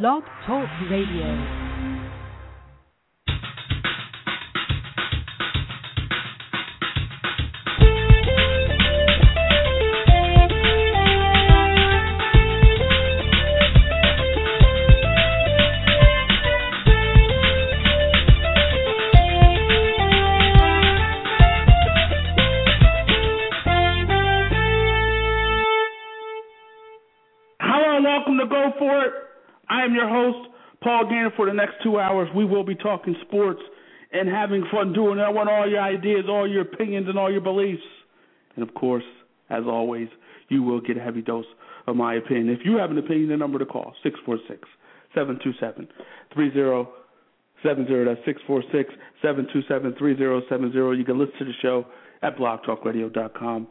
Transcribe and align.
Blog 0.00 0.22
Talk 0.46 0.70
Radio. 0.88 1.61
For 31.36 31.46
the 31.46 31.54
next 31.54 31.74
two 31.82 31.98
hours, 31.98 32.28
we 32.34 32.44
will 32.44 32.64
be 32.64 32.74
talking 32.74 33.14
sports 33.22 33.60
and 34.12 34.28
having 34.28 34.64
fun 34.70 34.92
doing 34.92 35.18
it. 35.18 35.22
I 35.22 35.30
want 35.30 35.48
all 35.48 35.68
your 35.68 35.80
ideas, 35.80 36.24
all 36.28 36.48
your 36.48 36.62
opinions, 36.62 37.08
and 37.08 37.18
all 37.18 37.30
your 37.32 37.40
beliefs. 37.40 37.82
And 38.56 38.68
of 38.68 38.74
course, 38.74 39.04
as 39.50 39.64
always, 39.66 40.08
you 40.48 40.62
will 40.62 40.80
get 40.80 40.96
a 40.96 41.00
heavy 41.00 41.22
dose 41.22 41.46
of 41.86 41.96
my 41.96 42.14
opinion. 42.14 42.50
If 42.50 42.60
you 42.64 42.76
have 42.76 42.90
an 42.90 42.98
opinion, 42.98 43.30
the 43.30 43.36
number 43.36 43.58
to 43.58 43.66
call, 43.66 43.94
646 44.02 44.68
727 45.14 45.88
3070. 46.34 48.04
That's 48.04 48.20
646 48.26 48.94
727 49.22 49.94
3070. 49.98 50.98
You 50.98 51.04
can 51.04 51.18
listen 51.18 51.38
to 51.38 51.44
the 51.44 51.52
show 51.62 51.86
at 52.22 52.36
blogtalkradio.com 52.36 53.66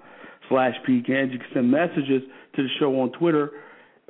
slash 0.50 0.76
pgant. 0.88 1.32
You 1.32 1.40
can 1.40 1.48
send 1.54 1.72
messages 1.72 2.24
to 2.56 2.64
the 2.64 2.70
show 2.80 3.00
on 3.00 3.12
Twitter 3.14 3.52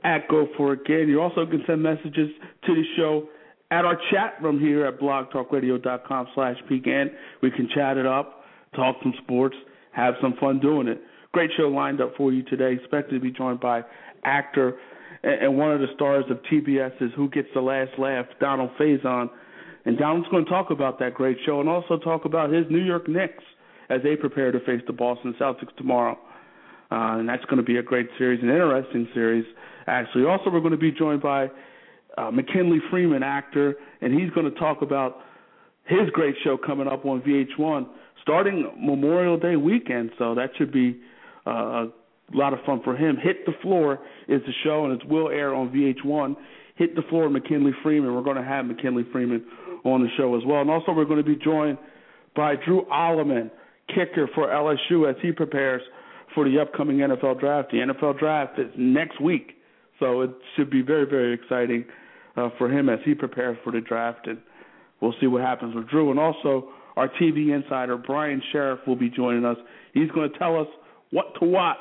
at 0.03 0.27
Go 0.29 0.47
For 0.57 0.73
It. 0.73 1.07
You 1.07 1.21
also 1.21 1.45
can 1.45 1.63
send 1.67 1.83
messages 1.83 2.29
to 2.65 2.75
the 2.75 2.83
show 2.97 3.27
at 3.71 3.85
our 3.85 3.97
chat 4.11 4.35
room 4.41 4.59
here 4.59 4.85
at 4.85 4.99
blogtalkradio.com 4.99 6.27
slash 6.35 6.57
pecan. 6.67 7.11
We 7.41 7.49
can 7.51 7.69
chat 7.73 7.97
it 7.97 8.05
up, 8.05 8.43
talk 8.75 8.97
some 9.01 9.13
sports, 9.23 9.55
have 9.93 10.15
some 10.21 10.35
fun 10.39 10.59
doing 10.59 10.87
it. 10.87 11.01
Great 11.31 11.49
show 11.57 11.69
lined 11.69 12.01
up 12.01 12.13
for 12.17 12.33
you 12.33 12.43
today. 12.43 12.73
Expected 12.73 13.15
to 13.15 13.19
be 13.21 13.31
joined 13.31 13.61
by 13.61 13.83
actor 14.23 14.77
and 15.23 15.57
one 15.57 15.71
of 15.71 15.79
the 15.79 15.87
stars 15.95 16.25
of 16.29 16.39
TBS's 16.51 17.13
Who 17.15 17.29
Gets 17.29 17.47
the 17.53 17.61
Last 17.61 17.91
Laugh, 17.97 18.25
Donald 18.39 18.71
Faison. 18.79 19.29
And 19.85 19.97
Donald's 19.97 20.27
going 20.29 20.45
to 20.45 20.49
talk 20.49 20.71
about 20.71 20.99
that 20.99 21.13
great 21.13 21.37
show 21.45 21.59
and 21.59 21.69
also 21.69 21.97
talk 21.97 22.25
about 22.25 22.51
his 22.51 22.65
New 22.69 22.83
York 22.83 23.07
Knicks 23.07 23.43
as 23.89 24.01
they 24.03 24.15
prepare 24.15 24.51
to 24.51 24.59
face 24.61 24.81
the 24.87 24.93
Boston 24.93 25.35
Celtics 25.39 25.75
tomorrow. 25.77 26.17
Uh, 26.91 27.19
and 27.19 27.29
that's 27.29 27.43
going 27.45 27.57
to 27.57 27.63
be 27.63 27.77
a 27.77 27.83
great 27.83 28.07
series, 28.17 28.41
an 28.43 28.49
interesting 28.49 29.07
series 29.13 29.45
actually. 29.87 30.25
Also, 30.25 30.49
we're 30.49 30.59
going 30.59 30.71
to 30.71 30.77
be 30.77 30.91
joined 30.91 31.21
by 31.21 31.49
uh, 32.17 32.31
McKinley 32.31 32.79
Freeman, 32.89 33.23
actor, 33.23 33.75
and 34.01 34.13
he's 34.13 34.29
going 34.31 34.51
to 34.51 34.59
talk 34.59 34.81
about 34.81 35.17
his 35.85 36.09
great 36.13 36.35
show 36.43 36.57
coming 36.57 36.87
up 36.87 37.05
on 37.05 37.21
VH1 37.21 37.87
starting 38.21 38.71
Memorial 38.79 39.37
Day 39.37 39.55
weekend. 39.55 40.11
So 40.17 40.35
that 40.35 40.51
should 40.57 40.71
be 40.71 40.99
uh, 41.45 41.51
a 41.51 41.89
lot 42.33 42.53
of 42.53 42.59
fun 42.65 42.81
for 42.83 42.95
him. 42.95 43.17
Hit 43.17 43.45
the 43.45 43.53
Floor 43.61 43.99
is 44.27 44.41
the 44.45 44.53
show, 44.63 44.85
and 44.85 45.01
it 45.01 45.07
will 45.07 45.29
air 45.29 45.53
on 45.53 45.69
VH1. 45.69 46.35
Hit 46.75 46.95
the 46.95 47.01
Floor, 47.09 47.29
McKinley 47.29 47.71
Freeman. 47.83 48.13
We're 48.13 48.23
going 48.23 48.37
to 48.37 48.43
have 48.43 48.65
McKinley 48.65 49.05
Freeman 49.11 49.45
on 49.83 50.01
the 50.01 50.09
show 50.17 50.35
as 50.35 50.43
well. 50.45 50.61
And 50.61 50.69
also, 50.69 50.91
we're 50.91 51.05
going 51.05 51.23
to 51.23 51.23
be 51.23 51.35
joined 51.35 51.77
by 52.35 52.55
Drew 52.55 52.85
Alleman, 52.91 53.51
kicker 53.87 54.29
for 54.33 54.47
LSU, 54.47 55.09
as 55.09 55.15
he 55.21 55.31
prepares 55.31 55.81
for 56.33 56.49
the 56.49 56.59
upcoming 56.59 56.97
NFL 56.97 57.39
draft. 57.39 57.71
The 57.71 57.77
NFL 57.77 58.19
draft 58.19 58.57
is 58.57 58.67
next 58.77 59.19
week. 59.19 59.57
So 59.99 60.21
it 60.21 60.31
should 60.55 60.69
be 60.69 60.81
very, 60.81 61.05
very 61.05 61.33
exciting 61.33 61.85
uh, 62.37 62.49
for 62.57 62.69
him 62.69 62.89
as 62.89 62.99
he 63.05 63.13
prepares 63.13 63.57
for 63.63 63.71
the 63.71 63.81
draft, 63.81 64.27
and 64.27 64.39
we'll 65.01 65.13
see 65.19 65.27
what 65.27 65.41
happens 65.41 65.75
with 65.75 65.89
Drew. 65.89 66.11
And 66.11 66.19
also, 66.19 66.69
our 66.95 67.09
TV 67.21 67.53
insider 67.53 67.97
Brian 67.97 68.41
Sheriff 68.51 68.79
will 68.87 68.95
be 68.95 69.09
joining 69.09 69.45
us. 69.45 69.57
He's 69.93 70.09
going 70.11 70.31
to 70.31 70.37
tell 70.37 70.59
us 70.59 70.67
what 71.11 71.33
to 71.39 71.45
watch 71.45 71.77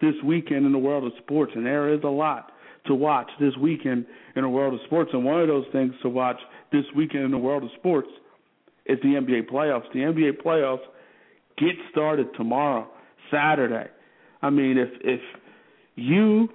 this 0.00 0.14
weekend 0.24 0.66
in 0.66 0.72
the 0.72 0.78
world 0.78 1.04
of 1.04 1.12
sports, 1.18 1.52
and 1.54 1.64
there 1.64 1.92
is 1.92 2.00
a 2.04 2.08
lot 2.08 2.52
to 2.86 2.94
watch 2.94 3.28
this 3.40 3.56
weekend 3.60 4.06
in 4.36 4.42
the 4.42 4.48
world 4.48 4.74
of 4.74 4.80
sports. 4.86 5.10
And 5.12 5.24
one 5.24 5.40
of 5.40 5.48
those 5.48 5.66
things 5.72 5.92
to 6.02 6.08
watch 6.08 6.38
this 6.72 6.84
weekend 6.96 7.24
in 7.24 7.30
the 7.30 7.38
world 7.38 7.64
of 7.64 7.70
sports 7.78 8.08
is 8.86 8.98
the 9.02 9.08
NBA 9.08 9.50
playoffs. 9.50 9.92
The 9.92 10.00
NBA 10.00 10.42
playoffs 10.44 10.84
get 11.58 11.74
started 11.90 12.28
tomorrow, 12.36 12.88
Saturday. 13.30 13.90
I 14.40 14.50
mean, 14.50 14.78
if 14.78 14.88
if 15.02 15.20
you 15.96 16.48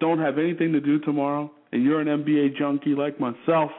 don't 0.00 0.18
have 0.18 0.38
anything 0.38 0.72
to 0.72 0.80
do 0.80 0.98
tomorrow 1.00 1.50
and 1.72 1.82
you're 1.82 2.00
an 2.00 2.08
NBA 2.08 2.56
junkie 2.58 2.94
like 2.94 3.18
myself, 3.18 3.70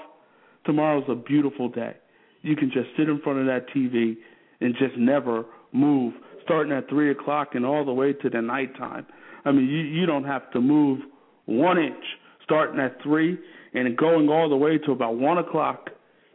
tomorrow's 0.65 1.05
a 1.07 1.15
beautiful 1.15 1.69
day. 1.69 1.95
You 2.41 2.55
can 2.55 2.71
just 2.71 2.89
sit 2.97 3.07
in 3.07 3.21
front 3.21 3.39
of 3.39 3.45
that 3.45 3.67
TV 3.75 4.17
and 4.59 4.75
just 4.77 4.97
never 4.97 5.45
move, 5.71 6.13
starting 6.43 6.73
at 6.73 6.89
three 6.89 7.11
o'clock 7.11 7.49
and 7.53 7.65
all 7.65 7.85
the 7.85 7.93
way 7.93 8.13
to 8.13 8.29
the 8.29 8.41
nighttime. 8.41 9.05
I 9.45 9.51
mean, 9.51 9.67
you 9.67 9.79
you 9.79 10.05
don't 10.05 10.23
have 10.25 10.49
to 10.51 10.61
move 10.61 10.99
one 11.45 11.77
inch, 11.77 12.03
starting 12.43 12.79
at 12.79 13.01
three 13.03 13.37
and 13.73 13.97
going 13.97 14.29
all 14.29 14.49
the 14.49 14.55
way 14.55 14.77
to 14.77 14.91
about 14.91 15.17
one 15.17 15.37
o'clock 15.37 15.89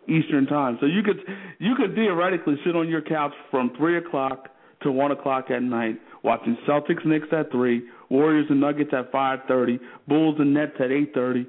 Eastern 0.08 0.46
time. 0.46 0.78
So 0.80 0.86
you 0.86 1.02
could 1.02 1.20
you 1.58 1.74
could 1.76 1.94
theoretically 1.94 2.56
sit 2.64 2.74
on 2.74 2.88
your 2.88 3.02
couch 3.02 3.32
from 3.50 3.72
three 3.76 3.98
o'clock 3.98 4.48
to 4.82 4.92
one 4.92 5.10
o'clock 5.10 5.50
at 5.50 5.62
night, 5.62 5.96
watching 6.22 6.56
Celtics 6.66 7.04
Knicks 7.04 7.28
at 7.32 7.50
three, 7.50 7.82
Warriors 8.10 8.46
and 8.48 8.60
Nuggets 8.60 8.90
at 8.92 9.12
5:30, 9.12 9.78
Bulls 10.06 10.36
and 10.38 10.54
Nets 10.54 10.76
at 10.80 10.90
8:30. 10.90 11.46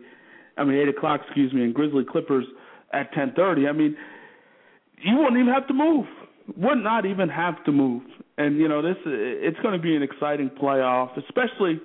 I 0.58 0.64
mean 0.64 0.78
8 0.78 0.90
o'clock, 0.90 1.22
excuse 1.26 1.54
me, 1.54 1.64
and 1.64 1.74
Grizzly 1.74 2.04
Clippers 2.04 2.46
at 2.92 3.14
10:30. 3.14 3.68
I 3.68 3.72
mean, 3.72 3.96
you 5.02 5.18
wouldn't 5.18 5.38
even 5.38 5.54
have 5.54 5.68
to 5.68 5.74
move. 5.74 6.06
Would 6.58 6.84
not 6.84 7.06
even 7.06 7.30
have 7.30 7.64
to 7.66 7.72
move. 7.72 8.04
And 8.38 8.58
you 8.58 8.68
know 8.68 8.82
this, 8.82 8.98
it's 9.06 9.60
going 9.60 9.74
to 9.74 9.82
be 9.82 9.96
an 9.96 10.02
exciting 10.02 10.50
playoff, 10.50 11.18
especially 11.18 11.80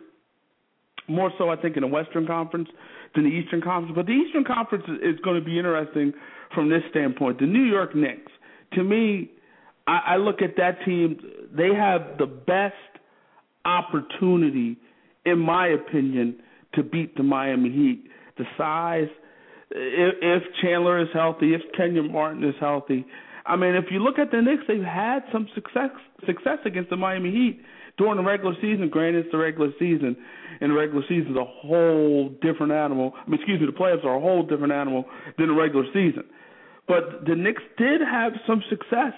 more 1.08 1.30
so 1.36 1.50
I 1.50 1.56
think 1.56 1.76
in 1.76 1.82
the 1.82 1.88
Western 1.88 2.26
Conference 2.26 2.68
than 3.14 3.24
the 3.24 3.30
Eastern 3.30 3.60
Conference. 3.60 3.94
But 3.94 4.06
the 4.06 4.12
Eastern 4.12 4.44
Conference 4.44 4.84
is 5.02 5.18
going 5.20 5.38
to 5.38 5.44
be 5.44 5.58
interesting 5.58 6.12
from 6.54 6.70
this 6.70 6.82
standpoint. 6.90 7.40
The 7.40 7.46
New 7.46 7.64
York 7.64 7.94
Knicks, 7.94 8.32
to 8.74 8.82
me, 8.82 9.30
I, 9.86 10.14
I 10.14 10.16
look 10.16 10.42
at 10.42 10.56
that 10.56 10.84
team. 10.84 11.20
They 11.54 11.74
have 11.74 12.18
the 12.18 12.26
best 12.26 12.74
opportunity, 13.64 14.76
in 15.24 15.38
my 15.38 15.68
opinion, 15.68 16.36
to 16.74 16.82
beat 16.82 17.16
the 17.16 17.22
Miami 17.22 17.70
Heat. 17.70 18.04
The 18.36 18.44
size, 18.58 19.08
if, 19.70 20.14
if 20.20 20.42
Chandler 20.62 21.00
is 21.00 21.08
healthy, 21.12 21.54
if 21.54 21.62
Kenyon 21.76 22.12
Martin 22.12 22.44
is 22.44 22.54
healthy. 22.60 23.06
I 23.46 23.56
mean, 23.56 23.74
if 23.74 23.86
you 23.90 23.98
look 23.98 24.18
at 24.18 24.30
the 24.30 24.40
Knicks, 24.40 24.62
they've 24.66 24.82
had 24.82 25.20
some 25.32 25.48
success 25.54 25.90
success 26.26 26.58
against 26.64 26.90
the 26.90 26.96
Miami 26.96 27.30
Heat 27.30 27.60
during 27.98 28.16
the 28.16 28.22
regular 28.22 28.54
season. 28.60 28.88
Granted, 28.90 29.26
it's 29.26 29.32
the 29.32 29.38
regular 29.38 29.70
season, 29.78 30.16
and 30.60 30.70
the 30.70 30.74
regular 30.74 31.02
season 31.08 31.32
is 31.32 31.36
a 31.36 31.44
whole 31.44 32.30
different 32.40 32.72
animal. 32.72 33.12
I 33.14 33.28
mean, 33.28 33.40
excuse 33.40 33.60
me, 33.60 33.66
the 33.66 33.72
playoffs 33.72 34.04
are 34.04 34.16
a 34.16 34.20
whole 34.20 34.42
different 34.42 34.72
animal 34.72 35.04
than 35.38 35.48
the 35.48 35.54
regular 35.54 35.84
season. 35.92 36.24
But 36.88 37.26
the 37.26 37.34
Knicks 37.34 37.62
did 37.78 38.00
have 38.00 38.32
some 38.46 38.62
success 38.68 39.14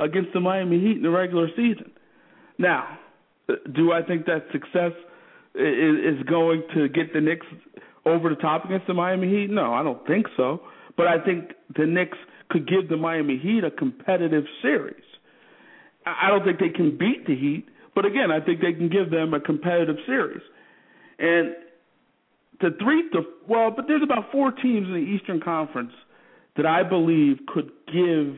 against 0.00 0.32
the 0.32 0.40
Miami 0.40 0.78
Heat 0.80 0.96
in 0.96 1.02
the 1.02 1.10
regular 1.10 1.48
season. 1.56 1.92
Now, 2.58 2.98
do 3.74 3.92
I 3.92 4.02
think 4.02 4.26
that 4.26 4.46
success 4.52 4.92
is, 5.54 6.16
is 6.18 6.22
going 6.28 6.62
to 6.74 6.88
get 6.88 7.12
the 7.12 7.20
Knicks 7.20 7.46
over 8.04 8.30
the 8.30 8.36
top 8.36 8.64
against 8.64 8.86
the 8.86 8.94
Miami 8.94 9.28
Heat? 9.28 9.50
No, 9.50 9.72
I 9.74 9.82
don't 9.82 10.04
think 10.06 10.26
so. 10.36 10.62
But 10.96 11.06
I 11.06 11.24
think 11.24 11.52
the 11.76 11.86
Knicks 11.86 12.18
could 12.50 12.68
give 12.68 12.88
the 12.88 12.96
Miami 12.96 13.38
Heat 13.38 13.64
a 13.64 13.70
competitive 13.70 14.44
series. 14.60 15.02
I 16.04 16.28
don't 16.28 16.44
think 16.44 16.58
they 16.58 16.68
can 16.68 16.98
beat 16.98 17.26
the 17.26 17.36
Heat, 17.36 17.66
but 17.94 18.04
again, 18.04 18.30
I 18.30 18.40
think 18.40 18.60
they 18.60 18.72
can 18.72 18.88
give 18.88 19.10
them 19.10 19.34
a 19.34 19.40
competitive 19.40 19.96
series. 20.06 20.42
And 21.18 21.54
the 22.60 22.70
three, 22.82 23.08
the 23.12 23.22
well, 23.48 23.70
but 23.70 23.86
there's 23.86 24.02
about 24.02 24.32
four 24.32 24.50
teams 24.50 24.86
in 24.88 24.94
the 24.94 24.98
Eastern 24.98 25.40
Conference 25.40 25.92
that 26.56 26.66
I 26.66 26.82
believe 26.82 27.38
could 27.46 27.70
give 27.86 28.36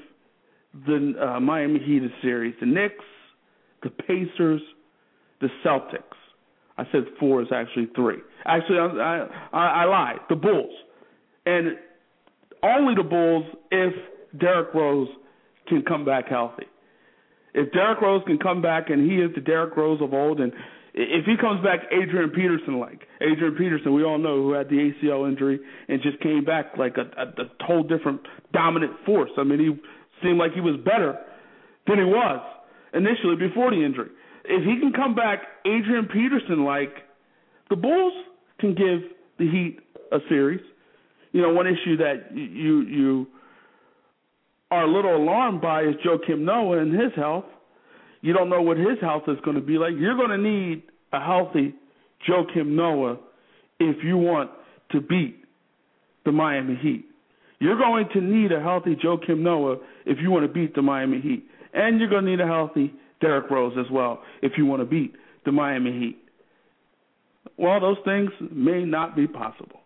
the 0.86 1.14
uh, 1.20 1.40
Miami 1.40 1.80
Heat 1.80 2.02
a 2.02 2.08
series: 2.20 2.54
the 2.60 2.66
Knicks, 2.66 3.04
the 3.82 3.90
Pacers, 3.90 4.60
the 5.44 5.68
Celtics. 5.68 6.16
I 6.76 6.84
said 6.90 7.04
four 7.20 7.42
is 7.42 7.48
actually 7.54 7.88
three. 7.94 8.18
Actually, 8.46 8.78
I, 8.78 9.28
I, 9.52 9.66
I 9.66 9.84
lied. 9.84 10.18
The 10.28 10.36
Bulls, 10.36 10.74
and 11.46 11.76
only 12.62 12.94
the 12.94 13.02
Bulls 13.02 13.44
if 13.70 13.92
Derrick 14.38 14.74
Rose 14.74 15.08
can 15.68 15.82
come 15.82 16.04
back 16.04 16.28
healthy. 16.28 16.66
If 17.52 17.72
Derrick 17.72 18.00
Rose 18.00 18.22
can 18.26 18.38
come 18.38 18.60
back 18.60 18.90
and 18.90 19.08
he 19.08 19.18
is 19.18 19.30
the 19.34 19.40
Derrick 19.40 19.76
Rose 19.76 20.00
of 20.02 20.12
old, 20.12 20.40
and 20.40 20.52
if 20.94 21.26
he 21.26 21.36
comes 21.40 21.62
back 21.62 21.80
Adrian 21.92 22.30
Peterson 22.30 22.80
like 22.80 23.02
Adrian 23.20 23.54
Peterson, 23.54 23.94
we 23.94 24.02
all 24.02 24.18
know 24.18 24.42
who 24.42 24.52
had 24.52 24.68
the 24.68 24.90
ACL 24.90 25.28
injury 25.28 25.60
and 25.88 26.00
just 26.02 26.20
came 26.20 26.44
back 26.44 26.76
like 26.76 26.96
a, 26.96 27.02
a, 27.20 27.42
a 27.42 27.64
whole 27.64 27.82
different 27.84 28.20
dominant 28.52 28.92
force. 29.06 29.30
I 29.38 29.44
mean, 29.44 29.60
he 29.60 29.70
seemed 30.26 30.38
like 30.38 30.52
he 30.52 30.60
was 30.60 30.80
better 30.84 31.18
than 31.86 31.98
he 31.98 32.04
was 32.04 32.40
initially 32.94 33.36
before 33.36 33.70
the 33.70 33.84
injury 33.84 34.08
if 34.44 34.64
he 34.64 34.78
can 34.80 34.92
come 34.92 35.14
back 35.14 35.40
Adrian 35.66 36.06
Peterson 36.06 36.64
like, 36.64 36.92
the 37.70 37.76
Bulls 37.76 38.12
can 38.60 38.74
give 38.74 39.00
the 39.38 39.50
Heat 39.50 39.78
a 40.12 40.18
series. 40.28 40.60
you 41.32 41.42
know, 41.42 41.52
one 41.52 41.66
issue 41.66 41.96
that 41.96 42.28
you 42.34 42.82
you 42.82 43.26
are 44.70 44.84
a 44.84 44.92
little 44.92 45.16
alarmed 45.16 45.60
by 45.60 45.82
is 45.82 45.94
Joakim 46.04 46.40
Noah 46.40 46.78
and 46.78 46.92
his 46.92 47.12
health. 47.16 47.44
You 48.20 48.32
don't 48.32 48.48
know 48.48 48.62
what 48.62 48.76
his 48.76 48.98
health 49.00 49.24
is 49.28 49.38
going 49.44 49.56
to 49.56 49.62
be 49.62 49.78
like. 49.78 49.92
You're 49.98 50.16
going 50.16 50.30
to 50.30 50.38
need 50.38 50.82
a 51.12 51.20
healthy 51.20 51.74
Joakim 52.28 52.68
Noah 52.68 53.18
if 53.78 54.02
you 54.04 54.16
want 54.16 54.50
to 54.92 55.00
beat 55.00 55.44
the 56.24 56.32
Miami 56.32 56.76
Heat. 56.76 57.06
You're 57.60 57.78
going 57.78 58.08
to 58.14 58.20
need 58.20 58.52
a 58.52 58.60
healthy 58.60 58.96
Joakim 58.96 59.38
Noah 59.38 59.76
if 60.06 60.18
you 60.20 60.30
want 60.30 60.46
to 60.46 60.52
beat 60.52 60.74
the 60.74 60.82
Miami 60.82 61.20
Heat. 61.20 61.44
And 61.72 62.00
you're 62.00 62.10
going 62.10 62.24
to 62.24 62.30
need 62.30 62.40
a 62.40 62.46
healthy 62.46 62.92
Derrick 63.24 63.50
Rose 63.50 63.72
as 63.78 63.90
well 63.90 64.22
if 64.42 64.52
you 64.58 64.66
want 64.66 64.82
to 64.82 64.86
beat 64.86 65.14
the 65.46 65.52
Miami 65.52 65.92
Heat. 65.92 66.18
Well, 67.56 67.80
those 67.80 67.96
things 68.04 68.30
may 68.52 68.84
not 68.84 69.16
be 69.16 69.26
possible. 69.26 69.80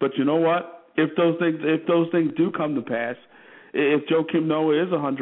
But 0.00 0.10
you 0.18 0.24
know 0.24 0.36
what? 0.36 0.86
If 0.96 1.10
those 1.16 1.38
things 1.38 1.58
if 1.60 1.86
those 1.86 2.08
things 2.10 2.32
do 2.36 2.50
come 2.50 2.74
to 2.74 2.82
pass, 2.82 3.14
if 3.72 4.02
Joakim 4.08 4.46
Noah 4.46 4.82
is 4.82 4.88
100%, 4.88 5.20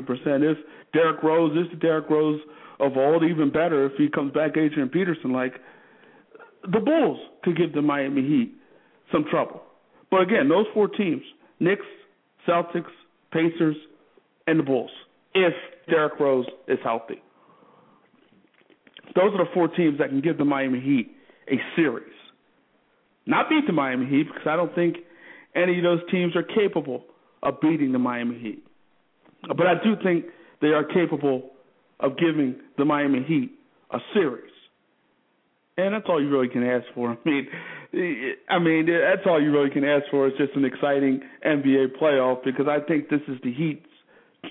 if 0.51 0.59
Derrick 0.95 1.23
Rose 1.23 1.53
is 1.59 1.71
the 1.73 1.77
Derrick 1.77 2.09
Rose 2.09 2.41
of 2.81 2.97
old, 2.97 3.23
even 3.23 3.51
better 3.51 3.85
if 3.85 3.93
he 3.99 4.09
comes 4.09 4.33
back 4.33 4.57
Adrian 4.57 4.89
Peterson 4.89 5.33
like, 5.33 5.55
the 6.73 6.81
Bulls 6.81 7.19
could 7.43 7.57
give 7.57 7.75
the 7.75 7.83
Miami 7.83 8.23
Heat 8.23 8.55
some 9.13 9.27
trouble. 9.31 9.63
But 10.11 10.23
again, 10.23 10.49
those 10.49 10.67
four 10.73 10.89
teams 10.89 11.23
Knicks, 11.61 11.87
Celtics, 12.49 12.93
Pacers, 13.31 13.77
and 14.47 14.59
the 14.59 14.63
Bulls, 14.63 14.91
if 15.35 15.53
Derrick 15.89 16.19
Rose 16.19 16.47
is 16.69 16.79
healthy. 16.83 17.23
Those 19.15 19.33
are 19.35 19.45
the 19.45 19.51
four 19.55 19.69
teams 19.69 19.99
that 19.99 20.09
can 20.09 20.21
give 20.21 20.39
the 20.39 20.45
Miami 20.45 20.81
Heat 20.81 21.15
a 21.49 21.57
series. 21.77 22.13
Not 23.27 23.49
beat 23.49 23.67
the 23.67 23.73
Miami 23.73 24.07
Heat 24.07 24.27
because 24.27 24.47
I 24.47 24.57
don't 24.57 24.75
think 24.75 24.97
any 25.55 25.79
of 25.79 25.85
those 25.85 26.01
teams 26.11 26.35
are 26.37 26.43
capable 26.43 27.05
of 27.43 27.61
beating 27.61 27.93
the 27.93 27.99
Miami 27.99 28.39
Heat. 28.39 28.65
But 29.47 29.67
I 29.67 29.75
do 29.83 29.95
think 30.03 30.27
they 30.61 30.69
are 30.69 30.85
capable 30.85 31.51
of 32.01 32.17
giving 32.19 32.57
the 32.77 32.85
Miami 32.85 33.23
Heat 33.23 33.53
a 33.91 33.99
series. 34.13 34.51
And 35.77 35.95
that's 35.95 36.07
all 36.09 36.23
you 36.23 36.31
really 36.31 36.49
can 36.49 36.65
ask 36.65 36.87
for. 36.95 37.11
I 37.25 37.29
mean, 37.29 37.49
I 38.49 38.59
mean 38.59 38.87
that's 38.87 39.27
all 39.27 39.41
you 39.41 39.53
really 39.53 39.71
can 39.71 39.85
ask 39.85 40.05
for 40.11 40.27
is 40.27 40.35
just 40.39 40.55
an 40.55 40.65
exciting 40.65 41.21
NBA 41.47 41.97
playoff 42.01 42.45
because 42.45 42.67
I 42.69 42.81
think 42.87 43.09
this 43.09 43.21
is 43.29 43.39
the 43.43 43.53
Heat's. 43.53 43.87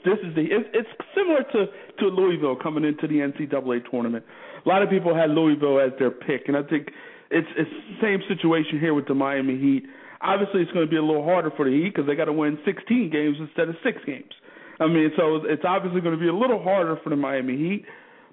This 0.06 0.20
is 0.24 0.36
the. 0.36 0.42
It's, 0.42 0.70
it's 0.74 0.90
similar 1.16 1.44
to 1.44 1.72
to 2.00 2.06
Louisville 2.08 2.56
coming 2.56 2.84
into 2.84 3.08
the 3.08 3.20
NCAA 3.22 3.90
tournament. 3.90 4.26
A 4.66 4.70
lot 4.70 4.82
of 4.82 4.90
people 4.90 5.16
had 5.16 5.30
Louisville 5.30 5.80
as 5.80 5.92
their 6.00 6.12
pick, 6.12 6.48
and 6.48 6.58
I 6.58 6.64
think 6.64 6.90
it's 7.32 7.48
it's 7.58 7.70
the 7.70 7.98
same 8.02 8.20
situation 8.28 8.80
here 8.80 8.94
with 8.94 9.08
the 9.08 9.14
Miami 9.14 9.58
Heat. 9.58 9.84
Obviously, 10.22 10.62
it's 10.62 10.72
going 10.72 10.86
to 10.86 10.90
be 10.90 10.98
a 10.98 11.04
little 11.04 11.24
harder 11.24 11.52
for 11.56 11.66
the 11.66 11.72
Heat 11.72 11.94
because 11.94 12.08
they 12.08 12.16
got 12.16 12.26
to 12.26 12.34
win 12.34 12.58
16 12.64 13.10
games 13.12 13.38
instead 13.40 13.68
of 13.68 13.76
six 13.84 13.98
games. 14.06 14.32
I 14.80 14.88
mean, 14.88 15.12
so 15.18 15.42
it's 15.44 15.64
obviously 15.68 16.02
going 16.02 16.16
to 16.16 16.22
be 16.22 16.30
a 16.30 16.36
little 16.36 16.62
harder 16.64 16.98
for 17.04 17.10
the 17.10 17.16
Miami 17.16 17.58
Heat. 17.58 17.86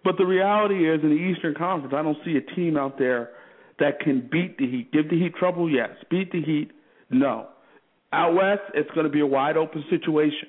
But 0.03 0.17
the 0.17 0.25
reality 0.25 0.89
is, 0.89 1.01
in 1.03 1.11
the 1.11 1.17
Eastern 1.17 1.55
Conference, 1.55 1.95
I 1.97 2.03
don't 2.03 2.17
see 2.25 2.37
a 2.37 2.55
team 2.55 2.77
out 2.77 2.99
there 2.99 3.31
that 3.79 4.01
can 4.01 4.29
beat 4.31 4.57
the 4.59 4.67
Heat. 4.67 4.93
Give 4.93 5.09
the 5.09 5.19
Heat 5.19 5.35
trouble, 5.35 5.69
yes. 5.71 5.91
Beat 6.11 6.33
the 6.33 6.43
Heat, 6.43 6.71
no. 7.11 7.49
Out 8.13 8.35
west, 8.35 8.63
it's 8.75 8.91
going 8.93 9.05
to 9.05 9.13
be 9.13 9.21
a 9.21 9.27
wide 9.27 9.57
open 9.57 9.85
situation, 9.91 10.49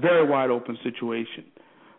very 0.00 0.28
wide 0.28 0.50
open 0.50 0.78
situation. 0.82 1.44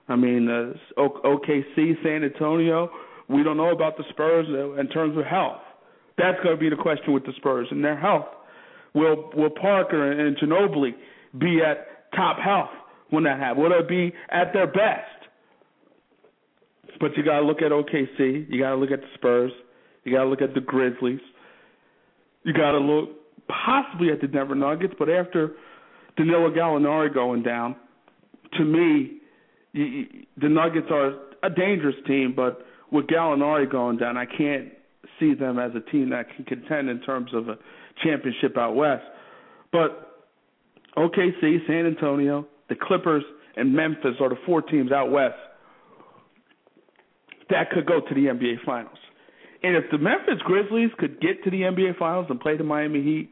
I 0.08 0.16
mean, 0.16 0.50
uh, 0.50 0.74
OKC, 0.98 2.04
San 2.04 2.24
Antonio. 2.24 2.90
We 3.28 3.44
don't 3.44 3.58
know 3.58 3.72
about 3.72 3.96
the 3.98 4.04
Spurs 4.10 4.48
in 4.48 4.88
terms 4.90 5.18
of 5.18 5.24
health. 5.26 5.62
That's 6.18 6.38
going 6.44 6.56
to 6.56 6.60
be 6.60 6.70
the 6.70 6.82
question 6.82 7.14
with 7.14 7.26
the 7.26 7.34
Spurs 7.38 7.68
and 7.70 7.84
their 7.84 7.98
health. 7.98 8.26
Will 8.96 9.30
Will 9.36 9.52
Parker 9.52 10.12
and 10.12 10.36
Ginobili 10.38 10.92
be 11.38 11.62
at 11.62 12.12
top 12.16 12.38
health 12.40 12.72
when 13.12 13.24
that 13.24 13.40
happens? 13.40 13.62
Will 13.62 13.70
they 13.70 13.88
be 13.88 14.16
at 14.32 14.52
their 14.52 14.68
best? 14.68 15.30
But 17.00 17.16
you 17.16 17.24
got 17.24 17.40
to 17.40 17.46
look 17.46 17.62
at 17.62 17.72
OKC. 17.72 18.50
You 18.50 18.60
got 18.60 18.72
to 18.72 18.76
look 18.76 18.92
at 18.92 19.02
the 19.02 19.08
Spurs. 19.14 19.52
You 20.04 20.12
got 20.12 20.24
to 20.24 20.30
look 20.30 20.42
at 20.42 20.54
the 20.54 20.62
Grizzlies. 20.62 21.22
You 22.44 22.54
got 22.54 22.72
to 22.72 22.80
look 22.80 23.10
possibly 23.48 24.10
at 24.10 24.22
the 24.22 24.28
Denver 24.28 24.56
Nuggets. 24.56 24.94
But 24.98 25.10
after 25.10 25.52
Danilo 26.18 26.50
Gallinari 26.50 27.14
going 27.14 27.44
down, 27.44 27.76
to 28.58 28.66
me, 28.66 29.22
the 29.74 30.50
Nuggets 30.50 30.88
are 30.92 31.14
a 31.44 31.50
dangerous 31.50 31.96
team. 32.08 32.34
But 32.36 32.66
with 32.92 33.08
Gallinari 33.08 33.70
going 33.70 33.98
down, 33.98 34.18
I 34.18 34.26
can't 34.26 34.70
see 35.20 35.34
them 35.34 35.60
as 35.60 35.72
a 35.76 35.92
team 35.92 36.10
that 36.12 36.26
can 36.36 36.46
contend 36.46 36.90
in 36.90 37.02
terms 37.02 37.32
of 37.34 37.50
a 37.50 37.58
championship 38.04 38.58
out 38.58 38.76
west. 38.76 39.04
But 39.72 40.26
OKC, 40.98 41.68
San 41.68 41.86
Antonio, 41.86 42.48
the 42.70 42.76
Clippers, 42.76 43.24
and 43.56 43.74
Memphis 43.74 44.16
are 44.20 44.30
the 44.30 44.38
four 44.46 44.62
teams 44.62 44.92
out 44.92 45.12
west 45.12 45.36
that 47.50 47.72
could 47.72 47.86
go 47.86 48.00
to 48.00 48.16
the 48.16 48.28
NBA 48.28 48.64
Finals. 48.66 48.98
And 49.62 49.76
if 49.76 49.86
the 49.92 49.98
Memphis 49.98 50.40
Grizzlies 50.46 50.92
could 50.98 51.20
get 51.20 51.44
to 51.44 51.52
the 51.52 51.62
NBA 51.62 51.98
Finals 51.98 52.28
and 52.30 52.40
play 52.40 52.58
the 52.58 52.64
Miami 52.64 53.02
Heat, 53.04 53.30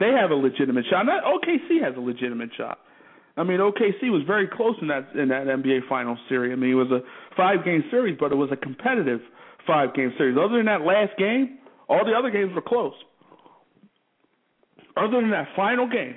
they 0.00 0.10
have 0.18 0.30
a 0.30 0.34
legitimate 0.34 0.86
shot. 0.88 1.04
Not 1.04 1.24
OKC 1.24 1.82
has 1.82 1.94
a 1.96 2.00
legitimate 2.00 2.50
shot. 2.56 2.78
I 3.38 3.44
mean, 3.44 3.60
OKC 3.60 4.10
was 4.10 4.22
very 4.26 4.48
close 4.48 4.74
in 4.82 4.88
that 4.88 5.10
in 5.14 5.28
that 5.28 5.46
NBA 5.46 5.88
Finals 5.88 6.18
series. 6.28 6.52
I 6.52 6.56
mean, 6.56 6.72
it 6.72 6.74
was 6.74 6.90
a 6.90 7.00
five 7.36 7.64
game 7.64 7.84
series, 7.88 8.16
but 8.18 8.32
it 8.32 8.34
was 8.34 8.50
a 8.50 8.56
competitive 8.56 9.20
five 9.64 9.94
game 9.94 10.12
series. 10.18 10.36
Other 10.36 10.56
than 10.56 10.66
that 10.66 10.80
last 10.80 11.16
game, 11.16 11.58
all 11.88 12.04
the 12.04 12.12
other 12.18 12.30
games 12.30 12.52
were 12.52 12.62
close. 12.62 12.94
Other 14.96 15.20
than 15.20 15.30
that 15.30 15.46
final 15.54 15.88
game, 15.88 16.16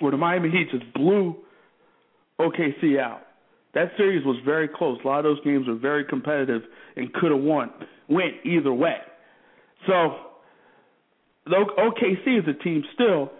where 0.00 0.10
the 0.10 0.18
Miami 0.18 0.50
Heat 0.50 0.70
just 0.70 0.92
blew 0.92 1.36
OKC 2.38 3.00
out, 3.00 3.22
that 3.72 3.92
series 3.96 4.24
was 4.26 4.36
very 4.44 4.68
close. 4.68 4.98
A 5.02 5.08
lot 5.08 5.20
of 5.20 5.24
those 5.24 5.42
games 5.44 5.66
were 5.66 5.76
very 5.76 6.04
competitive 6.04 6.62
and 6.96 7.10
could 7.14 7.30
have 7.30 7.40
won, 7.40 7.70
went 8.08 8.34
either 8.44 8.72
way. 8.72 8.98
So, 9.86 10.16
OKC 11.48 12.38
is 12.38 12.44
a 12.48 12.62
team 12.62 12.84
still, 12.92 13.30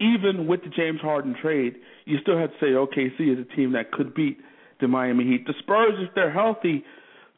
even 0.00 0.46
with 0.46 0.62
the 0.62 0.70
James 0.70 1.00
Harden 1.00 1.36
trade, 1.40 1.76
you 2.04 2.18
still 2.22 2.38
have 2.38 2.50
to 2.50 2.56
say 2.60 2.66
OKC 2.68 3.32
is 3.32 3.38
a 3.38 3.56
team 3.56 3.72
that 3.72 3.92
could 3.92 4.14
beat 4.14 4.38
the 4.80 4.88
Miami 4.88 5.24
Heat. 5.24 5.46
The 5.46 5.54
Spurs, 5.60 5.94
if 5.98 6.14
they're 6.14 6.32
healthy, 6.32 6.84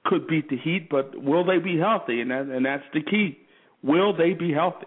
could 0.05 0.27
beat 0.27 0.49
the 0.49 0.57
Heat, 0.57 0.89
but 0.91 1.21
will 1.21 1.45
they 1.45 1.59
be 1.59 1.79
healthy? 1.79 2.21
And 2.21 2.31
that, 2.31 2.43
and 2.43 2.65
that's 2.65 2.85
the 2.95 3.03
key. 3.03 3.39
Will 3.83 4.17
they 4.17 4.33
be 4.33 4.53
healthy? 4.53 4.87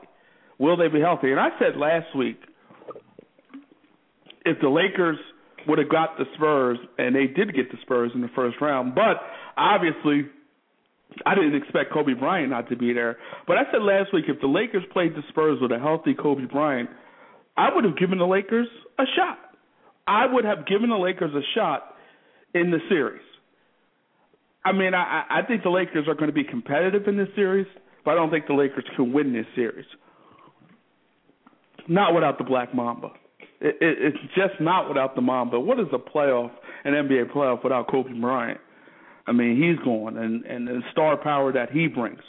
Will 0.57 0.77
they 0.77 0.88
be 0.88 1.01
healthy? 1.01 1.31
And 1.31 1.39
I 1.39 1.50
said 1.60 1.77
last 1.77 2.16
week, 2.16 2.39
if 4.46 4.58
the 4.62 4.70
Lakers– 4.70 5.17
would 5.67 5.79
have 5.79 5.89
got 5.89 6.17
the 6.17 6.25
Spurs, 6.36 6.77
and 6.98 7.15
they 7.15 7.27
did 7.27 7.55
get 7.55 7.72
the 7.72 7.77
Spurs 7.82 8.12
in 8.13 8.22
the 8.22 8.29
first 8.36 8.58
round. 8.62 8.96
But 8.96 9.17
obviously, 9.58 10.29
I 11.25 11.36
didn't 11.36 11.55
expect 11.55 11.94
Kobe 11.94 12.13
Bryant 12.13 12.50
not 12.50 12.70
to 12.70 12.75
be 12.75 12.94
there. 12.94 13.17
But 13.48 13.58
I 13.58 13.63
said 13.72 13.82
last 13.82 14.13
week 14.13 14.25
if 14.27 14.39
the 14.41 14.48
Lakers 14.48 14.84
played 14.91 15.13
the 15.13 15.24
Spurs 15.29 15.60
with 15.62 15.72
a 15.72 15.79
healthy 15.79 16.13
Kobe 16.13 16.46
Bryant, 16.46 16.89
I 17.57 17.74
would 17.74 17.83
have 17.83 17.97
given 17.97 18.17
the 18.17 18.25
Lakers 18.25 18.67
a 19.00 19.03
shot. 19.15 19.39
I 20.07 20.25
would 20.31 20.45
have 20.45 20.67
given 20.67 20.89
the 20.89 20.97
Lakers 20.97 21.33
a 21.33 21.41
shot 21.57 21.95
in 22.53 22.71
the 22.71 22.79
series. 22.89 23.21
I 24.63 24.71
mean, 24.71 24.93
I, 24.93 25.24
I 25.29 25.41
think 25.47 25.63
the 25.63 25.69
Lakers 25.69 26.07
are 26.07 26.15
going 26.15 26.27
to 26.27 26.33
be 26.33 26.43
competitive 26.43 27.07
in 27.07 27.17
this 27.17 27.29
series, 27.35 27.67
but 28.03 28.12
I 28.12 28.15
don't 28.15 28.31
think 28.31 28.47
the 28.47 28.53
Lakers 28.53 28.85
can 28.95 29.13
win 29.13 29.33
this 29.33 29.45
series. 29.55 29.85
Not 31.88 32.15
without 32.15 32.38
the 32.39 32.43
Black 32.43 32.74
Mamba. 32.74 33.09
It, 33.62 33.77
it, 33.79 33.97
it's 34.01 34.33
just 34.35 34.59
not 34.59 34.88
without 34.88 35.15
the 35.15 35.21
mom. 35.21 35.51
But 35.51 35.62
what 35.62 35.79
is 35.79 35.85
a 35.93 35.97
playoff, 35.97 36.51
an 36.83 36.93
NBA 36.93 37.31
playoff 37.31 37.63
without 37.63 37.89
Kobe 37.89 38.12
Bryant? 38.19 38.59
I 39.27 39.31
mean, 39.31 39.55
he's 39.55 39.83
gone, 39.83 40.17
and 40.17 40.45
and 40.45 40.67
the 40.67 40.81
star 40.91 41.17
power 41.17 41.51
that 41.51 41.71
he 41.71 41.88
brings. 41.88 42.21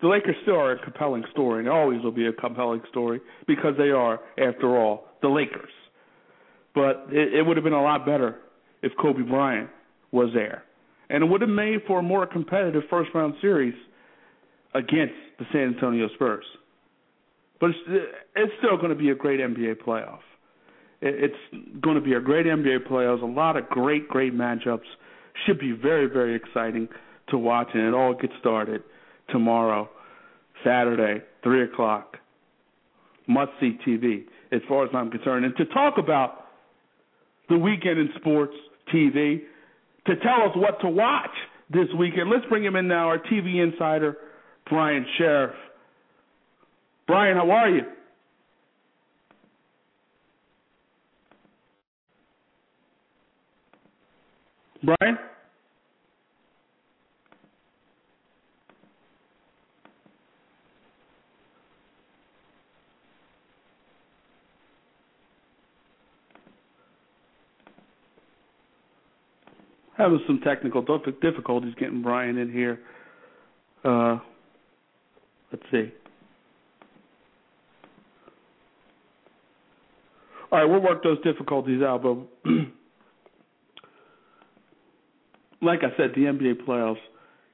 The 0.00 0.06
Lakers 0.08 0.36
still 0.42 0.56
are 0.56 0.72
a 0.72 0.78
compelling 0.78 1.24
story, 1.32 1.60
and 1.60 1.68
always 1.68 2.02
will 2.02 2.12
be 2.12 2.26
a 2.26 2.32
compelling 2.32 2.82
story 2.90 3.20
because 3.46 3.74
they 3.76 3.90
are, 3.90 4.20
after 4.38 4.76
all, 4.76 5.06
the 5.22 5.28
Lakers. 5.28 5.70
But 6.74 7.06
it, 7.10 7.34
it 7.34 7.42
would 7.42 7.56
have 7.56 7.64
been 7.64 7.72
a 7.72 7.82
lot 7.82 8.06
better 8.06 8.36
if 8.82 8.92
Kobe 9.00 9.22
Bryant 9.22 9.70
was 10.12 10.30
there, 10.34 10.62
and 11.10 11.24
it 11.24 11.26
would 11.26 11.40
have 11.40 11.50
made 11.50 11.80
for 11.86 11.98
a 11.98 12.02
more 12.02 12.26
competitive 12.26 12.84
first 12.88 13.10
round 13.12 13.34
series 13.40 13.74
against 14.74 15.14
the 15.38 15.44
San 15.52 15.74
Antonio 15.74 16.08
Spurs. 16.14 16.44
But 17.60 17.70
it's, 17.70 17.78
it's 18.36 18.52
still 18.58 18.76
going 18.76 18.90
to 18.90 18.94
be 18.94 19.10
a 19.10 19.16
great 19.16 19.40
NBA 19.40 19.82
playoff. 19.84 20.20
It's 21.00 21.34
going 21.80 21.96
to 21.96 22.00
be 22.00 22.14
a 22.14 22.20
great 22.20 22.46
NBA 22.46 22.88
playoffs. 22.88 23.22
A 23.22 23.26
lot 23.26 23.56
of 23.56 23.68
great, 23.68 24.08
great 24.08 24.34
matchups. 24.34 24.86
Should 25.46 25.58
be 25.58 25.72
very, 25.72 26.06
very 26.06 26.34
exciting 26.34 26.88
to 27.28 27.38
watch, 27.38 27.68
and 27.74 27.82
it 27.82 27.94
all 27.94 28.14
gets 28.14 28.32
started 28.40 28.82
tomorrow, 29.30 29.88
Saturday, 30.64 31.24
3 31.42 31.64
o'clock. 31.64 32.16
Must 33.26 33.50
see 33.60 33.78
TV, 33.86 34.24
as 34.52 34.60
far 34.68 34.84
as 34.84 34.90
I'm 34.94 35.10
concerned. 35.10 35.44
And 35.44 35.56
to 35.56 35.66
talk 35.66 35.94
about 35.98 36.46
the 37.48 37.58
weekend 37.58 37.98
in 37.98 38.08
sports 38.16 38.54
TV, 38.92 39.42
to 40.06 40.16
tell 40.16 40.42
us 40.48 40.56
what 40.56 40.80
to 40.80 40.88
watch 40.88 41.30
this 41.70 41.88
weekend, 41.98 42.30
let's 42.30 42.46
bring 42.48 42.64
him 42.64 42.76
in 42.76 42.88
now, 42.88 43.08
our 43.08 43.18
TV 43.18 43.62
insider, 43.62 44.16
Brian 44.68 45.04
Sheriff. 45.18 45.54
Brian, 47.06 47.36
how 47.36 47.50
are 47.50 47.70
you? 47.70 47.82
Brian? 54.82 55.18
Having 69.98 70.20
some 70.26 70.40
technical 70.40 70.82
difficulties 71.20 71.74
getting 71.78 72.02
Brian 72.02 72.38
in 72.38 72.50
here. 72.50 72.78
Uh, 73.84 74.18
let's 75.52 75.64
see. 75.70 75.92
All 80.50 80.58
right, 80.58 80.64
we'll 80.64 80.80
work 80.80 81.02
those 81.02 81.20
difficulties 81.22 81.82
out, 81.82 82.02
but 82.02 82.16
like 85.60 85.80
I 85.80 85.94
said, 85.96 86.12
the 86.14 86.22
NBA 86.22 86.64
playoffs 86.66 86.96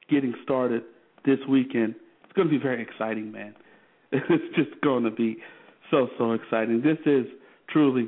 getting 0.09 0.33
started 0.43 0.83
this 1.25 1.39
weekend. 1.49 1.95
It's 2.23 2.33
going 2.33 2.47
to 2.47 2.57
be 2.57 2.61
very 2.61 2.81
exciting, 2.81 3.31
man. 3.31 3.55
It's 4.11 4.55
just 4.55 4.79
going 4.81 5.03
to 5.03 5.11
be 5.11 5.37
so 5.91 6.07
so 6.17 6.31
exciting. 6.33 6.81
This 6.81 6.99
is 7.05 7.25
truly 7.69 8.07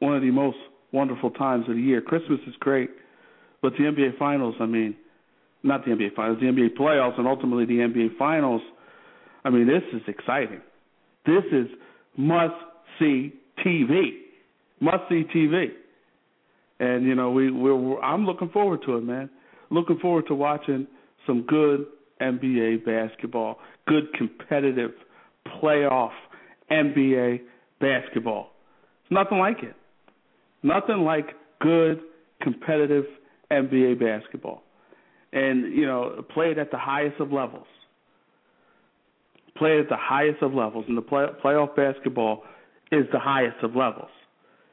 one 0.00 0.14
of 0.14 0.20
the 0.20 0.30
most 0.30 0.58
wonderful 0.92 1.30
times 1.30 1.66
of 1.68 1.76
the 1.76 1.80
year. 1.80 2.02
Christmas 2.02 2.40
is 2.46 2.54
great 2.60 2.90
but 3.66 3.72
the 3.72 3.82
NBA 3.82 4.16
Finals, 4.16 4.54
I 4.60 4.66
mean, 4.66 4.94
not 5.64 5.84
the 5.84 5.90
NBA 5.90 6.14
Finals, 6.14 6.38
the 6.40 6.46
NBA 6.46 6.76
playoffs, 6.78 7.18
and 7.18 7.26
ultimately 7.26 7.64
the 7.64 7.78
NBA 7.78 8.16
Finals. 8.16 8.62
I 9.44 9.50
mean, 9.50 9.66
this 9.66 9.82
is 9.92 10.02
exciting. 10.06 10.60
This 11.26 11.42
is 11.50 11.66
must 12.16 12.54
see 13.00 13.32
TV, 13.66 14.10
must 14.78 15.08
see 15.08 15.24
TV. 15.34 15.70
And 16.78 17.04
you 17.06 17.16
know, 17.16 17.32
we 17.32 17.50
we're, 17.50 18.00
I'm 18.02 18.24
looking 18.24 18.50
forward 18.50 18.82
to 18.86 18.98
it, 18.98 19.00
man. 19.00 19.28
Looking 19.70 19.98
forward 19.98 20.28
to 20.28 20.36
watching 20.36 20.86
some 21.26 21.42
good 21.42 21.86
NBA 22.20 22.84
basketball, 22.84 23.58
good 23.88 24.12
competitive 24.16 24.92
playoff 25.60 26.12
NBA 26.70 27.40
basketball. 27.80 28.52
It's 29.02 29.10
nothing 29.10 29.38
like 29.38 29.64
it. 29.64 29.74
Nothing 30.62 30.98
like 30.98 31.30
good 31.60 31.98
competitive 32.40 33.06
NBA 33.50 34.00
basketball, 34.00 34.62
and 35.32 35.72
you 35.72 35.86
know 35.86 36.24
play 36.32 36.50
it 36.50 36.58
at 36.58 36.70
the 36.70 36.78
highest 36.78 37.20
of 37.20 37.32
levels. 37.32 37.66
Play 39.56 39.78
it 39.78 39.80
at 39.80 39.88
the 39.88 39.96
highest 39.98 40.42
of 40.42 40.52
levels, 40.52 40.84
and 40.88 40.96
the 40.96 41.02
play, 41.02 41.26
playoff 41.42 41.74
basketball 41.74 42.42
is 42.92 43.06
the 43.12 43.18
highest 43.18 43.56
of 43.62 43.74
levels. 43.74 44.10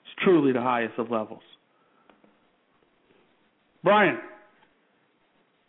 It's 0.05 0.23
truly 0.23 0.51
the 0.51 0.61
highest 0.61 0.99
of 0.99 1.09
levels. 1.09 1.41
Brian. 3.83 4.17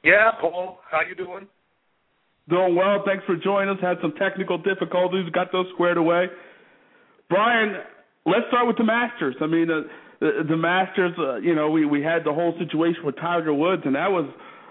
Yeah, 0.03 0.33
Paul. 0.41 0.79
How 0.91 1.01
you 1.09 1.15
doing? 1.15 1.47
Doing 2.49 2.77
well. 2.77 3.03
Thanks 3.07 3.25
for 3.25 3.37
joining 3.37 3.75
us. 3.75 3.81
Had 3.81 3.97
some 4.03 4.13
technical 4.19 4.59
difficulties. 4.59 5.29
Got 5.33 5.51
those 5.51 5.67
squared 5.75 5.97
away. 5.97 6.27
Brian, 7.31 7.75
let's 8.27 8.47
start 8.49 8.67
with 8.67 8.77
the 8.77 8.85
Masters. 8.85 9.35
I 9.41 9.47
mean, 9.47 9.71
uh, 9.71 9.81
the, 10.21 10.56
Masters, 10.56 11.12
uh, 11.18 11.37
you 11.37 11.54
know, 11.54 11.71
we 11.71 11.85
we 11.85 12.02
had 12.02 12.25
the 12.25 12.33
whole 12.33 12.54
situation 12.59 13.04
with 13.04 13.16
Tiger 13.16 13.52
Woods, 13.52 13.83
and 13.85 13.94
that 13.94 14.11
was 14.11 14.26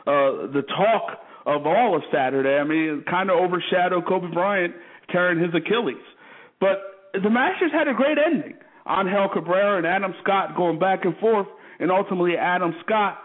uh, 0.07 0.51
the 0.53 0.63
talk 0.63 1.19
of 1.45 1.65
all 1.65 1.95
of 1.95 2.03
Saturday. 2.12 2.57
I 2.57 2.63
mean, 2.63 3.00
it 3.00 3.05
kind 3.05 3.29
of 3.29 3.38
overshadowed 3.38 4.05
Kobe 4.07 4.33
Bryant 4.33 4.73
tearing 5.12 5.39
his 5.39 5.53
Achilles, 5.53 6.03
but 6.59 6.79
the 7.13 7.29
Masters 7.29 7.71
had 7.71 7.88
a 7.88 7.93
great 7.93 8.17
ending. 8.17 8.55
Angel 8.89 9.29
Cabrera 9.33 9.77
and 9.77 9.88
Adam 9.88 10.13
Scott 10.21 10.55
going 10.55 10.79
back 10.79 11.05
and 11.05 11.15
forth, 11.17 11.47
and 11.79 11.91
ultimately 11.91 12.35
Adam 12.38 12.73
Scott 12.85 13.19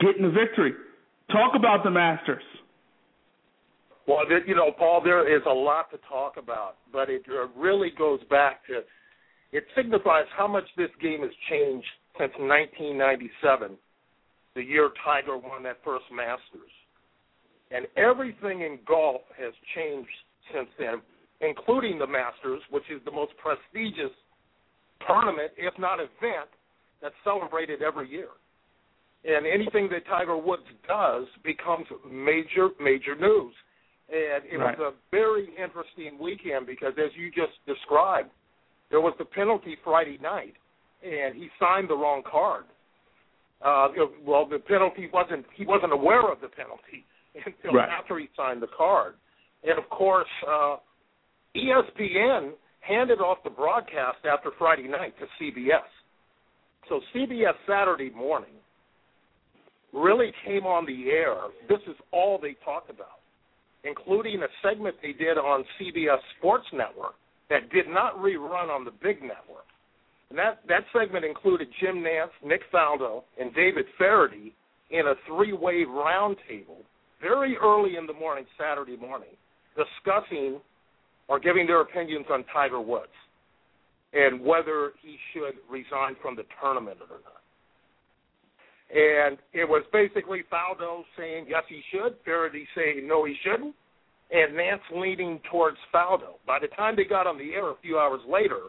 getting 0.00 0.22
the 0.22 0.30
victory. 0.30 0.72
Talk 1.30 1.54
about 1.54 1.84
the 1.84 1.90
Masters. 1.90 2.42
Well, 4.06 4.20
you 4.46 4.54
know, 4.54 4.70
Paul, 4.70 5.00
there 5.02 5.34
is 5.34 5.42
a 5.46 5.52
lot 5.52 5.90
to 5.90 5.98
talk 6.08 6.36
about, 6.36 6.76
but 6.92 7.08
it 7.08 7.22
really 7.56 7.90
goes 7.96 8.20
back 8.28 8.66
to 8.66 8.82
it 9.54 9.64
signifies 9.76 10.26
how 10.36 10.48
much 10.48 10.64
this 10.76 10.90
game 11.00 11.20
has 11.20 11.30
changed 11.48 11.86
since 12.18 12.32
1997, 12.42 13.78
the 14.56 14.62
year 14.62 14.90
Tiger 15.04 15.38
won 15.38 15.62
that 15.62 15.78
first 15.84 16.04
Masters. 16.12 16.74
And 17.70 17.86
everything 17.96 18.62
in 18.62 18.80
golf 18.86 19.22
has 19.38 19.54
changed 19.74 20.10
since 20.52 20.68
then, 20.76 21.00
including 21.40 22.00
the 22.00 22.06
Masters, 22.06 22.62
which 22.70 22.82
is 22.90 23.00
the 23.04 23.12
most 23.12 23.32
prestigious 23.38 24.10
tournament, 25.06 25.52
if 25.56 25.72
not 25.78 26.00
event, 26.00 26.50
that's 27.00 27.14
celebrated 27.22 27.80
every 27.80 28.10
year. 28.10 28.34
And 29.24 29.46
anything 29.46 29.88
that 29.90 30.04
Tiger 30.06 30.36
Woods 30.36 30.66
does 30.86 31.26
becomes 31.44 31.86
major, 32.10 32.70
major 32.80 33.14
news. 33.14 33.54
And 34.10 34.44
it 34.50 34.58
right. 34.58 34.76
was 34.76 34.94
a 34.94 35.10
very 35.12 35.48
interesting 35.50 36.18
weekend 36.20 36.66
because, 36.66 36.92
as 36.98 37.10
you 37.16 37.30
just 37.30 37.54
described, 37.66 38.30
there 38.94 39.00
was 39.00 39.14
the 39.18 39.24
penalty 39.24 39.76
Friday 39.82 40.20
night, 40.22 40.54
and 41.02 41.34
he 41.34 41.48
signed 41.58 41.90
the 41.90 41.96
wrong 41.96 42.22
card. 42.30 42.62
Uh, 43.60 43.88
well, 44.24 44.46
the 44.48 44.60
penalty 44.60 45.10
wasn't 45.12 45.44
he 45.56 45.66
wasn't 45.66 45.92
aware 45.92 46.30
of 46.30 46.40
the 46.40 46.46
penalty 46.46 47.02
until 47.34 47.76
right. 47.76 47.88
after 47.88 48.20
he 48.20 48.28
signed 48.36 48.62
the 48.62 48.68
card, 48.78 49.14
and 49.64 49.76
of 49.76 49.90
course, 49.90 50.28
uh, 50.48 50.76
ESPN 51.56 52.52
handed 52.82 53.18
off 53.18 53.38
the 53.42 53.50
broadcast 53.50 54.18
after 54.32 54.50
Friday 54.60 54.86
night 54.86 55.14
to 55.18 55.26
CBS. 55.42 55.90
So 56.88 57.00
CBS 57.12 57.54
Saturday 57.66 58.10
morning 58.14 58.54
really 59.92 60.30
came 60.46 60.66
on 60.66 60.86
the 60.86 61.10
air. 61.10 61.34
This 61.68 61.80
is 61.88 61.96
all 62.12 62.38
they 62.40 62.54
talked 62.64 62.90
about, 62.90 63.18
including 63.82 64.40
a 64.44 64.48
segment 64.62 64.94
they 65.02 65.14
did 65.14 65.36
on 65.36 65.64
CBS 65.80 66.18
Sports 66.38 66.66
Network 66.72 67.16
that 67.50 67.70
did 67.70 67.88
not 67.88 68.16
rerun 68.16 68.68
on 68.68 68.84
the 68.84 68.90
big 68.90 69.22
network. 69.22 69.66
And 70.30 70.38
that, 70.38 70.60
that 70.68 70.84
segment 70.92 71.24
included 71.24 71.68
Jim 71.80 71.96
Nantz, 71.96 72.30
Nick 72.44 72.62
Faldo, 72.72 73.22
and 73.38 73.54
David 73.54 73.84
Feherty 73.98 74.54
in 74.90 75.06
a 75.06 75.14
three-way 75.26 75.84
roundtable 75.86 76.82
very 77.20 77.56
early 77.56 77.96
in 77.96 78.06
the 78.06 78.12
morning, 78.12 78.44
Saturday 78.58 78.96
morning, 78.96 79.36
discussing 79.76 80.60
or 81.28 81.38
giving 81.38 81.66
their 81.66 81.80
opinions 81.80 82.26
on 82.30 82.44
Tiger 82.52 82.80
Woods 82.80 83.12
and 84.12 84.40
whether 84.40 84.92
he 85.02 85.16
should 85.32 85.54
resign 85.68 86.16
from 86.22 86.36
the 86.36 86.44
tournament 86.60 86.98
or 87.10 87.18
not. 87.24 87.42
And 88.94 89.38
it 89.52 89.68
was 89.68 89.82
basically 89.92 90.42
Faldo 90.52 91.02
saying 91.18 91.46
yes 91.48 91.64
he 91.68 91.80
should, 91.90 92.16
Feherty 92.24 92.66
saying 92.76 93.08
no 93.08 93.24
he 93.24 93.34
shouldn't, 93.42 93.74
and 94.34 94.52
Nantz 94.54 94.80
leaning 94.92 95.40
towards 95.50 95.76
Faldo. 95.94 96.34
By 96.44 96.58
the 96.58 96.66
time 96.68 96.96
they 96.96 97.04
got 97.04 97.26
on 97.26 97.38
the 97.38 97.52
air 97.52 97.70
a 97.70 97.76
few 97.80 97.98
hours 97.98 98.20
later, 98.28 98.62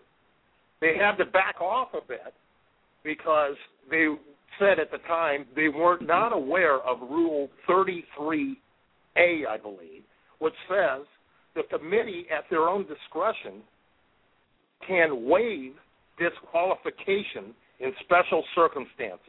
they 0.79 0.93
had 0.95 1.15
to 1.15 1.25
back 1.25 1.60
off 1.60 1.89
a 1.95 2.07
bit 2.07 2.34
because 3.03 3.55
they 3.89 4.07
said 4.60 4.79
at 4.79 4.91
the 4.91 5.00
time 5.07 5.45
they 5.55 5.67
were 5.67 5.98
not 6.01 6.34
aware 6.34 6.79
of 6.81 7.01
Rule 7.01 7.50
33A, 7.67 8.55
I 9.17 9.57
believe, 9.62 10.03
which 10.38 10.53
says 10.69 11.05
the 11.55 11.63
committee, 11.75 12.25
at 12.31 12.43
their 12.50 12.67
own 12.67 12.86
discretion, 12.86 13.62
can 14.88 15.25
waive 15.27 15.74
disqualification 16.19 17.55
in 17.79 17.91
special 18.03 18.43
circumstances. 18.53 19.19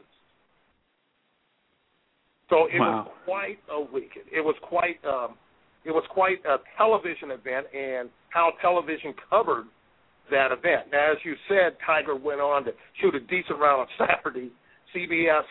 So 2.49 2.67
it 2.67 2.79
wow. 2.79 3.05
was 3.05 3.11
quite 3.25 3.59
a 3.71 3.81
week. 3.93 4.11
It 4.31 4.41
was 4.41 4.55
quite 4.61 4.99
um, 5.05 5.35
it 5.87 5.91
was 5.91 6.03
quite 6.11 6.43
a 6.45 6.57
television 6.77 7.31
event 7.31 7.67
and 7.73 8.09
how 8.29 8.51
television 8.61 9.13
covered 9.29 9.65
that 10.29 10.51
event. 10.51 10.91
Now, 10.91 11.11
as 11.11 11.17
you 11.23 11.35
said, 11.47 11.77
Tiger 11.85 12.15
went 12.15 12.41
on 12.41 12.65
to 12.65 12.71
shoot 12.99 13.15
a 13.15 13.21
decent 13.21 13.59
round 13.59 13.87
on 13.87 14.07
Saturday. 14.07 14.51
CBS 14.93 15.43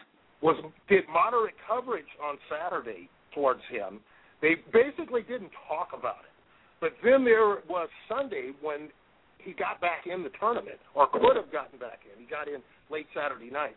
was 0.43 0.57
did 0.89 1.05
moderate 1.09 1.55
coverage 1.67 2.09
on 2.23 2.37
Saturday 2.53 3.09
towards 3.35 3.63
him. 3.71 4.01
They 4.43 4.57
basically 4.73 5.23
didn't 5.23 5.51
talk 5.67 5.89
about 5.97 6.29
it. 6.29 6.35
But 6.81 6.93
then 7.03 7.25
there 7.25 7.65
was 7.69 7.89
Sunday 8.09 8.53
when 8.61 8.91
he 9.39 9.53
got 9.53 9.81
back 9.81 10.05
in 10.05 10.23
the 10.23 10.29
tournament, 10.39 10.77
or 10.95 11.09
could 11.09 11.37
have 11.37 11.51
gotten 11.51 11.79
back 11.79 12.01
in. 12.05 12.21
He 12.21 12.29
got 12.29 12.49
in 12.49 12.61
late 12.91 13.07
Saturday 13.15 13.49
night 13.49 13.77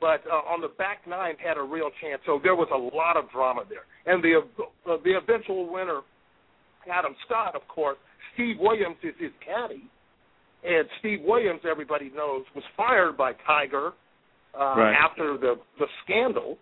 but 0.00 0.22
uh, 0.30 0.46
on 0.48 0.60
the 0.60 0.68
back 0.68 0.98
nine 1.06 1.34
had 1.42 1.56
a 1.56 1.62
real 1.62 1.90
chance. 2.00 2.20
So 2.26 2.40
there 2.42 2.54
was 2.54 2.68
a 2.72 2.96
lot 2.96 3.16
of 3.16 3.30
drama 3.30 3.62
there, 3.68 3.86
and 4.06 4.22
the 4.22 4.40
uh, 4.90 4.96
the 5.04 5.16
eventual 5.16 5.72
winner, 5.72 6.00
Adam 6.90 7.14
Scott, 7.26 7.54
of 7.54 7.66
course. 7.68 7.98
Steve 8.34 8.56
Williams 8.60 8.96
is 9.02 9.14
his 9.18 9.32
caddy, 9.44 9.82
and 10.64 10.86
Steve 11.00 11.20
Williams, 11.24 11.60
everybody 11.68 12.10
knows, 12.14 12.44
was 12.54 12.64
fired 12.76 13.16
by 13.16 13.32
Tiger 13.46 13.92
uh, 14.58 14.74
right. 14.76 14.94
after 14.94 15.36
the 15.36 15.54
the 15.78 15.86
scandal. 16.04 16.58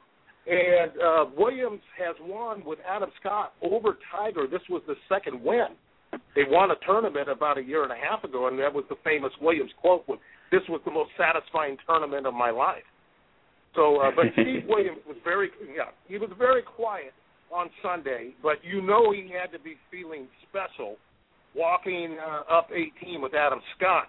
And 0.48 0.92
uh, 1.02 1.24
Williams 1.36 1.80
has 1.98 2.14
won 2.20 2.62
with 2.64 2.78
Adam 2.88 3.10
Scott 3.18 3.54
over 3.62 3.98
Tiger. 4.14 4.46
This 4.46 4.60
was 4.70 4.80
the 4.86 4.94
second 5.08 5.42
win. 5.42 5.74
They 6.36 6.42
won 6.46 6.70
a 6.70 6.76
tournament 6.86 7.28
about 7.28 7.58
a 7.58 7.62
year 7.62 7.82
and 7.82 7.90
a 7.90 7.96
half 7.96 8.22
ago, 8.22 8.46
and 8.46 8.56
that 8.60 8.72
was 8.72 8.84
the 8.88 8.94
famous 9.02 9.32
Williams 9.40 9.72
quote: 9.80 10.06
"This 10.52 10.62
was 10.68 10.80
the 10.84 10.92
most 10.92 11.10
satisfying 11.18 11.76
tournament 11.86 12.26
of 12.26 12.34
my 12.34 12.50
life." 12.50 12.84
So, 13.76 14.00
uh, 14.00 14.10
but 14.16 14.26
Steve 14.32 14.64
Williams 14.68 14.98
was 15.06 15.16
very 15.22 15.50
yeah 15.76 15.92
he 16.08 16.18
was 16.18 16.30
very 16.38 16.62
quiet 16.62 17.12
on 17.54 17.70
Sunday, 17.82 18.34
but 18.42 18.56
you 18.64 18.82
know 18.82 19.12
he 19.12 19.30
had 19.30 19.52
to 19.56 19.62
be 19.62 19.76
feeling 19.90 20.26
special 20.48 20.96
walking 21.54 22.16
uh, 22.20 22.52
up 22.52 22.68
18 22.72 23.22
with 23.22 23.34
Adam 23.34 23.60
Scott 23.76 24.08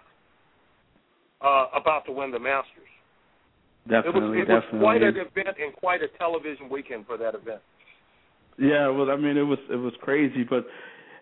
uh, 1.40 1.66
about 1.78 2.04
to 2.06 2.12
win 2.12 2.30
the 2.30 2.38
Masters. 2.38 2.88
Definitely, 3.88 4.20
it 4.20 4.22
was, 4.22 4.32
it 4.34 4.40
definitely. 4.40 4.78
was 4.78 4.82
quite 4.82 5.02
an 5.02 5.16
event 5.16 5.56
and 5.62 5.74
quite 5.76 6.00
a 6.02 6.08
television 6.18 6.68
weekend 6.68 7.06
for 7.06 7.16
that 7.16 7.34
event. 7.34 7.60
Yeah, 8.58 8.88
well, 8.88 9.10
I 9.10 9.16
mean, 9.16 9.36
it 9.36 9.42
was 9.42 9.58
it 9.70 9.76
was 9.76 9.94
crazy, 10.00 10.44
but 10.48 10.66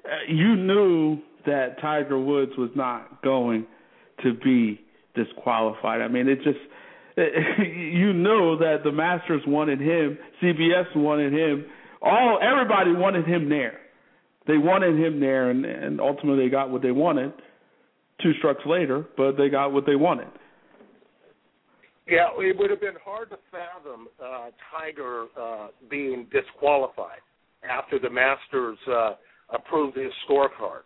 uh, 0.05 0.25
you 0.29 0.57
knew 0.57 1.19
that 1.45 1.81
Tiger 1.81 2.19
Woods 2.19 2.53
was 2.57 2.71
not 2.75 3.23
going 3.23 3.67
to 4.25 4.35
be 4.35 4.81
disqualified. 5.15 6.00
I 6.00 6.09
mean, 6.09 6.29
it 6.29 6.37
just 6.43 6.59
you 7.58 8.12
know 8.12 8.58
that 8.58 8.78
the 8.85 8.92
Masters 8.92 9.42
wanted 9.46 9.80
him, 9.80 10.18
CBS 10.42 10.94
wanted 10.94 11.32
him, 11.32 11.64
all 12.02 12.38
everybody 12.42 12.92
wanted 12.92 13.26
him 13.26 13.49
there. 13.49 13.80
They 14.46 14.58
wanted 14.58 14.99
him 14.99 15.18
there, 15.18 15.50
and, 15.50 15.64
and 15.64 16.00
ultimately 16.00 16.44
they 16.44 16.50
got 16.50 16.70
what 16.70 16.82
they 16.82 16.92
wanted. 16.92 17.32
Two 18.23 18.32
strokes 18.38 18.62
later, 18.66 19.06
but 19.16 19.37
they 19.37 19.49
got 19.49 19.73
what 19.73 19.87
they 19.87 19.96
wanted. 19.96 20.28
Yeah, 22.06 22.28
it 22.38 22.56
would 22.58 22.70
have 22.70 22.80
been 22.80 22.94
hard 23.04 23.30
to 23.30 23.38
fathom 23.50 24.08
uh, 24.23 24.50
Tiger 24.70 25.26
uh, 25.40 25.68
being 25.90 26.26
disqualified 26.30 27.20
after 27.68 27.99
the 27.99 28.11
Masters 28.11 28.78
uh, 28.88 29.14
approved 29.52 29.96
his 29.96 30.12
scorecard. 30.28 30.82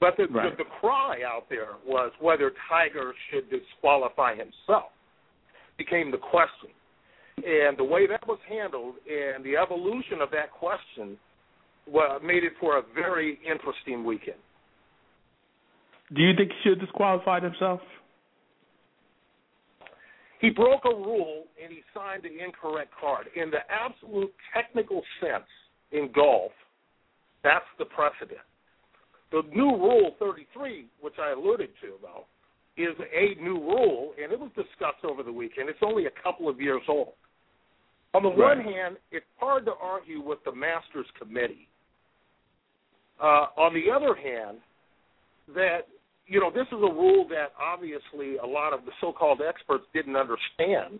But 0.00 0.14
the, 0.16 0.26
right. 0.28 0.56
the, 0.56 0.64
the 0.64 0.70
cry 0.80 1.18
out 1.26 1.44
there 1.50 1.74
was 1.84 2.12
whether 2.20 2.52
Tiger 2.70 3.12
should 3.30 3.50
disqualify 3.50 4.34
himself 4.36 4.92
became 5.80 6.10
the 6.10 6.18
question. 6.18 6.70
And 7.38 7.78
the 7.78 7.84
way 7.84 8.06
that 8.06 8.26
was 8.28 8.38
handled 8.46 8.96
and 9.08 9.42
the 9.42 9.56
evolution 9.56 10.20
of 10.20 10.30
that 10.32 10.52
question 10.52 11.16
well, 11.86 12.20
made 12.20 12.44
it 12.44 12.52
for 12.60 12.78
a 12.78 12.82
very 12.94 13.38
interesting 13.50 14.04
weekend. 14.04 14.36
Do 16.14 16.22
you 16.22 16.32
think 16.36 16.50
he 16.50 16.68
should 16.68 16.80
disqualify 16.80 17.40
himself? 17.40 17.80
He 20.40 20.50
broke 20.50 20.82
a 20.84 20.94
rule 20.94 21.44
and 21.62 21.72
he 21.72 21.80
signed 21.94 22.22
the 22.22 22.44
incorrect 22.44 22.92
card. 23.00 23.26
In 23.36 23.50
the 23.50 23.60
absolute 23.68 24.32
technical 24.54 25.02
sense 25.20 25.48
in 25.92 26.10
golf, 26.14 26.52
that's 27.42 27.68
the 27.78 27.84
precedent. 27.86 28.44
The 29.32 29.42
new 29.54 29.76
rule 29.76 30.12
33, 30.18 30.86
which 31.00 31.14
I 31.20 31.32
alluded 31.32 31.70
to, 31.82 31.94
though, 32.02 32.24
is 32.76 32.94
a 32.98 33.42
new 33.42 33.58
rule, 33.58 34.12
and 34.22 34.32
it 34.32 34.38
was 34.38 34.50
discussed 34.54 35.04
over 35.04 35.22
the 35.22 35.32
weekend. 35.32 35.68
It's 35.68 35.78
only 35.82 36.06
a 36.06 36.22
couple 36.22 36.48
of 36.48 36.60
years 36.60 36.82
old. 36.88 37.14
On 38.14 38.22
the 38.22 38.30
right. 38.30 38.56
one 38.56 38.64
hand, 38.64 38.96
it's 39.12 39.26
hard 39.38 39.64
to 39.66 39.72
argue 39.80 40.20
with 40.20 40.38
the 40.44 40.52
Masters 40.52 41.06
Committee. 41.18 41.68
Uh, 43.22 43.46
on 43.56 43.74
the 43.74 43.92
other 43.92 44.14
hand, 44.14 44.58
that 45.54 45.80
you 46.26 46.40
know 46.40 46.50
this 46.50 46.66
is 46.68 46.78
a 46.78 46.92
rule 46.92 47.26
that 47.28 47.52
obviously 47.60 48.36
a 48.42 48.46
lot 48.46 48.72
of 48.72 48.84
the 48.84 48.92
so-called 49.00 49.42
experts 49.46 49.84
didn't 49.92 50.16
understand, 50.16 50.98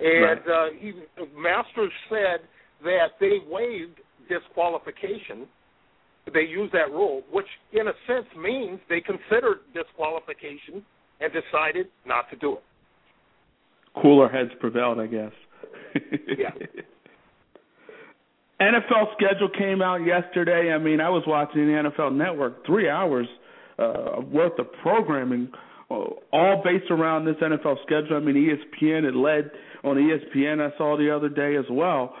and 0.00 0.22
right. 0.22 0.48
uh, 0.48 0.66
he, 0.78 0.92
Masters 1.36 1.92
said 2.08 2.46
that 2.82 3.18
they 3.20 3.38
waived 3.48 4.00
disqualification. 4.28 5.46
They 6.32 6.42
used 6.42 6.72
that 6.72 6.90
rule, 6.90 7.22
which 7.30 7.46
in 7.72 7.88
a 7.88 7.92
sense 8.06 8.26
means 8.36 8.80
they 8.88 9.00
considered 9.00 9.60
disqualification 9.74 10.84
and 11.20 11.32
decided 11.32 11.86
not 12.04 12.28
to 12.30 12.36
do 12.36 12.54
it. 12.54 12.62
Cooler 14.02 14.28
heads 14.28 14.50
prevailed, 14.60 15.00
I 15.00 15.06
guess. 15.06 15.32
yeah. 16.38 16.50
NFL 18.60 19.12
schedule 19.12 19.50
came 19.56 19.82
out 19.82 19.98
yesterday. 19.98 20.72
I 20.72 20.78
mean, 20.78 21.00
I 21.00 21.10
was 21.10 21.22
watching 21.26 21.66
the 21.66 21.90
NFL 21.90 22.14
Network, 22.16 22.64
three 22.64 22.88
hours 22.88 23.26
uh, 23.78 24.20
worth 24.30 24.58
of 24.58 24.66
programming, 24.82 25.50
uh, 25.90 25.94
all 26.32 26.62
based 26.64 26.90
around 26.90 27.26
this 27.26 27.36
NFL 27.36 27.76
schedule. 27.82 28.16
I 28.16 28.20
mean, 28.20 28.34
ESPN 28.34 29.04
it 29.04 29.14
led 29.14 29.50
on 29.84 29.96
ESPN. 29.96 30.60
I 30.60 30.76
saw 30.78 30.96
the 30.96 31.14
other 31.14 31.28
day 31.28 31.56
as 31.56 31.66
well. 31.70 32.14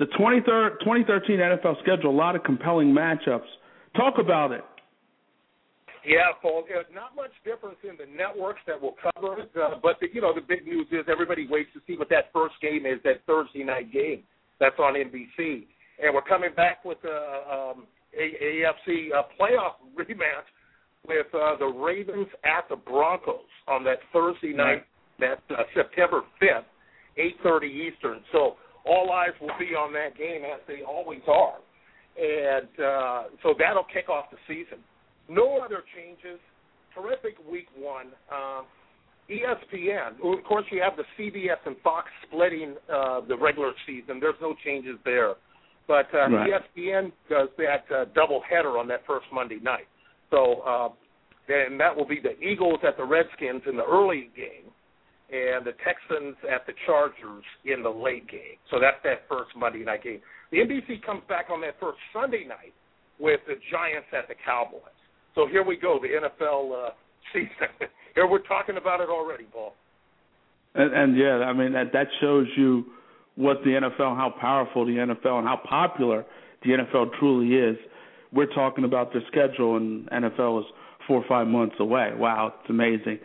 The 0.00 0.06
2013 0.16 1.36
NFL 1.36 1.78
schedule, 1.82 2.10
a 2.10 2.16
lot 2.16 2.34
of 2.34 2.42
compelling 2.42 2.88
matchups. 2.88 3.44
Talk 3.94 4.14
about 4.18 4.50
it. 4.50 4.64
Yeah, 6.06 6.32
Paul. 6.40 6.64
There's 6.66 6.86
not 6.94 7.14
much 7.14 7.32
difference 7.44 7.76
in 7.84 7.98
the 7.98 8.08
networks 8.16 8.60
that 8.66 8.80
will 8.80 8.96
cover 8.96 9.40
it, 9.40 9.50
uh, 9.60 9.76
but 9.82 10.00
the, 10.00 10.08
you 10.10 10.22
know 10.22 10.34
the 10.34 10.40
big 10.40 10.64
news 10.64 10.86
is 10.90 11.04
everybody 11.06 11.46
waits 11.46 11.68
to 11.74 11.80
see 11.86 11.98
what 11.98 12.08
that 12.08 12.32
first 12.32 12.54
game 12.62 12.86
is, 12.86 12.96
that 13.04 13.20
Thursday 13.26 13.62
night 13.62 13.92
game 13.92 14.22
that's 14.58 14.78
on 14.78 14.94
NBC, 14.94 15.66
and 16.02 16.14
we're 16.14 16.22
coming 16.22 16.54
back 16.56 16.82
with 16.82 16.96
a 17.04 17.52
um, 17.52 17.84
a- 18.16 18.64
AFC 18.88 19.12
uh, 19.12 19.24
playoff 19.38 19.76
rematch 20.00 20.48
with 21.06 21.26
uh, 21.34 21.58
the 21.58 21.66
Ravens 21.66 22.28
at 22.44 22.66
the 22.70 22.76
Broncos 22.76 23.44
on 23.68 23.84
that 23.84 23.98
Thursday 24.14 24.54
night, 24.54 24.86
that 25.18 25.42
uh, 25.50 25.64
September 25.74 26.22
5th, 26.40 26.64
8:30 27.44 27.64
Eastern. 27.64 28.20
So 28.32 28.56
all 28.86 29.12
eyes 29.12 29.34
will 29.40 29.56
be 29.58 29.74
on 29.74 29.92
that 29.92 30.16
game 30.16 30.42
as 30.44 30.60
they 30.66 30.82
always 30.82 31.22
are, 31.28 31.58
and 32.18 32.68
uh, 32.78 33.22
so 33.42 33.54
that'll 33.58 33.86
kick 33.92 34.08
off 34.08 34.26
the 34.30 34.38
season. 34.46 34.82
No 35.28 35.58
other 35.58 35.82
changes. 35.96 36.40
Terrific 36.94 37.36
week 37.50 37.68
one. 37.76 38.06
Um, 38.32 38.64
ESPN. 39.30 40.38
Of 40.38 40.44
course, 40.44 40.64
you 40.72 40.82
have 40.82 40.94
the 40.96 41.04
CBS 41.16 41.58
and 41.64 41.76
Fox 41.84 42.08
splitting 42.26 42.74
uh, 42.92 43.20
the 43.28 43.36
regular 43.36 43.72
season. 43.86 44.18
There's 44.20 44.40
no 44.40 44.54
changes 44.64 44.96
there, 45.04 45.34
but 45.86 46.06
uh, 46.12 46.28
right. 46.28 46.50
ESPN 46.50 47.12
does 47.28 47.48
that 47.58 47.84
uh, 47.94 48.04
double 48.14 48.42
header 48.48 48.76
on 48.76 48.88
that 48.88 49.00
first 49.06 49.26
Monday 49.32 49.58
night. 49.62 49.86
So, 50.30 50.62
uh, 50.66 50.88
and 51.48 51.78
that 51.80 51.96
will 51.96 52.06
be 52.06 52.20
the 52.20 52.38
Eagles 52.44 52.80
at 52.86 52.96
the 52.96 53.04
Redskins 53.04 53.62
in 53.68 53.76
the 53.76 53.84
early 53.84 54.30
game, 54.36 54.70
and 55.30 55.64
the 55.64 55.74
Texans 55.86 56.36
at 56.50 56.66
the 56.66 56.74
Chargers 56.86 57.44
in 57.64 57.82
the 57.82 57.90
late 57.90 58.28
game. 58.28 58.58
So 58.70 58.80
that's 58.80 58.98
that 59.04 59.28
first 59.28 59.50
Monday 59.56 59.84
night 59.84 60.02
game. 60.02 60.20
The 60.50 60.58
NBC 60.58 61.02
comes 61.06 61.22
back 61.28 61.46
on 61.50 61.60
that 61.62 61.78
first 61.78 61.98
Sunday 62.12 62.44
night 62.44 62.74
with 63.18 63.40
the 63.46 63.54
Giants 63.70 64.08
at 64.16 64.26
the 64.26 64.34
Cowboys. 64.44 64.82
So 65.34 65.46
here 65.46 65.62
we 65.64 65.76
go, 65.76 66.00
the 66.02 66.08
NFL 66.08 66.88
uh, 66.88 66.90
season. 67.32 67.70
here 68.14 68.26
we're 68.26 68.42
talking 68.42 68.76
about 68.76 69.00
it 69.00 69.08
already, 69.08 69.44
Paul. 69.44 69.74
And, 70.74 70.92
and 70.94 71.16
yeah, 71.16 71.46
I 71.46 71.52
mean 71.52 71.72
that 71.72 71.92
that 71.92 72.06
shows 72.20 72.46
you 72.56 72.84
what 73.36 73.58
the 73.64 73.70
NFL, 73.70 74.16
how 74.16 74.34
powerful 74.40 74.84
the 74.84 74.92
NFL, 74.92 75.38
and 75.38 75.46
how 75.46 75.60
popular 75.68 76.24
the 76.62 76.70
NFL 76.70 77.18
truly 77.18 77.54
is. 77.54 77.76
We're 78.32 78.52
talking 78.52 78.84
about 78.84 79.12
their 79.12 79.22
schedule, 79.28 79.76
and 79.76 80.08
NFL 80.10 80.60
is 80.60 80.66
four 81.06 81.18
or 81.18 81.24
five 81.28 81.48
months 81.48 81.76
away. 81.80 82.12
Wow, 82.16 82.54
it's 82.60 82.70
amazing. 82.70 83.18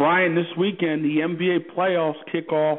Brian, 0.00 0.34
this 0.34 0.48
weekend 0.56 1.04
the 1.04 1.20
NBA 1.20 1.76
playoffs 1.76 2.24
kick 2.32 2.50
off. 2.50 2.78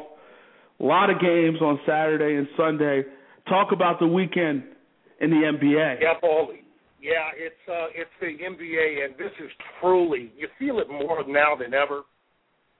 A 0.80 0.82
lot 0.82 1.08
of 1.08 1.20
games 1.20 1.62
on 1.62 1.78
Saturday 1.86 2.34
and 2.34 2.48
Sunday. 2.56 3.04
Talk 3.48 3.68
about 3.70 4.00
the 4.00 4.08
weekend 4.08 4.64
in 5.20 5.30
the 5.30 5.36
NBA. 5.36 6.02
Yeah, 6.02 6.14
Paul. 6.20 6.50
Yeah, 7.00 7.30
it's 7.38 7.62
uh, 7.70 7.94
it's 7.94 8.10
the 8.20 8.26
NBA, 8.26 9.04
and 9.04 9.14
this 9.14 9.30
is 9.38 9.52
truly 9.80 10.32
you 10.36 10.48
feel 10.58 10.80
it 10.80 10.90
more 10.90 11.22
now 11.28 11.54
than 11.54 11.74
ever 11.74 12.02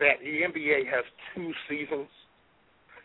that 0.01 0.19
the 0.19 0.43
NBA 0.43 0.91
has 0.91 1.05
two 1.37 1.53
seasons. 1.71 2.09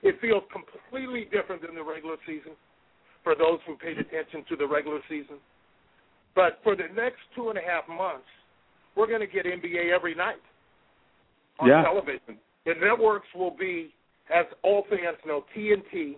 It 0.02 0.18
feels 0.20 0.42
completely 0.50 1.30
different 1.32 1.62
than 1.62 1.76
the 1.76 1.84
regular 1.84 2.18
season 2.26 2.58
for 3.24 3.36
those 3.36 3.60
who 3.68 3.78
paid 3.78 4.00
attention 4.00 4.44
to 4.50 4.56
the 4.56 4.66
regular 4.66 5.02
season. 5.08 5.38
But 6.34 6.58
for 6.64 6.76
the 6.76 6.90
next 6.98 7.22
two 7.36 7.50
and 7.50 7.60
a 7.60 7.62
half 7.62 7.88
months, 7.88 8.26
we're 8.96 9.06
going 9.06 9.22
to 9.22 9.30
get 9.30 9.46
NBA 9.46 9.94
every 9.94 10.16
night 10.16 10.42
on 11.60 11.70
yeah. 11.70 11.84
television. 11.84 12.38
The 12.66 12.74
networks 12.82 13.28
will 13.36 13.56
be, 13.58 13.94
as 14.34 14.46
all 14.64 14.86
fans 14.90 15.18
know, 15.26 15.46
TNT, 15.56 16.16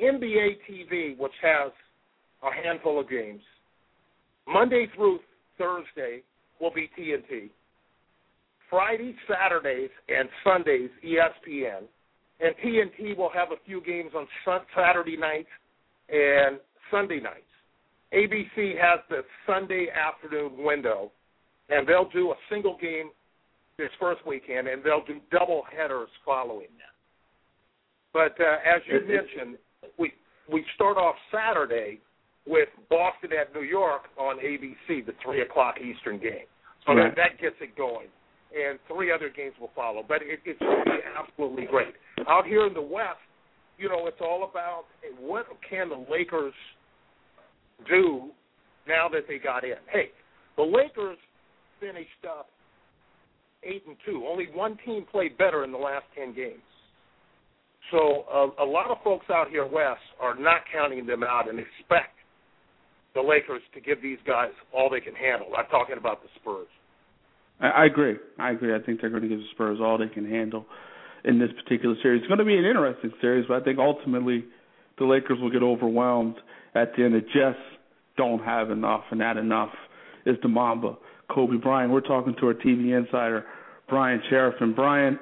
NBA 0.00 0.58
TV, 0.68 1.16
which 1.16 1.32
has 1.42 1.72
a 2.42 2.52
handful 2.64 3.00
of 3.00 3.08
games. 3.08 3.40
Monday 4.46 4.86
through 4.96 5.20
Thursday 5.58 6.22
will 6.60 6.72
be 6.72 6.90
TNT. 6.98 7.50
Friday, 8.68 9.14
Saturdays, 9.28 9.90
and 10.08 10.28
Sundays, 10.42 10.90
ESPN. 11.04 11.82
And 12.40 12.54
TNT 12.64 13.16
will 13.16 13.30
have 13.32 13.52
a 13.52 13.56
few 13.66 13.80
games 13.82 14.12
on 14.16 14.26
Saturday 14.74 15.16
nights 15.16 15.48
and 16.08 16.58
Sunday 16.90 17.20
nights. 17.20 17.44
ABC 18.12 18.76
has 18.78 19.00
the 19.08 19.22
Sunday 19.46 19.86
afternoon 19.90 20.64
window, 20.64 21.12
and 21.70 21.86
they'll 21.86 22.10
do 22.10 22.32
a 22.32 22.34
single 22.50 22.76
game 22.80 23.10
this 23.78 23.90
first 23.98 24.26
weekend, 24.26 24.68
and 24.68 24.82
they'll 24.84 25.04
do 25.04 25.20
double 25.30 25.62
headers 25.74 26.08
following 26.24 26.68
that. 26.78 26.92
But 28.12 28.40
uh, 28.42 28.56
as 28.64 28.82
you 28.86 29.00
mentioned, 29.00 29.58
we 29.98 30.12
we 30.52 30.64
start 30.74 30.96
off 30.96 31.14
Saturday 31.32 32.00
with 32.46 32.68
Boston 32.90 33.30
at 33.38 33.54
New 33.54 33.66
York 33.66 34.02
on 34.18 34.36
ABC, 34.38 35.06
the 35.06 35.12
three 35.24 35.42
o'clock 35.42 35.76
Eastern 35.80 36.18
game. 36.18 36.46
So 36.86 36.94
right. 36.94 37.14
that, 37.14 37.16
that 37.16 37.40
gets 37.40 37.56
it 37.60 37.76
going. 37.76 38.08
and 38.52 38.78
three 38.88 39.12
other 39.12 39.30
games 39.30 39.54
will 39.60 39.70
follow. 39.74 40.02
But 40.06 40.22
it, 40.22 40.40
it 40.44 40.56
should 40.58 40.84
be 40.84 40.98
absolutely 41.16 41.66
great. 41.66 41.94
Out 42.28 42.46
here 42.46 42.66
in 42.66 42.74
the 42.74 42.82
West, 42.82 43.22
you 43.78 43.88
know, 43.88 44.06
it's 44.06 44.20
all 44.20 44.48
about 44.48 44.84
what 45.18 45.46
can 45.68 45.88
the 45.88 46.04
Lakers 46.10 46.54
do 47.88 48.30
now 48.86 49.08
that 49.08 49.22
they 49.28 49.38
got 49.38 49.64
in. 49.64 49.76
Hey, 49.90 50.10
the 50.56 50.62
Lakers 50.62 51.18
finished 51.80 52.26
up 52.28 52.48
eight 53.64 53.84
and 53.86 53.96
two. 54.06 54.24
Only 54.28 54.48
one 54.52 54.78
team 54.84 55.04
played 55.10 55.36
better 55.38 55.64
in 55.64 55.72
the 55.72 55.78
last 55.78 56.04
ten 56.16 56.34
games. 56.34 56.62
So 57.90 58.24
uh, 58.32 58.64
a 58.64 58.64
lot 58.64 58.90
of 58.90 58.98
folks 59.04 59.26
out 59.30 59.50
here 59.50 59.66
west 59.66 60.00
are 60.20 60.34
not 60.38 60.62
counting 60.72 61.06
them 61.06 61.22
out 61.22 61.48
and 61.48 61.58
expect 61.58 62.16
the 63.14 63.20
Lakers 63.20 63.62
to 63.74 63.80
give 63.80 64.00
these 64.00 64.18
guys 64.26 64.50
all 64.72 64.88
they 64.88 65.00
can 65.00 65.14
handle. 65.14 65.48
I'm 65.56 65.66
talking 65.66 65.98
about 65.98 66.22
the 66.22 66.28
Spurs. 66.40 66.68
I, 67.60 67.68
I 67.68 67.84
agree. 67.86 68.16
I 68.38 68.52
agree. 68.52 68.74
I 68.74 68.78
think 68.84 69.00
they're 69.00 69.10
going 69.10 69.22
to 69.22 69.28
give 69.28 69.38
the 69.38 69.48
Spurs 69.52 69.78
all 69.80 69.98
they 69.98 70.08
can 70.08 70.28
handle 70.28 70.64
in 71.24 71.38
this 71.38 71.50
particular 71.62 71.94
series. 72.02 72.22
It's 72.22 72.28
going 72.28 72.38
to 72.38 72.44
be 72.44 72.56
an 72.56 72.64
interesting 72.64 73.12
series, 73.20 73.44
but 73.46 73.60
I 73.60 73.64
think 73.64 73.78
ultimately 73.78 74.44
the 74.98 75.04
Lakers 75.04 75.38
will 75.40 75.50
get 75.50 75.62
overwhelmed 75.62 76.36
at 76.74 76.92
the 76.96 77.04
end. 77.04 77.14
It 77.14 77.26
just 77.26 77.60
don't 78.16 78.42
have 78.42 78.70
enough, 78.70 79.04
and 79.10 79.20
that 79.20 79.36
enough 79.36 79.70
is 80.24 80.36
the 80.42 80.48
Mamba, 80.48 80.96
Kobe 81.34 81.56
Bryant. 81.56 81.92
We're 81.92 82.00
talking 82.00 82.34
to 82.40 82.46
our 82.46 82.54
TV 82.54 82.96
insider, 82.96 83.44
Brian 83.88 84.22
Sheriff. 84.30 84.56
And 84.60 84.74
Brian, 84.74 85.18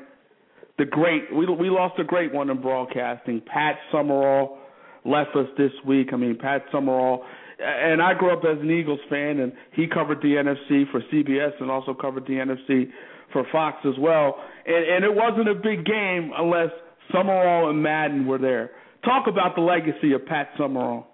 the 0.79 0.85
great, 0.85 1.33
we, 1.35 1.47
we 1.47 1.71
lost 1.71 1.99
a 1.99 2.05
great 2.05 2.33
one 2.33 2.51
in 2.51 2.61
broadcasting. 2.61 3.43
Pat 3.47 3.77
Summerall 3.93 4.59
left 5.05 5.35
us 5.37 5.47
this 5.57 5.73
week. 5.87 6.09
I 6.13 6.17
mean, 6.17 6.39
Pat 6.41 6.65
Summerall 6.73 7.25
and 7.63 8.01
I 8.01 8.15
grew 8.15 8.33
up 8.33 8.43
as 8.45 8.59
an 8.61 8.71
Eagles 8.71 9.01
fan, 9.09 9.41
and 9.41 9.53
he 9.73 9.87
covered 9.87 10.19
the 10.23 10.29
NFC 10.29 10.91
for 10.91 11.03
CBS 11.13 11.53
and 11.61 11.71
also 11.71 11.95
covered 11.95 12.25
the 12.25 12.35
NFC 12.35 12.91
for 13.33 13.45
Fox 13.53 13.79
as 13.85 13.95
well. 13.99 14.37
And, 14.67 14.85
and 14.85 15.05
it 15.05 15.15
wasn't 15.15 15.49
a 15.49 15.55
big 15.55 15.85
game 15.85 16.33
unless 16.37 16.71
Summerall 17.13 17.71
and 17.71 17.83
Madden 17.83 18.27
were 18.27 18.39
there. 18.39 18.71
Talk 19.05 19.27
about 19.29 19.57
the 19.57 19.63
legacy 19.63 20.13
of 20.15 20.25
Pat 20.27 20.51
Summerall. 20.59 21.07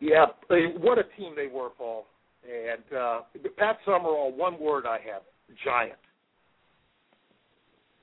Yeah, 0.00 0.26
uh, 0.50 0.54
what 0.80 0.98
a 0.98 1.04
team 1.16 1.32
they 1.34 1.46
were, 1.46 1.70
Paul. 1.70 2.06
And 2.44 2.96
uh, 2.96 3.20
Pat 3.56 3.78
Summerall, 3.84 4.32
one 4.36 4.60
word 4.60 4.84
I 4.86 4.98
have: 5.12 5.22
giant. 5.64 5.98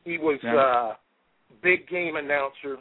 He 0.04 0.18
was 0.18 0.40
yeah. 0.44 0.56
uh, 0.56 0.94
big 1.62 1.88
game 1.88 2.16
announcer. 2.16 2.78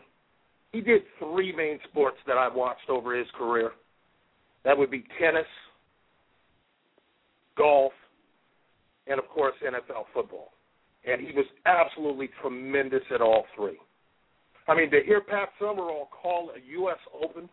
He 0.72 0.80
did 0.80 1.02
three 1.18 1.54
main 1.54 1.78
sports 1.90 2.16
that 2.26 2.38
I 2.38 2.48
watched 2.48 2.88
over 2.88 3.16
his 3.16 3.26
career. 3.36 3.72
That 4.64 4.76
would 4.76 4.90
be 4.90 5.04
tennis, 5.20 5.46
golf, 7.56 7.92
and 9.06 9.18
of 9.18 9.28
course 9.28 9.54
NFL 9.64 10.04
football. 10.14 10.52
And 11.06 11.20
he 11.20 11.32
was 11.34 11.46
absolutely 11.66 12.30
tremendous 12.40 13.02
at 13.12 13.20
all 13.20 13.44
three. 13.56 13.78
I 14.68 14.74
mean, 14.74 14.90
to 14.90 15.00
hear 15.04 15.20
Pat 15.20 15.48
Summerall 15.58 16.08
call 16.22 16.50
a 16.50 16.70
U.S. 16.72 16.98
Open, 17.22 17.48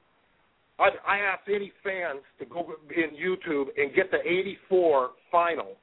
I, 0.79 0.89
I 1.07 1.17
ask 1.19 1.41
any 1.47 1.71
fans 1.83 2.21
to 2.39 2.45
go 2.45 2.73
in 2.95 3.15
YouTube 3.15 3.67
and 3.77 3.93
get 3.95 4.11
the 4.11 4.19
'84 4.25 5.11
final 5.31 5.75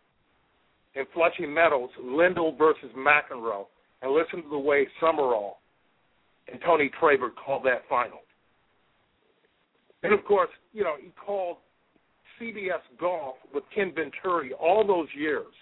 in 0.94 1.04
Flushing 1.12 1.52
Meadows, 1.52 1.90
Lendl 2.00 2.56
versus 2.56 2.90
McEnroe, 2.96 3.66
and 4.02 4.12
listen 4.12 4.42
to 4.42 4.48
the 4.48 4.58
way 4.58 4.86
Summerall 5.00 5.58
and 6.50 6.60
Tony 6.64 6.90
Trabert 7.00 7.34
called 7.44 7.64
that 7.64 7.82
final. 7.88 8.18
And 10.02 10.12
of 10.12 10.24
course, 10.24 10.50
you 10.72 10.84
know, 10.84 10.94
he 11.00 11.10
called 11.24 11.56
CBS 12.40 12.82
Golf 13.00 13.36
with 13.52 13.64
Ken 13.74 13.92
Venturi 13.94 14.52
all 14.52 14.86
those 14.86 15.08
years. 15.16 15.52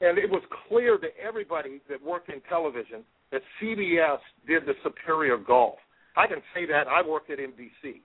And 0.00 0.18
it 0.18 0.28
was 0.28 0.42
clear 0.68 0.98
to 0.98 1.08
everybody 1.20 1.80
that 1.88 2.02
worked 2.02 2.28
in 2.28 2.40
television 2.48 3.04
that 3.30 3.42
CBS 3.60 4.18
did 4.46 4.66
the 4.66 4.74
superior 4.82 5.36
golf. 5.36 5.78
I 6.16 6.26
can 6.26 6.42
say 6.54 6.66
that. 6.66 6.86
I 6.88 7.06
worked 7.06 7.30
at 7.30 7.38
NBC. 7.38 8.00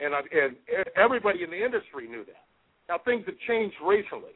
And, 0.00 0.14
I, 0.14 0.20
and 0.20 0.56
everybody 0.96 1.42
in 1.44 1.50
the 1.50 1.64
industry 1.64 2.08
knew 2.08 2.24
that. 2.24 2.44
Now, 2.88 2.98
things 3.04 3.24
have 3.26 3.38
changed 3.46 3.76
recently. 3.84 4.32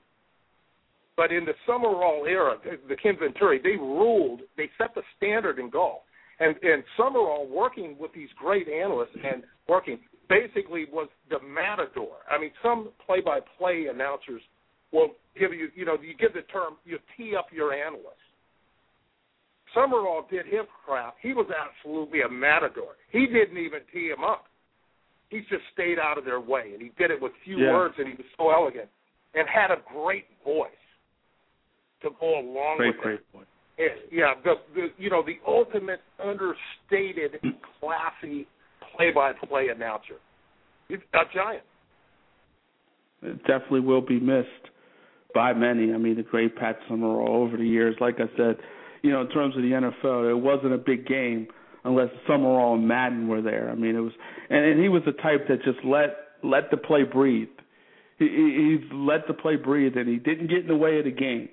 But 1.16 1.32
in 1.32 1.44
the 1.44 1.54
Summerall 1.66 2.26
era, 2.28 2.56
the 2.88 2.96
Ken 2.96 3.16
Venturi, 3.20 3.60
they 3.60 3.76
ruled, 3.76 4.40
they 4.56 4.70
set 4.78 4.94
the 4.94 5.02
standard 5.16 5.58
in 5.58 5.68
golf. 5.68 6.02
And, 6.38 6.54
and 6.62 6.84
Summerall 6.96 7.48
working 7.48 7.96
with 7.98 8.12
these 8.14 8.28
great 8.38 8.68
analysts 8.68 9.16
and 9.16 9.42
working, 9.68 9.98
basically 10.28 10.86
was 10.92 11.08
the 11.28 11.40
matador. 11.40 12.18
I 12.30 12.38
mean, 12.38 12.52
some 12.62 12.90
play-by-play 13.04 13.86
announcers 13.92 14.42
will 14.92 15.08
give 15.38 15.52
you, 15.52 15.68
you 15.74 15.84
know, 15.84 15.96
you 16.00 16.14
give 16.16 16.34
the 16.34 16.42
term, 16.52 16.76
you 16.84 16.98
tee 17.16 17.34
up 17.36 17.46
your 17.52 17.74
analyst. 17.74 18.22
Summerall 19.74 20.26
did 20.30 20.46
his 20.46 20.66
crap. 20.84 21.16
He 21.20 21.34
was 21.34 21.46
absolutely 21.50 22.22
a 22.22 22.28
matador. 22.28 22.96
He 23.10 23.26
didn't 23.26 23.58
even 23.58 23.80
tee 23.92 24.08
him 24.08 24.24
up. 24.24 24.44
He 25.30 25.40
just 25.40 25.62
stayed 25.74 25.98
out 25.98 26.16
of 26.16 26.24
their 26.24 26.40
way, 26.40 26.70
and 26.72 26.80
he 26.80 26.90
did 26.98 27.10
it 27.10 27.20
with 27.20 27.32
few 27.44 27.58
yeah. 27.58 27.72
words, 27.72 27.94
and 27.98 28.08
he 28.08 28.14
was 28.14 28.26
so 28.36 28.50
elegant, 28.50 28.88
and 29.34 29.46
had 29.48 29.70
a 29.70 29.76
great 29.92 30.24
voice 30.44 30.70
to 32.02 32.10
go 32.18 32.38
along 32.38 32.78
great, 32.78 32.94
with 32.94 33.02
great 33.02 33.14
it. 33.20 33.26
Voice. 33.32 33.46
Yeah, 34.10 34.34
the, 34.42 34.54
the 34.74 34.88
you 34.96 35.08
know 35.08 35.22
the 35.22 35.36
ultimate 35.46 36.00
understated, 36.18 37.40
classy 37.78 38.46
play-by-play 38.96 39.68
announcer. 39.68 40.16
He's 40.88 40.98
a 41.14 41.18
giant. 41.32 41.62
It 43.22 43.38
definitely 43.46 43.80
will 43.80 44.00
be 44.00 44.18
missed 44.18 44.48
by 45.34 45.52
many. 45.52 45.92
I 45.92 45.98
mean, 45.98 46.16
the 46.16 46.22
great 46.22 46.56
Pat 46.56 46.78
Summerall 46.88 47.44
over 47.44 47.56
the 47.56 47.64
years. 47.64 47.94
Like 48.00 48.16
I 48.16 48.26
said, 48.36 48.56
you 49.02 49.12
know, 49.12 49.20
in 49.20 49.28
terms 49.28 49.54
of 49.56 49.62
the 49.62 49.70
NFL, 49.70 50.30
it 50.30 50.34
wasn't 50.34 50.72
a 50.72 50.78
big 50.78 51.06
game 51.06 51.46
unless 51.84 52.08
Summerall 52.26 52.74
and 52.74 52.86
Madden 52.86 53.28
were 53.28 53.42
there. 53.42 53.70
I 53.70 53.74
mean, 53.74 53.96
it 53.96 54.00
was, 54.00 54.12
and, 54.50 54.64
and 54.64 54.82
he 54.82 54.88
was 54.88 55.02
the 55.06 55.12
type 55.12 55.48
that 55.48 55.62
just 55.64 55.84
let 55.84 56.16
let 56.42 56.70
the 56.70 56.76
play 56.76 57.02
breathe. 57.02 57.48
He, 58.18 58.26
he, 58.26 58.88
he 58.88 58.94
let 58.94 59.26
the 59.26 59.34
play 59.34 59.56
breathe, 59.56 59.96
and 59.96 60.08
he 60.08 60.16
didn't 60.16 60.48
get 60.48 60.58
in 60.58 60.68
the 60.68 60.76
way 60.76 60.98
of 60.98 61.04
the 61.04 61.10
game. 61.10 61.48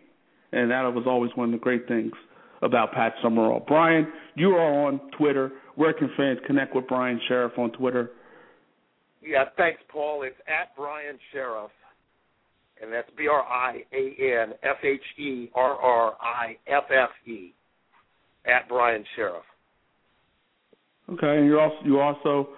And 0.51 0.71
that 0.71 0.81
was 0.93 1.05
always 1.07 1.31
one 1.35 1.53
of 1.53 1.59
the 1.59 1.63
great 1.63 1.87
things 1.87 2.13
about 2.61 2.93
Pat 2.93 3.13
Summerall. 3.21 3.63
Brian, 3.67 4.07
you 4.35 4.51
are 4.51 4.87
on 4.87 4.99
Twitter. 5.17 5.51
Where 5.75 5.93
can 5.93 6.09
fans 6.15 6.39
connect 6.47 6.75
with 6.75 6.87
Brian 6.87 7.19
Sheriff 7.27 7.53
on 7.57 7.71
Twitter? 7.71 8.11
Yeah, 9.21 9.45
thanks, 9.57 9.81
Paul. 9.91 10.23
It's 10.23 10.35
at 10.47 10.75
Brian 10.77 11.17
Sheriff, 11.33 11.71
and 12.81 12.93
that's 12.93 13.09
B 13.17 13.27
R 13.27 13.41
I 13.41 13.83
A 13.91 14.43
N 14.43 14.53
F 14.63 14.77
H 14.83 15.01
E 15.19 15.49
R 15.55 15.75
R 15.75 16.13
I 16.21 16.57
F 16.67 16.85
F 16.91 17.09
E 17.27 17.53
at 18.45 18.69
Brian 18.69 19.03
Sheriff. 19.15 19.43
Okay, 21.13 21.37
and 21.37 21.45
you 21.45 21.59
also 21.59 21.77
you 21.85 21.99
also 21.99 22.49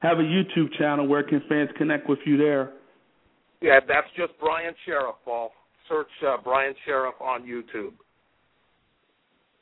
have 0.00 0.18
a 0.18 0.22
YouTube 0.22 0.72
channel. 0.78 1.06
Where 1.06 1.22
can 1.22 1.42
fans 1.48 1.68
connect 1.76 2.08
with 2.08 2.18
you 2.24 2.36
there? 2.36 2.72
Yeah, 3.60 3.80
that's 3.86 4.06
just 4.16 4.32
Brian 4.40 4.74
Sheriff, 4.86 5.16
Paul. 5.24 5.52
Search 5.88 6.08
uh, 6.26 6.36
Brian 6.42 6.74
Sheriff 6.86 7.14
on 7.20 7.42
YouTube. 7.42 7.92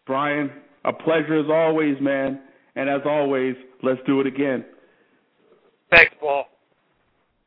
Brian, 0.06 0.50
a 0.84 0.92
pleasure 0.92 1.38
as 1.40 1.50
always, 1.50 1.96
man. 2.00 2.40
And 2.76 2.88
as 2.88 3.00
always, 3.04 3.56
let's 3.82 4.00
do 4.06 4.20
it 4.20 4.26
again. 4.26 4.64
Thanks, 5.90 6.14
Paul. 6.20 6.44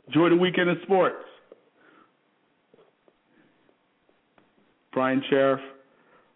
Enjoy 0.07 0.29
the 0.29 0.35
weekend 0.35 0.69
of 0.69 0.77
sports. 0.83 1.23
Brian 4.91 5.23
Sheriff, 5.29 5.61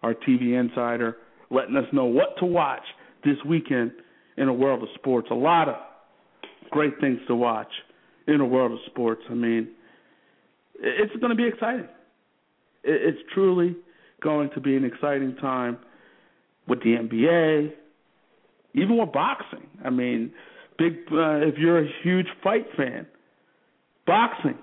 our 0.01 0.13
TV 0.13 0.57
insider, 0.57 1.17
letting 1.49 1.75
us 1.75 1.85
know 1.91 2.05
what 2.05 2.37
to 2.39 2.45
watch 2.45 2.83
this 3.25 3.35
weekend 3.45 3.91
in 4.37 4.47
the 4.47 4.53
world 4.53 4.83
of 4.83 4.89
sports. 4.95 5.27
A 5.31 5.35
lot 5.35 5.69
of 5.69 5.75
great 6.71 6.99
things 6.99 7.19
to 7.27 7.35
watch 7.35 7.71
in 8.27 8.37
the 8.39 8.45
world 8.45 8.71
of 8.71 8.79
sports. 8.87 9.21
I 9.29 9.33
mean, 9.33 9.69
it's 10.79 11.15
going 11.17 11.29
to 11.29 11.35
be 11.35 11.47
exciting. 11.47 11.87
It's 12.83 13.19
truly 13.33 13.75
going 14.21 14.49
to 14.55 14.59
be 14.59 14.75
an 14.75 14.83
exciting 14.83 15.35
time 15.37 15.77
with 16.67 16.79
the 16.79 16.95
NBA, 16.95 17.71
even 18.73 18.97
with 18.97 19.11
boxing. 19.11 19.67
I 19.83 19.89
mean, 19.89 20.31
big 20.77 20.93
uh, 21.11 21.37
if 21.37 21.57
you're 21.57 21.79
a 21.79 21.89
huge 22.03 22.27
fight 22.43 22.65
fan, 22.75 23.07
boxing. 24.05 24.57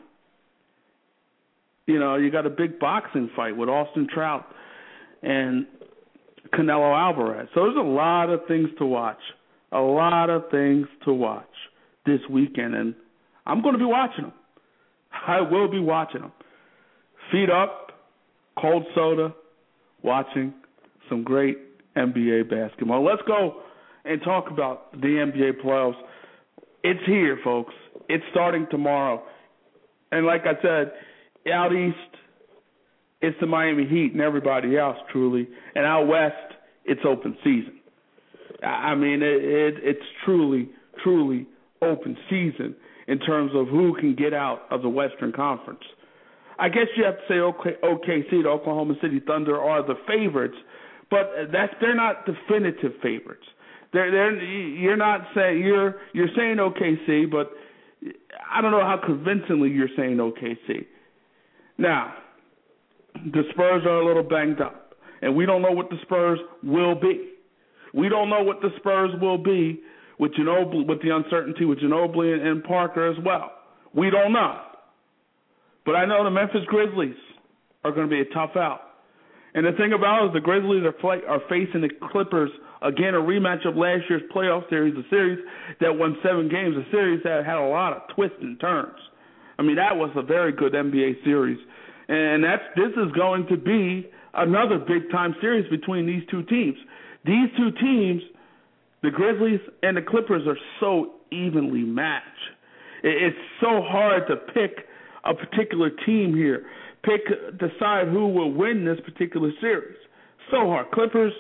You 1.87 1.99
know, 1.99 2.17
you 2.17 2.31
got 2.31 2.47
a 2.47 2.51
big 2.51 2.79
boxing 2.79 3.31
fight 3.35 3.57
with 3.57 3.69
Austin 3.69 4.07
Trout 4.13 4.47
and 5.23 5.67
Canelo 6.55 6.97
Alvarez. 6.97 7.49
So 7.55 7.63
there's 7.65 7.77
a 7.77 7.81
lot 7.81 8.31
of 8.31 8.41
things 8.47 8.69
to 8.79 8.87
watch. 8.87 9.19
A 9.73 9.81
lot 9.81 10.31
of 10.31 10.51
things 10.51 10.87
to 11.05 11.13
watch 11.13 11.47
this 12.05 12.21
weekend, 12.31 12.75
and 12.75 12.95
I'm 13.47 13.63
going 13.63 13.75
to 13.75 13.79
be 13.79 13.85
watching 13.85 14.25
them. 14.25 14.33
I 15.27 15.41
will 15.41 15.69
be 15.69 15.79
watching 15.79 16.23
them. 16.23 16.33
Feet 17.31 17.51
up, 17.51 17.93
cold 18.61 18.85
soda, 18.95 19.35
watching 20.03 20.53
some 21.09 21.23
great 21.23 21.59
NBA 21.97 22.51
basketball. 22.51 23.05
Let's 23.05 23.23
go 23.27 23.63
and 24.05 24.21
talk 24.23 24.51
about 24.51 24.93
the 24.93 25.07
NBA 25.09 25.63
playoffs. 25.65 26.01
It's 26.83 27.05
here, 27.07 27.39
folks. 27.45 27.75
It's 28.09 28.25
starting 28.31 28.67
tomorrow. 28.71 29.23
And 30.11 30.27
like 30.27 30.43
I 30.43 30.61
said, 30.61 30.93
out 31.53 31.73
east, 31.73 31.97
it's 33.21 33.37
the 33.41 33.47
Miami 33.47 33.87
Heat 33.87 34.13
and 34.13 34.21
everybody 34.21 34.77
else 34.77 34.97
truly, 35.13 35.49
and 35.75 35.87
out 35.87 36.07
west 36.07 36.35
it's 36.85 37.01
open 37.07 37.37
season. 37.45 37.79
I 38.65 38.95
mean, 38.95 39.23
it, 39.23 39.45
it, 39.45 39.75
it's 39.83 40.07
truly, 40.25 40.71
truly 41.03 41.47
open 41.81 42.17
season 42.31 42.77
in 43.09 43.19
terms 43.19 43.53
of 43.55 43.69
who 43.69 43.97
can 43.99 44.15
get 44.15 44.33
out 44.33 44.63
of 44.71 44.83
the 44.83 44.89
Western 44.89 45.33
Conference. 45.33 45.83
I 46.59 46.69
guess 46.69 46.87
you 46.97 47.05
have 47.05 47.17
to 47.17 47.23
say 47.29 47.39
OK, 47.39 47.71
OKC, 47.83 48.43
the 48.43 48.49
Oklahoma 48.49 48.95
City 49.03 49.21
Thunder, 49.27 49.61
are 49.61 49.85
the 49.85 49.95
favorites, 50.07 50.57
but 51.11 51.31
that's 51.53 51.73
they're 51.81 51.95
not 51.95 52.25
definitive 52.25 52.93
favorites. 53.03 53.45
They're, 53.93 54.11
they're 54.11 54.41
you're 54.41 54.97
not 54.97 55.23
saying 55.35 55.61
you're 55.61 55.97
you're 56.13 56.29
saying 56.37 56.57
OKC, 56.57 57.31
but 57.31 57.51
I 58.51 58.61
don't 58.61 58.71
know 58.71 58.81
how 58.81 59.01
convincingly 59.05 59.71
you're 59.71 59.89
saying 59.97 60.17
OKC. 60.19 60.87
Now, 61.79 62.15
the 63.15 63.43
Spurs 63.51 63.83
are 63.85 64.01
a 64.01 64.07
little 64.07 64.23
banged 64.23 64.61
up, 64.61 64.95
and 65.21 65.35
we 65.35 65.47
don't 65.47 65.63
know 65.63 65.73
what 65.73 65.91
the 65.91 65.97
Spurs 66.03 66.39
will 66.63 66.95
be. 66.95 67.32
We 67.93 68.09
don't 68.09 68.31
know 68.31 68.43
what 68.43 68.61
the 68.61 68.71
Spurs 68.79 69.11
will 69.21 69.39
be 69.39 69.81
with 70.19 70.33
Ginobili, 70.35 70.87
with 70.87 71.03
the 71.03 71.11
uncertainty 71.11 71.65
with 71.65 71.81
Ginobili 71.81 72.35
and, 72.35 72.47
and 72.47 72.65
Parker 72.65 73.11
as 73.11 73.17
well. 73.25 73.53
We 73.95 74.11
don't 74.11 74.33
know. 74.33 74.61
But 75.85 75.97
I 75.97 76.07
know 76.07 76.25
the 76.25 76.31
Memphis 76.31 76.63
Grizzlies 76.67 77.17
are 77.85 77.93
going 77.93 78.09
to 78.09 78.11
be 78.11 78.21
a 78.21 78.35
tough 78.35 78.57
out. 78.57 78.81
And 79.55 79.67
the 79.67 79.73
thing 79.73 79.93
about 79.93 80.25
it 80.25 80.27
is 80.29 80.33
the 80.35 80.41
Grizzlies 80.41 80.85
are, 80.85 80.93
play, 80.93 81.19
are 81.29 81.41
facing 81.49 81.83
the 81.83 81.91
Clippers 82.11 82.51
again, 82.83 83.15
a 83.15 83.19
rematch 83.19 83.67
of 83.67 83.77
last 83.77 84.03
year's 84.09 84.23
playoff 84.35 84.69
series, 84.69 84.95
a 84.97 85.09
series 85.09 85.39
that 85.81 85.97
won 85.97 86.17
seven 86.23 86.49
games, 86.49 86.77
a 86.77 86.91
series 86.91 87.23
that 87.25 87.45
had 87.45 87.57
a 87.57 87.67
lot 87.67 87.93
of 87.93 88.03
twists 88.15 88.39
and 88.41 88.59
turns. 88.61 88.99
I 89.59 89.63
mean, 89.63 89.77
that 89.77 89.97
was 89.97 90.11
a 90.17 90.23
very 90.23 90.53
good 90.53 90.73
NBA 90.73 91.25
series, 91.25 91.59
and 92.09 92.43
that's 92.43 92.63
this 92.75 92.91
is 92.97 93.13
going 93.13 93.47
to 93.49 93.57
be 93.57 94.11
another 94.35 94.79
big 94.79 95.11
time 95.11 95.37
series 95.41 95.69
between 95.71 96.07
these 96.07 96.23
two 96.31 96.43
teams. 96.45 96.77
These 97.25 97.49
two 97.57 97.71
teams, 97.81 98.23
the 99.03 99.11
Grizzlies 99.11 99.61
and 99.83 99.97
the 99.97 100.03
Clippers, 100.03 100.47
are 100.47 100.59
so 100.81 101.13
evenly 101.31 101.83
matched. 101.83 102.27
It's 103.03 103.37
so 103.61 103.83
hard 103.83 104.27
to 104.29 104.37
pick 104.37 104.87
a 105.25 105.35
particular 105.35 105.91
team 106.05 106.35
here, 106.35 106.67
pick 107.03 107.21
decide 107.59 108.09
who 108.09 108.29
will 108.29 108.53
win 108.53 108.85
this 108.85 108.99
particular 109.05 109.51
series. 109.61 109.97
So 110.51 110.67
hard. 110.67 110.91
Clippers 110.91 111.33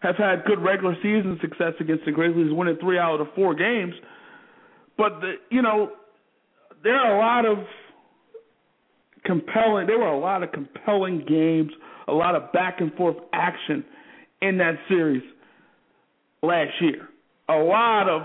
have 0.00 0.16
had 0.16 0.44
good 0.44 0.60
regular 0.60 0.94
season 0.96 1.38
success 1.40 1.74
against 1.78 2.04
the 2.04 2.12
Grizzlies, 2.12 2.52
winning 2.52 2.76
three 2.80 2.98
out 2.98 3.20
of 3.20 3.28
four 3.34 3.54
games. 3.54 3.94
But 4.96 5.20
the, 5.20 5.34
you 5.50 5.62
know, 5.62 5.92
there 6.82 6.96
are 6.96 7.16
a 7.16 7.18
lot 7.18 7.46
of 7.46 7.64
compelling. 9.24 9.86
There 9.86 9.98
were 9.98 10.08
a 10.08 10.18
lot 10.18 10.42
of 10.42 10.52
compelling 10.52 11.24
games, 11.26 11.70
a 12.08 12.12
lot 12.12 12.34
of 12.34 12.52
back 12.52 12.80
and 12.80 12.92
forth 12.94 13.16
action 13.32 13.84
in 14.42 14.58
that 14.58 14.74
series 14.88 15.22
last 16.42 16.72
year. 16.80 17.08
A 17.48 17.54
lot 17.54 18.08
of 18.08 18.22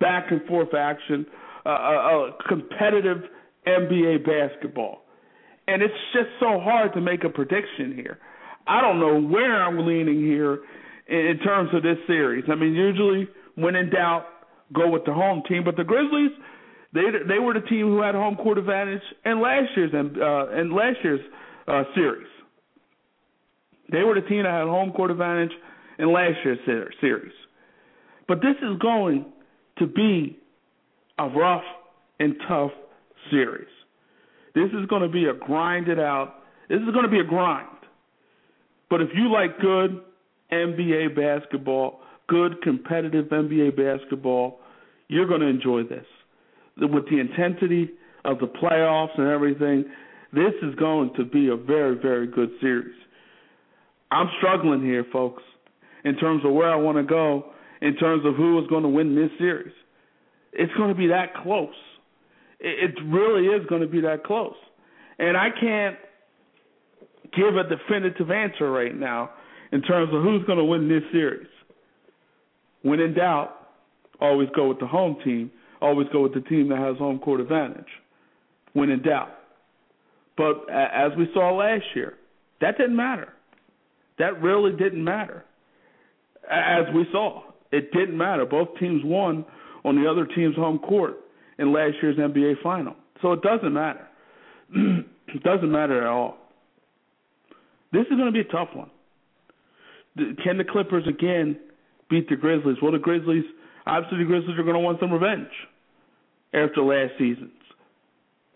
back 0.00 0.30
and 0.30 0.44
forth 0.46 0.74
action, 0.74 1.26
uh, 1.66 1.68
uh, 1.68 2.30
competitive 2.48 3.22
NBA 3.66 4.24
basketball. 4.24 5.02
And 5.68 5.82
it's 5.82 5.94
just 6.12 6.28
so 6.40 6.58
hard 6.58 6.94
to 6.94 7.00
make 7.00 7.24
a 7.24 7.28
prediction 7.28 7.94
here. 7.94 8.18
I 8.66 8.80
don't 8.80 8.98
know 9.00 9.20
where 9.20 9.62
I'm 9.62 9.86
leaning 9.86 10.20
here 10.20 10.60
in 11.08 11.38
terms 11.44 11.70
of 11.74 11.82
this 11.82 11.98
series. 12.06 12.44
I 12.50 12.54
mean, 12.54 12.74
usually 12.74 13.28
when 13.56 13.76
in 13.76 13.90
doubt, 13.90 14.26
go 14.72 14.88
with 14.88 15.04
the 15.04 15.12
home 15.12 15.42
team. 15.48 15.64
But 15.64 15.76
the 15.76 15.84
Grizzlies, 15.84 16.30
they 16.92 17.02
they 17.28 17.38
were 17.38 17.54
the 17.54 17.66
team 17.66 17.86
who 17.86 18.02
had 18.02 18.14
home 18.14 18.36
court 18.36 18.58
advantage 18.58 19.02
in 19.24 19.40
last 19.40 19.68
year's 19.76 19.92
uh, 19.94 20.60
in 20.60 20.74
last 20.74 20.96
year's 21.02 21.20
uh, 21.68 21.82
series. 21.94 22.28
They 23.90 24.02
were 24.02 24.14
the 24.14 24.26
team 24.26 24.44
that 24.44 24.52
had 24.52 24.68
home 24.68 24.92
court 24.92 25.10
advantage 25.10 25.52
in 25.98 26.12
last 26.12 26.36
year's 26.44 26.90
series. 27.00 27.32
But 28.28 28.40
this 28.40 28.56
is 28.62 28.78
going 28.80 29.26
to 29.78 29.86
be 29.86 30.38
a 31.18 31.28
rough 31.28 31.64
and 32.18 32.36
tough 32.48 32.70
series. 33.30 33.68
This 34.54 34.70
is 34.70 34.86
going 34.88 35.02
to 35.02 35.08
be 35.08 35.26
a 35.26 35.34
grinded 35.34 35.98
out. 35.98 36.34
This 36.68 36.78
is 36.78 36.92
going 36.92 37.04
to 37.04 37.10
be 37.10 37.20
a 37.20 37.24
grind. 37.24 37.66
But 38.88 39.00
if 39.00 39.08
you 39.14 39.32
like 39.32 39.60
good 39.60 40.00
NBA 40.52 41.16
basketball, 41.16 42.00
good 42.28 42.62
competitive 42.62 43.26
NBA 43.26 43.76
basketball, 43.76 44.60
you're 45.08 45.26
going 45.26 45.40
to 45.40 45.46
enjoy 45.46 45.82
this. 45.84 46.06
With 46.76 47.08
the 47.10 47.18
intensity 47.18 47.90
of 48.24 48.38
the 48.38 48.46
playoffs 48.46 49.18
and 49.18 49.28
everything, 49.28 49.84
this 50.32 50.54
is 50.62 50.74
going 50.76 51.12
to 51.16 51.24
be 51.24 51.48
a 51.48 51.56
very, 51.56 51.96
very 52.00 52.26
good 52.26 52.50
series. 52.60 52.94
I'm 54.10 54.28
struggling 54.38 54.82
here, 54.82 55.04
folks, 55.12 55.42
in 56.04 56.16
terms 56.16 56.44
of 56.44 56.52
where 56.52 56.70
I 56.70 56.76
want 56.76 56.98
to 56.98 57.04
go, 57.04 57.46
in 57.80 57.96
terms 57.96 58.24
of 58.26 58.34
who 58.34 58.58
is 58.60 58.66
going 58.68 58.82
to 58.82 58.88
win 58.88 59.14
this 59.14 59.30
series. 59.38 59.72
It's 60.52 60.72
going 60.74 60.88
to 60.88 60.94
be 60.94 61.08
that 61.08 61.34
close. 61.42 61.74
It 62.58 62.94
really 63.06 63.46
is 63.46 63.66
going 63.68 63.82
to 63.82 63.88
be 63.88 64.00
that 64.02 64.24
close. 64.24 64.56
And 65.18 65.36
I 65.36 65.48
can't 65.58 65.96
give 67.34 67.56
a 67.56 67.62
definitive 67.62 68.30
answer 68.30 68.70
right 68.70 68.94
now 68.94 69.30
in 69.72 69.82
terms 69.82 70.12
of 70.12 70.22
who's 70.22 70.44
going 70.44 70.58
to 70.58 70.64
win 70.64 70.88
this 70.88 71.02
series. 71.12 71.46
When 72.82 73.00
in 73.00 73.14
doubt, 73.14 73.68
always 74.20 74.48
go 74.54 74.68
with 74.68 74.80
the 74.80 74.86
home 74.86 75.16
team. 75.24 75.50
Always 75.80 76.08
go 76.12 76.22
with 76.22 76.34
the 76.34 76.40
team 76.42 76.68
that 76.68 76.78
has 76.78 76.98
home 76.98 77.18
court 77.20 77.40
advantage. 77.40 77.86
When 78.72 78.90
in 78.90 79.02
doubt. 79.02 79.30
But 80.36 80.70
as 80.70 81.12
we 81.16 81.28
saw 81.32 81.54
last 81.54 81.84
year, 81.94 82.14
that 82.60 82.76
didn't 82.76 82.96
matter. 82.96 83.32
That 84.20 84.40
really 84.40 84.72
didn't 84.76 85.02
matter. 85.02 85.44
As 86.48 86.86
we 86.94 87.06
saw, 87.12 87.42
it 87.72 87.92
didn't 87.92 88.16
matter. 88.16 88.46
Both 88.46 88.68
teams 88.78 89.02
won 89.04 89.44
on 89.84 90.00
the 90.00 90.08
other 90.08 90.26
team's 90.26 90.56
home 90.56 90.78
court 90.78 91.16
in 91.58 91.72
last 91.72 91.94
year's 92.00 92.16
NBA 92.16 92.62
final. 92.62 92.94
So 93.20 93.32
it 93.32 93.42
doesn't 93.42 93.72
matter. 93.72 94.06
it 94.74 95.42
doesn't 95.42 95.70
matter 95.70 96.00
at 96.00 96.06
all. 96.06 96.38
This 97.92 98.02
is 98.02 98.16
going 98.16 98.26
to 98.26 98.32
be 98.32 98.40
a 98.40 98.52
tough 98.52 98.68
one 98.74 98.90
can 100.16 100.58
the 100.58 100.64
Clippers 100.64 101.04
again 101.08 101.58
beat 102.08 102.28
the 102.28 102.36
Grizzlies? 102.36 102.76
Well, 102.82 102.92
the 102.92 102.98
Grizzlies, 102.98 103.44
obviously, 103.86 104.18
the 104.18 104.24
Grizzlies 104.24 104.58
are 104.58 104.62
going 104.62 104.74
to 104.74 104.80
want 104.80 105.00
some 105.00 105.12
revenge 105.12 105.50
after 106.52 106.82
last 106.82 107.12
season's 107.18 107.50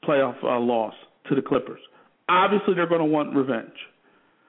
playoff 0.07 0.43
uh, 0.43 0.59
loss 0.59 0.95
to 1.29 1.35
the 1.35 1.43
Clippers. 1.43 1.81
Obviously, 2.29 2.75
they're 2.75 2.89
going 2.89 3.01
to 3.01 3.07
want 3.07 3.35
revenge. 3.35 3.73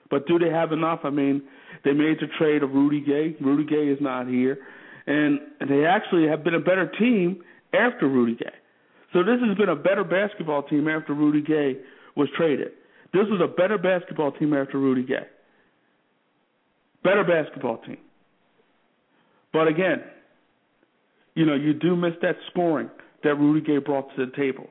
But 0.09 0.27
do 0.27 0.37
they 0.39 0.49
have 0.49 0.71
enough? 0.71 0.99
I 1.03 1.09
mean, 1.09 1.43
they 1.83 1.93
made 1.93 2.17
the 2.19 2.27
trade 2.37 2.63
of 2.63 2.71
Rudy 2.71 3.01
Gay. 3.01 3.35
Rudy 3.41 3.65
Gay 3.65 3.87
is 3.87 3.99
not 4.01 4.27
here. 4.27 4.59
And 5.07 5.39
they 5.67 5.85
actually 5.85 6.27
have 6.27 6.43
been 6.43 6.55
a 6.55 6.59
better 6.59 6.91
team 6.99 7.43
after 7.73 8.07
Rudy 8.07 8.35
Gay. 8.35 8.53
So 9.13 9.23
this 9.23 9.39
has 9.47 9.57
been 9.57 9.69
a 9.69 9.75
better 9.75 10.03
basketball 10.03 10.63
team 10.63 10.87
after 10.87 11.13
Rudy 11.13 11.41
Gay 11.41 11.79
was 12.15 12.27
traded. 12.35 12.71
This 13.13 13.25
was 13.29 13.39
a 13.41 13.47
better 13.47 13.77
basketball 13.77 14.31
team 14.31 14.53
after 14.53 14.77
Rudy 14.77 15.03
Gay. 15.03 15.27
Better 17.03 17.23
basketball 17.23 17.77
team. 17.77 17.97
But 19.53 19.67
again, 19.67 20.03
you 21.35 21.45
know, 21.45 21.53
you 21.53 21.73
do 21.73 21.95
miss 21.95 22.13
that 22.21 22.35
scoring 22.51 22.89
that 23.23 23.35
Rudy 23.35 23.65
Gay 23.65 23.77
brought 23.77 24.13
to 24.15 24.25
the 24.25 24.31
table. 24.35 24.67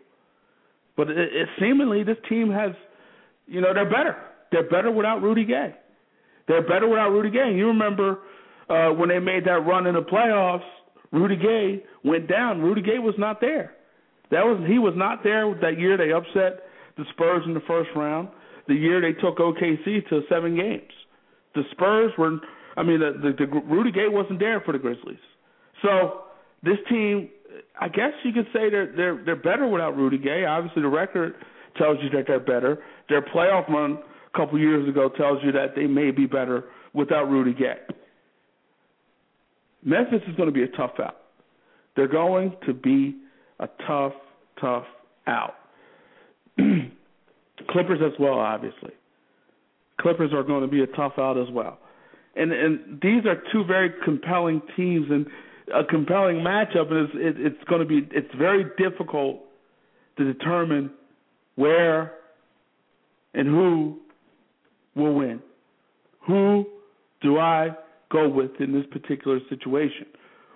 But 0.97 1.11
it, 1.11 1.17
it 1.19 1.49
seemingly 1.61 2.03
this 2.03 2.17
team 2.29 2.51
has, 2.51 2.73
you 3.47 3.61
know, 3.61 3.73
they're 3.73 3.85
better. 3.89 4.17
They're 4.55 4.71
better 4.71 4.91
without 4.93 5.21
Rudy 5.21 5.45
Gay. 5.45 5.75
They're 6.47 6.63
better 6.63 6.87
without 6.89 7.11
Rudy 7.11 7.31
Gay. 7.31 7.53
You 7.57 7.67
remember 7.67 8.19
uh, 8.71 8.91
when 8.91 9.09
they 9.09 9.19
made 9.19 9.45
that 9.47 9.67
run 9.67 9.87
in 9.87 9.95
the 9.95 10.03
playoffs, 10.03 10.63
Rudy 11.11 11.37
Gay 11.37 11.83
went 12.05 12.29
down. 12.29 12.61
Rudy 12.63 12.83
Gay 12.83 13.01
was 13.01 13.15
not 13.19 13.41
there. 13.41 13.75
That 14.31 14.45
was 14.45 14.65
he 14.69 14.79
was 14.79 14.95
not 14.97 15.25
there 15.25 15.53
that 15.61 15.81
year. 15.81 15.97
They 15.97 16.13
upset 16.13 16.63
the 16.97 17.05
Spurs 17.11 17.43
in 17.47 17.55
the 17.55 17.63
first 17.67 17.91
round. 17.97 18.29
The 18.69 18.75
year 18.75 19.01
they 19.01 19.13
took 19.21 19.39
OKC 19.39 20.09
to 20.09 20.23
seven 20.29 20.57
games 20.57 20.93
the 21.55 21.63
Spurs 21.73 22.13
were. 22.19 22.39
I 22.77 22.83
mean, 22.83 23.01
the, 23.01 23.13
the, 23.23 23.47
the 23.47 23.61
Rudy 23.61 23.93
Gay 23.93 24.09
wasn't 24.09 24.41
there 24.41 24.61
for 24.61 24.73
the 24.73 24.79
Grizzlies. 24.79 25.19
So 25.83 26.23
this 26.63 26.79
team, 26.89 27.29
I 27.81 27.89
guess 27.89 28.13
you 28.25 28.33
could 28.33 28.47
say 28.53 28.71
they're 28.71 28.93
they're 28.95 29.23
they're 29.25 29.37
better 29.37 29.67
without 29.67 29.97
Rudy 29.97 30.19
Gay. 30.19 30.45
Obviously, 30.45 30.83
the 30.83 30.89
record 30.89 31.35
tells 31.79 31.99
you 32.03 32.11
that 32.11 32.25
they're 32.27 32.41
better. 32.41 32.83
Their 33.09 33.23
playoff 33.23 33.69
run 33.69 33.99
couple 34.37 34.59
years 34.59 34.89
ago 34.89 35.09
tells 35.09 35.43
you 35.43 35.53
that 35.53 35.75
they 35.77 35.87
may 35.87 36.11
be 36.11 36.27
better 36.27 36.65
without 36.93 37.29
Rudy 37.29 37.55
Gay. 37.55 37.77
Memphis 39.85 40.23
is 40.29 40.35
going 40.37 40.49
to 40.49 40.53
be 40.53 40.63
a 40.63 40.69
tough 40.69 40.93
out. 41.03 41.17
They're 41.97 42.09
going 42.09 42.57
to 42.67 42.75
be 42.75 43.17
a 43.61 43.69
tough, 43.87 44.13
tough 44.61 44.85
out. 45.27 45.55
Clippers 46.59 48.01
as 48.05 48.13
well, 48.19 48.39
obviously. 48.39 48.93
Clippers 50.01 50.33
are 50.33 50.43
going 50.43 50.63
to 50.63 50.69
be 50.69 50.83
a 50.83 50.87
tough 50.89 51.13
out 51.19 51.39
as 51.39 51.53
well. 51.53 51.79
And 52.37 52.53
and 52.53 53.01
these 53.01 53.25
are 53.27 53.41
two 53.53 53.65
very 53.65 53.91
compelling 54.05 54.61
teams 54.77 55.07
and 55.09 55.27
a 55.73 55.85
compelling 55.85 56.37
matchup. 56.37 56.91
And 56.91 57.09
it's 57.09 57.15
it, 57.15 57.47
it's 57.47 57.65
going 57.69 57.81
to 57.81 57.87
be 57.87 58.09
it's 58.11 58.35
very 58.37 58.65
difficult 58.77 59.41
to 60.19 60.33
determine 60.33 60.91
where 61.55 62.13
and 63.35 63.47
who 63.47 64.01
will 64.95 65.15
win. 65.15 65.41
Who 66.27 66.67
do 67.21 67.39
I 67.39 67.71
go 68.11 68.29
with 68.29 68.53
in 68.61 68.73
this 68.73 68.85
particular 68.91 69.39
situation? 69.49 70.07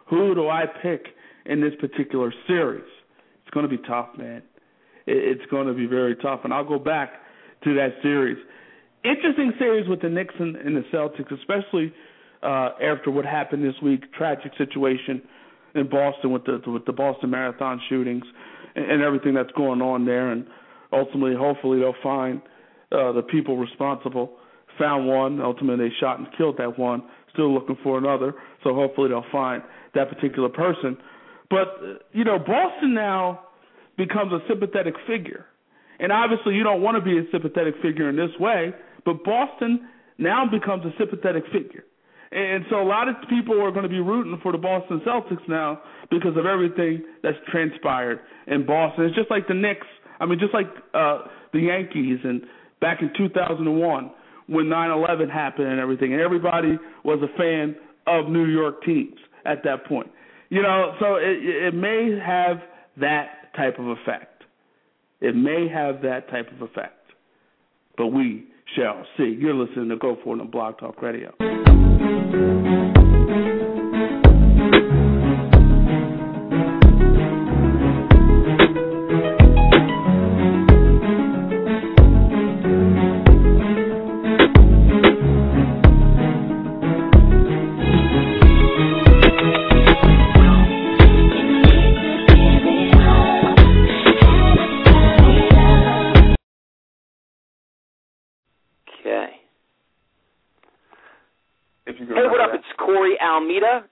Who 0.09 0.35
do 0.35 0.49
I 0.49 0.65
pick 0.83 1.07
in 1.47 1.61
this 1.61 1.73
particular 1.81 2.33
series? 2.47 2.85
It's 3.43 3.55
going 3.55 3.69
to 3.69 3.77
be 3.77 3.83
tough, 3.87 4.09
man. 4.17 4.43
It's 5.07 5.45
going 5.51 5.67
to 5.67 5.75
be 5.75 5.87
very 5.87 6.17
tough. 6.17 6.41
And 6.45 6.53
I'll 6.53 6.69
go 6.69 6.79
back 6.79 7.13
to 7.65 7.75
that 7.75 7.91
series. 8.03 8.37
Interesting 9.05 9.53
series 9.59 9.89
with 9.89 10.03
the 10.03 10.09
Knicks 10.09 10.35
and, 10.39 10.57
and 10.57 10.77
the 10.77 10.83
Celtics, 10.93 11.33
especially 11.33 11.93
uh, 12.43 12.71
after 12.83 13.11
what 13.11 13.25
happened 13.25 13.65
this 13.65 13.75
week. 13.83 14.13
Tragic 14.13 14.53
situation 14.59 15.23
in 15.75 15.89
Boston 15.89 16.33
with 16.33 16.45
the 16.45 16.61
with 16.67 16.85
the 16.85 16.93
Boston 16.93 17.31
Marathon 17.31 17.81
shootings 17.89 18.25
and, 18.75 18.91
and 18.91 19.03
everything 19.03 19.35
that's 19.35 19.53
going 19.53 19.81
on 19.81 20.05
there. 20.05 20.31
And 20.31 20.47
ultimately, 20.93 21.35
hopefully, 21.37 21.79
they'll 21.81 21.95
find 22.03 22.43
uh, 22.93 23.13
the 23.13 23.23
people 23.23 23.57
responsible. 23.57 24.33
Found 24.79 25.09
one. 25.09 25.41
Ultimately, 25.41 25.89
they 25.89 25.95
shot 26.01 26.19
and 26.19 26.29
killed 26.37 26.57
that 26.59 26.79
one. 26.79 27.03
Still 27.33 27.53
looking 27.53 27.77
for 27.83 27.99
another. 27.99 28.35
So 28.65 28.75
hopefully, 28.75 29.09
they'll 29.09 29.25
find 29.33 29.63
that 29.95 30.09
particular 30.09 30.49
person. 30.49 30.97
But 31.51 32.07
you 32.13 32.25
know, 32.25 32.39
Boston 32.39 32.95
now 32.95 33.41
becomes 33.97 34.33
a 34.33 34.39
sympathetic 34.49 34.95
figure, 35.07 35.47
and 35.99 36.13
obviously, 36.13 36.55
you 36.55 36.63
don't 36.63 36.83
want 36.83 36.97
to 36.97 37.03
be 37.03 37.19
a 37.19 37.31
sympathetic 37.33 37.75
figure 37.83 38.09
in 38.09 38.17
this 38.17 38.31
way. 38.39 38.73
But 39.05 39.25
Boston 39.25 39.89
now 40.19 40.45
becomes 40.51 40.85
a 40.85 40.93
sympathetic 40.99 41.45
figure. 41.53 41.85
And 42.31 42.65
so 42.69 42.83
a 42.83 42.85
lot 42.85 43.09
of 43.09 43.17
people 43.31 43.63
are 43.63 43.71
going 43.71 43.85
to 43.85 43.89
be 43.89 44.01
rooting 44.01 44.39
for 44.43 44.53
the 44.53 44.59
Boston 44.59 45.01
Celtics 45.07 45.49
now 45.49 45.81
because 46.11 46.37
of 46.37 46.45
everything 46.45 47.03
that's 47.23 47.39
transpired 47.51 48.21
in 48.47 48.67
Boston. 48.67 49.07
It's 49.07 49.17
just 49.17 49.31
like 49.31 49.49
the 49.49 49.55
Knicks. 49.55 49.87
I 50.21 50.27
mean, 50.27 50.39
just 50.39 50.53
like 50.53 50.67
uh, 50.93 51.23
the 51.53 51.61
Yankees 51.61 52.19
and 52.25 52.43
back 52.81 53.03
in 53.03 53.11
2001 53.17 54.11
when 54.47 54.67
9/11 54.67 55.31
happened 55.31 55.69
and 55.69 55.81
everything, 55.81 56.13
and 56.13 56.23
everybody 56.23 56.79
was 57.05 57.21
a 57.23 57.39
fan 57.39 57.77
of 58.07 58.31
New 58.31 58.47
York 58.47 58.83
teams 58.85 59.19
at 59.45 59.63
that 59.65 59.85
point. 59.87 60.11
You 60.49 60.63
know, 60.63 60.95
so 60.99 61.17
it, 61.17 61.45
it 61.45 61.75
may 61.75 62.19
have 62.25 62.59
that 62.97 63.55
type 63.57 63.79
of 63.79 63.89
effect. 63.89 64.45
It 65.21 65.37
may 65.37 65.69
have 65.69 66.03
that 66.03 66.31
type 66.31 66.51
of 66.53 66.63
effect, 66.63 67.13
but 67.97 68.07
we 68.09 68.47
shall 68.77 69.05
see. 69.17 69.37
You're 69.39 69.55
listening 69.55 69.89
to 69.91 69.97
Go 69.97 70.17
For 70.23 70.37
It 70.37 70.41
on 70.41 70.51
Blog 70.51 70.79
Talk 70.79 71.03
Radio. 71.03 71.35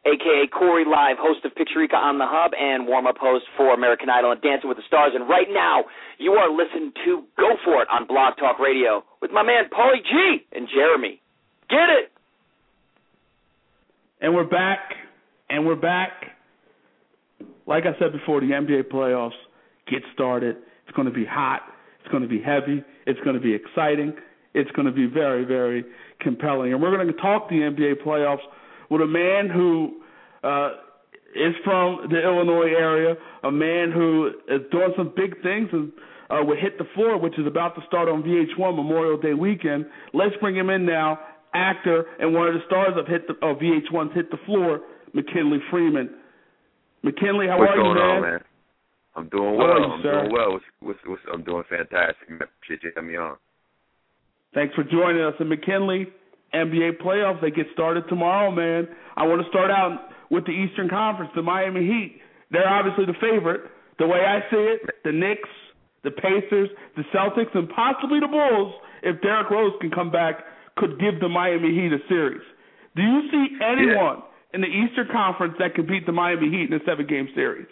Aka 0.05 0.47
Corey 0.53 0.85
Live, 0.85 1.17
host 1.19 1.45
of 1.45 1.53
Picturica 1.53 1.95
on 1.95 2.19
the 2.19 2.27
Hub 2.27 2.53
and 2.59 2.87
warm 2.87 3.07
up 3.07 3.17
host 3.19 3.45
for 3.57 3.75
American 3.75 4.09
Idol 4.11 4.33
and 4.33 4.41
Dancing 4.41 4.69
with 4.69 4.79
the 4.79 4.87
Stars. 4.87 5.13
And 5.15 5.29
right 5.29 5.49
now, 5.51 5.85
you 6.19 6.33
are 6.33 6.51
listening 6.51 6.93
to 7.05 7.25
Go 7.37 7.57
For 7.65 7.83
It 7.83 7.89
on 7.91 8.07
Blog 8.07 8.37
Talk 8.39 8.59
Radio 8.59 9.05
with 9.21 9.31
my 9.31 9.43
man 9.43 9.65
Paulie 9.71 10.03
G 10.03 10.47
and 10.53 10.69
Jeremy. 10.73 11.21
Get 11.69 11.91
it! 11.91 12.13
And 14.21 14.35
we're 14.35 14.49
back, 14.49 14.95
and 15.51 15.67
we're 15.67 15.77
back. 15.77 16.37
Like 17.67 17.85
I 17.85 17.99
said 17.99 18.13
before, 18.13 18.41
the 18.41 18.47
NBA 18.47 18.85
playoffs 18.85 19.37
get 19.91 20.03
started. 20.15 20.57
It's 20.87 20.97
going 20.97 21.09
to 21.09 21.15
be 21.15 21.25
hot. 21.25 21.63
It's 22.01 22.11
going 22.11 22.23
to 22.23 22.29
be 22.29 22.41
heavy. 22.41 22.85
It's 23.07 23.21
going 23.21 23.35
to 23.35 23.43
be 23.43 23.55
exciting. 23.55 24.15
It's 24.55 24.71
going 24.71 24.87
to 24.87 24.93
be 24.93 25.07
very, 25.07 25.45
very 25.45 25.85
compelling. 26.21 26.73
And 26.73 26.81
we're 26.81 26.97
going 26.97 27.07
to 27.09 27.21
talk 27.21 27.49
the 27.49 27.57
NBA 27.57 28.03
playoffs 28.07 28.47
with 28.91 29.01
a 29.01 29.07
man 29.07 29.51
who 29.51 30.01
uh, 30.43 30.71
is 31.35 31.55
from 31.65 32.09
the 32.11 32.23
Illinois 32.23 32.73
area, 32.77 33.15
a 33.43 33.51
man 33.51 33.93
who 33.93 34.31
is 34.49 34.63
doing 34.71 34.93
some 34.97 35.13
big 35.17 35.43
things 35.43 35.69
and 35.73 35.93
uh, 36.31 36.43
will 36.45 36.57
hit 36.57 36.79
the 36.79 36.87
floor, 36.95 37.19
which 37.19 37.39
is 37.39 37.47
about 37.47 37.75
to 37.77 37.83
start 37.87 38.09
on 38.09 38.23
VH1 38.23 38.75
Memorial 38.75 39.19
Day 39.21 39.35
weekend. 39.35 39.87
Let's 40.13 40.35
bring 40.41 40.57
him 40.57 40.71
in 40.71 40.85
now, 40.87 41.19
actor 41.55 42.05
and 42.19 42.35
one 42.35 42.49
of 42.49 42.55
the 42.55 42.61
stars 42.67 42.95
of 42.97 43.07
hit 43.07 43.27
the, 43.29 43.35
uh, 43.35 43.55
VH1's 43.55 44.15
Hit 44.15 44.31
the 44.31 44.39
Floor, 44.47 44.81
McKinley 45.13 45.59
Freeman. 45.71 46.11
McKinley, 47.03 47.47
how 47.47 47.59
what's 47.59 47.71
are 47.73 47.77
you, 47.77 47.95
man? 47.95 48.03
On, 48.03 48.23
man? 48.23 48.41
I'm 49.15 49.29
doing 49.29 49.57
well. 49.57 49.79
You, 49.79 49.85
I'm 49.85 50.03
sir? 50.03 50.21
doing 50.23 50.33
well. 50.33 50.53
What's, 50.53 50.65
what's, 50.81 50.99
what's, 51.07 51.23
I'm 51.33 51.45
doing 51.45 51.63
fantastic. 51.71 52.29
Appreciate 52.29 52.83
you 52.83 52.93
having 52.95 53.11
me 53.11 53.17
on. 53.17 53.37
Thanks 54.53 54.75
for 54.75 54.85
joining 54.85 55.23
us. 55.23 55.35
And 55.39 55.49
McKinley, 55.49 56.09
NBA 56.55 57.03
playoffs. 57.03 57.41
They 57.41 57.51
get 57.51 57.67
started 57.73 58.05
tomorrow, 58.09 58.51
man. 58.51 58.89
I 59.17 59.27
want 59.27 59.43
to 59.43 59.49
start 59.49 59.71
out 59.71 60.09
with 60.31 60.45
the 60.45 60.53
Eastern 60.53 60.89
Conference, 60.89 61.31
the 61.35 61.43
Miami 61.43 61.87
Heat. 61.87 62.21
They're 62.51 62.69
obviously 62.69 63.07
the 63.07 63.19
favorite. 63.21 63.63
The 63.99 64.07
way 64.07 64.21
I 64.21 64.41
see 64.51 64.61
it, 64.61 64.81
the 65.05 65.13
Knicks, 65.13 65.49
the 66.05 66.11
Pacers, 66.11 66.69
the 66.97 67.03
Celtics, 67.15 67.55
and 67.55 67.69
possibly 67.69 68.21
the 68.21 68.29
Bulls, 68.29 68.75
if 69.03 69.21
Derrick 69.23 69.51
Rose 69.51 69.73
can 69.81 69.91
come 69.91 70.11
back, 70.11 70.45
could 70.77 71.01
give 71.01 71.21
the 71.21 71.29
Miami 71.29 71.73
Heat 71.75 71.93
a 71.93 71.99
series. 72.09 72.45
Do 72.95 73.03
you 73.03 73.29
see 73.31 73.47
anyone 73.61 74.23
yeah. 74.23 74.55
in 74.55 74.61
the 74.61 74.69
Eastern 74.69 75.09
Conference 75.11 75.55
that 75.59 75.75
could 75.75 75.87
beat 75.87 76.07
the 76.07 76.13
Miami 76.13 76.51
Heat 76.51 76.71
in 76.71 76.75
a 76.75 76.85
seven 76.85 77.07
game 77.07 77.29
series? 77.35 77.69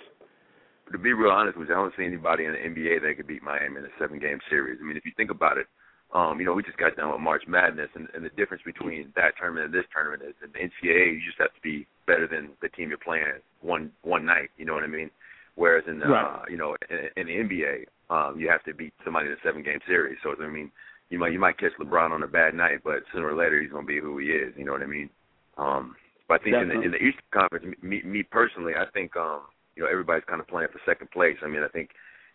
To 0.93 0.99
be 0.99 1.13
real 1.13 1.31
honest 1.31 1.57
with 1.57 1.69
you, 1.69 1.75
I 1.75 1.79
don't 1.79 1.95
see 1.97 2.05
anybody 2.05 2.45
in 2.45 2.53
the 2.53 2.59
NBA 2.59 3.03
that 3.03 3.17
could 3.17 3.27
beat 3.27 3.43
Miami 3.43 3.79
in 3.79 3.85
a 3.85 3.95
seven 3.99 4.19
game 4.19 4.39
series. 4.51 4.79
I 4.81 4.85
mean, 4.85 4.97
if 4.97 5.05
you 5.05 5.13
think 5.17 5.31
about 5.31 5.57
it, 5.57 5.67
um, 6.15 6.39
you 6.39 6.47
know, 6.47 6.53
we 6.53 6.63
just 6.63 6.79
got 6.79 6.95
done 6.97 7.11
with 7.11 7.21
March 7.21 7.43
Madness, 7.49 7.91
and, 7.95 8.07
and 8.15 8.25
the 8.25 8.31
difference 8.31 8.63
between 8.65 9.13
that 9.17 9.35
tournament 9.39 9.67
and 9.67 9.75
this 9.75 9.85
tournament 9.93 10.23
is 10.23 10.35
in 10.45 10.53
the 10.55 10.59
NCAA, 10.63 11.15
you 11.15 11.21
just 11.27 11.41
have 11.41 11.53
to 11.53 11.61
be 11.61 11.87
better 12.07 12.29
than 12.29 12.51
the 12.63 12.69
team 12.69 12.89
you're 12.89 12.99
playing 12.99 13.43
one 13.63 13.91
one 14.03 14.25
night. 14.25 14.51
You 14.57 14.65
know 14.65 14.75
what 14.75 14.85
I 14.85 14.87
mean? 14.87 15.11
Whereas 15.57 15.85
in 15.89 15.99
the, 15.99 16.07
right. 16.07 16.43
uh, 16.43 16.45
you 16.49 16.57
know, 16.57 16.77
in, 16.89 17.11
in 17.17 17.27
the 17.27 17.55
NBA, 17.55 17.85
um, 18.11 18.39
you 18.39 18.49
have 18.49 18.63
to 18.65 18.75
beat 18.75 18.93
somebody 19.05 19.27
in 19.27 19.33
a 19.33 19.37
seven 19.45 19.63
game 19.63 19.81
series. 19.87 20.17
So 20.23 20.35
I 20.41 20.49
mean, 20.49 20.71
you 21.11 21.19
might 21.19 21.33
you 21.33 21.41
might 21.41 21.59
catch 21.59 21.73
LeBron 21.81 22.13
on 22.13 22.23
a 22.23 22.29
bad 22.29 22.55
night, 22.55 22.79
but 22.85 23.03
sooner 23.13 23.27
or 23.27 23.37
later 23.37 23.61
he's 23.61 23.73
going 23.73 23.85
to 23.85 23.93
be 23.93 24.01
who 24.01 24.19
he 24.19 24.27
is. 24.27 24.55
You 24.57 24.65
know 24.65 24.73
what 24.73 24.83
I 24.83 24.87
mean? 24.87 25.11
Um, 25.59 25.97
but 26.29 26.41
I 26.41 26.45
think 26.45 26.57
in 26.57 26.69
the, 26.69 26.81
in 26.81 26.91
the 26.93 26.97
Eastern 26.97 27.31
Conference, 27.33 27.67
me, 27.83 28.03
me 28.03 28.23
personally, 28.23 28.73
I 28.79 28.87
think 28.93 29.17
um, 29.17 29.43
you 29.75 29.83
know 29.83 29.89
everybody's 29.91 30.25
kind 30.29 30.41
of 30.41 30.47
playing 30.47 30.69
for 30.73 30.81
second 30.87 31.11
place. 31.11 31.37
I 31.43 31.49
mean, 31.49 31.63
I 31.63 31.69
think 31.69 31.91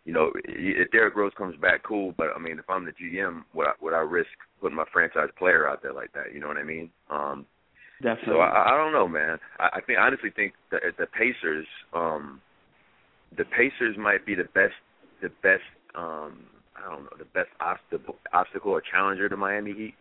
you 0.10 0.16
know, 0.16 0.32
if 0.44 0.90
Derrick 0.90 1.16
Rose 1.16 1.34
comes 1.38 1.56
back, 1.58 1.84
cool. 1.84 2.16
But 2.18 2.30
I 2.36 2.40
mean, 2.40 2.58
if 2.58 2.68
I'm 2.68 2.84
the 2.84 2.94
GM, 2.94 3.44
would 3.54 3.68
I, 3.68 3.74
would 3.80 3.94
I 3.94 4.00
risk 4.00 4.32
putting 4.60 4.76
my 4.76 4.86
franchise 4.92 5.30
player 5.38 5.70
out 5.70 5.84
there 5.84 5.94
like 5.94 6.12
that? 6.14 6.34
You 6.34 6.40
know 6.40 6.48
what 6.48 6.58
I 6.58 6.64
mean? 6.64 6.90
Um, 7.12 7.46
Definitely. 8.02 8.34
So 8.34 8.40
I, 8.40 8.74
I 8.74 8.78
don't 8.78 8.92
know, 8.92 9.08
man. 9.08 9.38
I, 9.60 9.70
I 9.74 9.82
think 9.86 10.00
honestly 10.02 10.32
think 10.36 10.54
that 10.72 10.82
the 10.98 11.06
Pacers, 11.06 11.68
um, 11.94 12.42
the 13.38 13.46
Pacers 13.46 13.98
might 14.00 14.26
be 14.26 14.34
the 14.34 14.50
best, 14.56 14.74
the 15.22 15.30
best. 15.44 15.70
um 15.94 16.46
I 16.76 16.90
don't 16.90 17.04
know, 17.04 17.18
the 17.20 17.26
best 17.26 17.50
obstacle, 17.60 18.16
obstacle 18.34 18.72
or 18.72 18.82
challenger 18.82 19.28
to 19.28 19.38
Miami 19.38 19.74
Heat. 19.74 19.96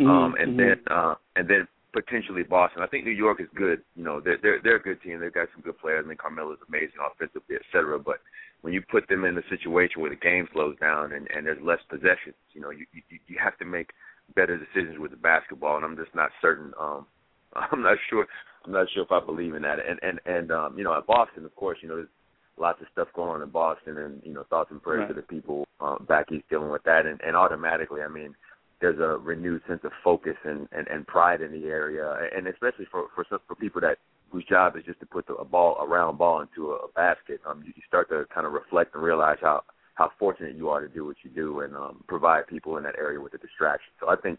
Mm-hmm. 0.00 0.10
Um, 0.10 0.34
and 0.38 0.58
mm-hmm. 0.58 0.58
then 0.58 0.78
uh, 0.90 1.14
and 1.36 1.48
then 1.48 1.68
potentially 1.94 2.42
Boston. 2.42 2.82
I 2.82 2.88
think 2.88 3.04
New 3.04 3.12
York 3.12 3.40
is 3.40 3.46
good. 3.54 3.80
You 3.94 4.04
know, 4.04 4.20
they're 4.20 4.38
they're 4.42 4.60
they're 4.62 4.76
a 4.76 4.82
good 4.82 5.00
team. 5.00 5.20
They've 5.20 5.32
got 5.32 5.48
some 5.54 5.62
good 5.62 5.78
players. 5.78 6.02
I 6.04 6.08
mean, 6.08 6.18
Carmelo's 6.18 6.58
amazing 6.68 6.98
offensively, 6.98 7.54
et 7.56 7.62
cetera. 7.70 7.98
But 7.98 8.18
when 8.64 8.72
you 8.72 8.80
put 8.80 9.06
them 9.08 9.26
in 9.26 9.36
a 9.36 9.42
situation 9.50 10.00
where 10.00 10.08
the 10.08 10.16
game 10.16 10.48
slows 10.54 10.74
down 10.78 11.12
and, 11.12 11.28
and 11.36 11.44
there's 11.46 11.60
less 11.62 11.80
possessions, 11.90 12.34
you 12.54 12.62
know, 12.62 12.70
you, 12.70 12.86
you 12.94 13.18
you 13.26 13.36
have 13.38 13.58
to 13.58 13.66
make 13.66 13.90
better 14.34 14.56
decisions 14.56 14.98
with 14.98 15.10
the 15.10 15.18
basketball, 15.18 15.76
and 15.76 15.84
I'm 15.84 15.96
just 15.96 16.14
not 16.14 16.30
certain. 16.40 16.72
Um, 16.80 17.04
I'm 17.54 17.82
not 17.82 17.98
sure. 18.08 18.26
I'm 18.64 18.72
not 18.72 18.86
sure 18.94 19.04
if 19.04 19.12
I 19.12 19.20
believe 19.20 19.54
in 19.54 19.60
that. 19.62 19.80
And 19.86 20.00
and 20.02 20.18
and 20.24 20.50
um, 20.50 20.78
you 20.78 20.82
know, 20.82 20.96
at 20.96 21.06
Boston, 21.06 21.44
of 21.44 21.54
course, 21.56 21.76
you 21.82 21.90
know, 21.90 21.96
there's 21.96 22.08
lots 22.56 22.80
of 22.80 22.86
stuff 22.90 23.08
going 23.14 23.28
on 23.28 23.42
in 23.42 23.50
Boston, 23.50 23.98
and 23.98 24.22
you 24.24 24.32
know, 24.32 24.44
thoughts 24.48 24.70
and 24.70 24.82
prayers 24.82 25.00
right. 25.00 25.08
to 25.08 25.14
the 25.14 25.28
people 25.28 25.68
um, 25.80 26.06
back 26.08 26.32
east 26.32 26.48
dealing 26.48 26.70
with 26.70 26.84
that, 26.84 27.04
and, 27.04 27.20
and 27.20 27.36
automatically, 27.36 28.00
I 28.00 28.08
mean, 28.08 28.34
there's 28.80 28.98
a 28.98 29.18
renewed 29.18 29.60
sense 29.68 29.80
of 29.84 29.92
focus 30.02 30.36
and, 30.44 30.68
and, 30.72 30.88
and 30.88 31.06
pride 31.06 31.42
in 31.42 31.52
the 31.52 31.66
area, 31.66 32.16
and 32.34 32.48
especially 32.48 32.86
for 32.90 33.08
for 33.14 33.26
for 33.46 33.54
people 33.56 33.82
that 33.82 33.98
whose 34.30 34.44
job 34.44 34.76
is 34.76 34.84
just 34.84 35.00
to 35.00 35.06
put 35.06 35.26
the, 35.26 35.34
a 35.34 35.44
ball 35.44 35.76
a 35.80 35.86
round 35.86 36.18
ball 36.18 36.40
into 36.40 36.72
a, 36.72 36.76
a 36.76 36.88
basket. 36.94 37.40
Um, 37.46 37.62
you, 37.64 37.72
you 37.76 37.82
start 37.86 38.08
to 38.10 38.24
kind 38.34 38.46
of 38.46 38.52
reflect 38.52 38.94
and 38.94 39.02
realize 39.02 39.38
how 39.40 39.62
how 39.94 40.10
fortunate 40.18 40.56
you 40.56 40.68
are 40.70 40.80
to 40.80 40.88
do 40.88 41.04
what 41.04 41.16
you 41.22 41.30
do 41.30 41.60
and 41.60 41.76
um, 41.76 42.02
provide 42.08 42.46
people 42.46 42.76
in 42.76 42.82
that 42.82 42.96
area 42.98 43.20
with 43.20 43.34
a 43.34 43.38
distraction. 43.38 43.92
So 44.00 44.08
I 44.08 44.16
think 44.16 44.38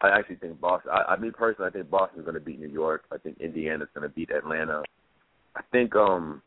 I 0.00 0.08
actually 0.10 0.36
think 0.36 0.60
Boston. 0.60 0.92
I, 0.92 1.14
I 1.14 1.16
mean 1.16 1.32
personally, 1.32 1.68
I 1.68 1.72
think 1.72 1.90
Boston's 1.90 2.24
going 2.24 2.34
to 2.34 2.40
beat 2.40 2.60
New 2.60 2.68
York. 2.68 3.04
I 3.12 3.18
think 3.18 3.38
Indiana's 3.40 3.88
going 3.94 4.08
to 4.08 4.14
beat 4.14 4.30
Atlanta. 4.30 4.82
I 5.56 5.62
think 5.72 5.94
um 5.96 6.42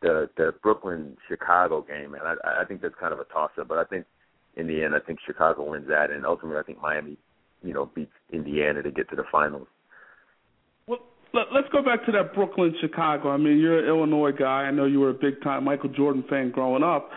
the 0.00 0.28
the 0.36 0.54
Brooklyn 0.62 1.16
Chicago 1.28 1.82
game, 1.82 2.12
man. 2.12 2.22
I 2.24 2.62
I 2.62 2.64
think 2.64 2.82
that's 2.82 2.94
kind 2.98 3.12
of 3.12 3.20
a 3.20 3.24
toss 3.24 3.50
up, 3.60 3.68
but 3.68 3.78
I 3.78 3.84
think 3.84 4.06
in 4.56 4.66
the 4.66 4.82
end, 4.82 4.94
I 4.94 5.00
think 5.00 5.18
Chicago 5.26 5.70
wins 5.70 5.88
that, 5.88 6.10
and 6.10 6.24
ultimately, 6.24 6.60
I 6.60 6.62
think 6.62 6.80
Miami 6.80 7.16
you 7.62 7.74
know 7.74 7.90
beat 7.94 8.10
Indiana 8.32 8.82
to 8.82 8.90
get 8.90 9.08
to 9.10 9.16
the 9.16 9.24
finals. 9.30 9.66
Let, 11.34 11.64
us 11.64 11.68
go 11.72 11.82
back 11.82 12.06
to 12.06 12.12
that 12.12 12.32
Brooklyn 12.32 12.72
Chicago. 12.80 13.30
I 13.30 13.36
mean, 13.38 13.58
you're 13.58 13.80
an 13.80 13.86
Illinois 13.86 14.30
guy. 14.30 14.62
I 14.62 14.70
know 14.70 14.84
you 14.84 15.00
were 15.00 15.10
a 15.10 15.14
big 15.14 15.42
time 15.42 15.64
Michael 15.64 15.90
Jordan 15.90 16.24
fan 16.30 16.52
growing 16.52 16.84
up. 16.84 17.10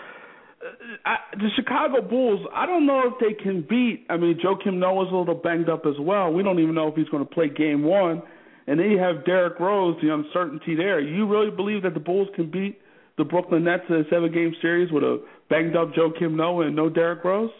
Uh, 0.59 0.70
I, 1.05 1.18
the 1.36 1.49
Chicago 1.55 2.01
Bulls, 2.01 2.39
I 2.51 2.65
don't 2.65 2.88
know 2.88 3.03
if 3.05 3.13
they 3.20 3.41
can 3.41 3.61
beat. 3.61 4.07
I 4.09 4.18
mean, 4.18 4.39
Joakim 4.43 4.80
Noah's 4.80 5.09
a 5.11 5.15
little 5.15 5.36
banged 5.36 5.70
up 5.70 5.86
as 5.86 5.93
well. 5.99 6.34
We 6.34 6.41
don't 6.41 6.59
even 6.59 6.74
know 6.74 6.88
if 6.88 6.95
he's 6.95 7.09
going 7.09 7.26
to 7.26 7.32
play 7.32 7.47
Game 7.47 7.84
One, 7.84 8.24
and 8.65 8.80
then 8.80 8.89
you 8.89 8.97
have 8.97 9.24
Derrick 9.24 9.59
Rose. 9.59 9.97
The 10.01 10.11
uncertainty 10.11 10.74
there. 10.74 10.99
You 10.99 11.28
really 11.28 11.51
believe 11.55 11.84
that 11.84 11.93
the 11.93 11.99
Bulls 11.99 12.28
can 12.36 12.49
beat 12.49 12.82
the 13.20 13.24
Brooklyn 13.24 13.65
Nets 13.65 13.84
in 13.88 13.97
a 13.97 14.03
seven-game 14.09 14.55
series 14.63 14.91
with 14.91 15.03
a 15.03 15.24
banged 15.47 15.76
up 15.76 15.93
Joakim 15.93 16.34
Noah 16.34 16.68
and 16.68 16.76
no 16.76 16.89
Derrick 16.89 17.24
Rose? 17.24 17.51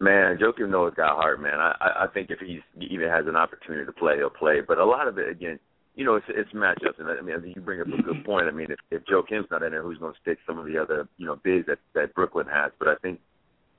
Man, 0.00 0.38
Joakim 0.38 0.70
Noah's 0.70 0.94
got 0.94 1.16
heart, 1.16 1.42
man. 1.42 1.60
I 1.60 2.04
I 2.04 2.06
think 2.12 2.30
if 2.30 2.38
he 2.40 2.60
even 2.80 3.08
has 3.08 3.26
an 3.26 3.36
opportunity 3.36 3.84
to 3.84 3.92
play, 3.92 4.16
he'll 4.16 4.30
play. 4.30 4.60
But 4.66 4.78
a 4.78 4.84
lot 4.84 5.06
of 5.06 5.18
it, 5.18 5.28
again, 5.28 5.58
you 5.94 6.06
know, 6.06 6.14
it's 6.14 6.26
it's 6.30 6.50
matchups, 6.52 6.98
and 6.98 7.08
I 7.08 7.20
mean, 7.20 7.52
you 7.54 7.60
bring 7.60 7.82
up 7.82 7.86
a 7.88 8.02
good 8.02 8.24
point. 8.24 8.46
I 8.46 8.50
mean, 8.50 8.68
if 8.70 8.78
if 8.90 9.02
Joakim's 9.04 9.50
not 9.50 9.62
in 9.62 9.72
there, 9.72 9.82
who's 9.82 9.98
going 9.98 10.14
to 10.14 10.20
stick 10.20 10.38
some 10.46 10.58
of 10.58 10.64
the 10.64 10.78
other 10.78 11.06
you 11.18 11.26
know 11.26 11.36
bigs 11.44 11.66
that 11.66 11.78
that 11.94 12.14
Brooklyn 12.14 12.46
has? 12.50 12.72
But 12.78 12.88
I 12.88 12.94
think, 13.02 13.20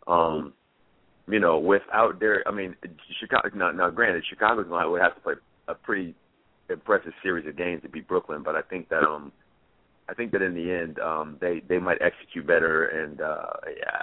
um, 0.06 0.54
you 1.28 1.40
know, 1.40 1.58
without 1.58 2.20
Derrick, 2.20 2.44
I 2.46 2.52
mean, 2.52 2.76
Chicago. 3.20 3.50
Now, 3.56 3.72
now 3.72 3.90
granted, 3.90 4.24
Chicago's 4.30 4.68
going 4.68 4.96
to 4.96 5.04
have 5.04 5.16
to 5.16 5.22
play 5.22 5.34
a 5.68 5.74
pretty 5.74 6.14
impressive 6.70 7.14
series 7.24 7.48
of 7.48 7.58
games 7.58 7.82
to 7.82 7.90
beat 7.90 8.08
Brooklyn, 8.08 8.44
but 8.44 8.56
I 8.56 8.62
think 8.62 8.90
that 8.90 9.02
um, 9.04 9.32
I 10.12 10.14
think 10.14 10.34
that 10.34 10.42
in 10.42 10.54
the 10.54 10.70
end, 10.70 11.00
um, 11.00 11.38
they 11.40 11.62
they 11.70 11.80
might 11.80 11.98
execute 12.02 12.46
better, 12.46 12.86
and 12.86 13.22
uh, 13.22 13.46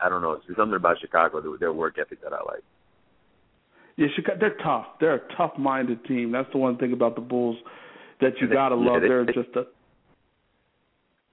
I 0.02 0.08
don't 0.08 0.22
know, 0.22 0.40
there's 0.46 0.56
something 0.56 0.74
about 0.76 0.96
Chicago, 1.00 1.56
their 1.58 1.74
work 1.74 1.98
ethic 2.00 2.22
that 2.22 2.32
I 2.32 2.42
like. 2.44 2.64
Yeah, 3.96 4.06
Chicago, 4.16 4.38
they're 4.40 4.56
tough. 4.64 4.86
They're 5.00 5.16
a 5.16 5.36
tough-minded 5.36 6.06
team. 6.06 6.32
That's 6.32 6.50
the 6.52 6.58
one 6.58 6.78
thing 6.78 6.94
about 6.94 7.14
the 7.14 7.20
Bulls 7.20 7.56
that 8.22 8.32
you 8.40 8.48
gotta 8.48 8.76
yeah, 8.76 8.90
love. 8.90 9.02
They, 9.02 9.08
They're 9.08 9.26
they, 9.26 9.32
just 9.32 9.54
a 9.54 9.64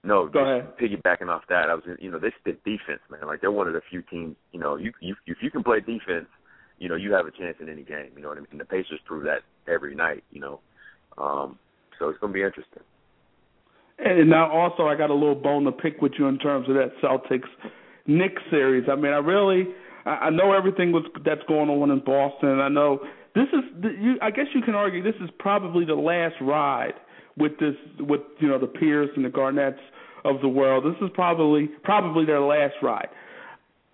no, 0.04 0.28
Go 0.28 0.40
ahead. 0.40 0.78
piggybacking 0.78 1.30
off 1.30 1.42
that, 1.50 1.70
I 1.70 1.74
was, 1.74 1.84
you 2.00 2.12
know, 2.12 2.20
they 2.20 2.32
spit 2.40 2.64
defense, 2.64 3.02
man. 3.10 3.26
Like 3.26 3.42
they're 3.42 3.52
one 3.52 3.68
of 3.68 3.74
the 3.74 3.82
few 3.90 4.04
teams, 4.04 4.36
you 4.52 4.60
know, 4.60 4.76
you 4.76 4.92
you 5.00 5.16
if 5.26 5.38
you 5.42 5.50
can 5.50 5.64
play 5.64 5.80
defense, 5.80 6.28
you 6.78 6.90
know, 6.90 6.96
you 6.96 7.12
have 7.14 7.26
a 7.26 7.32
chance 7.32 7.58
in 7.60 7.70
any 7.70 7.82
game. 7.82 8.12
You 8.16 8.22
know 8.22 8.30
what 8.30 8.38
I 8.38 8.42
mean? 8.42 8.50
And 8.52 8.60
the 8.60 8.66
Pacers 8.66 9.00
prove 9.06 9.24
that 9.24 9.40
every 9.72 9.96
night. 9.96 10.24
You 10.32 10.42
know, 10.42 10.60
um, 11.18 11.58
so 11.98 12.10
it's 12.10 12.20
going 12.20 12.34
to 12.34 12.38
be 12.38 12.44
interesting. 12.44 12.84
And 13.98 14.30
now 14.30 14.52
also, 14.52 14.88
I 14.88 14.96
got 14.96 15.10
a 15.10 15.14
little 15.14 15.36
bone 15.36 15.64
to 15.66 15.72
pick 15.72 16.02
with 16.02 16.14
you 16.20 16.28
in 16.28 16.38
terms 16.38 16.68
of 16.68 16.76
that 16.76 16.92
Celtics 17.02 17.48
Knicks 18.08 18.42
series. 18.52 18.88
I 18.92 18.96
mean, 18.96 19.14
I 19.14 19.18
really, 19.18 19.68
I 20.06 20.30
know 20.30 20.54
everything 20.54 20.92
was 20.92 21.04
that's 21.24 21.42
going 21.48 21.70
on 21.70 21.90
in 21.92 22.00
Boston. 22.04 22.60
I 22.60 22.68
know 22.68 23.00
this 23.34 23.48
is, 23.54 23.84
you, 24.00 24.16
I 24.22 24.32
guess 24.32 24.46
you 24.54 24.62
can 24.62 24.76
argue 24.76 25.02
this 25.02 25.20
is 25.22 25.30
probably 25.40 25.86
the 25.86 25.96
last 25.96 26.36
ride 26.42 26.94
with 27.38 27.54
this, 27.60 27.76
with 28.00 28.22
you 28.40 28.48
know 28.48 28.60
the 28.60 28.68
Pierce 28.68 29.10
and 29.16 29.26
the 29.26 29.30
Garnetts 29.30 29.80
of 30.24 30.42
the 30.42 30.48
world. 30.48 30.84
This 30.86 31.02
is 31.02 31.10
probably 31.14 31.68
probably 31.84 32.26
their 32.26 32.42
last 32.42 32.76
ride. 32.82 33.10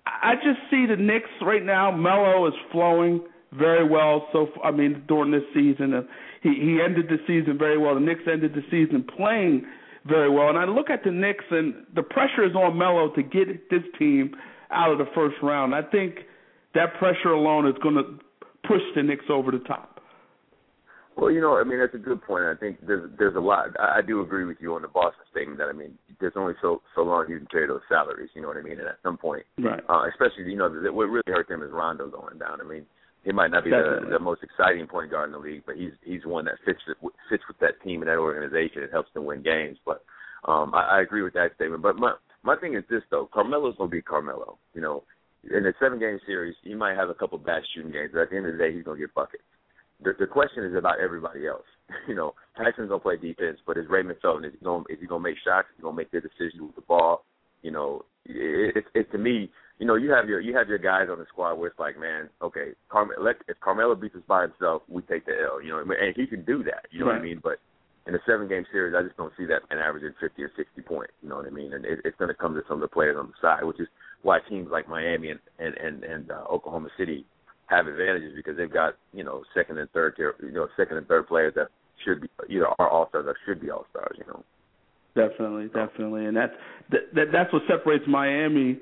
I 0.06 0.34
just 0.36 0.60
see 0.70 0.86
the 0.88 0.96
Knicks 0.96 1.30
right 1.42 1.64
now. 1.64 1.92
Melo 1.92 2.48
is 2.48 2.54
flowing 2.72 3.22
very 3.54 3.88
well. 3.88 4.28
So 4.34 4.48
I 4.64 4.72
mean, 4.72 5.04
during 5.08 5.32
this 5.32 5.44
season, 5.54 6.08
he 6.42 6.50
he 6.50 6.80
ended 6.84 7.08
the 7.08 7.18
season 7.28 7.58
very 7.58 7.78
well. 7.78 7.94
The 7.96 8.02
Knicks 8.02 8.24
ended 8.32 8.54
the 8.54 8.64
season 8.72 9.06
playing 9.16 9.66
very 10.06 10.30
well. 10.30 10.50
And 10.50 10.58
I 10.58 10.66
look 10.66 10.90
at 10.90 11.04
the 11.04 11.12
Knicks, 11.12 11.46
and 11.52 11.86
the 11.96 12.04
pressure 12.04 12.46
is 12.46 12.56
on 12.56 12.78
Melo 12.78 13.14
to 13.16 13.24
get 13.24 13.70
this 13.70 13.84
team 14.00 14.36
out 14.72 14.92
of 14.92 14.98
the 14.98 15.08
first 15.14 15.36
round. 15.44 15.76
I 15.76 15.82
think 15.82 16.16
that 16.74 16.96
pressure 16.98 17.30
alone 17.30 17.68
is 17.68 17.76
going 17.84 17.96
to 17.96 18.20
push 18.68 18.82
the 18.96 19.04
Knicks 19.04 19.26
over 19.30 19.52
the 19.52 19.60
top. 19.60 19.92
Well, 21.18 21.30
you 21.30 21.42
know, 21.42 21.60
I 21.60 21.64
mean 21.64 21.80
that's 21.80 21.94
a 21.94 21.98
good 21.98 22.22
point. 22.24 22.46
I 22.46 22.56
think 22.56 22.78
there's 22.88 23.12
there's 23.20 23.36
a 23.36 23.40
lot. 23.40 23.76
I, 23.80 24.00
I 24.00 24.02
do 24.02 24.22
agree 24.22 24.46
with 24.46 24.58
you 24.62 24.74
on 24.76 24.82
the 24.82 24.88
Boston 24.88 25.22
statement 25.30 25.60
that 25.60 25.68
I 25.68 25.74
mean 25.74 25.98
there's 26.20 26.34
only 26.38 26.54
so 26.62 26.82
so 26.96 27.04
long 27.04 27.26
you 27.30 27.38
can 27.38 27.48
carry 27.48 27.68
those 27.68 27.82
salaries. 27.90 28.30
You 28.34 28.42
know 28.42 28.48
what 28.48 28.58
I 28.58 28.62
mean? 28.62 28.80
And 28.80 28.88
at 28.88 28.98
some 29.04 29.18
point, 29.18 29.44
right? 29.60 29.84
Uh, 29.90 30.08
especially 30.10 30.50
you 30.50 30.58
know 30.58 30.70
the, 30.72 30.92
what 30.92 31.10
really 31.10 31.28
hurt 31.28 31.50
them 31.50 31.64
is 31.64 31.70
Rondo 31.72 32.10
going 32.10 32.40
down. 32.40 32.62
I 32.62 32.64
mean, 32.64 32.86
he 33.24 33.32
might 33.32 33.52
not 33.52 33.64
be 33.64 33.70
the, 33.70 34.08
the 34.10 34.20
most 34.20 34.42
exciting 34.44 34.88
point 34.88 35.12
guard 35.12 35.30
in 35.30 35.34
the 35.34 35.40
league, 35.40 35.64
but 35.66 35.76
he's 35.76 35.92
he's 36.04 36.26
one 36.26 36.46
that 36.46 36.56
fits 36.66 36.80
fits 37.30 37.44
with 37.48 37.60
that 37.60 37.82
team 37.84 38.02
and 38.02 38.10
that 38.10 38.18
organization. 38.18 38.84
It 38.84 38.92
helps 38.92 39.14
them 39.14 39.26
win 39.26 39.44
games. 39.44 39.78
But 39.86 40.04
um, 40.48 40.74
I, 40.74 40.98
I 40.98 41.02
agree 41.02 41.22
with 41.22 41.34
that 41.34 41.52
statement. 41.56 41.84
But 41.84 41.98
my 41.98 42.16
my 42.44 42.56
thing 42.56 42.76
is 42.76 42.84
this 42.90 43.04
though: 43.12 43.30
Carmelo's 43.32 43.76
gonna 43.78 43.90
be 43.90 44.02
Carmelo. 44.02 44.58
You 44.74 44.82
know, 44.82 45.04
in 45.44 45.66
a 45.66 45.74
seven 45.80 46.00
game 46.00 46.20
series, 46.26 46.56
he 46.64 46.74
might 46.74 46.98
have 46.98 47.10
a 47.10 47.14
couple 47.14 47.38
bad 47.38 47.62
shooting 47.74 47.92
games, 47.92 48.12
but 48.14 48.22
at 48.22 48.30
the 48.32 48.38
end 48.38 48.48
of 48.48 48.54
the 48.54 48.58
day, 48.58 48.74
he's 48.74 48.84
gonna 48.84 49.00
get 49.00 49.14
buckets 49.14 49.44
the, 50.04 50.14
the 50.20 50.28
question 50.28 50.64
is 50.64 50.76
about 50.76 51.00
everybody 51.00 51.48
else. 51.48 51.66
You 52.08 52.16
know, 52.16 52.34
Tyson's 52.58 52.88
gonna 52.88 53.00
play 53.00 53.18
defense, 53.18 53.60
but 53.68 53.78
is 53.78 53.86
Raymond 53.90 54.18
Felton 54.22 54.46
is 54.46 54.54
he 54.58 54.64
gonna 54.64 54.86
is 54.90 54.98
he 55.02 55.08
gonna 55.08 55.24
make 55.24 55.36
shots? 55.44 55.68
Is 55.72 55.76
he 55.78 55.84
gonna 55.84 55.96
make 55.96 56.10
good 56.10 56.24
decisions 56.24 56.62
with 56.62 56.76
the 56.76 56.88
ball? 56.88 57.26
You 57.64 57.72
know, 57.72 58.06
it, 58.26 58.86
it, 58.94 59.12
to 59.12 59.18
me, 59.18 59.50
you 59.80 59.88
know, 59.88 59.96
you 59.96 60.12
have 60.12 60.30
your 60.30 60.40
you 60.40 60.56
have 60.56 60.70
your 60.70 60.78
guys 60.78 61.08
on 61.12 61.18
the 61.18 61.26
squad 61.26 61.56
where 61.56 61.70
it's 61.70 61.80
like, 61.80 62.00
man, 62.00 62.30
okay, 62.42 62.70
Carme- 62.90 63.18
let, 63.20 63.38
if 63.48 63.60
Carmelo 63.60 63.96
beats 63.96 64.16
us 64.16 64.22
by 64.28 64.44
himself, 64.44 64.84
we 64.88 65.02
take 65.04 65.26
the 65.26 65.34
L. 65.34 65.62
You 65.62 65.70
know, 65.70 65.80
and 65.80 66.16
he 66.16 66.28
can 66.28 66.46
do 66.46 66.64
that. 66.64 66.86
You 66.92 67.00
know 67.00 67.08
right. 67.08 67.14
what 67.14 67.22
I 67.22 67.24
mean? 67.24 67.42
But 67.42 67.58
in 68.08 68.16
a 68.16 68.20
seven 68.28 68.48
game 68.48 68.66
series, 68.72 68.96
I 68.98 69.04
just 69.04 69.18
don't 69.18 69.34
see 69.38 69.46
that 69.46 69.62
man 69.70 69.80
averaging 69.80 70.14
fifty 70.20 70.44
or 70.44 70.52
sixty 70.56 70.82
points. 70.82 71.14
You 71.22 71.30
know 71.30 71.38
what 71.38 71.48
I 71.48 71.50
mean? 71.50 71.74
And 71.74 71.86
it, 71.86 72.00
it's 72.06 72.18
going 72.18 72.30
to 72.30 72.36
come 72.36 72.54
to 72.54 72.62
some 72.68 72.78
of 72.78 72.82
the 72.82 72.94
players 72.94 73.18
on 73.18 73.28
the 73.28 73.34
side, 73.42 73.64
which 73.64 73.80
is 73.80 73.88
why 74.22 74.40
teams 74.48 74.70
like 74.72 74.88
Miami 74.88 75.32
and 75.32 75.40
and 75.60 75.76
and, 75.78 76.04
and 76.04 76.32
uh, 76.32 76.44
Oklahoma 76.50 76.90
City 76.98 77.26
have 77.68 77.88
advantages 77.88 78.34
because 78.36 78.58
they've 78.58 78.72
got 78.72 78.94
you 79.14 79.24
know 79.24 79.44
second 79.56 79.78
and 79.78 79.90
third 79.92 80.16
tier, 80.16 80.36
you 80.44 80.52
know 80.52 80.68
second 80.78 80.98
and 80.98 81.08
third 81.08 81.28
players 81.28 81.54
that 81.56 81.70
should 82.06 82.22
be 82.22 82.28
either 82.50 82.68
are 82.78 82.90
all 82.90 83.08
stars 83.10 83.26
or 83.28 83.36
should 83.46 83.62
be 83.62 83.72
all 83.72 83.86
stars. 83.90 84.16
You 84.18 84.26
know. 84.28 84.44
Definitely, 85.16 85.68
definitely, 85.68 86.26
and 86.26 86.38
that's 86.38 86.54
that, 86.92 87.14
that 87.14 87.26
that's 87.34 87.52
what 87.52 87.64
separates 87.68 88.06
Miami 88.08 88.80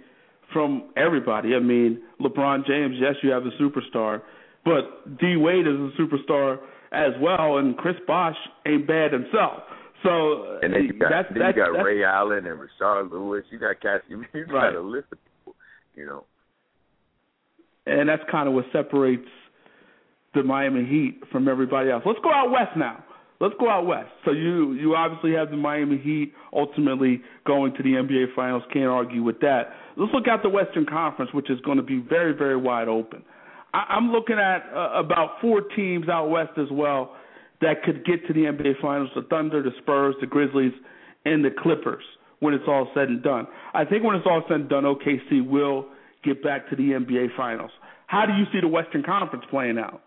from 0.54 0.90
everybody. 0.96 1.56
I 1.56 1.60
mean, 1.60 2.02
LeBron 2.22 2.68
James, 2.68 2.96
yes, 3.00 3.16
you 3.24 3.32
have 3.32 3.44
a 3.46 3.52
superstar, 3.62 4.22
but 4.64 5.18
D 5.20 5.38
Wade 5.38 5.66
is 5.66 5.74
a 5.74 5.92
superstar 6.00 6.60
as 6.92 7.14
well, 7.20 7.58
and 7.58 7.76
Chris 7.78 7.96
Bosh 8.06 8.36
ain't 8.68 8.88
bad 8.88 9.12
himself. 9.12 9.64
So 10.04 10.60
and 10.62 10.74
then 10.74 10.84
you 10.84 10.94
got 10.94 11.10
that's, 11.10 11.30
then 11.30 11.40
that's, 11.40 11.58
you 11.58 11.64
got 11.64 11.74
that's, 11.74 11.86
Ray 11.86 12.04
Allen 12.04 12.46
and 12.46 12.60
Rashard 12.60 13.12
Lewis. 13.12 13.44
You 13.52 13.60
got 13.60 13.82
Cassie. 13.82 14.04
You 14.34 14.46
got 14.46 14.54
right. 14.54 14.76
a 14.76 14.82
list 14.82 15.08
of 15.12 15.18
people. 15.24 15.56
You 15.96 16.06
know 16.06 16.26
and 17.90 18.08
that's 18.08 18.22
kind 18.30 18.48
of 18.48 18.54
what 18.54 18.66
separates 18.72 19.28
the 20.34 20.44
Miami 20.44 20.86
Heat 20.86 21.22
from 21.32 21.48
everybody 21.48 21.90
else. 21.90 22.04
Let's 22.06 22.20
go 22.24 22.32
out 22.32 22.52
west 22.52 22.78
now. 22.78 23.04
Let's 23.40 23.56
go 23.58 23.70
out 23.70 23.86
west. 23.86 24.10
So 24.26 24.32
you 24.32 24.74
you 24.74 24.96
obviously 24.96 25.32
have 25.34 25.50
the 25.50 25.56
Miami 25.56 25.98
Heat 25.98 26.34
ultimately 26.54 27.22
going 27.48 27.74
to 27.76 27.84
the 27.84 27.92
NBA 27.92 28.36
Finals. 28.36 28.64
Can't 28.74 28.88
argue 28.88 29.24
with 29.24 29.40
that. 29.40 29.74
Let's 29.96 30.14
look 30.14 30.28
at 30.28 30.44
the 30.44 30.50
Western 30.50 30.86
Conference, 30.86 31.32
which 31.34 31.50
is 31.50 31.60
going 31.62 31.78
to 31.78 31.84
be 31.84 32.00
very 32.00 32.34
very 32.34 32.58
wide 32.58 32.90
open. 32.90 33.24
I, 33.74 33.86
I'm 33.90 34.12
looking 34.12 34.38
at 34.38 34.66
uh, 34.76 35.00
about 35.00 35.40
four 35.40 35.62
teams 35.62 36.10
out 36.10 36.30
west 36.30 36.52
as 36.58 36.68
well 36.70 37.16
that 37.62 37.84
could 37.84 38.06
get 38.06 38.28
to 38.28 38.34
the 38.34 38.42
NBA 38.42 38.82
Finals: 38.82 39.10
the 39.16 39.22
Thunder, 39.30 39.64
the 39.64 39.72
Spurs, 39.82 40.16
the 40.20 40.28
Grizzlies, 40.28 40.74
and 41.26 41.44
the 41.44 41.52
Clippers. 41.52 42.04
When 42.40 42.54
it's 42.54 42.64
all 42.68 42.90
said 42.94 43.10
and 43.10 43.22
done, 43.22 43.48
I 43.74 43.84
think 43.84 44.04
when 44.06 44.16
it's 44.16 44.26
all 44.26 44.44
said 44.48 44.62
and 44.62 44.70
done, 44.70 44.84
OKC 44.84 45.46
will 45.46 45.88
get 46.24 46.42
back 46.42 46.70
to 46.70 46.76
the 46.76 46.92
NBA 46.92 47.36
Finals. 47.36 47.72
How 48.08 48.26
do 48.26 48.32
you 48.34 48.46
see 48.54 48.62
the 48.62 48.68
Western 48.68 49.04
Conference 49.04 49.44
playing 49.50 49.78
out? 49.78 50.02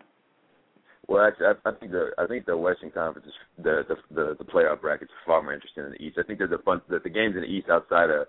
Well, 1.08 1.26
actually, 1.26 1.46
I, 1.46 1.68
I 1.68 1.72
think 1.74 1.92
the 1.92 2.10
I 2.18 2.26
think 2.26 2.46
the 2.46 2.56
Western 2.56 2.90
Conference 2.90 3.26
is 3.26 3.34
the 3.58 3.82
the 3.88 3.96
the, 4.14 4.36
the 4.38 4.44
playoff 4.44 4.80
bracket 4.80 5.08
is 5.08 5.24
far 5.26 5.42
more 5.42 5.52
interesting 5.52 5.84
than 5.84 5.92
the 5.92 6.02
East. 6.02 6.18
I 6.18 6.22
think 6.22 6.38
there's 6.38 6.52
a 6.52 6.62
fun 6.62 6.80
the, 6.88 7.00
the 7.02 7.10
games 7.10 7.34
in 7.34 7.42
the 7.42 7.48
East 7.48 7.68
outside 7.68 8.10
of 8.10 8.26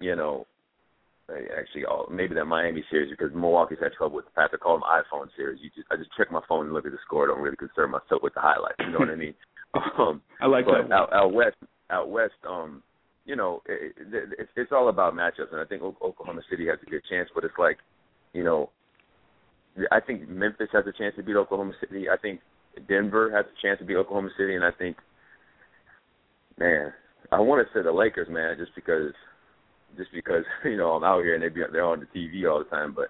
you 0.00 0.16
know 0.16 0.46
actually 1.30 1.84
all 1.84 2.08
maybe 2.10 2.34
that 2.34 2.46
Miami 2.46 2.82
series 2.90 3.10
because 3.10 3.34
Milwaukee's 3.34 3.78
had 3.82 3.92
trouble 3.92 4.16
with 4.16 4.24
the 4.24 4.30
Patrick 4.32 4.62
call 4.62 4.76
them 4.80 4.88
iPhone 4.88 5.28
series. 5.36 5.60
You 5.62 5.70
just 5.74 5.86
I 5.90 5.96
just 5.96 6.10
check 6.16 6.32
my 6.32 6.40
phone 6.48 6.66
and 6.66 6.74
look 6.74 6.86
at 6.86 6.92
the 6.92 6.98
score. 7.04 7.24
I 7.24 7.28
don't 7.28 7.42
really 7.42 7.56
concern 7.56 7.90
myself 7.90 8.22
with 8.22 8.34
the 8.34 8.40
highlights. 8.40 8.80
You 8.80 8.92
know 8.92 9.00
what 9.00 9.10
I 9.10 9.16
mean? 9.16 9.34
Um, 9.98 10.22
I 10.40 10.46
like 10.46 10.64
but 10.64 10.88
that. 10.88 10.94
Out, 10.94 11.12
out 11.12 11.34
west, 11.34 11.56
out 11.90 12.08
west, 12.08 12.32
um, 12.48 12.82
you 13.26 13.36
know, 13.36 13.60
it, 13.66 13.94
it, 13.98 14.30
it's 14.38 14.50
it's 14.56 14.72
all 14.72 14.88
about 14.88 15.12
matchups, 15.12 15.52
and 15.52 15.60
I 15.60 15.66
think 15.66 15.82
Oklahoma 15.82 16.40
City 16.48 16.66
has 16.68 16.78
a 16.82 16.90
good 16.90 17.02
chance. 17.08 17.28
But 17.34 17.44
it's 17.44 17.58
like, 17.58 17.76
you 18.32 18.42
know, 18.42 18.70
I 19.90 20.00
think 20.00 20.28
Memphis 20.28 20.68
has 20.72 20.84
a 20.86 20.92
chance 20.92 21.14
to 21.16 21.22
beat 21.22 21.36
Oklahoma 21.36 21.72
City. 21.80 22.08
I 22.08 22.16
think 22.16 22.40
Denver 22.88 23.30
has 23.34 23.46
a 23.46 23.66
chance 23.66 23.78
to 23.80 23.84
beat 23.84 23.96
Oklahoma 23.96 24.30
City, 24.38 24.54
and 24.54 24.64
I 24.64 24.70
think, 24.70 24.96
man, 26.58 26.92
I 27.32 27.40
want 27.40 27.66
to 27.66 27.72
say 27.74 27.82
the 27.82 27.92
Lakers, 27.92 28.28
man, 28.30 28.56
just 28.58 28.74
because, 28.74 29.12
just 29.96 30.10
because 30.12 30.44
you 30.64 30.76
know 30.76 30.92
I'm 30.92 31.04
out 31.04 31.22
here 31.22 31.34
and 31.34 31.42
they 31.42 31.48
be 31.48 31.62
they're 31.72 31.84
on 31.84 32.00
the 32.00 32.18
TV 32.18 32.50
all 32.50 32.58
the 32.58 32.70
time, 32.70 32.94
but 32.94 33.08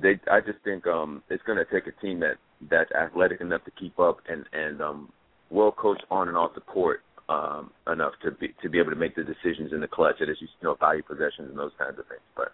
they 0.00 0.20
I 0.30 0.40
just 0.40 0.58
think 0.64 0.86
um 0.86 1.22
it's 1.28 1.42
going 1.44 1.58
to 1.58 1.64
take 1.64 1.86
a 1.86 2.00
team 2.00 2.20
that 2.20 2.36
that's 2.70 2.90
athletic 2.92 3.40
enough 3.40 3.64
to 3.64 3.70
keep 3.72 3.98
up 3.98 4.18
and 4.28 4.44
and 4.52 4.80
um 4.80 5.12
well 5.50 5.72
coached 5.72 6.04
on 6.10 6.28
and 6.28 6.36
off 6.36 6.54
the 6.54 6.60
court 6.60 7.00
um 7.28 7.70
enough 7.90 8.12
to 8.22 8.30
be 8.32 8.54
to 8.62 8.68
be 8.68 8.78
able 8.78 8.90
to 8.90 8.96
make 8.96 9.14
the 9.14 9.24
decisions 9.24 9.72
in 9.72 9.80
the 9.80 9.88
clutch 9.88 10.16
that 10.20 10.28
is 10.28 10.38
you 10.40 10.48
know 10.62 10.74
value 10.74 11.02
possessions 11.02 11.48
and 11.48 11.58
those 11.58 11.72
kinds 11.78 11.98
of 11.98 12.06
things. 12.06 12.20
But 12.36 12.52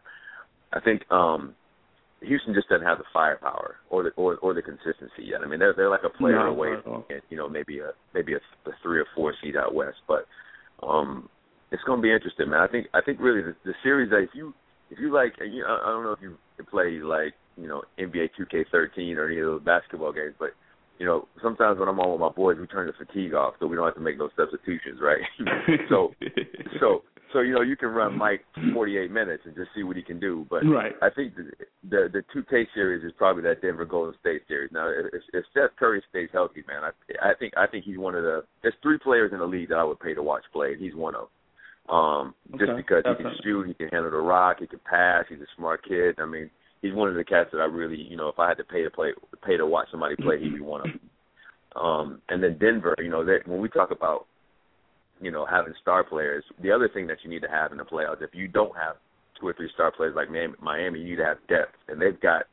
I 0.72 0.80
think 0.80 1.10
um 1.10 1.54
Houston 2.26 2.54
just 2.54 2.68
doesn't 2.68 2.86
have 2.86 2.98
the 2.98 3.04
firepower 3.12 3.76
or 3.90 4.02
the 4.02 4.10
or, 4.16 4.36
or 4.36 4.54
the 4.54 4.62
consistency 4.62 5.24
yet. 5.24 5.40
I 5.42 5.46
mean, 5.46 5.58
they're 5.58 5.74
they're 5.74 5.90
like 5.90 6.04
a 6.04 6.10
player 6.10 6.44
no, 6.44 6.52
away 6.52 6.74
from 6.82 7.04
you 7.30 7.36
know 7.36 7.48
maybe 7.48 7.80
a 7.80 7.90
maybe 8.14 8.34
a, 8.34 8.36
a 8.36 8.72
three 8.82 9.00
or 9.00 9.06
four 9.14 9.34
seed 9.42 9.56
out 9.56 9.74
west, 9.74 9.98
but 10.08 10.26
um, 10.86 11.28
it's 11.70 11.82
going 11.84 11.98
to 11.98 12.02
be 12.02 12.12
interesting, 12.12 12.50
man. 12.50 12.60
I 12.60 12.68
think 12.68 12.86
I 12.94 13.00
think 13.00 13.20
really 13.20 13.42
the, 13.42 13.56
the 13.64 13.74
series 13.82 14.10
that 14.10 14.22
if 14.22 14.30
you 14.34 14.54
if 14.90 14.98
you 14.98 15.12
like, 15.12 15.34
you 15.40 15.64
I 15.66 15.90
don't 15.90 16.04
know 16.04 16.12
if 16.12 16.22
you 16.22 16.36
play 16.70 16.98
like 17.02 17.34
you 17.56 17.68
know 17.68 17.82
NBA 17.98 18.30
2K13 18.38 19.16
or 19.16 19.26
any 19.30 19.40
of 19.40 19.46
those 19.46 19.62
basketball 19.62 20.12
games, 20.12 20.34
but 20.38 20.50
you 20.98 21.06
know, 21.06 21.28
sometimes 21.42 21.78
when 21.78 21.88
I'm 21.88 22.00
on 22.00 22.12
with 22.12 22.20
my 22.20 22.30
boys, 22.30 22.56
we 22.58 22.66
turn 22.66 22.86
the 22.86 23.04
fatigue 23.04 23.34
off, 23.34 23.54
so 23.60 23.66
we 23.66 23.76
don't 23.76 23.84
have 23.84 23.94
to 23.96 24.00
make 24.00 24.18
no 24.18 24.30
substitutions, 24.36 25.00
right? 25.00 25.20
so, 25.90 26.14
so, 26.80 27.02
so 27.32 27.40
you 27.40 27.54
know, 27.54 27.62
you 27.62 27.76
can 27.76 27.88
run 27.88 28.16
Mike 28.16 28.44
48 28.72 29.10
minutes 29.10 29.42
and 29.46 29.54
just 29.54 29.70
see 29.74 29.82
what 29.82 29.96
he 29.96 30.02
can 30.02 30.18
do. 30.20 30.46
But 30.48 30.64
right. 30.66 30.92
I 31.02 31.10
think 31.10 31.34
the 31.36 31.50
the, 31.88 32.08
the 32.12 32.22
2K 32.34 32.66
series 32.74 33.04
is 33.04 33.12
probably 33.16 33.42
that 33.44 33.62
Denver 33.62 33.84
Golden 33.84 34.14
State 34.20 34.42
series. 34.48 34.70
Now, 34.72 34.88
if, 34.88 35.22
if 35.32 35.44
Steph 35.50 35.70
Curry 35.78 36.02
stays 36.10 36.28
healthy, 36.32 36.64
man, 36.66 36.82
I 36.84 37.30
I 37.30 37.34
think 37.38 37.54
I 37.56 37.66
think 37.66 37.84
he's 37.84 37.98
one 37.98 38.14
of 38.14 38.22
the. 38.22 38.44
There's 38.62 38.74
three 38.82 38.98
players 38.98 39.32
in 39.32 39.38
the 39.38 39.46
league 39.46 39.68
that 39.70 39.78
I 39.78 39.84
would 39.84 40.00
pay 40.00 40.14
to 40.14 40.22
watch 40.22 40.44
play, 40.52 40.72
and 40.72 40.80
he's 40.80 40.94
one 40.94 41.14
of 41.14 41.22
them. 41.22 41.30
Um, 41.88 42.34
okay. 42.54 42.66
just 42.66 42.76
because 42.76 43.04
Definitely. 43.04 43.30
he 43.30 43.36
can 43.36 43.44
shoot, 43.44 43.66
he 43.68 43.74
can 43.74 43.88
handle 43.88 44.10
the 44.10 44.16
rock, 44.16 44.56
he 44.58 44.66
can 44.66 44.80
pass, 44.90 45.24
he's 45.28 45.38
a 45.38 45.46
smart 45.56 45.84
kid. 45.86 46.16
I 46.18 46.26
mean, 46.26 46.50
he's 46.82 46.92
one 46.92 47.08
of 47.08 47.14
the 47.14 47.22
cats 47.22 47.50
that 47.52 47.60
I 47.60 47.66
really, 47.66 47.96
you 47.96 48.16
know, 48.16 48.28
if 48.28 48.40
I 48.40 48.48
had 48.48 48.56
to 48.58 48.64
pay 48.64 48.82
to 48.82 48.90
play, 48.90 49.12
pay 49.46 49.56
to 49.56 49.66
watch 49.66 49.86
somebody 49.92 50.16
play, 50.16 50.40
he'd 50.40 50.54
be 50.54 50.60
one 50.60 50.80
of 50.80 50.86
them. 50.88 51.00
Um, 51.76 52.22
and 52.30 52.42
then 52.42 52.56
Denver, 52.56 52.94
you 52.98 53.10
know, 53.10 53.22
that 53.26 53.46
when 53.46 53.60
we 53.60 53.68
talk 53.68 53.90
about, 53.90 54.24
you 55.20 55.30
know, 55.30 55.46
having 55.46 55.74
star 55.80 56.04
players, 56.04 56.44
the 56.62 56.70
other 56.70 56.88
thing 56.88 57.06
that 57.06 57.18
you 57.22 57.30
need 57.30 57.42
to 57.42 57.48
have 57.48 57.72
in 57.72 57.78
the 57.78 57.84
playoffs, 57.84 58.22
if 58.22 58.30
you 58.32 58.48
don't 58.48 58.76
have 58.76 58.96
two 59.40 59.46
or 59.46 59.52
three 59.54 59.70
star 59.74 59.92
players 59.92 60.14
like 60.16 60.28
Miami, 60.30 61.00
you 61.00 61.10
need 61.10 61.16
to 61.16 61.24
have 61.24 61.38
depth, 61.48 61.76
and 61.88 62.00
they've 62.00 62.20
got, 62.20 62.44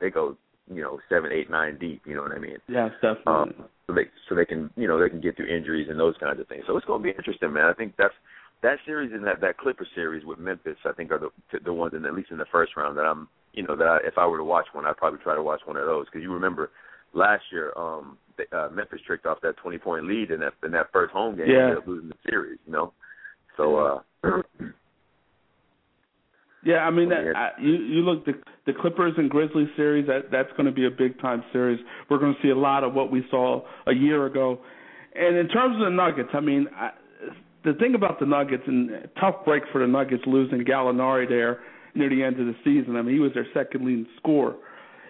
they 0.00 0.10
go, 0.10 0.36
you 0.72 0.82
know, 0.82 0.98
seven, 1.08 1.30
eight, 1.32 1.50
nine 1.50 1.78
deep. 1.78 2.02
You 2.06 2.14
know 2.14 2.22
what 2.22 2.32
I 2.32 2.38
mean? 2.38 2.58
Yes, 2.68 2.90
definitely. 3.00 3.22
Um, 3.26 3.54
so 3.86 3.94
they 3.94 4.02
so 4.28 4.34
they 4.34 4.44
can 4.44 4.70
you 4.76 4.88
know 4.88 5.00
they 5.00 5.08
can 5.08 5.20
get 5.20 5.36
through 5.36 5.46
injuries 5.46 5.86
and 5.88 5.98
those 5.98 6.16
kinds 6.18 6.40
of 6.40 6.48
things. 6.48 6.64
So 6.66 6.76
it's 6.76 6.86
going 6.86 7.00
to 7.00 7.04
be 7.04 7.14
interesting, 7.16 7.52
man. 7.52 7.66
I 7.66 7.72
think 7.72 7.94
that's 7.96 8.14
that 8.62 8.78
series 8.84 9.12
and 9.12 9.24
that 9.24 9.40
that 9.40 9.58
Clipper 9.58 9.86
series 9.94 10.24
with 10.24 10.38
Memphis, 10.38 10.76
I 10.84 10.92
think 10.92 11.12
are 11.12 11.20
the 11.20 11.58
the 11.64 11.72
ones 11.72 11.94
in 11.94 12.04
at 12.04 12.14
least 12.14 12.30
in 12.30 12.38
the 12.38 12.50
first 12.50 12.76
round 12.76 12.96
that 12.98 13.02
I'm 13.06 13.28
you 13.52 13.62
know 13.62 13.76
that 13.76 13.86
I, 13.86 13.98
if 14.04 14.18
I 14.18 14.26
were 14.26 14.38
to 14.38 14.44
watch 14.44 14.66
one, 14.72 14.86
I'd 14.86 14.96
probably 14.96 15.20
try 15.22 15.34
to 15.34 15.42
watch 15.42 15.60
one 15.64 15.76
of 15.76 15.86
those 15.86 16.06
because 16.06 16.22
you 16.22 16.32
remember 16.32 16.70
last 17.16 17.42
year 17.50 17.72
um 17.76 18.18
uh, 18.52 18.68
Memphis 18.70 19.00
tricked 19.06 19.24
off 19.24 19.38
that 19.42 19.56
20 19.56 19.78
point 19.78 20.06
lead 20.06 20.30
in 20.30 20.40
that 20.40 20.52
in 20.62 20.70
that 20.72 20.92
first 20.92 21.12
home 21.12 21.36
game 21.36 21.46
Yeah. 21.48 21.62
ended 21.62 21.78
up 21.78 21.86
losing 21.86 22.08
the 22.10 22.30
series, 22.30 22.58
you 22.66 22.72
know. 22.72 22.92
So 23.56 23.76
uh 23.76 24.00
Yeah, 26.64 26.78
I 26.78 26.90
mean, 26.90 27.10
that, 27.10 27.36
I, 27.36 27.50
you 27.60 27.74
you 27.74 28.00
look 28.02 28.24
the 28.26 28.32
the 28.66 28.72
Clippers 28.72 29.12
and 29.16 29.30
Grizzlies 29.30 29.68
series. 29.76 30.08
That 30.08 30.32
that's 30.32 30.50
going 30.56 30.66
to 30.66 30.72
be 30.72 30.84
a 30.86 30.90
big 30.90 31.20
time 31.20 31.44
series. 31.52 31.78
We're 32.10 32.18
going 32.18 32.34
to 32.34 32.42
see 32.42 32.48
a 32.50 32.56
lot 32.58 32.82
of 32.82 32.92
what 32.92 33.12
we 33.12 33.22
saw 33.30 33.62
a 33.86 33.94
year 33.94 34.26
ago. 34.26 34.58
And 35.14 35.36
in 35.36 35.46
terms 35.48 35.76
of 35.76 35.84
the 35.84 35.90
Nuggets, 35.90 36.30
I 36.34 36.40
mean, 36.40 36.66
I, 36.74 36.90
the 37.64 37.74
thing 37.74 37.94
about 37.94 38.18
the 38.18 38.26
Nuggets 38.26 38.64
and 38.66 38.90
tough 39.20 39.44
break 39.44 39.62
for 39.70 39.80
the 39.80 39.86
Nuggets 39.86 40.24
losing 40.26 40.64
Gallinari 40.64 41.28
there 41.28 41.60
near 41.94 42.08
the 42.10 42.22
end 42.24 42.40
of 42.40 42.46
the 42.46 42.56
season. 42.64 42.96
I 42.96 43.02
mean, 43.02 43.14
he 43.14 43.20
was 43.20 43.32
their 43.32 43.46
second 43.54 43.86
leading 43.86 44.06
scorer, 44.16 44.56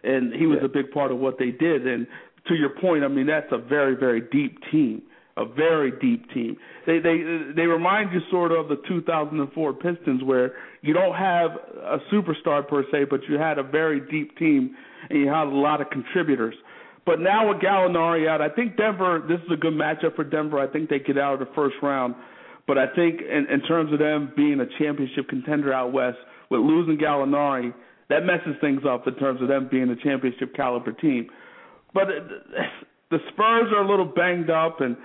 and 0.06 0.32
he 0.32 0.46
was 0.46 0.58
Yeah. 0.60 0.66
a 0.66 0.68
big 0.68 0.90
part 0.92 1.10
of 1.10 1.18
what 1.18 1.38
they 1.38 1.50
did. 1.50 1.86
And 1.86 2.06
to 2.48 2.54
your 2.54 2.70
point, 2.70 3.04
I 3.04 3.08
mean, 3.08 3.26
that's 3.26 3.50
a 3.52 3.58
very 3.58 3.94
very 3.96 4.20
deep 4.20 4.58
team 4.70 5.02
a 5.38 5.44
very 5.44 5.92
deep 6.00 6.32
team. 6.32 6.56
They 6.86 6.98
they 6.98 7.18
they 7.54 7.66
remind 7.66 8.12
you 8.12 8.20
sort 8.30 8.52
of 8.52 8.68
the 8.68 8.76
2004 8.88 9.72
Pistons, 9.74 10.22
where 10.22 10.52
you 10.80 10.94
don't 10.94 11.14
have 11.14 11.50
a 11.82 11.98
superstar 12.10 12.66
per 12.66 12.84
se, 12.90 13.04
but 13.10 13.20
you 13.28 13.36
had 13.38 13.58
a 13.58 13.62
very 13.62 14.00
deep 14.10 14.36
team 14.38 14.74
and 15.10 15.20
you 15.20 15.28
had 15.28 15.46
a 15.46 15.50
lot 15.50 15.80
of 15.80 15.90
contributors. 15.90 16.54
But 17.04 17.20
now 17.20 17.48
with 17.48 17.58
Gallinari 17.58 18.26
out, 18.28 18.40
I 18.40 18.48
think 18.48 18.76
Denver. 18.76 19.22
This 19.28 19.40
is 19.40 19.52
a 19.52 19.56
good 19.56 19.74
matchup 19.74 20.16
for 20.16 20.24
Denver. 20.24 20.58
I 20.58 20.66
think 20.66 20.88
they 20.88 20.98
get 20.98 21.18
out 21.18 21.34
of 21.34 21.40
the 21.40 21.54
first 21.54 21.76
round. 21.82 22.14
But 22.66 22.78
I 22.78 22.86
think 22.96 23.20
in, 23.20 23.46
in 23.52 23.60
terms 23.62 23.92
of 23.92 23.98
them 24.00 24.32
being 24.36 24.58
a 24.60 24.66
championship 24.78 25.28
contender 25.28 25.72
out 25.72 25.92
west, 25.92 26.18
with 26.50 26.60
losing 26.62 26.96
Gallinari, 26.98 27.72
that 28.08 28.24
messes 28.24 28.54
things 28.60 28.82
up 28.88 29.06
in 29.06 29.14
terms 29.16 29.42
of 29.42 29.48
them 29.48 29.68
being 29.70 29.90
a 29.90 29.96
championship 29.96 30.54
caliber 30.54 30.92
team. 30.92 31.28
But 31.92 32.08
the 33.10 33.18
Spurs 33.32 33.72
are 33.72 33.82
a 33.82 33.88
little 33.88 34.04
banged 34.04 34.50
up, 34.50 34.80
and 34.80 34.96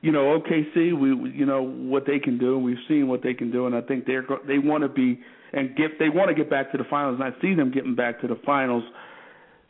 you 0.00 0.12
know 0.12 0.38
OKC, 0.38 0.98
we 0.98 1.30
you 1.30 1.46
know 1.46 1.62
what 1.62 2.06
they 2.06 2.18
can 2.18 2.38
do, 2.38 2.58
we've 2.58 2.76
seen 2.88 3.08
what 3.08 3.22
they 3.22 3.34
can 3.34 3.50
do, 3.50 3.66
and 3.66 3.74
I 3.74 3.82
think 3.82 4.06
they're 4.06 4.26
they 4.46 4.58
want 4.58 4.82
to 4.82 4.88
be 4.88 5.20
and 5.52 5.76
get 5.76 5.98
they 5.98 6.08
want 6.08 6.28
to 6.28 6.34
get 6.34 6.50
back 6.50 6.72
to 6.72 6.78
the 6.78 6.84
finals, 6.84 7.20
and 7.20 7.34
I 7.34 7.40
see 7.40 7.54
them 7.54 7.70
getting 7.70 7.94
back 7.94 8.20
to 8.22 8.26
the 8.26 8.38
finals. 8.46 8.84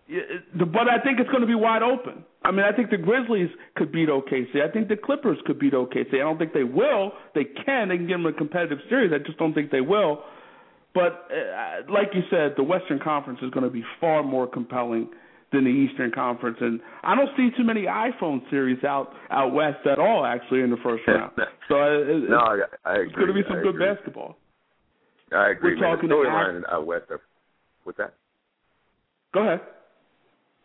But 0.08 0.88
I 0.88 0.98
think 1.04 1.20
it's 1.20 1.30
going 1.30 1.42
to 1.42 1.46
be 1.46 1.54
wide 1.54 1.82
open. 1.82 2.24
I 2.42 2.50
mean, 2.50 2.64
I 2.64 2.72
think 2.74 2.90
the 2.90 2.96
Grizzlies 2.96 3.48
could 3.76 3.92
beat 3.92 4.08
OKC. 4.08 4.60
I 4.60 4.72
think 4.72 4.88
the 4.88 4.96
Clippers 4.96 5.38
could 5.46 5.58
beat 5.60 5.72
OKC. 5.72 6.14
I 6.14 6.18
don't 6.18 6.36
think 6.36 6.52
they 6.52 6.64
will. 6.64 7.12
They 7.34 7.44
can. 7.44 7.88
They 7.88 7.96
can 7.96 8.08
give 8.08 8.18
them 8.18 8.26
a 8.26 8.32
competitive 8.32 8.78
series. 8.88 9.12
I 9.12 9.18
just 9.24 9.38
don't 9.38 9.54
think 9.54 9.70
they 9.70 9.82
will. 9.82 10.24
But 10.94 11.28
uh, 11.30 11.92
like 11.92 12.08
you 12.14 12.22
said, 12.30 12.54
the 12.56 12.64
Western 12.64 12.98
Conference 12.98 13.38
is 13.42 13.50
going 13.50 13.64
to 13.64 13.70
be 13.70 13.84
far 14.00 14.22
more 14.22 14.46
compelling 14.46 15.08
than 15.52 15.64
the 15.64 15.70
Eastern 15.70 16.12
Conference, 16.12 16.56
and 16.60 16.80
I 17.02 17.14
don't 17.16 17.30
see 17.36 17.50
too 17.56 17.64
many 17.64 17.82
iPhone 17.82 18.48
series 18.50 18.82
out 18.84 19.12
out 19.30 19.52
west 19.52 19.84
at 19.90 19.98
all. 19.98 20.24
Actually, 20.24 20.60
in 20.60 20.70
the 20.70 20.76
first 20.82 21.02
round, 21.08 21.32
so 21.68 21.74
uh, 21.74 21.86
it, 21.86 22.30
no, 22.30 22.38
I, 22.38 22.58
I 22.84 22.92
agree. 22.94 23.06
it's 23.06 23.16
going 23.16 23.26
to 23.28 23.34
be 23.34 23.42
some 23.48 23.58
I 23.58 23.62
good 23.62 23.74
agree. 23.74 23.86
basketball. 23.94 24.36
I 25.32 25.50
agree. 25.50 25.74
We're 25.74 25.80
man. 25.80 25.96
talking 25.96 26.08
the 26.08 26.14
to 26.14 26.22
storyline 26.22 26.62
out 26.72 26.86
west. 26.86 27.04
Are, 27.10 27.20
what's 27.84 27.98
that? 27.98 28.14
Go 29.34 29.40
ahead. 29.40 29.60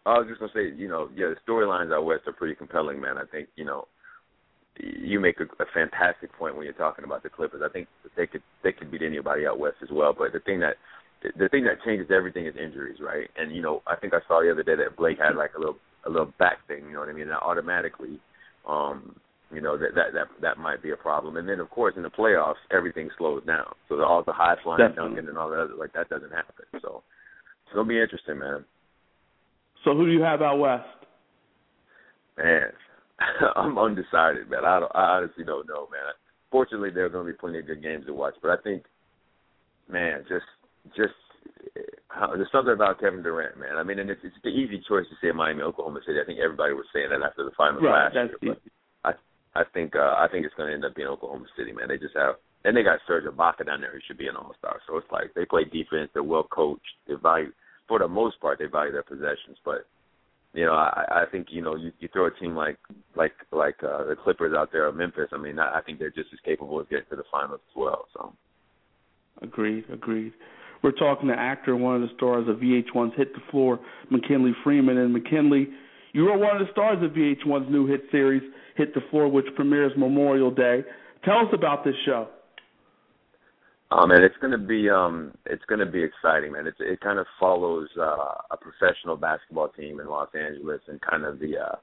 I 0.05 0.19
was 0.19 0.27
just 0.27 0.39
gonna 0.39 0.51
say, 0.53 0.75
you 0.75 0.87
know, 0.87 1.09
yeah, 1.15 1.33
the 1.33 1.51
storylines 1.51 1.91
out 1.91 2.05
west 2.05 2.23
are 2.27 2.33
pretty 2.33 2.53
compelling, 2.53 3.01
man. 3.01 3.17
I 3.17 3.25
think, 3.25 3.49
you 3.55 3.65
know, 3.65 3.87
you 4.77 5.19
make 5.19 5.39
a, 5.39 5.43
a 5.61 5.65
fantastic 5.73 6.33
point 6.37 6.55
when 6.55 6.65
you're 6.65 6.73
talking 6.73 7.05
about 7.05 7.23
the 7.23 7.29
Clippers. 7.29 7.61
I 7.63 7.71
think 7.71 7.87
they 8.17 8.27
could 8.27 8.43
they 8.63 8.71
could 8.71 8.91
beat 8.91 9.01
anybody 9.01 9.47
out 9.47 9.59
west 9.59 9.77
as 9.81 9.89
well. 9.91 10.13
But 10.17 10.33
the 10.33 10.39
thing 10.39 10.59
that 10.59 10.75
the 11.37 11.49
thing 11.49 11.63
that 11.65 11.83
changes 11.83 12.11
everything 12.15 12.45
is 12.45 12.55
injuries, 12.61 12.99
right? 13.01 13.29
And 13.37 13.55
you 13.55 13.61
know, 13.61 13.81
I 13.87 13.95
think 13.95 14.13
I 14.13 14.19
saw 14.27 14.41
the 14.41 14.51
other 14.51 14.63
day 14.63 14.75
that 14.75 14.97
Blake 14.97 15.17
had 15.17 15.35
like 15.35 15.51
a 15.55 15.59
little 15.59 15.77
a 16.05 16.09
little 16.09 16.31
back 16.39 16.65
thing. 16.67 16.85
You 16.87 16.93
know 16.93 16.99
what 16.99 17.09
I 17.09 17.13
mean? 17.13 17.27
That 17.27 17.41
automatically, 17.41 18.19
um, 18.67 19.15
you 19.51 19.61
know, 19.61 19.77
that 19.77 19.95
that 19.95 20.13
that 20.13 20.27
that 20.41 20.57
might 20.57 20.83
be 20.83 20.91
a 20.91 20.97
problem. 20.97 21.37
And 21.37 21.47
then 21.47 21.59
of 21.59 21.69
course 21.69 21.93
in 21.97 22.03
the 22.03 22.09
playoffs, 22.09 22.61
everything 22.71 23.09
slows 23.17 23.43
down. 23.45 23.73
So 23.89 24.03
all 24.03 24.23
the 24.23 24.33
high 24.33 24.55
flying 24.63 24.79
Definitely. 24.79 25.15
dunking 25.15 25.29
and 25.29 25.37
all 25.37 25.49
that 25.49 25.59
other 25.59 25.75
like 25.75 25.93
that 25.93 26.09
doesn't 26.09 26.31
happen. 26.31 26.65
So 26.81 27.03
it's 27.65 27.73
gonna 27.73 27.87
be 27.87 28.01
interesting, 28.01 28.39
man. 28.39 28.65
So 29.83 29.95
who 29.95 30.05
do 30.05 30.11
you 30.11 30.21
have 30.21 30.41
out 30.41 30.57
west? 30.57 30.83
Man, 32.37 32.71
I'm 33.55 33.77
undecided, 33.77 34.49
man. 34.49 34.65
I 34.65 34.79
don't, 34.79 34.91
I 34.95 35.17
honestly 35.17 35.43
don't 35.43 35.67
know, 35.67 35.87
man. 35.91 36.13
Fortunately, 36.51 36.89
there 36.89 37.05
are 37.05 37.09
going 37.09 37.25
to 37.25 37.31
be 37.31 37.37
plenty 37.37 37.59
of 37.59 37.67
good 37.67 37.83
games 37.83 38.05
to 38.05 38.13
watch, 38.13 38.35
but 38.41 38.51
I 38.51 38.61
think, 38.61 38.83
man, 39.89 40.23
just 40.27 40.45
just 40.95 41.13
how, 42.07 42.31
there's 42.35 42.51
something 42.51 42.73
about 42.73 42.99
Kevin 42.99 43.23
Durant, 43.23 43.59
man. 43.59 43.77
I 43.77 43.83
mean, 43.83 43.99
and 43.99 44.09
it's, 44.09 44.21
it's 44.23 44.35
the 44.43 44.49
easy 44.49 44.81
choice 44.87 45.05
to 45.09 45.15
say 45.21 45.31
Miami, 45.33 45.61
Oklahoma 45.61 45.99
City. 46.05 46.19
I 46.21 46.25
think 46.25 46.39
everybody 46.39 46.73
was 46.73 46.85
saying 46.93 47.09
that 47.09 47.25
after 47.25 47.43
the 47.43 47.51
finals 47.57 47.83
Right, 47.83 48.07
last 48.07 48.15
year. 48.15 48.55
But 48.55 48.61
I, 49.03 49.61
I 49.61 49.63
think, 49.73 49.95
uh, 49.95 50.15
I 50.15 50.27
think 50.31 50.45
it's 50.45 50.55
going 50.55 50.69
to 50.69 50.75
end 50.75 50.85
up 50.85 50.95
being 50.95 51.07
Oklahoma 51.07 51.45
City, 51.57 51.71
man. 51.73 51.89
They 51.89 51.97
just 51.97 52.15
have, 52.15 52.35
and 52.63 52.75
they 52.75 52.83
got 52.83 52.99
Serge 53.05 53.25
Ibaka 53.25 53.65
down 53.65 53.81
there 53.81 53.91
who 53.91 53.99
should 54.07 54.17
be 54.17 54.27
an 54.27 54.35
All 54.35 54.55
Star. 54.57 54.79
So 54.87 54.97
it's 54.97 55.11
like 55.11 55.33
they 55.35 55.45
play 55.45 55.65
defense. 55.65 56.09
They're 56.13 56.23
well 56.23 56.47
coached. 56.47 56.95
They 57.07 57.15
value, 57.15 57.51
for 57.87 57.99
the 57.99 58.07
most 58.07 58.39
part, 58.39 58.59
they 58.59 58.65
value 58.65 58.91
their 58.91 59.03
possessions, 59.03 59.59
but 59.63 59.85
you 60.55 60.65
know, 60.65 60.73
I, 60.73 61.05
I 61.09 61.23
think 61.31 61.47
you 61.49 61.61
know 61.61 61.75
you, 61.75 61.91
you 61.99 62.07
throw 62.11 62.27
a 62.27 62.31
team 62.31 62.55
like 62.55 62.77
like 63.15 63.33
like 63.51 63.75
uh, 63.83 64.05
the 64.05 64.15
Clippers 64.15 64.55
out 64.57 64.71
there 64.71 64.87
or 64.87 64.91
Memphis. 64.91 65.29
I 65.31 65.37
mean, 65.37 65.59
I, 65.59 65.79
I 65.79 65.81
think 65.81 65.99
they're 65.99 66.09
just 66.09 66.29
as 66.33 66.39
capable 66.43 66.79
of 66.79 66.89
getting 66.89 67.05
to 67.09 67.15
the 67.15 67.23
finals 67.31 67.59
as 67.69 67.75
well. 67.75 68.05
So 68.13 68.33
Agreed, 69.41 69.85
agreed. 69.91 70.33
We're 70.81 70.91
talking 70.91 71.29
to 71.29 71.35
actor, 71.35 71.75
one 71.75 71.95
of 71.95 72.01
the 72.01 72.15
stars 72.15 72.47
of 72.47 72.57
VH1's 72.57 73.15
Hit 73.17 73.33
the 73.33 73.41
Floor, 73.51 73.79
McKinley 74.09 74.53
Freeman. 74.63 74.97
And 74.97 75.11
McKinley, 75.13 75.67
you 76.13 76.27
are 76.29 76.37
one 76.37 76.61
of 76.61 76.65
the 76.65 76.71
stars 76.71 76.97
of 77.01 77.11
VH1's 77.11 77.69
new 77.69 77.87
hit 77.87 78.03
series, 78.11 78.43
Hit 78.77 78.93
the 78.93 79.01
Floor, 79.09 79.27
which 79.27 79.45
premieres 79.55 79.91
Memorial 79.97 80.51
Day. 80.51 80.83
Tell 81.23 81.39
us 81.39 81.47
about 81.53 81.83
this 81.83 81.95
show. 82.05 82.27
Um, 83.91 84.11
and 84.11 84.23
it's 84.23 84.35
gonna 84.41 84.57
be 84.57 84.89
um, 84.89 85.33
it's 85.45 85.63
gonna 85.65 85.85
be 85.85 86.03
exciting, 86.03 86.53
man. 86.53 86.65
It's 86.65 86.77
it 86.79 86.99
kind 87.01 87.19
of 87.19 87.27
follows 87.39 87.87
uh, 87.99 88.33
a 88.51 88.57
professional 88.57 89.15
basketball 89.15 89.69
team 89.69 89.99
in 89.99 90.07
Los 90.07 90.29
Angeles 90.33 90.81
and 90.87 90.99
kind 91.01 91.23
of 91.23 91.39
the 91.39 91.57
uh, 91.57 91.75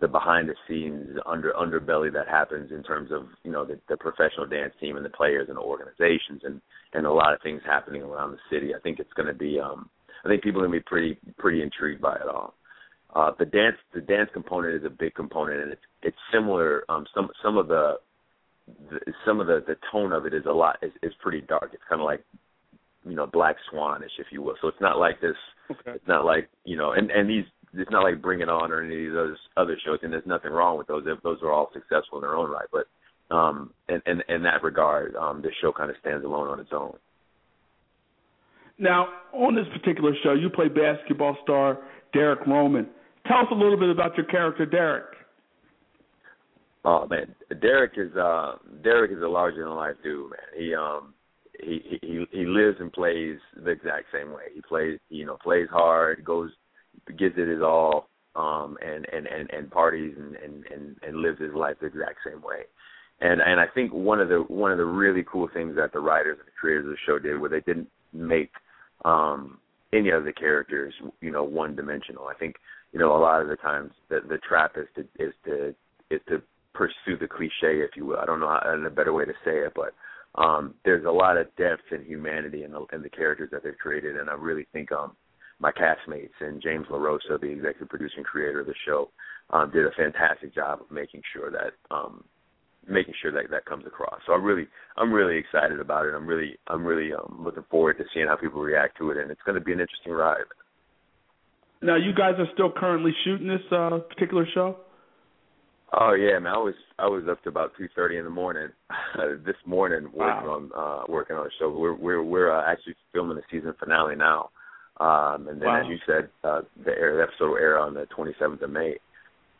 the 0.00 0.08
behind 0.08 0.48
the 0.48 0.54
scenes 0.66 1.18
under 1.26 1.52
underbelly 1.52 2.12
that 2.12 2.28
happens 2.28 2.70
in 2.72 2.82
terms 2.82 3.10
of 3.12 3.26
you 3.42 3.52
know 3.52 3.64
the, 3.64 3.78
the 3.88 3.96
professional 3.96 4.46
dance 4.46 4.72
team 4.80 4.96
and 4.96 5.04
the 5.04 5.10
players 5.10 5.48
and 5.48 5.58
the 5.58 5.62
organizations 5.62 6.40
and 6.44 6.60
and 6.94 7.06
a 7.06 7.12
lot 7.12 7.34
of 7.34 7.42
things 7.42 7.60
happening 7.66 8.02
around 8.02 8.32
the 8.32 8.38
city. 8.50 8.74
I 8.74 8.80
think 8.80 8.98
it's 8.98 9.12
gonna 9.12 9.34
be 9.34 9.60
um, 9.60 9.90
I 10.24 10.28
think 10.28 10.42
people 10.42 10.62
are 10.62 10.66
gonna 10.66 10.78
be 10.78 10.84
pretty 10.84 11.18
pretty 11.38 11.62
intrigued 11.62 12.00
by 12.00 12.16
it 12.16 12.26
all. 12.26 12.54
Uh, 13.14 13.32
the 13.38 13.44
dance 13.44 13.76
the 13.94 14.00
dance 14.00 14.30
component 14.32 14.74
is 14.74 14.84
a 14.84 14.90
big 14.90 15.14
component 15.14 15.62
and 15.62 15.72
it's 15.72 15.82
it's 16.02 16.16
similar. 16.32 16.84
Um, 16.88 17.04
some 17.14 17.28
some 17.42 17.58
of 17.58 17.68
the 17.68 17.96
the, 18.66 19.00
some 19.26 19.40
of 19.40 19.46
the 19.46 19.62
the 19.66 19.76
tone 19.92 20.12
of 20.12 20.26
it 20.26 20.34
is 20.34 20.44
a 20.46 20.52
lot 20.52 20.78
is, 20.82 20.92
is 21.02 21.12
pretty 21.20 21.40
dark. 21.42 21.70
It's 21.72 21.82
kind 21.88 22.00
of 22.00 22.06
like 22.06 22.24
you 23.04 23.14
know 23.14 23.26
black 23.26 23.56
swanish, 23.70 24.12
if 24.18 24.26
you 24.30 24.42
will. 24.42 24.54
So 24.60 24.68
it's 24.68 24.80
not 24.80 24.98
like 24.98 25.20
this. 25.20 25.36
Okay. 25.70 25.92
It's 25.92 26.08
not 26.08 26.24
like 26.24 26.48
you 26.64 26.76
know, 26.76 26.92
and 26.92 27.10
and 27.10 27.28
these 27.28 27.44
it's 27.74 27.90
not 27.90 28.02
like 28.02 28.22
Bring 28.22 28.40
It 28.40 28.48
On 28.48 28.70
or 28.70 28.82
any 28.82 29.06
of 29.06 29.12
these 29.12 29.38
other 29.56 29.76
shows, 29.84 29.98
and 30.02 30.12
there's 30.12 30.26
nothing 30.26 30.52
wrong 30.52 30.78
with 30.78 30.86
those. 30.86 31.04
Those 31.22 31.38
are 31.42 31.52
all 31.52 31.70
successful 31.72 32.18
in 32.18 32.22
their 32.22 32.36
own 32.36 32.50
right, 32.50 32.68
but 32.72 32.86
um, 33.34 33.72
in, 33.88 34.00
in 34.06 34.22
in 34.28 34.42
that 34.44 34.62
regard, 34.62 35.16
um, 35.16 35.42
this 35.42 35.52
show 35.60 35.72
kind 35.72 35.90
of 35.90 35.96
stands 36.00 36.24
alone 36.24 36.48
on 36.48 36.60
its 36.60 36.70
own. 36.72 36.96
Now, 38.78 39.08
on 39.32 39.54
this 39.54 39.66
particular 39.72 40.12
show, 40.22 40.32
you 40.32 40.50
play 40.50 40.68
basketball 40.68 41.36
star 41.42 41.78
Derrick 42.12 42.46
Roman. 42.46 42.88
Tell 43.26 43.38
us 43.38 43.46
a 43.50 43.54
little 43.54 43.78
bit 43.78 43.88
about 43.88 44.16
your 44.16 44.26
character, 44.26 44.66
Derrick. 44.66 45.14
Oh 46.84 47.06
man, 47.06 47.34
Derrick 47.60 47.92
is 47.96 48.14
uh 48.16 48.56
Derrick 48.82 49.10
is 49.12 49.22
a 49.22 49.28
larger 49.28 49.64
than 49.64 49.74
life 49.74 49.96
dude, 50.02 50.30
man. 50.30 50.40
He 50.56 50.74
um 50.74 51.14
he 51.58 51.98
he 52.02 52.26
he 52.30 52.44
lives 52.44 52.76
and 52.80 52.92
plays 52.92 53.38
the 53.56 53.70
exact 53.70 54.06
same 54.12 54.32
way. 54.32 54.44
He 54.54 54.60
plays 54.60 54.98
you 55.08 55.24
know 55.24 55.38
plays 55.42 55.68
hard, 55.70 56.24
goes 56.24 56.50
gives 57.18 57.36
it 57.38 57.48
his 57.48 57.62
all, 57.62 58.08
um 58.36 58.76
and 58.84 59.06
and 59.12 59.26
and 59.26 59.50
and 59.50 59.70
parties 59.70 60.14
and 60.18 60.36
and 60.36 60.64
and, 60.66 60.96
and 61.06 61.16
lives 61.16 61.40
his 61.40 61.54
life 61.54 61.76
the 61.80 61.86
exact 61.86 62.18
same 62.26 62.42
way. 62.42 62.64
And 63.20 63.40
and 63.40 63.60
I 63.60 63.66
think 63.74 63.92
one 63.92 64.20
of 64.20 64.28
the 64.28 64.44
one 64.48 64.70
of 64.70 64.78
the 64.78 64.84
really 64.84 65.24
cool 65.30 65.48
things 65.54 65.76
that 65.76 65.92
the 65.92 66.00
writers 66.00 66.38
and 66.38 66.46
the 66.46 66.58
creators 66.58 66.84
of 66.84 66.90
the 66.90 66.96
show 67.06 67.18
did, 67.18 67.40
where 67.40 67.50
they 67.50 67.60
didn't 67.60 67.88
make 68.12 68.50
um 69.06 69.58
any 69.94 70.10
of 70.10 70.24
the 70.24 70.32
characters, 70.32 70.92
you 71.20 71.30
know, 71.30 71.44
one 71.44 71.76
dimensional. 71.76 72.26
I 72.26 72.34
think, 72.34 72.56
you 72.92 72.98
know, 72.98 73.16
a 73.16 73.20
lot 73.20 73.40
of 73.40 73.48
the 73.48 73.56
times 73.56 73.92
the 74.10 74.20
the 74.28 74.38
trap 74.38 74.72
is 74.76 74.86
to 74.96 75.24
is 75.24 75.32
to 75.46 75.74
is 76.10 76.20
to 76.28 76.42
pursue 76.74 77.16
the 77.18 77.28
cliche, 77.28 77.80
if 77.80 77.90
you 77.96 78.04
will. 78.06 78.18
I 78.18 78.26
don't 78.26 78.40
know 78.40 78.48
how, 78.48 78.86
a 78.86 78.90
better 78.90 79.12
way 79.12 79.24
to 79.24 79.32
say 79.44 79.58
it, 79.58 79.72
but 79.74 79.94
um 80.40 80.74
there's 80.84 81.04
a 81.04 81.10
lot 81.10 81.36
of 81.36 81.46
depth 81.56 81.84
and 81.92 82.04
humanity 82.04 82.64
in 82.64 82.72
the 82.72 82.84
in 82.92 83.02
the 83.02 83.08
characters 83.08 83.50
that 83.52 83.62
they've 83.62 83.78
created, 83.78 84.16
and 84.16 84.28
I 84.28 84.34
really 84.34 84.66
think 84.72 84.92
um 84.92 85.16
my 85.60 85.70
castmates 85.70 86.34
and 86.40 86.60
James 86.60 86.86
LaRosa, 86.90 87.40
the 87.40 87.46
executive 87.46 87.88
producer 87.88 88.14
and 88.16 88.26
creator 88.26 88.60
of 88.60 88.66
the 88.66 88.74
show, 88.84 89.10
um, 89.50 89.70
did 89.70 89.86
a 89.86 89.92
fantastic 89.92 90.52
job 90.52 90.80
of 90.80 90.90
making 90.90 91.22
sure 91.32 91.50
that 91.50 91.72
um 91.94 92.24
making 92.88 93.14
sure 93.22 93.32
that 93.32 93.50
that 93.50 93.64
comes 93.64 93.86
across. 93.86 94.20
So 94.26 94.32
I'm 94.32 94.44
really 94.44 94.66
I'm 94.96 95.12
really 95.12 95.38
excited 95.38 95.80
about 95.80 96.06
it. 96.06 96.14
I'm 96.14 96.26
really 96.26 96.56
I'm 96.66 96.84
really 96.84 97.12
um, 97.12 97.40
looking 97.44 97.64
forward 97.70 97.98
to 97.98 98.04
seeing 98.12 98.26
how 98.26 98.36
people 98.36 98.60
react 98.60 98.98
to 98.98 99.10
it, 99.10 99.18
and 99.18 99.30
it's 99.30 99.40
going 99.46 99.58
to 99.58 99.64
be 99.64 99.72
an 99.72 99.80
interesting 99.80 100.12
ride. 100.12 100.44
Now, 101.82 101.96
you 101.96 102.14
guys 102.14 102.34
are 102.38 102.48
still 102.54 102.72
currently 102.74 103.12
shooting 103.24 103.46
this 103.46 103.60
uh, 103.70 103.98
particular 104.08 104.46
show. 104.54 104.76
Oh 105.92 106.14
yeah, 106.14 106.38
man. 106.38 106.52
I 106.52 106.58
was 106.58 106.74
I 106.98 107.06
was 107.06 107.24
up 107.30 107.42
to 107.42 107.48
about 107.48 107.72
two 107.78 107.88
thirty 107.94 108.16
in 108.16 108.24
the 108.24 108.30
morning 108.30 108.68
this 109.44 109.56
morning 109.66 110.04
working 110.12 110.48
wow. 110.48 110.60
on 110.60 110.70
uh 110.74 111.12
working 111.12 111.36
on 111.36 111.46
a 111.46 111.50
show. 111.58 111.70
We're 111.70 111.94
we're 111.94 112.22
we're 112.22 112.56
uh, 112.56 112.70
actually 112.70 112.94
filming 113.12 113.36
the 113.36 113.42
season 113.50 113.74
finale 113.78 114.16
now. 114.16 114.50
Um 114.98 115.48
and 115.48 115.60
then 115.60 115.68
wow. 115.68 115.80
as 115.80 115.86
you 115.88 115.98
said, 116.06 116.28
uh 116.42 116.62
the 116.84 116.92
air 116.92 117.16
the 117.16 117.22
episode 117.22 117.50
will 117.50 117.58
air 117.58 117.78
on 117.78 117.94
the 117.94 118.06
twenty 118.06 118.34
seventh 118.38 118.62
of 118.62 118.70
May. 118.70 118.96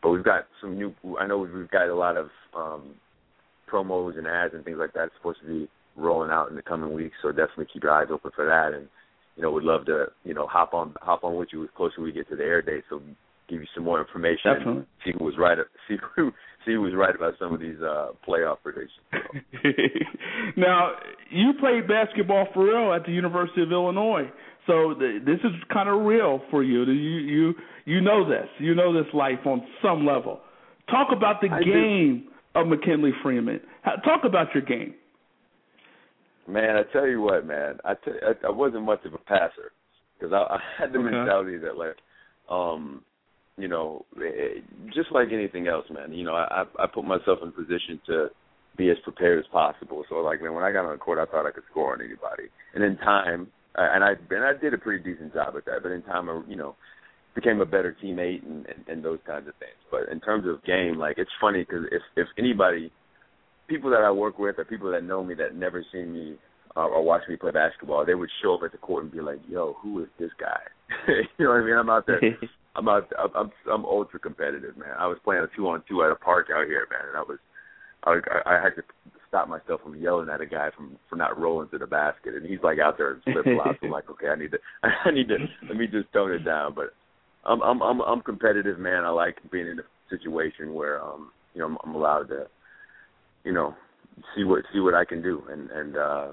But 0.03 0.11
we've 0.11 0.25
got 0.25 0.47
some 0.61 0.77
new 0.77 0.95
I 1.20 1.27
know 1.27 1.39
we've 1.39 1.70
got 1.70 1.89
a 1.89 1.95
lot 1.95 2.16
of 2.16 2.29
um 2.57 2.95
promos 3.70 4.18
and 4.18 4.27
ads 4.27 4.55
and 4.55 4.64
things 4.64 4.79
like 4.79 4.93
that 4.95 5.11
supposed 5.16 5.41
to 5.41 5.47
be 5.47 5.68
rolling 5.97 6.31
out 6.31 6.51
in 6.51 6.57
the 6.57 6.62
coming 6.62 6.93
weeks, 6.93 7.16
so 7.22 7.29
definitely 7.31 7.66
keep 7.72 7.85
your 7.85 7.93
eyes 7.93 8.09
open 8.11 8.33
for 8.35 8.47
that 8.47 8.77
and 8.77 8.89
you 9.37 9.43
know, 9.43 9.51
would 9.51 9.64
love 9.64 9.87
to, 9.87 10.07
you 10.25 10.35
know, 10.35 10.47
hop 10.47 10.75
on 10.75 10.95
hop 11.01 11.25
on 11.25 11.37
with 11.37 11.49
you 11.53 11.64
as 11.64 11.70
closer 11.77 12.01
we 12.01 12.12
get 12.12 12.29
to 12.29 12.37
the 12.37 12.45
air 12.45 12.62
date 12.62 12.85
so 12.89 13.01
give 13.49 13.61
you 13.61 13.67
some 13.75 13.85
more 13.85 14.01
information. 14.01 14.55
Definitely. 14.55 14.85
See 15.05 15.13
who 15.19 15.25
was 15.25 15.35
right. 15.39 15.59
See 15.89 15.97
who 16.17 16.31
see 16.65 16.73
who 16.73 16.81
was 16.81 16.95
right 16.95 17.15
about 17.15 17.35
some 17.39 17.53
of 17.53 17.61
these 17.61 17.81
uh 17.81 18.13
playoff 18.27 18.59
predictions. 18.63 18.91
now, 20.57 20.93
you 21.31 21.53
played 21.61 21.87
basketball 21.87 22.49
for 22.55 22.65
real 22.65 22.95
at 22.95 23.05
the 23.07 23.13
University 23.13 23.63
of 23.63 23.71
Illinois, 23.73 24.31
so 24.67 24.95
th- 24.95 25.25
this 25.25 25.39
is 25.45 25.53
kind 25.73 25.89
of 25.89 26.03
real 26.03 26.41
for 26.51 26.63
you. 26.63 26.85
You 26.85 26.93
you 26.93 27.55
you 27.85 28.01
know 28.01 28.29
this. 28.29 28.49
You 28.59 28.75
know 28.75 28.93
this 28.93 29.13
life 29.13 29.45
on 29.47 29.67
some 29.83 30.07
level. 30.07 30.41
Talk 30.91 31.09
about 31.17 31.41
the 31.41 31.49
I 31.51 31.61
game 31.61 32.29
do. 32.55 32.61
of 32.61 32.67
McKinley 32.67 33.13
Freeman. 33.23 33.61
Talk 34.05 34.23
about 34.25 34.49
your 34.55 34.63
game. 34.63 34.95
Man, 36.47 36.77
I 36.77 36.83
tell 36.93 37.07
you 37.07 37.23
what, 37.23 37.47
man, 37.47 37.79
I 37.85 37.95
tell, 38.05 38.15
I, 38.23 38.49
I 38.49 38.51
wasn't 38.51 38.85
much 38.85 39.03
of 39.07 39.15
a 39.15 39.19
passer 39.19 39.73
because 40.19 40.33
I, 40.33 40.55
I 40.55 40.59
had 40.79 40.93
the 40.93 40.99
okay. 40.99 41.11
mentality 41.11 41.57
that 41.59 41.79
like, 41.79 41.97
um, 42.51 43.03
you 43.57 43.69
know, 43.69 44.05
it, 44.17 44.65
just 44.95 45.13
like 45.13 45.29
anything 45.33 45.69
else, 45.69 45.87
man. 45.91 46.13
You 46.13 46.25
know, 46.25 46.35
I 46.35 46.65
I 46.79 46.87
put 46.93 47.05
myself 47.05 47.39
in 47.43 47.53
position 47.53 48.01
to 48.07 48.29
be 48.77 48.91
as 48.91 48.97
prepared 49.05 49.39
as 49.39 49.45
possible. 49.53 50.05
So 50.09 50.17
like, 50.17 50.43
man, 50.43 50.55
when 50.55 50.65
I 50.65 50.73
got 50.73 50.85
on 50.85 50.93
the 50.93 50.99
court, 50.99 51.19
I 51.19 51.31
thought 51.31 51.47
I 51.47 51.53
could 51.53 51.63
score 51.71 51.93
on 51.93 52.01
anybody. 52.01 52.51
And 52.75 52.83
in 52.83 52.97
time, 52.99 53.49
and 53.77 54.05
I 54.05 54.15
and 54.31 54.45
I 54.45 54.53
did 54.61 54.75
a 54.75 54.79
pretty 54.79 55.03
decent 55.03 55.33
job 55.35 55.55
at 55.57 55.65
that. 55.67 55.83
But 55.83 55.93
in 55.93 56.03
time, 56.03 56.29
I, 56.29 56.43
you 56.49 56.57
know, 56.57 56.75
became 57.35 57.61
a 57.61 57.67
better 57.67 57.97
teammate 58.03 58.43
and, 58.45 58.67
and 58.67 58.89
and 58.89 59.05
those 59.05 59.21
kinds 59.27 59.49
of 59.49 59.55
things. 59.57 59.79
But 59.91 60.09
in 60.11 60.21
terms 60.21 60.47
of 60.49 60.65
game, 60.65 60.99
like 60.99 61.19
it's 61.19 61.31
funny 61.41 61.63
because 61.63 61.87
if 61.93 62.03
if 62.17 62.27
anybody, 62.39 62.91
people 63.69 63.91
that 63.91 64.03
I 64.03 64.11
work 64.11 64.39
with 64.39 64.59
or 64.59 64.65
people 64.65 64.91
that 64.93 65.05
know 65.05 65.23
me 65.23 65.35
that 65.35 65.55
never 65.55 65.85
seen 65.93 66.13
me 66.13 66.37
uh, 66.77 66.87
or 66.87 67.03
watch 67.03 67.23
me 67.29 67.37
play 67.37 67.53
basketball, 67.53 68.05
they 68.05 68.15
would 68.15 68.31
show 68.43 68.55
up 68.55 68.63
at 68.65 68.73
the 68.73 68.79
court 68.79 69.05
and 69.05 69.13
be 69.13 69.21
like, 69.21 69.39
"Yo, 69.49 69.77
who 69.81 70.03
is 70.03 70.09
this 70.19 70.31
guy?" 70.41 70.61
you 71.09 71.45
know 71.45 71.51
what 71.51 71.61
I 71.61 71.65
mean? 71.65 71.77
I'm 71.77 71.91
out 71.91 72.07
there. 72.07 72.21
I'm 72.77 72.89
out. 72.89 73.11
I'm 73.37 73.51
I'm 73.70 73.85
ultra 73.85 74.18
competitive, 74.18 74.77
man. 74.77 74.95
I 74.99 75.07
was 75.07 75.18
playing 75.25 75.43
a 75.43 75.57
two 75.57 75.68
on 75.68 75.83
two 75.89 76.03
at 76.03 76.11
a 76.11 76.16
park 76.16 76.49
out 76.55 76.66
here, 76.66 76.87
man, 76.91 77.09
and 77.09 77.16
I 77.16 77.22
was 77.22 77.39
I 78.05 78.20
I 78.47 78.62
had 78.62 78.75
to 78.77 78.83
stop 79.29 79.49
myself 79.49 79.81
from 79.83 80.01
yelling 80.01 80.29
at 80.29 80.41
a 80.41 80.47
guy 80.47 80.70
from 80.77 80.97
for 81.09 81.16
not 81.16 81.39
rolling 81.39 81.68
to 81.70 81.79
the 81.79 81.87
basket, 81.87 82.35
and 82.35 82.47
he's 82.47 82.62
like 82.62 82.79
out 82.79 82.99
there 82.99 83.12
and 83.12 83.22
flip 83.22 83.45
flops. 83.45 83.79
I'm 83.83 83.91
like, 83.93 84.11
okay, 84.11 84.29
I 84.29 84.37
need 84.37 84.51
to 84.53 84.59
I 84.83 85.11
need 85.11 85.29
to 85.29 85.39
let 85.68 85.77
me 85.77 85.87
just 85.87 86.12
tone 86.12 86.33
it 86.33 86.45
down. 86.45 86.75
But 86.75 86.95
I'm 87.45 87.62
I'm 87.62 87.81
I'm 87.83 88.01
I'm 88.01 88.20
competitive, 88.22 88.79
man. 88.79 89.05
I 89.05 89.11
like 89.11 89.37
being 89.53 89.68
in 89.68 89.79
a 89.79 89.83
situation 90.11 90.75
where 90.75 91.03
um 91.03 91.31
you 91.55 91.61
know 91.61 91.66
I'm, 91.66 91.79
I'm 91.85 91.95
allowed 91.95 92.29
to 92.29 92.47
you 93.45 93.53
know 93.53 93.75
see 94.37 94.45
what 94.45 94.64
see 94.72 94.81
what 94.81 94.95
I 94.95 95.05
can 95.05 95.22
do 95.22 95.43
and 95.51 95.70
and 95.70 95.97
uh 95.97 96.29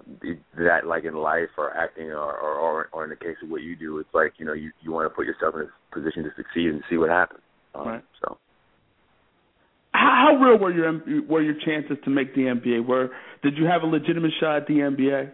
that 0.58 0.86
like 0.86 1.04
in 1.04 1.16
life 1.16 1.50
or 1.58 1.76
acting 1.76 2.12
or, 2.12 2.38
or 2.38 2.90
or 2.92 3.04
in 3.04 3.10
the 3.10 3.16
case 3.16 3.38
of 3.44 3.50
what 3.50 3.62
you 3.62 3.76
do 3.76 3.98
it's 3.98 4.14
like 4.14 4.34
you 4.38 4.46
know 4.46 4.54
you 4.54 4.72
you 4.82 4.92
want 4.92 5.10
to 5.10 5.16
put 5.16 5.26
yourself 5.26 5.56
in 5.56 5.62
a 5.62 5.66
position 5.92 6.24
to 6.24 6.30
succeed 6.36 6.68
and 6.68 6.84
see 6.90 6.98
what 6.98 7.10
happens. 7.10 7.42
Um, 7.76 7.88
right. 7.88 8.04
so. 8.22 8.38
How, 9.94 10.38
how 10.38 10.44
real 10.44 10.58
were 10.58 10.72
your 10.72 11.24
were 11.28 11.42
your 11.42 11.56
chances 11.66 11.98
to 12.06 12.10
make 12.10 12.34
the 12.34 12.42
NBA 12.42 12.86
were 12.88 13.10
did 13.44 13.58
you 13.58 13.66
have 13.66 13.84
a 13.84 13.86
legitimate 13.86 14.32
shot 14.40 14.58
at 14.58 14.68
the 14.68 14.76
NBA 14.76 15.32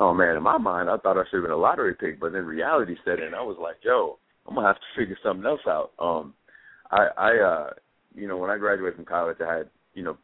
oh 0.00 0.14
man 0.14 0.36
in 0.36 0.42
my 0.42 0.56
mind 0.56 0.88
I 0.88 0.96
thought 0.96 1.18
I 1.18 1.24
should 1.30 1.36
have 1.36 1.44
been 1.44 1.52
a 1.52 1.56
lottery 1.56 1.94
pick 1.94 2.18
but 2.18 2.32
then 2.32 2.46
reality 2.46 2.96
set 3.04 3.20
in 3.20 3.34
I 3.34 3.42
was 3.42 3.58
like 3.60 3.76
yo 3.82 4.18
I'm 4.48 4.54
gonna 4.54 4.66
have 4.66 4.76
to 4.76 5.00
figure 5.00 5.18
something 5.22 5.44
else 5.44 5.60
out. 5.66 5.92
Um 5.98 6.32
I 6.90 7.08
I 7.16 7.38
uh 7.38 7.70
you 8.14 8.26
know 8.26 8.38
when 8.38 8.50
I 8.50 8.56
graduated 8.56 8.96
from 8.96 9.04
college 9.04 9.36
I 9.46 9.58
had 9.58 9.68
you 9.94 10.02
know 10.02 10.16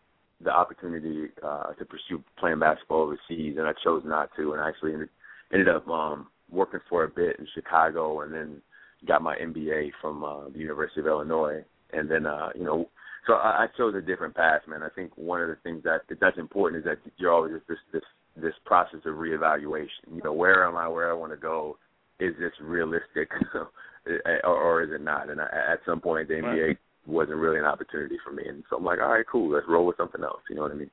the 0.42 0.50
opportunity 0.50 1.28
uh, 1.44 1.72
to 1.74 1.84
pursue 1.84 2.22
playing 2.38 2.60
basketball 2.60 3.02
overseas, 3.02 3.56
and 3.58 3.66
I 3.66 3.72
chose 3.84 4.02
not 4.04 4.30
to, 4.36 4.52
and 4.52 4.60
I 4.60 4.68
actually 4.68 4.92
ended, 4.92 5.08
ended 5.52 5.68
up 5.68 5.88
um, 5.88 6.28
working 6.50 6.80
for 6.88 7.04
a 7.04 7.08
bit 7.08 7.38
in 7.38 7.46
Chicago, 7.54 8.20
and 8.20 8.32
then 8.32 8.62
got 9.06 9.22
my 9.22 9.36
MBA 9.36 9.90
from 10.00 10.24
uh, 10.24 10.48
the 10.48 10.58
University 10.58 11.00
of 11.00 11.06
Illinois, 11.06 11.64
and 11.92 12.10
then 12.10 12.26
uh, 12.26 12.48
you 12.54 12.64
know, 12.64 12.88
so 13.26 13.34
I, 13.34 13.64
I 13.64 13.66
chose 13.76 13.94
a 13.94 14.00
different 14.00 14.34
path, 14.34 14.62
man. 14.68 14.82
I 14.82 14.88
think 14.88 15.16
one 15.16 15.40
of 15.40 15.48
the 15.48 15.56
things 15.62 15.82
that 15.84 16.02
that's 16.20 16.38
important 16.38 16.80
is 16.80 16.84
that 16.84 16.98
you're 17.16 17.32
always 17.32 17.52
this 17.68 17.78
this 17.92 18.02
this 18.36 18.54
process 18.64 19.00
of 19.06 19.14
reevaluation. 19.14 20.14
You 20.14 20.22
know, 20.24 20.32
where 20.32 20.66
am 20.66 20.76
I? 20.76 20.88
Where 20.88 21.10
I 21.10 21.14
want 21.14 21.32
to 21.32 21.38
go? 21.38 21.76
Is 22.20 22.34
this 22.40 22.52
realistic, 22.60 23.30
or, 24.44 24.44
or 24.44 24.82
is 24.82 24.90
it 24.92 25.02
not? 25.02 25.30
And 25.30 25.40
I, 25.40 25.44
at 25.44 25.80
some 25.86 26.00
point, 26.00 26.28
the 26.28 26.34
MBA 26.34 26.66
right 26.66 26.78
wasn't 27.08 27.38
really 27.38 27.58
an 27.58 27.64
opportunity 27.64 28.18
for 28.24 28.32
me. 28.32 28.44
And 28.46 28.62
so 28.68 28.76
I'm 28.76 28.84
like, 28.84 29.00
all 29.00 29.08
right, 29.12 29.24
cool, 29.30 29.50
let's 29.50 29.66
roll 29.68 29.86
with 29.86 29.96
something 29.96 30.22
else. 30.22 30.40
You 30.48 30.56
know 30.56 30.62
what 30.62 30.72
I 30.72 30.74
mean? 30.74 30.90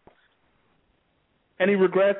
Any 1.60 1.76
regrets? 1.76 2.20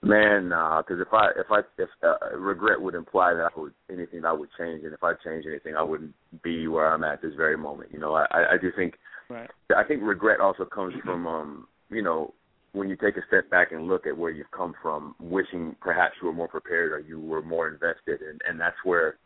Man, 0.00 0.48
nah, 0.48 0.80
because 0.80 1.00
if 1.00 1.12
I 1.12 1.30
if 1.36 1.46
I 1.50 1.60
if 1.76 1.88
uh, 2.04 2.36
regret 2.36 2.80
would 2.80 2.94
imply 2.94 3.34
that 3.34 3.50
I 3.56 3.60
would 3.60 3.72
anything 3.90 4.24
I 4.24 4.32
would 4.32 4.48
change, 4.56 4.84
and 4.84 4.94
if 4.94 5.02
I 5.02 5.14
change 5.24 5.44
anything, 5.44 5.74
I 5.74 5.82
wouldn't 5.82 6.14
be 6.42 6.68
where 6.68 6.86
I'm 6.86 7.02
at 7.02 7.20
this 7.20 7.34
very 7.36 7.56
moment. 7.56 7.90
You 7.92 7.98
know, 7.98 8.14
I 8.14 8.26
I 8.30 8.56
do 8.62 8.70
think 8.76 8.94
right. 9.28 9.50
I 9.76 9.82
think 9.82 10.02
regret 10.04 10.40
also 10.40 10.64
comes 10.64 10.94
from 11.04 11.26
um 11.26 11.66
you 11.90 12.02
know 12.02 12.32
when 12.72 12.88
you 12.88 12.94
take 12.94 13.16
a 13.16 13.26
step 13.26 13.50
back 13.50 13.72
and 13.72 13.88
look 13.88 14.06
at 14.06 14.16
where 14.16 14.30
you've 14.30 14.50
come 14.52 14.72
from, 14.80 15.16
wishing 15.18 15.74
perhaps 15.80 16.14
you 16.20 16.28
were 16.28 16.34
more 16.34 16.48
prepared 16.48 16.92
or 16.92 17.00
you 17.00 17.18
were 17.18 17.42
more 17.42 17.66
invested, 17.68 18.20
and 18.22 18.40
and 18.48 18.60
that's 18.60 18.76
where 18.84 19.16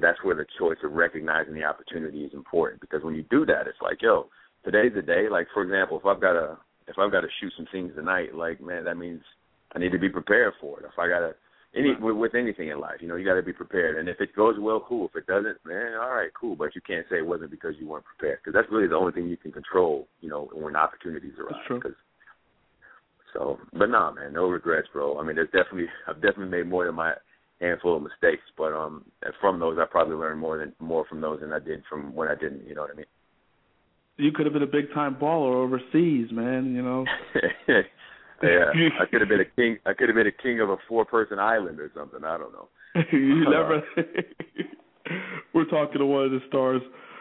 that's 0.00 0.22
where 0.24 0.34
the 0.34 0.46
choice 0.58 0.78
of 0.82 0.92
recognizing 0.92 1.52
the 1.52 1.64
opportunity 1.64 2.24
is 2.24 2.32
important 2.32 2.80
because 2.80 3.04
when 3.04 3.14
you 3.14 3.24
do 3.30 3.44
that, 3.44 3.66
it's 3.66 3.80
like, 3.82 4.00
yo, 4.00 4.28
today's 4.64 4.92
the 4.94 5.02
day. 5.02 5.28
Like 5.30 5.48
for 5.52 5.62
example, 5.62 5.98
if 5.98 6.06
I've 6.06 6.20
got 6.20 6.32
to 6.32 6.56
if 6.86 6.98
I've 6.98 7.12
got 7.12 7.20
to 7.20 7.28
shoot 7.40 7.52
some 7.58 7.66
things 7.70 7.92
tonight, 7.94 8.34
like 8.34 8.62
man, 8.62 8.84
that 8.84 8.96
means 8.96 9.20
I 9.74 9.78
need 9.78 9.92
to 9.92 9.98
be 9.98 10.08
prepared 10.08 10.54
for 10.60 10.80
it. 10.80 10.86
If 10.86 10.98
I 10.98 11.08
got 11.08 11.20
to 11.20 11.34
any 11.76 11.94
with, 12.00 12.16
with 12.16 12.34
anything 12.34 12.68
in 12.68 12.80
life, 12.80 12.98
you 13.00 13.08
know, 13.08 13.16
you 13.16 13.24
got 13.24 13.34
to 13.34 13.42
be 13.42 13.52
prepared. 13.52 13.98
And 13.98 14.08
if 14.08 14.20
it 14.20 14.34
goes 14.34 14.56
well, 14.58 14.84
cool. 14.86 15.08
If 15.08 15.16
it 15.16 15.26
doesn't, 15.26 15.58
man, 15.64 15.94
all 16.00 16.10
right, 16.10 16.30
cool. 16.38 16.56
But 16.56 16.74
you 16.74 16.80
can't 16.80 17.06
say 17.10 17.18
it 17.18 17.26
wasn't 17.26 17.50
because 17.50 17.74
you 17.78 17.88
weren't 17.88 18.04
prepared 18.04 18.38
because 18.40 18.54
that's 18.54 18.70
really 18.70 18.88
the 18.88 18.96
only 18.96 19.12
thing 19.12 19.28
you 19.28 19.36
can 19.36 19.52
control. 19.52 20.06
You 20.20 20.28
know, 20.28 20.48
when 20.52 20.76
opportunities 20.76 21.32
arise. 21.38 21.54
That's 21.54 21.66
true. 21.66 21.80
Cause, 21.80 21.92
So, 23.32 23.58
but 23.72 23.90
nah, 23.90 24.12
man, 24.12 24.32
no 24.32 24.46
regrets, 24.46 24.88
bro. 24.92 25.18
I 25.18 25.24
mean, 25.24 25.36
there's 25.36 25.50
definitely 25.50 25.86
I've 26.06 26.22
definitely 26.22 26.56
made 26.56 26.68
more 26.68 26.86
than 26.86 26.94
my 26.94 27.14
handful 27.60 27.96
of 27.96 28.02
mistakes, 28.02 28.44
but 28.56 28.72
um, 28.72 29.04
from 29.40 29.58
those 29.58 29.78
I 29.80 29.86
probably 29.90 30.16
learned 30.16 30.40
more 30.40 30.58
than 30.58 30.72
more 30.78 31.04
from 31.06 31.20
those 31.20 31.40
than 31.40 31.52
I 31.52 31.58
did 31.58 31.82
from 31.88 32.14
when 32.14 32.28
I 32.28 32.34
didn't. 32.34 32.66
You 32.66 32.74
know 32.74 32.82
what 32.82 32.92
I 32.92 32.96
mean? 32.96 33.06
You 34.16 34.30
could 34.30 34.46
have 34.46 34.52
been 34.52 34.62
a 34.62 34.66
big 34.66 34.92
time 34.94 35.16
baller 35.16 35.54
overseas, 35.54 36.30
man. 36.30 36.72
You 36.74 36.82
know. 36.82 37.04
yeah, 38.44 38.88
I 39.00 39.06
could 39.06 39.20
have 39.20 39.28
been 39.28 39.40
a 39.40 39.56
king. 39.56 39.78
I 39.86 39.94
could 39.94 40.08
have 40.08 40.16
been 40.16 40.26
a 40.26 40.42
king 40.42 40.60
of 40.60 40.70
a 40.70 40.76
four 40.88 41.04
person 41.04 41.38
island 41.38 41.80
or 41.80 41.90
something. 41.96 42.24
I 42.24 42.38
don't 42.38 42.52
know. 42.52 42.68
you 43.12 43.44
never. 43.48 43.82
We're 45.54 45.66
talking 45.66 45.98
to 45.98 46.06
one 46.06 46.24
of 46.24 46.30
the 46.30 46.40
stars 46.48 46.80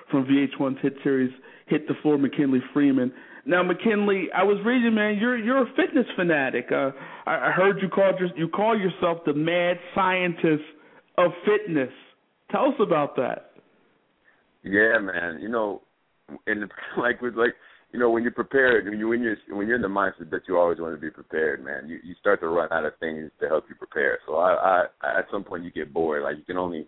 from 0.09 0.26
VH1's 0.26 0.82
hit 0.82 0.93
series 1.03 1.32
"Hit 1.67 1.88
the 1.88 1.95
Floor," 2.01 2.17
McKinley 2.17 2.61
Freeman. 2.74 3.11
Now, 3.45 3.61
McKinley, 3.61 4.28
I 4.34 4.43
was 4.43 4.57
reading, 4.65 4.95
man. 4.95 5.17
You're 5.19 5.38
you're 5.38 5.63
a 5.63 5.74
fitness 5.76 6.05
fanatic. 6.15 6.67
Uh, 6.71 6.91
I, 7.26 7.49
I 7.49 7.51
heard 7.51 7.82
you 7.82 7.89
call 7.89 8.11
just 8.17 8.38
you 8.38 8.47
call 8.47 8.78
yourself 8.78 9.19
the 9.26 9.34
mad 9.34 9.78
scientist 9.93 10.63
of 11.17 11.32
fitness. 11.45 11.91
Tell 12.51 12.67
us 12.67 12.76
about 12.80 13.15
that. 13.17 13.51
Yeah, 14.63 14.97
man. 14.99 15.39
You 15.41 15.49
know, 15.49 15.82
and 16.47 16.71
like 16.97 17.21
with 17.21 17.36
like 17.36 17.55
you 17.94 18.00
know 18.00 18.10
when 18.10 18.24
you're 18.24 18.32
prepared 18.32 18.86
when 18.86 19.00
you 19.00 19.08
when 19.08 19.22
you're 19.22 19.38
when 19.50 19.68
you're 19.68 19.76
in 19.78 19.82
the 19.82 19.88
mindset 19.88 20.32
that 20.32 20.41
you 20.48 20.58
always 20.58 20.80
want 20.80 20.96
to 20.96 21.00
be 21.00 21.12
prepared, 21.12 21.64
man. 21.64 21.88
You 21.88 22.00
you 22.04 22.16
start 22.20 22.41
to 22.41 22.48
run 22.48 22.68
out 22.72 22.86
of 22.86 22.94
things 23.00 23.32
to 23.39 23.48
help 23.48 23.66
you 23.70 23.76
prepare. 23.76 24.20
So 24.26 24.36
I, 24.38 24.86
I 25.02 25.20
at 25.20 25.28
some 25.32 25.44
point 25.44 25.64
you 25.64 25.72
get 25.72 25.94
bored. 25.94 26.24
Like 26.24 26.38
you 26.38 26.44
can 26.44 26.58
only 26.58 26.88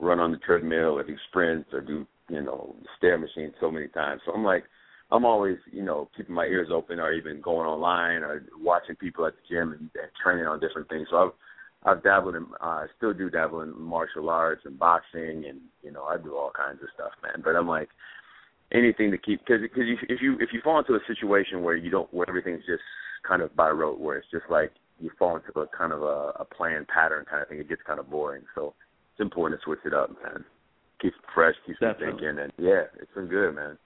run 0.00 0.18
on 0.18 0.32
the 0.32 0.38
treadmill 0.38 0.98
or 0.98 1.04
do 1.04 1.14
sprints 1.28 1.68
or 1.72 1.82
do 1.82 2.06
you 2.28 2.42
know 2.42 2.74
stair 2.96 3.18
machines 3.18 3.54
so 3.60 3.70
many 3.70 3.88
times. 3.88 4.22
So 4.24 4.32
I'm 4.32 4.44
like 4.44 4.64
I'm 5.12 5.24
always, 5.24 5.58
you 5.70 5.82
know, 5.82 6.08
keeping 6.16 6.34
my 6.34 6.46
ears 6.46 6.68
open 6.72 6.98
or 6.98 7.12
even 7.12 7.40
going 7.40 7.68
online 7.68 8.22
or 8.22 8.42
watching 8.58 8.96
people 8.96 9.24
at 9.26 9.34
the 9.34 9.54
gym 9.54 9.72
and, 9.72 9.80
and 9.80 10.10
training 10.22 10.46
on 10.46 10.58
different 10.58 10.88
things. 10.88 11.06
So 11.10 11.16
I've 11.16 11.32
I've 11.84 12.02
dabbled 12.02 12.34
in 12.34 12.46
uh 12.60 12.86
still 12.96 13.12
do 13.12 13.28
dabble 13.28 13.60
in 13.60 13.78
martial 13.78 14.30
arts 14.30 14.62
and 14.64 14.78
boxing 14.78 15.44
and 15.48 15.60
you 15.82 15.92
know, 15.92 16.04
I 16.04 16.16
do 16.16 16.34
all 16.34 16.50
kinds 16.50 16.82
of 16.82 16.88
stuff, 16.94 17.12
man. 17.22 17.42
But 17.44 17.56
I'm 17.56 17.68
like 17.68 17.90
anything 18.72 19.10
to 19.10 19.18
keep 19.18 19.44
cuz 19.46 19.60
cuz 19.74 19.84
if 20.08 20.20
you 20.20 20.36
if 20.40 20.52
you 20.52 20.60
fall 20.62 20.78
into 20.78 20.94
a 20.94 21.04
situation 21.06 21.62
where 21.62 21.76
you 21.76 21.90
don't 21.90 22.12
where 22.12 22.28
everything's 22.28 22.64
just 22.66 22.82
kind 23.26 23.42
of 23.42 23.54
by 23.56 23.70
rote 23.70 23.98
where 23.98 24.18
it's 24.18 24.30
just 24.30 24.48
like 24.50 24.72
you 25.00 25.10
fall 25.18 25.36
into 25.36 25.58
a 25.60 25.66
kind 25.76 25.92
of 25.92 26.02
a, 26.02 26.32
a 26.40 26.44
planned 26.44 26.88
pattern 26.88 27.24
kind 27.28 27.42
of 27.42 27.48
thing, 27.48 27.58
it 27.58 27.68
gets 27.68 27.82
kind 27.86 28.00
of 28.00 28.10
boring. 28.10 28.42
So 28.54 28.74
it's 29.12 29.20
important 29.20 29.60
to 29.60 29.64
switch 29.64 29.80
it 29.84 29.92
up, 29.92 30.10
man. 30.22 30.44
Keep 31.00 31.12
it 31.12 31.20
fresh, 31.34 31.54
keep 31.66 31.76
it 31.80 31.96
thinking, 31.98 32.38
and 32.40 32.52
yeah, 32.58 32.84
it's 33.00 33.12
been 33.14 33.26
good, 33.26 33.54
man. 33.54 33.76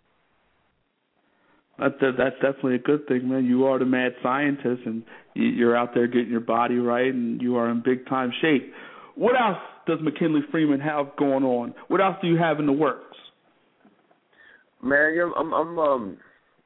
That, 1.79 1.99
that 2.01 2.13
that's 2.19 2.37
definitely 2.37 2.77
a 2.77 2.79
good 2.79 3.09
thing, 3.09 3.29
man. 3.29 3.47
You 3.47 3.67
are 3.67 3.79
the 3.79 3.85
mad 3.85 4.13
scientist, 4.23 4.83
and 4.87 5.03
you're 5.35 5.77
out 5.77 5.95
there 5.95 6.07
getting 6.07 6.31
your 6.31 6.41
body 6.41 6.77
right, 6.77 7.13
and 7.13 7.41
you 7.43 7.57
are 7.57 7.69
in 7.69 7.83
big 7.85 8.07
time 8.07 8.33
shape. 8.41 8.73
What 9.17 9.35
else 9.35 9.59
does 9.87 9.99
McKinley 10.01 10.43
Freeman 10.53 10.81
have 10.81 11.17
going 11.17 11.43
on? 11.43 11.75
What 11.89 12.01
else 12.01 12.17
do 12.23 12.29
you 12.29 12.37
have 12.37 12.61
in 12.61 12.67
the 12.67 12.73
works? 12.73 13.17
Man, 14.83 15.33
I'm 15.37 15.53
I'm 15.53 15.79
um 15.79 16.19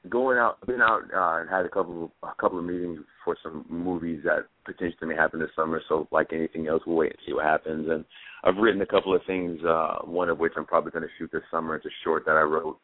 going 0.08 0.38
out, 0.38 0.64
been 0.66 0.82
out 0.82 1.02
uh, 1.14 1.40
and 1.40 1.48
had 1.48 1.64
a 1.64 1.68
couple 1.68 2.04
of, 2.04 2.28
a 2.28 2.34
couple 2.40 2.58
of 2.58 2.64
meetings 2.64 3.00
for 3.24 3.36
some 3.42 3.64
movies 3.68 4.20
that 4.24 4.46
potentially 4.64 5.08
may 5.08 5.14
happen 5.14 5.40
this 5.40 5.48
summer. 5.56 5.80
So, 5.88 6.06
like 6.12 6.32
anything 6.32 6.68
else, 6.68 6.82
we'll 6.86 6.96
wait 6.96 7.12
and 7.12 7.18
see 7.26 7.32
what 7.32 7.44
happens. 7.44 7.88
And 7.88 8.04
I've 8.44 8.56
written 8.56 8.82
a 8.82 8.86
couple 8.86 9.14
of 9.14 9.22
things. 9.26 9.60
Uh, 9.64 9.98
one 10.04 10.28
of 10.28 10.38
which 10.38 10.52
I'm 10.56 10.66
probably 10.66 10.90
going 10.90 11.04
to 11.04 11.08
shoot 11.18 11.30
this 11.32 11.42
summer. 11.50 11.76
It's 11.76 11.86
a 11.86 12.02
short 12.04 12.24
that 12.26 12.36
I 12.36 12.42
wrote 12.42 12.78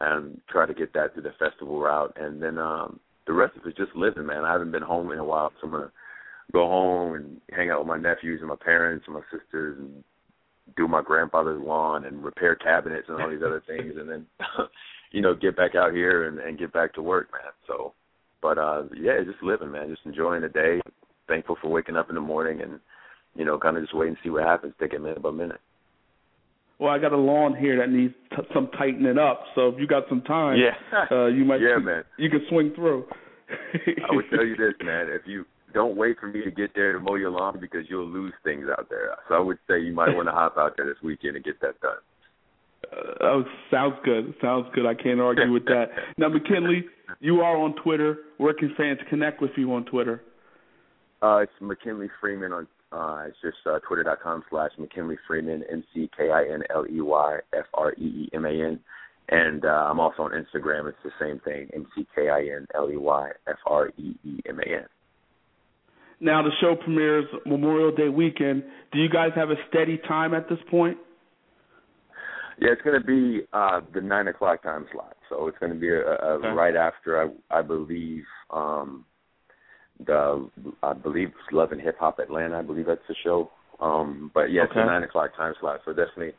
and 0.00 0.40
try 0.50 0.66
to 0.66 0.74
get 0.74 0.92
that 0.94 1.14
through 1.14 1.22
the 1.22 1.34
festival 1.38 1.80
route. 1.80 2.12
And 2.16 2.42
then 2.42 2.58
um 2.58 3.00
the 3.26 3.32
rest 3.32 3.56
of 3.56 3.64
it 3.64 3.70
is 3.70 3.74
just 3.76 3.96
living, 3.96 4.26
man. 4.26 4.44
I 4.44 4.52
haven't 4.52 4.72
been 4.72 4.82
home 4.82 5.10
in 5.12 5.18
a 5.18 5.24
while, 5.24 5.50
so 5.60 5.66
I'm 5.66 5.72
gonna 5.72 5.92
go 6.52 6.66
home 6.66 7.14
and 7.14 7.40
hang 7.52 7.70
out 7.70 7.78
with 7.80 7.88
my 7.88 7.96
nephews 7.96 8.40
and 8.40 8.48
my 8.48 8.56
parents 8.56 9.06
and 9.06 9.14
my 9.14 9.22
sisters 9.32 9.78
and 9.78 10.04
do 10.76 10.88
my 10.88 11.02
grandfather's 11.02 11.62
lawn 11.62 12.04
and 12.04 12.24
repair 12.24 12.54
cabinets 12.54 13.06
and 13.08 13.20
all 13.20 13.30
these 13.30 13.42
other 13.44 13.62
things 13.66 13.94
and 13.98 14.08
then 14.08 14.26
you 15.12 15.20
know, 15.20 15.34
get 15.34 15.56
back 15.56 15.74
out 15.74 15.92
here 15.92 16.26
and, 16.26 16.38
and 16.38 16.58
get 16.58 16.72
back 16.72 16.92
to 16.94 17.02
work, 17.02 17.28
man. 17.32 17.52
So 17.66 17.92
but 18.42 18.58
uh 18.58 18.84
yeah, 18.96 19.20
just 19.24 19.42
living, 19.42 19.70
man, 19.70 19.88
just 19.88 20.04
enjoying 20.04 20.42
the 20.42 20.48
day. 20.48 20.80
Thankful 21.28 21.56
for 21.60 21.68
waking 21.68 21.96
up 21.96 22.08
in 22.08 22.14
the 22.14 22.20
morning 22.20 22.60
and, 22.60 22.80
you 23.34 23.44
know, 23.44 23.58
kind 23.58 23.76
of 23.76 23.82
just 23.82 23.96
wait 23.96 24.08
and 24.08 24.16
see 24.22 24.30
what 24.30 24.44
happens, 24.44 24.74
take 24.78 24.92
it 24.92 25.00
minute 25.00 25.22
by 25.22 25.30
minute 25.30 25.60
well, 26.78 26.92
I 26.92 26.98
got 26.98 27.12
a 27.12 27.16
lawn 27.16 27.56
here 27.56 27.78
that 27.78 27.90
needs 27.90 28.14
t- 28.30 28.42
some 28.52 28.68
tightening 28.76 29.18
up. 29.18 29.44
So 29.54 29.68
if 29.68 29.78
you 29.78 29.86
got 29.86 30.04
some 30.08 30.22
time, 30.22 30.58
yeah, 30.58 31.06
uh, 31.10 31.26
you 31.26 31.44
might, 31.44 31.60
yeah, 31.60 31.78
man, 31.78 32.02
you 32.18 32.28
can 32.28 32.44
swing 32.48 32.72
through. 32.74 33.06
I 33.48 34.14
would 34.14 34.24
tell 34.30 34.44
you 34.44 34.56
this, 34.58 34.74
man. 34.84 35.06
If 35.08 35.22
you 35.26 35.44
don't 35.74 35.96
wait 35.96 36.18
for 36.18 36.28
me 36.28 36.42
to 36.44 36.50
get 36.50 36.74
there 36.74 36.92
to 36.92 37.00
mow 37.00 37.16
your 37.16 37.30
lawn 37.30 37.58
because 37.60 37.82
you'll 37.88 38.08
lose 38.08 38.32
things 38.44 38.66
out 38.70 38.88
there. 38.88 39.16
So 39.28 39.34
I 39.34 39.40
would 39.40 39.58
say 39.68 39.80
you 39.80 39.92
might 39.92 40.14
want 40.14 40.28
to 40.28 40.32
hop 40.32 40.56
out 40.56 40.74
there 40.76 40.86
this 40.86 41.02
weekend 41.02 41.36
and 41.36 41.44
get 41.44 41.60
that 41.60 41.80
done. 41.80 41.98
Uh, 42.92 43.24
oh, 43.24 43.44
sounds 43.70 43.96
good. 44.04 44.34
Sounds 44.40 44.66
good. 44.74 44.86
I 44.86 44.94
can't 44.94 45.20
argue 45.20 45.52
with 45.52 45.64
that. 45.66 45.86
Now, 46.18 46.28
McKinley, 46.28 46.84
you 47.20 47.40
are 47.40 47.56
on 47.56 47.74
Twitter. 47.82 48.18
Where 48.38 48.54
can 48.54 48.74
fans 48.76 49.00
connect 49.10 49.42
with 49.42 49.50
you 49.56 49.72
on 49.74 49.84
Twitter? 49.84 50.22
Uh, 51.22 51.38
it's 51.38 51.52
McKinley 51.60 52.08
Freeman 52.20 52.52
on 52.52 52.66
uh, 52.94 53.24
it's 53.26 53.36
just 53.42 53.56
uh, 53.66 53.80
twitter.com 53.88 54.44
slash 54.50 54.70
McKinley 54.78 55.16
Freeman, 55.26 55.64
M 55.70 55.82
C 55.92 56.08
K 56.16 56.30
I 56.30 56.44
N 56.52 56.62
L 56.72 56.84
E 56.88 57.00
Y 57.00 57.38
F 57.52 57.64
R 57.74 57.92
E 57.94 58.04
E 58.04 58.28
M 58.32 58.44
A 58.44 58.50
N. 58.50 58.78
And 59.30 59.64
uh, 59.64 59.88
I'm 59.90 59.98
also 59.98 60.22
on 60.22 60.30
Instagram. 60.30 60.88
It's 60.88 60.98
the 61.02 61.10
same 61.20 61.40
thing, 61.40 61.68
M 61.74 61.86
C 61.94 62.06
K 62.14 62.28
I 62.28 62.40
N 62.54 62.66
L 62.74 62.88
E 62.88 62.96
Y 62.96 63.30
F 63.48 63.56
R 63.66 63.88
E 63.98 64.14
E 64.24 64.40
M 64.48 64.60
A 64.60 64.76
N. 64.76 64.86
Now, 66.20 66.42
the 66.42 66.50
show 66.60 66.76
premieres 66.76 67.26
Memorial 67.44 67.94
Day 67.94 68.08
weekend. 68.08 68.64
Do 68.92 68.98
you 68.98 69.08
guys 69.08 69.30
have 69.34 69.50
a 69.50 69.56
steady 69.68 69.98
time 70.08 70.34
at 70.34 70.48
this 70.48 70.58
point? 70.70 70.96
Yeah, 72.60 72.70
it's 72.70 72.82
going 72.82 73.00
to 73.00 73.06
be 73.06 73.42
uh, 73.52 73.80
the 73.92 74.00
nine 74.00 74.28
o'clock 74.28 74.62
time 74.62 74.86
slot. 74.92 75.16
So 75.28 75.48
it's 75.48 75.58
going 75.58 75.72
to 75.72 75.78
be 75.78 75.88
a, 75.88 76.00
a 76.00 76.38
okay. 76.38 76.48
right 76.48 76.76
after, 76.76 77.20
I, 77.50 77.58
I 77.58 77.62
believe, 77.62 78.24
um, 78.50 79.04
the 80.04 80.48
I 80.82 80.92
believe 80.92 81.30
Love 81.52 81.72
and 81.72 81.80
Hip 81.80 81.96
Hop 81.98 82.18
Atlanta. 82.18 82.58
I 82.58 82.62
believe 82.62 82.86
that's 82.86 83.00
the 83.08 83.14
show. 83.24 83.50
Um, 83.80 84.30
but 84.34 84.52
yeah, 84.52 84.62
okay. 84.62 84.70
it's 84.70 84.82
a 84.82 84.86
nine 84.86 85.02
o'clock 85.02 85.36
time 85.36 85.54
slot, 85.60 85.80
so 85.84 85.92
definitely 85.92 86.32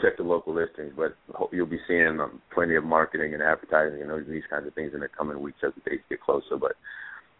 check 0.00 0.16
the 0.16 0.22
local 0.22 0.54
listings. 0.54 0.92
But 0.96 1.16
you'll 1.52 1.66
be 1.66 1.80
seeing 1.88 2.18
um, 2.20 2.40
plenty 2.52 2.74
of 2.76 2.84
marketing 2.84 3.34
and 3.34 3.42
advertising 3.42 4.02
and 4.02 4.26
these 4.28 4.42
kinds 4.50 4.66
of 4.66 4.74
things 4.74 4.92
in 4.94 5.00
the 5.00 5.08
coming 5.08 5.40
weeks 5.40 5.58
as 5.64 5.72
the 5.74 5.90
dates 5.90 6.04
get 6.08 6.20
closer. 6.20 6.56
But 6.60 6.72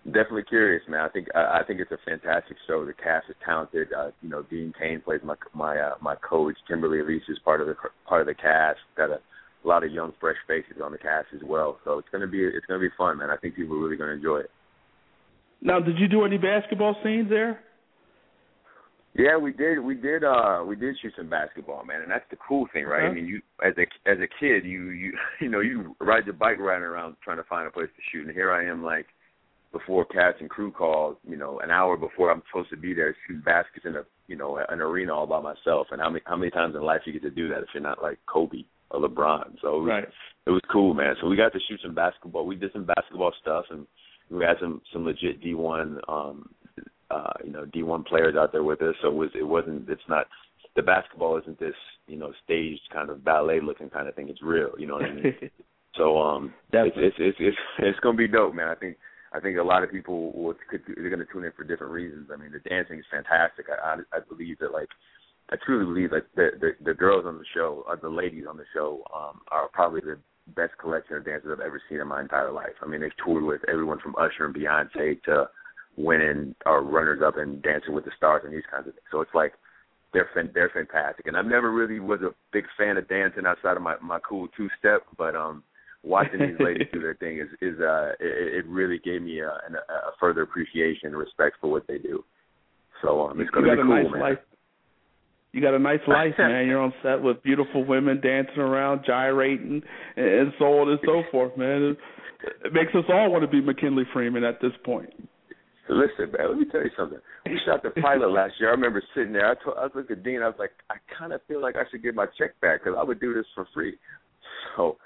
definitely 0.06 0.44
curious, 0.44 0.82
man. 0.88 1.00
I 1.00 1.08
think 1.08 1.28
I, 1.34 1.60
I 1.60 1.62
think 1.66 1.80
it's 1.80 1.92
a 1.92 1.98
fantastic 2.04 2.56
show. 2.66 2.84
The 2.84 2.92
cast 2.92 3.28
is 3.28 3.36
talented. 3.44 3.88
Uh, 3.92 4.10
you 4.20 4.28
know, 4.28 4.42
Dean 4.50 4.72
Cain 4.78 5.00
plays 5.00 5.20
my 5.24 5.34
my 5.54 5.78
uh, 5.78 5.94
my 6.00 6.16
coach. 6.16 6.56
Kimberly 6.68 7.00
Elise 7.00 7.22
is 7.28 7.38
part 7.44 7.60
of 7.60 7.66
the 7.66 7.74
part 8.06 8.20
of 8.20 8.26
the 8.26 8.34
cast. 8.34 8.78
Got 8.96 9.10
a 9.10 9.18
a 9.64 9.68
lot 9.68 9.84
of 9.84 9.92
young, 9.92 10.12
fresh 10.20 10.36
faces 10.46 10.80
on 10.82 10.92
the 10.92 10.98
cast 10.98 11.28
as 11.34 11.40
well. 11.44 11.78
So 11.84 11.98
it's 11.98 12.08
gonna 12.10 12.26
be 12.26 12.42
it's 12.42 12.66
gonna 12.66 12.80
be 12.80 12.90
fun, 12.96 13.18
man. 13.18 13.30
I 13.30 13.36
think 13.36 13.54
people 13.54 13.76
are 13.76 13.80
really 13.80 13.96
gonna 13.96 14.12
enjoy 14.12 14.38
it. 14.38 14.50
Now, 15.60 15.78
did 15.78 15.98
you 15.98 16.08
do 16.08 16.24
any 16.24 16.38
basketball 16.38 16.96
scenes 17.04 17.28
there? 17.28 17.60
Yeah, 19.14 19.36
we 19.36 19.52
did. 19.52 19.78
We 19.78 19.94
did. 19.94 20.24
uh 20.24 20.64
We 20.66 20.74
did 20.74 20.96
shoot 21.00 21.12
some 21.16 21.28
basketball, 21.28 21.84
man, 21.84 22.02
and 22.02 22.10
that's 22.10 22.28
the 22.30 22.36
cool 22.36 22.66
thing, 22.72 22.86
right? 22.86 23.08
I 23.08 23.12
mean, 23.12 23.26
you 23.26 23.40
as 23.64 23.74
a 23.78 24.10
as 24.10 24.18
a 24.18 24.28
kid, 24.40 24.64
you 24.64 24.90
you 24.90 25.12
you 25.40 25.48
know 25.48 25.60
you 25.60 25.94
ride 26.00 26.24
your 26.26 26.34
bike 26.34 26.58
riding 26.58 26.84
around 26.84 27.16
trying 27.22 27.36
to 27.36 27.44
find 27.44 27.68
a 27.68 27.70
place 27.70 27.88
to 27.94 28.02
shoot, 28.10 28.26
and 28.26 28.34
here 28.34 28.50
I 28.50 28.66
am, 28.66 28.82
like 28.82 29.06
before 29.72 30.04
cast 30.04 30.40
and 30.40 30.50
crew 30.50 30.70
call, 30.70 31.18
you 31.28 31.36
know, 31.36 31.60
an 31.60 31.70
hour 31.70 31.96
before 31.96 32.30
I'm 32.30 32.42
supposed 32.50 32.70
to 32.70 32.76
be 32.76 32.94
there 32.94 33.16
shooting 33.26 33.42
baskets 33.42 33.86
in 33.86 33.96
a 33.96 34.02
you 34.26 34.36
know 34.36 34.58
an 34.68 34.80
arena 34.80 35.14
all 35.14 35.26
by 35.26 35.40
myself. 35.40 35.88
And 35.90 36.00
how 36.00 36.10
many 36.10 36.22
how 36.26 36.36
many 36.36 36.50
times 36.50 36.74
in 36.74 36.82
life 36.82 37.02
you 37.04 37.12
get 37.12 37.22
to 37.22 37.30
do 37.30 37.48
that 37.48 37.58
if 37.58 37.68
you're 37.74 37.82
not 37.82 38.02
like 38.02 38.18
Kobe 38.26 38.64
or 38.90 39.00
LeBron? 39.00 39.56
So 39.60 39.76
it 39.76 39.80
was, 39.80 39.88
right. 39.88 40.08
it 40.46 40.50
was 40.50 40.62
cool, 40.70 40.94
man. 40.94 41.14
So 41.20 41.26
we 41.26 41.36
got 41.36 41.52
to 41.52 41.58
shoot 41.68 41.80
some 41.82 41.94
basketball. 41.94 42.46
We 42.46 42.56
did 42.56 42.72
some 42.72 42.84
basketball 42.86 43.32
stuff 43.40 43.64
and 43.70 43.86
we 44.30 44.44
had 44.44 44.56
some 44.60 44.80
some 44.92 45.04
legit 45.04 45.42
D 45.42 45.54
one 45.54 45.98
um 46.08 46.50
uh 47.10 47.32
you 47.44 47.52
know 47.52 47.64
D 47.66 47.82
one 47.82 48.04
players 48.04 48.36
out 48.36 48.52
there 48.52 48.62
with 48.62 48.82
us, 48.82 48.94
so 49.02 49.08
it 49.08 49.14
was 49.14 49.30
it 49.34 49.46
wasn't 49.46 49.88
it's 49.88 50.02
not 50.08 50.26
the 50.76 50.82
basketball 50.82 51.38
isn't 51.38 51.58
this 51.58 51.74
you 52.06 52.16
know 52.16 52.32
staged 52.44 52.82
kind 52.92 53.10
of 53.10 53.24
ballet 53.24 53.60
looking 53.60 53.90
kind 53.90 54.08
of 54.08 54.14
thing. 54.14 54.28
It's 54.28 54.42
real, 54.42 54.72
you 54.78 54.86
know 54.86 54.94
what 54.94 55.04
I 55.04 55.14
mean? 55.14 55.34
so 55.96 56.18
um, 56.18 56.54
it's, 56.72 56.96
it's 56.96 57.16
it's 57.18 57.36
it's 57.40 57.56
it's 57.78 58.00
gonna 58.00 58.16
be 58.16 58.28
dope, 58.28 58.54
man. 58.54 58.68
I 58.68 58.74
think 58.74 58.96
I 59.34 59.40
think 59.40 59.58
a 59.58 59.62
lot 59.62 59.82
of 59.82 59.90
people 59.90 60.32
will 60.32 60.54
could 60.70 60.82
they're 60.86 61.10
gonna 61.10 61.24
tune 61.32 61.44
in 61.44 61.52
for 61.52 61.64
different 61.64 61.92
reasons. 61.92 62.28
I 62.32 62.36
mean, 62.36 62.52
the 62.52 62.68
dancing 62.68 62.98
is 62.98 63.04
fantastic. 63.10 63.66
I 63.70 63.96
I, 64.12 64.18
I 64.18 64.20
believe 64.28 64.58
that 64.60 64.72
like 64.72 64.88
I 65.50 65.56
truly 65.64 65.84
believe 65.84 66.10
that 66.10 66.26
the, 66.34 66.50
the 66.60 66.70
the 66.84 66.94
girls 66.94 67.24
on 67.26 67.38
the 67.38 67.44
show, 67.54 67.84
or 67.86 67.96
the 67.96 68.08
ladies 68.08 68.44
on 68.48 68.56
the 68.56 68.64
show, 68.74 69.02
um, 69.14 69.40
are 69.50 69.68
probably 69.72 70.00
the 70.00 70.18
best 70.54 70.72
collection 70.78 71.16
of 71.16 71.24
dancers 71.24 71.50
I've 71.52 71.64
ever 71.64 71.80
seen 71.88 72.00
in 72.00 72.08
my 72.08 72.20
entire 72.20 72.52
life. 72.52 72.74
I 72.82 72.86
mean, 72.86 73.00
they've 73.00 73.16
toured 73.24 73.44
with 73.44 73.60
everyone 73.68 74.00
from 74.00 74.14
Usher 74.16 74.44
and 74.46 74.54
Beyonce 74.54 75.22
to 75.24 75.48
winning 75.96 76.54
or 76.66 76.82
runners 76.82 77.20
up 77.24 77.36
and 77.36 77.62
Dancing 77.62 77.94
with 77.94 78.04
the 78.04 78.12
Stars 78.16 78.42
and 78.44 78.52
these 78.52 78.62
kinds 78.70 78.88
of 78.88 78.94
things. 78.94 79.06
So 79.10 79.20
it's 79.20 79.34
like 79.34 79.52
they're 80.12 80.28
they're 80.54 80.70
fantastic. 80.72 81.26
And 81.26 81.36
I've 81.36 81.46
never 81.46 81.70
really 81.72 82.00
was 82.00 82.20
a 82.22 82.34
big 82.52 82.64
fan 82.78 82.96
of 82.96 83.08
dancing 83.08 83.46
outside 83.46 83.76
of 83.76 83.82
my 83.82 83.96
my 84.02 84.18
cool 84.20 84.48
two 84.56 84.68
step, 84.78 85.02
but 85.16 85.34
um 85.34 85.62
watching 86.02 86.40
these 86.40 86.60
ladies 86.60 86.88
do 86.92 87.00
their 87.00 87.14
thing 87.14 87.38
is 87.38 87.48
is 87.60 87.78
uh 87.80 88.10
it, 88.20 88.64
it 88.64 88.66
really 88.66 88.98
gave 88.98 89.22
me 89.22 89.40
a, 89.40 89.48
a, 89.48 89.50
a 89.50 90.12
further 90.18 90.42
appreciation 90.42 91.08
and 91.08 91.16
respect 91.16 91.56
for 91.60 91.70
what 91.70 91.86
they 91.86 91.98
do. 91.98 92.24
So 93.02 93.22
um, 93.22 93.40
it's 93.40 93.50
going 93.50 93.66
to 93.66 93.72
be 93.72 93.82
cool, 93.82 94.02
nice 94.02 94.12
man. 94.12 94.20
Life. 94.20 94.38
You 95.52 95.60
got 95.60 95.74
a 95.74 95.78
nice 95.78 96.00
life, 96.06 96.34
man. 96.38 96.66
You're 96.66 96.80
on 96.80 96.94
set 97.02 97.20
with 97.20 97.42
beautiful 97.42 97.84
women 97.84 98.20
dancing 98.20 98.58
around, 98.58 99.02
gyrating, 99.06 99.82
and 100.16 100.52
so 100.58 100.64
on 100.80 100.90
and 100.90 101.00
so 101.04 101.22
forth, 101.30 101.56
man. 101.56 101.82
It, 101.82 101.98
it 102.66 102.72
makes 102.72 102.94
us 102.94 103.04
all 103.08 103.30
want 103.30 103.42
to 103.42 103.48
be 103.48 103.60
McKinley 103.60 104.04
Freeman 104.12 104.44
at 104.44 104.60
this 104.60 104.72
point. 104.84 105.10
Listen, 105.88 106.32
man, 106.32 106.48
let 106.48 106.58
me 106.58 106.64
tell 106.70 106.82
you 106.82 106.90
something. 106.96 107.18
We 107.44 107.60
shot 107.66 107.82
the 107.82 107.90
pilot 107.90 108.28
last 108.32 108.54
year. 108.60 108.70
I 108.70 108.72
remember 108.72 109.02
sitting 109.14 109.32
there. 109.32 109.50
I, 109.50 109.54
told, 109.62 109.76
I 109.76 109.82
was 109.82 109.92
looking 109.94 110.16
at 110.16 110.22
Dean. 110.22 110.40
I 110.40 110.46
was 110.46 110.56
like, 110.58 110.70
I 110.88 110.94
kind 111.18 111.32
of 111.32 111.40
feel 111.48 111.60
like 111.60 111.76
I 111.76 111.82
should 111.90 112.02
get 112.02 112.14
my 112.14 112.26
check 112.38 112.58
back 112.60 112.82
because 112.82 112.96
I 112.98 113.04
would 113.04 113.20
do 113.20 113.34
this 113.34 113.44
for 113.54 113.66
free. 113.74 113.98
So, 114.76 114.96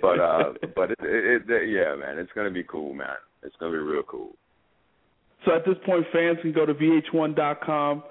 but 0.00 0.18
uh, 0.18 0.52
but 0.74 0.92
it, 0.92 0.98
it, 1.02 1.42
it, 1.50 1.68
yeah, 1.68 1.94
man, 1.94 2.18
it's 2.18 2.32
gonna 2.34 2.50
be 2.50 2.62
cool, 2.62 2.94
man. 2.94 3.16
It's 3.42 3.54
gonna 3.60 3.72
be 3.72 3.78
real 3.78 4.02
cool. 4.02 4.32
So 5.44 5.54
at 5.54 5.64
this 5.64 5.76
point, 5.84 6.06
fans 6.12 6.38
can 6.42 6.52
go 6.52 6.66
to 6.66 6.74
VH1.com 6.74 8.02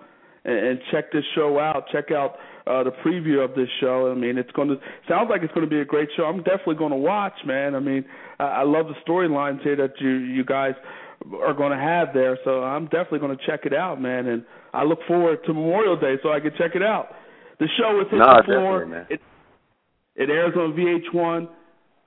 and, 0.46 0.56
and 0.56 0.80
check 0.92 1.12
this 1.12 1.24
show 1.36 1.60
out. 1.60 1.86
Check 1.92 2.12
out 2.12 2.36
uh, 2.66 2.84
the 2.84 2.92
preview 3.06 3.44
of 3.44 3.56
this 3.56 3.68
show. 3.80 4.12
I 4.12 4.20
mean, 4.20 4.38
it's 4.38 4.52
going 4.52 4.70
to 4.70 4.76
sounds 5.08 5.30
like 5.30 5.42
it's 5.44 5.54
going 5.54 5.66
to 5.66 5.70
be 5.70 5.82
a 5.82 5.86
great 5.86 6.10
show. 6.16 6.24
I'm 6.24 6.44
definitely 6.44 6.76
going 6.76 6.92
to 6.92 6.98
watch, 6.98 7.34
man. 7.46 7.76
I 7.76 7.80
mean, 7.80 8.06
I, 8.40 8.44
I 8.44 8.64
love 8.64 8.88
the 8.88 8.96
storylines 9.08 9.62
here 9.64 9.76
that 9.76 9.94
you 10.00 10.10
you 10.10 10.44
guys 10.44 10.74
are 11.42 11.54
going 11.54 11.72
to 11.72 11.84
have 11.84 12.10
there. 12.14 12.38
So 12.44 12.64
I'm 12.64 12.86
definitely 12.86 13.20
going 13.20 13.38
to 13.38 13.46
check 13.46 13.62
it 13.66 13.74
out, 13.74 14.02
man. 14.02 14.28
And 14.28 14.44
I 14.74 14.84
look 14.84 15.00
forward 15.08 15.40
to 15.46 15.54
Memorial 15.54 16.00
Day 16.00 16.16
so 16.24 16.32
I 16.32 16.40
can 16.40 16.52
check 16.58 16.76
it 16.76 16.84
out. 16.84 17.10
The 17.60 17.68
show 17.78 18.00
is 18.00 18.08
hit 18.10 18.20
no, 18.20 18.26
the 18.38 18.44
floor. 18.46 18.86
Man. 18.86 19.06
It, 20.20 20.30
airs 20.30 20.54
on 20.56 20.74
VH1 20.74 21.48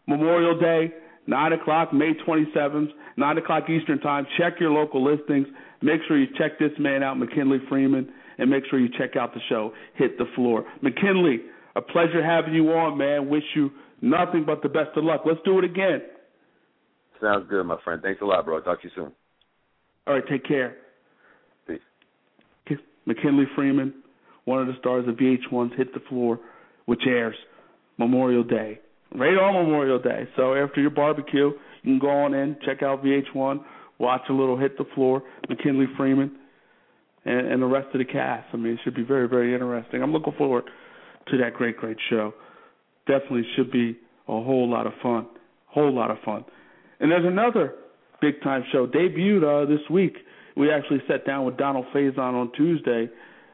Memorial 0.06 0.58
Day, 0.60 0.92
9 1.26 1.52
o'clock, 1.54 1.94
May 1.94 2.12
27th, 2.26 2.88
9 3.16 3.38
o'clock 3.38 3.70
Eastern 3.70 3.98
Time. 4.00 4.26
Check 4.38 4.60
your 4.60 4.70
local 4.70 5.02
listings. 5.02 5.46
Make 5.80 6.02
sure 6.06 6.18
you 6.18 6.26
check 6.36 6.58
this 6.58 6.72
man 6.78 7.02
out, 7.02 7.18
McKinley 7.18 7.58
Freeman, 7.70 8.12
and 8.36 8.50
make 8.50 8.64
sure 8.68 8.78
you 8.78 8.90
check 8.98 9.16
out 9.16 9.32
the 9.32 9.40
show, 9.48 9.72
Hit 9.94 10.18
the 10.18 10.26
Floor. 10.36 10.66
McKinley, 10.82 11.40
a 11.74 11.80
pleasure 11.80 12.22
having 12.22 12.52
you 12.52 12.70
on, 12.72 12.98
man. 12.98 13.30
Wish 13.30 13.44
you 13.56 13.70
nothing 14.02 14.44
but 14.44 14.62
the 14.62 14.68
best 14.68 14.90
of 14.96 15.04
luck. 15.04 15.22
Let's 15.24 15.40
do 15.46 15.58
it 15.58 15.64
again. 15.64 16.02
Sounds 17.18 17.46
good, 17.48 17.64
my 17.64 17.78
friend. 17.82 18.02
Thanks 18.02 18.20
a 18.20 18.26
lot, 18.26 18.44
bro. 18.44 18.60
Talk 18.60 18.82
to 18.82 18.88
you 18.88 18.92
soon. 18.94 19.12
All 20.06 20.14
right, 20.14 20.24
take 20.28 20.44
care. 20.44 20.76
Peace. 21.66 21.80
McKinley 23.06 23.46
Freeman, 23.56 23.94
one 24.44 24.60
of 24.60 24.66
the 24.66 24.74
stars 24.80 25.08
of 25.08 25.14
VH1's 25.14 25.72
Hit 25.78 25.94
the 25.94 26.00
Floor, 26.08 26.38
which 26.84 27.02
airs 27.06 27.36
Memorial 27.99 28.45
Day, 28.45 28.80
right 29.14 29.36
on 29.38 29.64
Memorial 29.64 29.99
Day. 29.99 30.28
So 30.36 30.55
after 30.55 30.80
your 30.80 30.90
barbecue, 30.90 31.51
you 31.82 31.82
can 31.82 31.99
go 31.99 32.11
on 32.11 32.34
in, 32.34 32.57
check 32.64 32.82
out 32.82 33.05
VH1, 33.05 33.62
watch 33.99 34.22
a 34.28 34.32
little 34.32 34.59
Hit 34.59 34.78
the 34.78 34.84
Floor, 34.95 35.22
McKinley 35.49 35.86
Freeman, 35.97 36.36
and, 37.24 37.53
and 37.53 37.62
the 37.62 37.66
rest 37.66 37.88
of 37.95 37.99
the 37.99 38.05
cast. 38.05 38.49
I 38.53 38.57
mean, 38.57 38.74
it 38.74 38.80
should 38.84 38.95
be 38.95 39.05
very, 39.05 39.28
very 39.28 39.53
interesting. 39.53 40.03
I'm 40.03 40.12
looking 40.12 40.34
forward 40.36 40.64
to 41.28 41.38
that 41.38 41.55
great, 41.55 41.76
great 41.76 41.99
show. 42.11 42.34
Definitely 43.07 43.45
should 43.57 43.70
be 43.70 43.99
a 44.28 44.32
whole 44.32 44.68
lot 44.68 44.86
of 44.86 44.93
fun. 45.03 45.26
Whole 45.66 45.93
lot 45.93 46.11
of 46.11 46.18
fun. 46.24 46.45
And 47.01 47.11
there's 47.11 47.26
another 47.26 47.74
big 48.20 48.40
time 48.43 48.64
show 48.72 48.86
debuted 48.86 49.64
uh, 49.64 49.68
this 49.68 49.80
week. 49.90 50.16
We 50.57 50.70
actually 50.70 51.03
sat 51.09 51.26
down 51.26 51.47
with 51.47 51.57
Donald 51.57 51.86
Faison 51.95 52.18
on 52.18 52.53
Tuesday, 52.57 53.09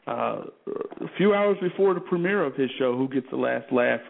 uh, 0.07 0.43
a 1.01 1.09
few 1.17 1.33
hours 1.33 1.57
before 1.61 1.95
the 1.95 2.01
premiere 2.01 2.45
of 2.45 2.55
his 2.55 2.71
show, 2.79 2.97
Who 2.97 3.09
Gets 3.09 3.27
the 3.31 3.37
Last 3.37 3.73
Laugh, 3.73 4.01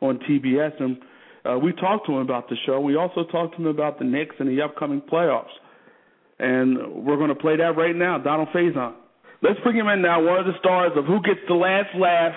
on 0.00 0.18
TBS, 0.28 0.80
and 0.80 0.98
uh, 1.44 1.58
we 1.58 1.72
talked 1.72 2.06
to 2.06 2.12
him 2.12 2.18
about 2.18 2.48
the 2.48 2.56
show. 2.66 2.80
We 2.80 2.96
also 2.96 3.24
talked 3.24 3.56
to 3.56 3.62
him 3.62 3.66
about 3.66 3.98
the 3.98 4.04
Knicks 4.04 4.34
and 4.38 4.48
the 4.48 4.62
upcoming 4.62 5.00
playoffs, 5.00 5.54
and 6.38 7.04
we're 7.04 7.16
going 7.16 7.28
to 7.28 7.34
play 7.34 7.56
that 7.56 7.76
right 7.76 7.94
now. 7.94 8.18
Donald 8.18 8.48
Faison. 8.54 8.94
Let's 9.42 9.60
bring 9.62 9.76
him 9.76 9.88
in 9.88 10.02
now. 10.02 10.24
One 10.24 10.40
of 10.40 10.46
the 10.46 10.58
stars 10.58 10.92
of 10.96 11.04
Who 11.04 11.20
Gets 11.22 11.40
the 11.46 11.54
Last 11.54 11.94
Laugh, 11.98 12.34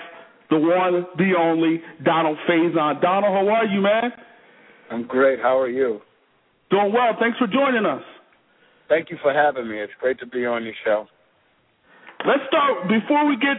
the 0.50 0.58
one, 0.58 1.06
the 1.16 1.32
only 1.38 1.80
Donald 2.04 2.38
Faison. 2.48 3.00
Donald, 3.00 3.32
how 3.32 3.48
are 3.48 3.64
you, 3.64 3.80
man? 3.80 4.12
I'm 4.90 5.06
great. 5.06 5.40
How 5.40 5.58
are 5.58 5.68
you? 5.68 6.00
Doing 6.70 6.92
well. 6.92 7.16
Thanks 7.18 7.38
for 7.38 7.46
joining 7.46 7.86
us. 7.86 8.02
Thank 8.88 9.10
you 9.10 9.18
for 9.22 9.32
having 9.32 9.68
me. 9.68 9.78
It's 9.78 9.92
great 10.00 10.18
to 10.18 10.26
be 10.26 10.44
on 10.44 10.64
your 10.64 10.74
show. 10.84 11.06
Let's 12.26 12.42
start 12.48 12.90
before 12.90 13.26
we 13.26 13.36
get 13.36 13.56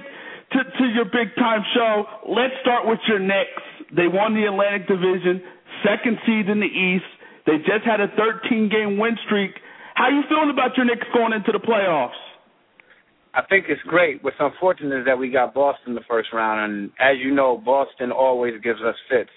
to, 0.51 0.59
to 0.63 0.85
your 0.93 1.05
big 1.05 1.33
time 1.35 1.63
show. 1.73 2.03
Let's 2.27 2.53
start 2.61 2.85
with 2.85 2.99
your 3.07 3.19
Knicks. 3.19 3.63
They 3.95 4.07
won 4.07 4.33
the 4.33 4.45
Atlantic 4.47 4.87
Division, 4.87 5.41
second 5.83 6.17
seed 6.25 6.49
in 6.49 6.59
the 6.59 6.71
East. 6.71 7.05
They 7.45 7.57
just 7.57 7.83
had 7.85 7.99
a 7.99 8.07
13 8.15 8.69
game 8.69 8.97
win 8.97 9.17
streak. 9.25 9.51
How 9.95 10.09
you 10.09 10.23
feeling 10.29 10.49
about 10.49 10.77
your 10.77 10.85
Knicks 10.85 11.07
going 11.13 11.33
into 11.33 11.51
the 11.51 11.59
playoffs? 11.59 12.17
I 13.33 13.41
think 13.49 13.65
it's 13.69 13.81
great. 13.83 14.23
What's 14.23 14.35
unfortunate 14.39 14.99
is 14.99 15.05
that 15.05 15.17
we 15.17 15.29
got 15.29 15.53
Boston 15.53 15.89
in 15.91 15.95
the 15.95 16.01
first 16.09 16.29
round, 16.33 16.71
and 16.71 16.91
as 16.99 17.17
you 17.23 17.33
know, 17.33 17.57
Boston 17.57 18.11
always 18.11 18.61
gives 18.61 18.81
us 18.81 18.95
fits. 19.09 19.29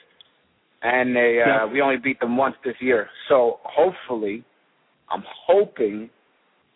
And 0.82 1.14
they 1.16 1.40
uh, 1.42 1.48
Yeah. 1.48 1.66
we 1.66 1.80
only 1.80 1.96
beat 1.96 2.20
them 2.20 2.36
once 2.36 2.56
this 2.64 2.74
year. 2.80 3.08
So 3.28 3.60
hopefully, 3.62 4.44
I'm 5.10 5.24
hoping 5.46 6.10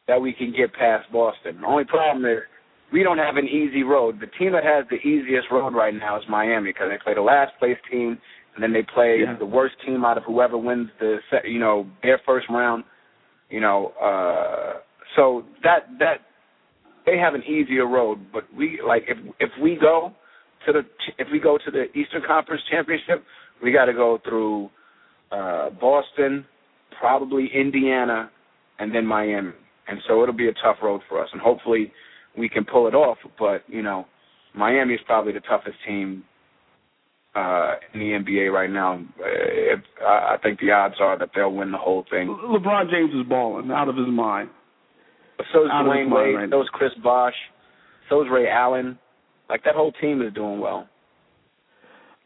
that 0.06 0.20
we 0.20 0.32
can 0.32 0.52
get 0.56 0.72
past 0.72 1.10
Boston. 1.12 1.60
The 1.60 1.66
only 1.66 1.84
problem 1.84 2.24
is 2.24 2.38
we 2.92 3.02
don't 3.02 3.18
have 3.18 3.36
an 3.36 3.46
easy 3.46 3.82
road. 3.82 4.18
The 4.20 4.26
team 4.38 4.52
that 4.52 4.64
has 4.64 4.84
the 4.90 4.96
easiest 4.96 5.48
road 5.50 5.74
right 5.74 5.94
now 5.94 6.16
is 6.18 6.24
Miami 6.28 6.70
because 6.72 6.88
they 6.90 6.98
play 7.02 7.14
the 7.14 7.20
last 7.22 7.52
place 7.58 7.76
team, 7.90 8.18
and 8.54 8.62
then 8.62 8.72
they 8.72 8.82
play 8.82 9.20
Yeah. 9.20 9.34
the 9.34 9.46
worst 9.46 9.76
team 9.84 10.04
out 10.04 10.16
of 10.16 10.24
whoever 10.24 10.56
wins 10.56 10.90
the 10.98 11.20
se- 11.30 11.48
you 11.48 11.58
know 11.58 11.86
their 12.02 12.18
first 12.18 12.48
round. 12.48 12.84
You 13.50 13.60
know, 13.60 13.88
uh, 14.00 14.80
so 15.16 15.44
that 15.62 15.88
that 15.98 16.22
they 17.06 17.18
have 17.18 17.34
an 17.34 17.42
easier 17.44 17.86
road. 17.86 18.18
But 18.32 18.44
we 18.54 18.80
like 18.86 19.04
if 19.08 19.18
if 19.40 19.50
we 19.62 19.76
go 19.76 20.12
to 20.66 20.72
the 20.72 20.84
if 21.18 21.28
we 21.30 21.38
go 21.38 21.58
to 21.58 21.70
the 21.70 21.84
Eastern 21.96 22.22
Conference 22.26 22.62
Championship, 22.70 23.24
we 23.62 23.70
got 23.72 23.86
to 23.86 23.92
go 23.94 24.18
through 24.24 24.70
uh, 25.30 25.70
Boston, 25.70 26.44
probably 26.98 27.48
Indiana, 27.54 28.30
and 28.78 28.94
then 28.94 29.06
Miami. 29.06 29.52
And 29.88 29.98
so 30.06 30.22
it'll 30.22 30.34
be 30.34 30.48
a 30.48 30.52
tough 30.54 30.76
road 30.82 31.00
for 31.08 31.22
us, 31.22 31.28
and 31.32 31.40
hopefully 31.40 31.92
we 32.38 32.48
can 32.48 32.64
pull 32.64 32.86
it 32.86 32.94
off. 32.94 33.18
But 33.38 33.62
you 33.68 33.82
know, 33.82 34.06
Miami 34.54 34.94
is 34.94 35.00
probably 35.06 35.32
the 35.32 35.40
toughest 35.40 35.76
team 35.86 36.24
uh, 37.34 37.74
in 37.94 38.00
the 38.00 38.06
NBA 38.06 38.50
right 38.52 38.70
now. 38.70 39.04
If, 39.20 39.80
I 40.00 40.34
I 40.34 40.36
think 40.42 40.60
the 40.60 40.70
odds 40.70 40.96
are 41.00 41.18
that 41.18 41.30
they'll 41.34 41.52
win 41.52 41.72
the 41.72 41.78
whole 41.78 42.04
thing. 42.10 42.28
LeBron 42.28 42.90
James 42.90 43.14
is 43.14 43.28
balling 43.28 43.70
out 43.70 43.88
of 43.88 43.96
his 43.96 44.08
mind. 44.08 44.50
But 45.36 45.46
so 45.52 45.64
is 45.64 45.70
Out 45.72 45.84
Dwyane 45.86 46.10
Wade, 46.10 46.34
right 46.34 46.50
so 46.50 46.60
is 46.60 46.68
Chris 46.72 46.90
Bosh, 47.02 47.34
so 48.08 48.22
is 48.22 48.28
Ray 48.30 48.48
Allen. 48.48 48.98
Like 49.48 49.64
that 49.64 49.74
whole 49.74 49.92
team 49.92 50.20
is 50.20 50.34
doing 50.34 50.60
well. 50.60 50.88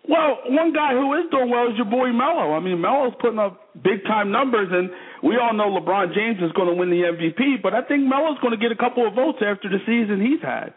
Well, 0.08 0.42
one 0.46 0.72
guy 0.72 0.92
who 0.92 1.14
is 1.14 1.30
doing 1.30 1.48
well 1.48 1.70
is 1.70 1.76
your 1.76 1.86
boy 1.86 2.10
Melo. 2.10 2.54
I 2.54 2.60
mean, 2.60 2.80
Melo's 2.80 3.14
putting 3.20 3.38
up 3.38 3.70
big 3.82 4.02
time 4.02 4.32
numbers, 4.32 4.68
and 4.70 4.90
we 5.22 5.38
all 5.38 5.54
know 5.54 5.70
LeBron 5.70 6.12
James 6.12 6.42
is 6.42 6.50
going 6.52 6.68
to 6.68 6.74
win 6.74 6.90
the 6.90 7.06
MVP. 7.06 7.62
But 7.62 7.74
I 7.74 7.82
think 7.82 8.02
Melo's 8.02 8.38
going 8.42 8.50
to 8.50 8.58
get 8.58 8.72
a 8.72 8.76
couple 8.76 9.06
of 9.06 9.14
votes 9.14 9.38
after 9.38 9.68
the 9.70 9.78
season 9.86 10.20
he's 10.20 10.42
had. 10.42 10.74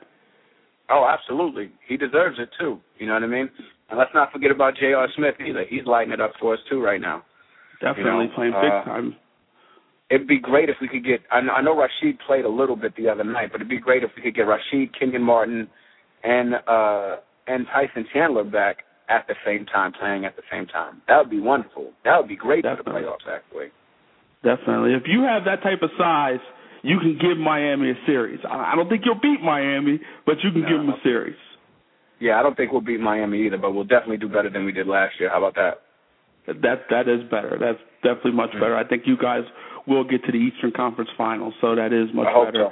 Oh, 0.89 1.09
absolutely. 1.09 1.71
He 1.87 1.97
deserves 1.97 2.37
it 2.37 2.49
too. 2.59 2.79
You 2.99 3.07
know 3.07 3.13
what 3.13 3.23
I 3.23 3.27
mean? 3.27 3.49
And 3.89 3.97
let's 3.97 4.11
not 4.13 4.31
forget 4.31 4.51
about 4.51 4.77
J.R. 4.79 5.07
Smith 5.15 5.35
either. 5.41 5.65
He's 5.67 5.85
lighting 5.85 6.13
it 6.13 6.21
up 6.21 6.33
for 6.39 6.53
us 6.53 6.59
too 6.69 6.81
right 6.81 7.01
now. 7.01 7.23
Definitely 7.81 8.03
You 8.03 8.29
know, 8.29 8.35
playing 8.35 8.53
big 8.53 8.71
uh, 8.71 8.83
time. 8.83 9.15
It'd 10.11 10.27
be 10.27 10.39
great 10.39 10.69
if 10.69 10.75
we 10.79 10.87
could 10.87 11.03
get. 11.03 11.21
I 11.31 11.41
know, 11.41 11.53
I 11.53 11.61
know 11.63 11.75
Rasheed 11.75 12.19
played 12.27 12.45
a 12.45 12.49
little 12.49 12.75
bit 12.75 12.95
the 12.95 13.09
other 13.09 13.23
night, 13.23 13.49
but 13.51 13.55
it'd 13.55 13.69
be 13.69 13.79
great 13.79 14.03
if 14.03 14.11
we 14.15 14.21
could 14.21 14.35
get 14.35 14.45
Rasheed, 14.45 14.91
Kenyon 14.97 15.23
Martin, 15.23 15.67
and 16.23 16.53
uh 16.67 17.17
and 17.47 17.65
Tyson 17.73 18.05
Chandler 18.13 18.43
back 18.43 18.77
at 19.09 19.27
the 19.27 19.35
same 19.45 19.65
time, 19.65 19.93
playing 19.93 20.25
at 20.25 20.35
the 20.35 20.41
same 20.51 20.65
time. 20.67 21.01
That 21.07 21.17
would 21.19 21.29
be 21.29 21.39
wonderful. 21.39 21.91
That 22.03 22.17
would 22.19 22.27
be 22.27 22.35
great 22.35 22.63
for 22.63 22.71
the 22.75 22.83
Definitely. 22.83 23.01
playoffs, 23.03 23.27
actually. 23.29 23.67
Definitely. 24.43 24.93
If 24.93 25.03
you 25.07 25.21
have 25.23 25.43
that 25.45 25.63
type 25.63 25.81
of 25.81 25.89
size, 25.97 26.39
you 26.83 26.99
can 26.99 27.17
give 27.19 27.37
Miami 27.37 27.91
a 27.91 27.95
series. 28.05 28.39
I 28.47 28.73
I 28.73 28.75
don't 28.75 28.89
think 28.89 29.03
you'll 29.05 29.19
beat 29.21 29.41
Miami, 29.41 29.99
but 30.25 30.35
you 30.43 30.51
can 30.51 30.61
No. 30.61 30.67
give 30.69 30.77
them 30.77 30.89
a 30.89 30.99
series. 31.01 31.37
Yeah, 32.19 32.39
I 32.39 32.43
don't 32.43 32.55
think 32.55 32.71
we'll 32.71 32.81
beat 32.81 32.99
Miami 32.99 33.45
either, 33.45 33.57
but 33.57 33.71
we'll 33.73 33.83
definitely 33.83 34.17
do 34.17 34.29
better 34.29 34.49
than 34.49 34.63
we 34.65 34.71
did 34.71 34.87
last 34.87 35.19
year. 35.19 35.29
How 35.29 35.37
about 35.43 35.55
that? 35.55 35.81
That 36.61 36.87
that 36.89 37.07
is 37.09 37.23
better. 37.29 37.57
That's 37.59 37.79
definitely 38.03 38.33
much 38.33 38.51
Mm-hmm. 38.51 38.59
better. 38.59 38.75
I 38.77 38.83
think 38.83 39.03
you 39.07 39.17
guys 39.17 39.43
will 39.87 40.03
get 40.03 40.23
to 40.25 40.31
the 40.31 40.37
Eastern 40.37 40.71
Conference 40.71 41.09
Finals, 41.17 41.53
so 41.59 41.75
that 41.75 41.91
is 41.91 42.13
much 42.13 42.27
I 42.27 42.31
hope 42.31 42.47
better. 42.53 42.69
so. 42.69 42.71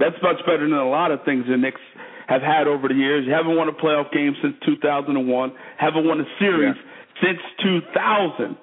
That's 0.00 0.20
much 0.22 0.38
better 0.44 0.66
than 0.68 0.72
a 0.74 0.88
lot 0.88 1.12
of 1.12 1.22
things 1.24 1.46
the 1.48 1.56
Knicks 1.56 1.80
have 2.26 2.42
had 2.42 2.66
over 2.66 2.88
the 2.88 2.94
years. 2.94 3.24
You 3.26 3.32
haven't 3.32 3.56
won 3.56 3.68
a 3.68 3.72
playoff 3.72 4.12
game 4.12 4.34
since 4.42 4.54
2001. 4.64 5.52
Haven't 5.78 6.06
won 6.06 6.20
a 6.20 6.24
series 6.38 6.74
since 7.22 7.38
2000. 7.62 8.56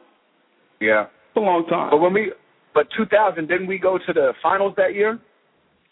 Yeah. 0.80 1.04
It's 1.04 1.38
a 1.38 1.40
long 1.40 1.66
time. 1.68 1.92
But 1.92 1.98
when 2.02 2.14
we, 2.14 2.34
but 2.74 2.88
2000, 2.98 3.48
didn't 3.48 3.68
we 3.68 3.78
go 3.78 3.98
to 3.98 4.14
the 4.14 4.34
finals 4.42 4.74
that 4.78 4.94
year? 4.96 5.20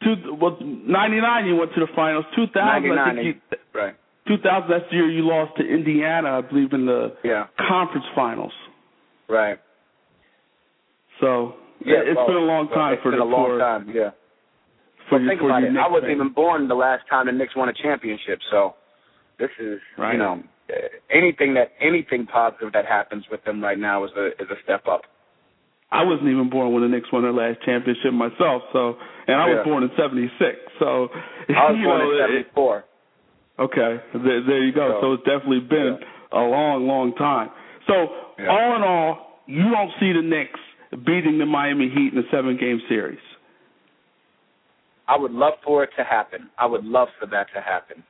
Two, 0.03 0.15
well, 0.39 0.57
99 0.61 1.45
you 1.45 1.55
went 1.57 1.73
to 1.73 1.81
the 1.81 1.87
finals. 1.95 2.25
2000, 2.35 2.57
I 2.97 3.13
think 3.13 3.25
you, 3.25 3.33
Right. 3.73 3.95
2000 4.27 4.69
that's 4.69 4.89
the 4.89 4.95
year 4.95 5.09
you 5.09 5.23
lost 5.27 5.57
to 5.57 5.63
Indiana, 5.67 6.37
I 6.37 6.41
believe, 6.41 6.73
in 6.73 6.85
the 6.85 7.15
Yeah. 7.23 7.47
conference 7.57 8.05
finals. 8.15 8.53
Right. 9.27 9.59
So 11.19 11.55
Yeah, 11.85 11.97
it's 12.03 12.15
well, 12.15 12.27
been 12.27 12.35
a 12.35 12.39
long 12.39 12.67
well, 12.67 12.75
time 12.75 12.93
it's 12.93 13.03
for 13.03 13.11
been 13.11 13.19
the 13.19 13.25
a 13.25 13.27
long 13.27 13.59
time. 13.59 13.89
Yeah. 13.93 14.11
Well, 15.11 15.21
you- 15.21 15.27
think 15.29 15.41
about 15.41 15.63
it. 15.63 15.71
Knicks 15.71 15.83
I 15.85 15.89
wasn't 15.89 16.11
even 16.11 16.29
born 16.29 16.67
the 16.67 16.75
last 16.75 17.07
time 17.09 17.25
the 17.27 17.31
Knicks 17.31 17.55
won 17.55 17.69
a 17.69 17.73
championship, 17.73 18.39
so 18.51 18.75
this 19.37 19.49
is 19.59 19.79
Right. 19.97 20.13
you 20.13 20.19
know 20.19 20.43
uh, 20.69 20.73
anything 21.09 21.53
that 21.55 21.71
anything 21.79 22.25
positive 22.27 22.71
that 22.73 22.85
happens 22.85 23.25
with 23.31 23.43
them 23.43 23.61
right 23.63 23.77
now 23.79 24.03
is 24.03 24.11
a 24.15 24.27
is 24.41 24.49
a 24.51 24.57
step 24.63 24.87
up. 24.87 25.01
I 25.91 26.03
wasn't 26.03 26.29
even 26.29 26.49
born 26.49 26.71
when 26.73 26.83
the 26.83 26.89
Knicks 26.89 27.11
won 27.11 27.23
their 27.23 27.31
last 27.33 27.61
championship 27.65 28.13
myself. 28.13 28.61
So, 28.73 28.97
and 29.27 29.37
I 29.41 29.47
was 29.49 29.57
Yeah. 29.57 29.63
born 29.63 29.81
in 29.83 29.89
'76. 29.97 30.59
So, 30.77 31.09
I 31.49 31.71
was 31.71 31.77
you 31.79 31.85
born 31.85 31.99
know, 31.99 32.11
in 32.11 32.17
'74. 32.53 32.83
Okay, 33.57 33.99
there, 34.13 34.41
there 34.41 34.63
you 34.63 34.71
go. 34.71 34.93
So- 34.93 35.01
So 35.01 35.13
it's 35.13 35.23
definitely 35.23 35.61
been 35.61 35.97
a 36.31 36.39
long, 36.41 36.87
long 36.87 37.13
time. 37.15 37.49
So 37.87 38.13
Yeah. 38.37 38.47
all 38.47 38.75
in 38.75 38.83
all, 38.83 39.41
you 39.47 39.69
don't 39.71 39.91
see 39.99 40.13
the 40.13 40.21
Knicks 40.21 40.59
beating 41.03 41.39
the 41.39 41.45
Miami 41.47 41.89
Heat 41.89 42.13
in 42.13 42.19
a 42.19 42.29
seven-game 42.29 42.81
series. 42.87 43.19
I 45.09 45.17
would 45.17 45.31
love 45.31 45.53
for 45.65 45.83
it 45.83 45.89
to 45.97 46.03
happen. 46.03 46.49
I 46.59 46.67
would 46.67 46.85
love 46.85 47.07
for 47.19 47.25
that 47.25 47.47
to 47.55 47.61
happen. 47.61 48.03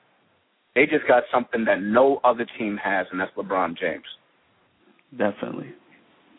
They 0.76 0.86
just 0.86 1.08
got 1.08 1.24
something 1.34 1.64
that 1.66 1.82
no 1.82 2.20
other 2.26 2.46
team 2.60 2.78
has, 2.84 3.08
and 3.12 3.20
that's 3.20 3.32
LeBron 3.36 3.78
James. 3.80 4.04
Definitely. 5.18 5.72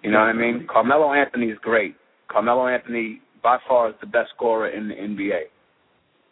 You 0.02 0.10
know 0.10 0.18
what 0.18 0.28
I 0.28 0.32
mean? 0.34 0.66
Carmelo 0.70 1.12
Anthony 1.12 1.46
is 1.46 1.58
great. 1.62 1.96
Carmelo 2.30 2.68
Anthony, 2.68 3.20
by 3.42 3.58
far, 3.66 3.88
is 3.88 3.94
the 4.00 4.06
best 4.06 4.30
scorer 4.36 4.68
in 4.68 4.88
the 4.88 4.94
NBA. 4.94 5.44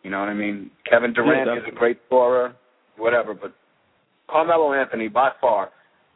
You 0.05 0.11
know 0.11 0.21
what 0.21 0.29
I 0.29 0.35
mean? 0.35 0.71
Kevin 0.89 1.13
Durant 1.13 1.49
Yeah, 1.49 1.57
is 1.57 1.65
a 1.67 1.75
great 1.75 1.99
scorer, 2.07 2.55
whatever, 2.97 3.35
but 3.35 3.53
Carmelo 4.31 4.75
Anthony, 4.75 5.09
by 5.09 5.31
far, 5.41 5.71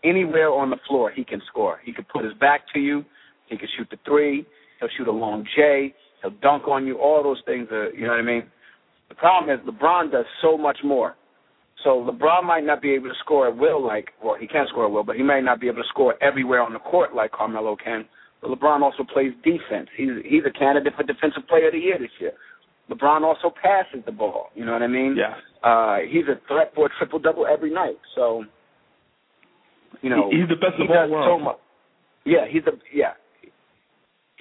anywhere 0.04 0.52
on 0.52 0.70
the 0.70 0.76
floor, 0.86 1.10
he 1.10 1.24
can 1.24 1.40
score. 1.48 1.80
He 1.84 1.92
can 1.92 2.04
put 2.12 2.24
his 2.24 2.34
back 2.34 2.62
to 2.74 2.78
you. 2.78 3.04
He 3.48 3.56
can 3.56 3.68
shoot 3.76 3.88
the 3.90 3.98
three. 4.06 4.46
He'll 4.78 4.88
shoot 4.96 5.08
a 5.08 5.12
long 5.12 5.46
J. 5.56 5.94
He'll 6.22 6.30
dunk 6.42 6.68
on 6.68 6.86
you. 6.86 6.98
All 6.98 7.22
those 7.22 7.42
things 7.46 7.68
are, 7.70 7.92
you 7.92 8.02
know 8.04 8.10
what 8.10 8.20
I 8.20 8.22
mean? 8.22 8.44
The 9.08 9.14
problem 9.16 9.50
is 9.54 9.60
LeBron 9.66 10.10
does 10.12 10.24
so 10.40 10.56
much 10.56 10.78
more. 10.84 11.16
So 11.84 12.08
LeBron 12.08 12.44
might 12.44 12.64
not 12.64 12.80
be 12.80 12.90
able 12.92 13.08
to 13.08 13.14
score 13.20 13.48
at 13.48 13.56
will 13.56 13.84
like, 13.84 14.10
well, 14.22 14.36
he 14.38 14.46
can 14.46 14.66
score 14.68 14.86
at 14.86 14.90
will, 14.92 15.02
but 15.02 15.16
he 15.16 15.22
might 15.22 15.42
not 15.42 15.60
be 15.60 15.66
able 15.68 15.82
to 15.82 15.88
score 15.88 16.14
everywhere 16.22 16.62
on 16.62 16.72
the 16.72 16.78
court 16.78 17.14
like 17.14 17.32
Carmelo 17.32 17.76
can. 17.76 18.06
But 18.40 18.50
LeBron 18.50 18.82
also 18.82 19.04
plays 19.04 19.32
defense. 19.44 19.88
He's 19.96 20.10
he's 20.24 20.42
a 20.46 20.50
candidate 20.56 20.94
for 20.96 21.02
Defensive 21.04 21.46
Player 21.48 21.66
of 21.68 21.72
the 21.74 21.78
Year 21.78 21.98
this 21.98 22.10
year. 22.20 22.32
LeBron 22.90 23.22
also 23.22 23.52
passes 23.62 24.00
the 24.04 24.12
ball. 24.12 24.50
You 24.54 24.64
know 24.64 24.72
what 24.72 24.82
I 24.82 24.88
mean? 24.88 25.16
Yeah. 25.16 25.34
Uh, 25.62 25.98
he's 26.08 26.24
a 26.24 26.40
threat 26.48 26.72
for 26.74 26.86
a 26.86 26.88
triple 26.98 27.18
double 27.18 27.46
every 27.46 27.72
night. 27.72 27.98
So, 28.16 28.44
you 30.02 30.10
know, 30.10 30.28
He- 30.30 30.40
he's 30.40 30.48
the 30.48 30.56
best 30.56 30.74
he 30.76 30.82
in 30.82 30.88
the 30.88 30.94
does 30.94 31.10
so 31.10 31.38
much. 31.38 31.58
Yeah, 32.24 32.46
he's 32.48 32.66
a 32.66 32.72
yeah. 32.92 33.14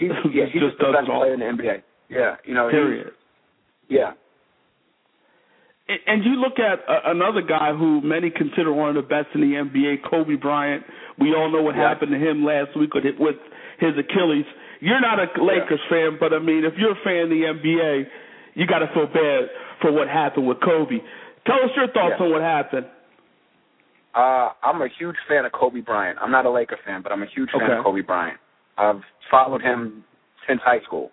He's 0.02 0.10
yeah 0.34 0.46
he's 0.52 0.62
Just 0.66 0.78
the 0.82 0.90
best 0.92 1.06
player 1.06 1.34
in 1.38 1.40
the 1.40 1.46
NBA. 1.46 1.84
Yeah, 2.10 2.36
you 2.44 2.54
know. 2.58 2.70
Period. 2.70 3.12
Yeah. 3.88 4.14
And- 5.88 6.00
And 6.08 6.24
you 6.26 6.36
look 6.42 6.58
at 6.60 6.80
uh, 6.90 7.02
another 7.12 7.42
guy 7.42 7.74
who 7.74 8.02
many 8.02 8.30
consider 8.32 8.72
one 8.74 8.90
of 8.90 8.96
the 8.96 9.08
best 9.08 9.28
in 9.36 9.42
the 9.42 9.54
NBA, 9.58 10.04
Kobe 10.10 10.36
Bryant. 10.36 10.84
We 11.20 11.34
all 11.36 11.50
know 11.52 11.62
what 11.62 11.76
Yeah. 11.76 11.88
happened 11.90 12.12
to 12.12 12.18
him 12.20 12.44
last 12.46 12.76
week 12.76 12.94
with 12.94 13.06
with 13.20 13.36
his 13.80 13.94
Achilles. 13.98 14.46
You're 14.80 15.02
not 15.02 15.20
a 15.20 15.28
Lakers 15.44 15.80
fan, 15.90 16.18
but 16.20 16.34
I 16.34 16.40
mean, 16.40 16.64
if 16.66 16.74
you're 16.78 16.94
a 16.98 17.04
fan 17.04 17.24
of 17.24 17.30
the 17.30 17.44
NBA, 17.46 18.08
you 18.56 18.66
got 18.66 18.80
to 18.80 18.88
feel 18.94 19.08
bad 19.08 19.50
for 19.82 19.92
what 19.92 20.08
happened 20.08 20.48
with 20.48 20.60
Kobe. 20.62 21.00
Tell 21.46 21.62
us 21.64 21.72
your 21.76 21.88
thoughts 21.90 22.16
Yeah. 22.20 22.26
on 22.26 22.32
what 22.32 22.42
happened. 22.42 22.88
Uh, 24.14 24.50
I'm 24.64 24.82
a 24.82 24.88
huge 25.00 25.16
fan 25.28 25.46
of 25.46 25.52
Kobe 25.54 25.82
Bryant. 25.82 26.18
I'm 26.22 26.32
not 26.32 26.46
a 26.46 26.50
Laker 26.52 26.78
fan, 26.86 27.02
but 27.02 27.12
I'm 27.12 27.22
a 27.24 27.28
huge 27.28 27.50
fan 27.52 27.70
of 27.72 27.84
Kobe 27.84 28.02
Bryant. 28.02 28.40
I've 28.78 29.02
followed 29.30 29.62
him 29.62 30.04
since 30.48 30.62
high 30.64 30.82
school. 30.86 31.12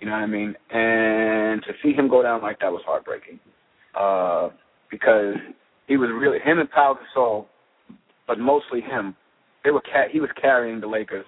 You 0.00 0.06
know 0.06 0.12
what 0.12 0.22
I 0.22 0.26
mean? 0.26 0.54
And 0.70 1.62
to 1.64 1.72
see 1.82 1.92
him 1.92 2.08
go 2.08 2.22
down 2.22 2.42
like 2.42 2.60
that 2.60 2.70
was 2.72 2.82
heartbreaking. 2.86 3.40
Uh, 3.98 4.50
because 4.90 5.34
he 5.86 5.96
was 5.96 6.10
really 6.12 6.38
him 6.38 6.58
and 6.58 6.70
Pau 6.70 6.96
Gasol, 6.96 7.46
but 8.26 8.38
mostly 8.38 8.80
him. 8.80 9.16
They 9.64 9.70
were 9.70 9.80
ca- 9.80 10.08
he 10.10 10.20
was 10.20 10.30
carrying 10.40 10.80
the 10.80 10.86
Lakers 10.86 11.26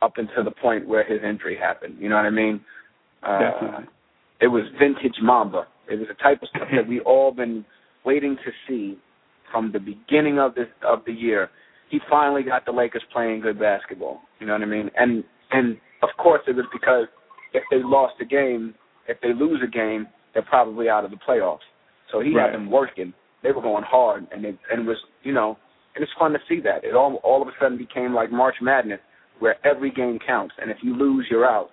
up 0.00 0.12
until 0.16 0.44
the 0.44 0.50
point 0.52 0.86
where 0.86 1.04
his 1.04 1.20
injury 1.28 1.56
happened. 1.56 1.96
You 1.98 2.08
know 2.08 2.16
what 2.16 2.24
I 2.24 2.30
mean? 2.30 2.60
Uh, 3.22 3.38
Definitely. 3.38 3.84
it 4.40 4.46
was 4.48 4.62
vintage 4.78 5.16
Mamba. 5.20 5.66
It 5.90 5.98
was 5.98 6.08
the 6.08 6.14
type 6.14 6.42
of 6.42 6.48
stuff 6.48 6.68
that 6.74 6.86
we 6.86 7.00
all 7.00 7.32
been 7.32 7.64
waiting 8.04 8.36
to 8.44 8.50
see 8.68 8.98
from 9.50 9.72
the 9.72 9.78
beginning 9.80 10.38
of 10.38 10.54
this 10.54 10.68
of 10.86 11.00
the 11.06 11.12
year. 11.12 11.50
He 11.90 12.00
finally 12.08 12.42
got 12.42 12.64
the 12.64 12.72
Lakers 12.72 13.02
playing 13.12 13.40
good 13.40 13.58
basketball. 13.58 14.20
You 14.42 14.48
know 14.48 14.54
what 14.54 14.62
I 14.62 14.66
mean? 14.66 14.90
And 14.98 15.22
and 15.52 15.76
of 16.02 16.08
course 16.18 16.42
it 16.48 16.56
was 16.56 16.64
because 16.72 17.06
if 17.54 17.62
they 17.70 17.76
lost 17.80 18.14
a 18.20 18.24
game, 18.24 18.74
if 19.06 19.20
they 19.22 19.32
lose 19.32 19.60
a 19.62 19.70
game, 19.70 20.08
they're 20.34 20.42
probably 20.42 20.88
out 20.88 21.04
of 21.04 21.12
the 21.12 21.16
playoffs. 21.28 21.62
So 22.10 22.18
he 22.20 22.34
Right. 22.34 22.46
had 22.50 22.54
them 22.54 22.68
working. 22.72 23.14
They 23.44 23.52
were 23.52 23.62
going 23.62 23.84
hard, 23.84 24.26
and 24.32 24.44
it 24.44 24.58
and 24.68 24.80
it 24.82 24.86
was 24.86 24.98
you 25.22 25.32
know 25.32 25.56
and 25.94 26.02
it's 26.02 26.12
fun 26.18 26.32
to 26.32 26.40
see 26.48 26.58
that. 26.62 26.82
It 26.82 26.94
all 26.96 27.20
all 27.22 27.40
of 27.40 27.46
a 27.46 27.52
sudden 27.60 27.78
became 27.78 28.12
like 28.14 28.32
March 28.32 28.56
Madness, 28.60 28.98
where 29.38 29.56
every 29.64 29.92
game 29.92 30.18
counts, 30.18 30.56
and 30.60 30.72
if 30.72 30.78
you 30.82 30.96
lose, 30.96 31.28
you're 31.30 31.46
out. 31.48 31.70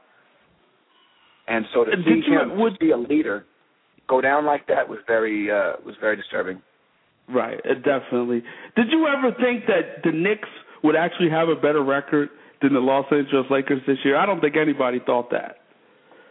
And 1.48 1.66
so 1.74 1.84
to 1.86 1.92
And 1.92 2.04
see 2.06 2.22
you- 2.30 2.40
him 2.40 2.58
would- 2.60 2.78
see 2.80 2.92
a 2.92 2.98
leader 2.98 3.46
go 4.08 4.22
down 4.22 4.46
like 4.46 4.68
that 4.68 4.88
was 4.88 5.00
very 5.08 5.50
uh 5.50 5.74
was 5.84 5.96
very 5.98 6.16
disturbing. 6.16 6.62
Right, 7.28 7.60
definitely. 7.84 8.44
Did 8.76 8.92
you 8.92 9.08
ever 9.08 9.32
think 9.32 9.66
that 9.68 10.04
the 10.04 10.12
Knicks 10.12 10.50
would 10.84 10.96
actually 10.96 11.30
have 11.30 11.48
a 11.50 11.56
better 11.56 11.82
record 11.84 12.30
than 12.62 12.74
the 12.74 12.80
Los 12.80 13.06
Angeles 13.12 13.46
Lakers 13.50 13.82
this 13.88 13.98
year? 14.04 14.18
I 14.18 14.26
don't 14.26 14.42
think 14.42 14.56
anybody 14.58 15.00
thought 15.06 15.32
that. 15.32 15.58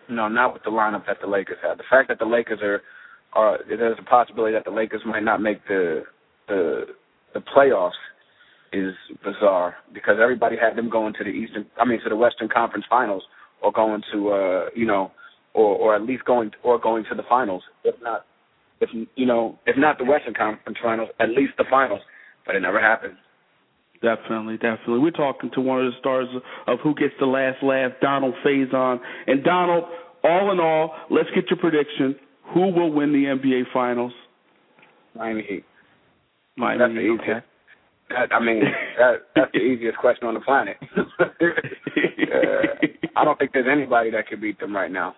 No, 0.09 0.29
not 0.29 0.55
with 0.55 0.63
the 0.63 0.71
lineup 0.71 1.07
that 1.07 1.19
the 1.21 1.27
Lakers 1.27 1.59
have. 1.63 1.79
The 1.79 1.85
fact 1.91 2.09
that 2.09 2.19
the 2.19 2.25
Lakers 2.25 2.61
are 2.63 2.81
are 3.35 3.59
there's 3.69 3.99
a 3.99 4.09
possibility 4.09 4.55
that 4.55 4.65
the 4.65 4.71
Lakers 4.71 5.03
might 5.05 5.23
not 5.23 5.41
make 5.41 5.67
the 5.69 6.05
the 6.49 6.87
the 7.35 7.41
playoffs 7.41 7.93
is 8.73 8.95
bizarre 9.25 9.77
because 9.93 10.17
everybody 10.23 10.57
had 10.57 10.77
them 10.77 10.91
going 10.91 11.15
to 11.15 11.25
the 11.25 11.31
Eastern 11.31 11.67
I 11.79 11.85
mean 11.85 12.01
to 12.03 12.09
the 12.09 12.17
Western 12.17 12.49
Conference 12.49 12.87
Finals 12.89 13.23
or 13.63 13.73
going 13.73 14.03
to 14.13 14.31
uh 14.31 14.65
you 14.75 14.87
know 14.87 15.11
or 15.55 15.77
or 15.77 15.95
at 15.95 16.03
least 16.03 16.25
going 16.25 16.51
or 16.63 16.79
going 16.79 17.05
to 17.11 17.15
the 17.15 17.23
finals 17.29 17.63
if 17.85 17.95
not 18.03 18.25
if 18.81 18.89
you 19.15 19.27
know 19.27 19.59
if 19.67 19.77
not 19.77 19.99
the 19.99 20.05
Western 20.05 20.35
Conference 20.35 20.79
Finals 20.83 21.09
at 21.21 21.29
least 21.29 21.53
the 21.59 21.65
finals 21.69 22.01
but 22.47 22.57
it 22.57 22.61
never 22.61 22.81
happened. 22.81 23.15
Definitely, 24.03 24.55
definitely. 24.59 25.01
We're 25.01 25.11
talking 25.11 25.51
to 25.55 25.61
one 25.61 25.85
of 25.85 25.93
the 25.93 25.99
stars 25.99 26.29
of 26.67 26.79
Who 26.85 26.95
Gets 26.95 27.15
the 27.19 27.27
Last 27.27 27.63
Laugh, 27.63 27.93
Donald 28.01 28.35
Faison. 28.47 29.01
And 29.27 29.43
Donald, 29.43 29.85
all 30.23 30.53
in 30.53 30.61
all, 30.61 30.95
let's 31.11 31.29
get 31.35 31.45
your 31.51 31.59
prediction. 31.59 32.15
Who 32.55 32.71
will 32.73 32.93
win 32.93 33.13
the 33.13 33.25
NBA 33.25 33.65
Finals? 33.73 34.13
Miami 35.17 35.43
Heat. 35.49 35.65
Miami. 36.57 36.79
That's 36.79 36.93
Heat. 37.27 37.43
That, 38.11 38.33
I 38.35 38.41
mean, 38.43 38.63
that 38.99 39.13
that's 39.35 39.51
the 39.53 39.59
easiest 39.59 39.99
question 39.99 40.29
on 40.29 40.35
the 40.35 40.41
planet. 40.41 40.77
uh, 40.97 41.27
I 43.17 43.25
don't 43.25 43.39
think 43.39 43.53
there's 43.53 43.67
anybody 43.71 44.11
that 44.13 44.29
could 44.29 44.41
beat 44.41 44.59
them 44.61 44.75
right 44.75 44.91
now. 44.91 45.15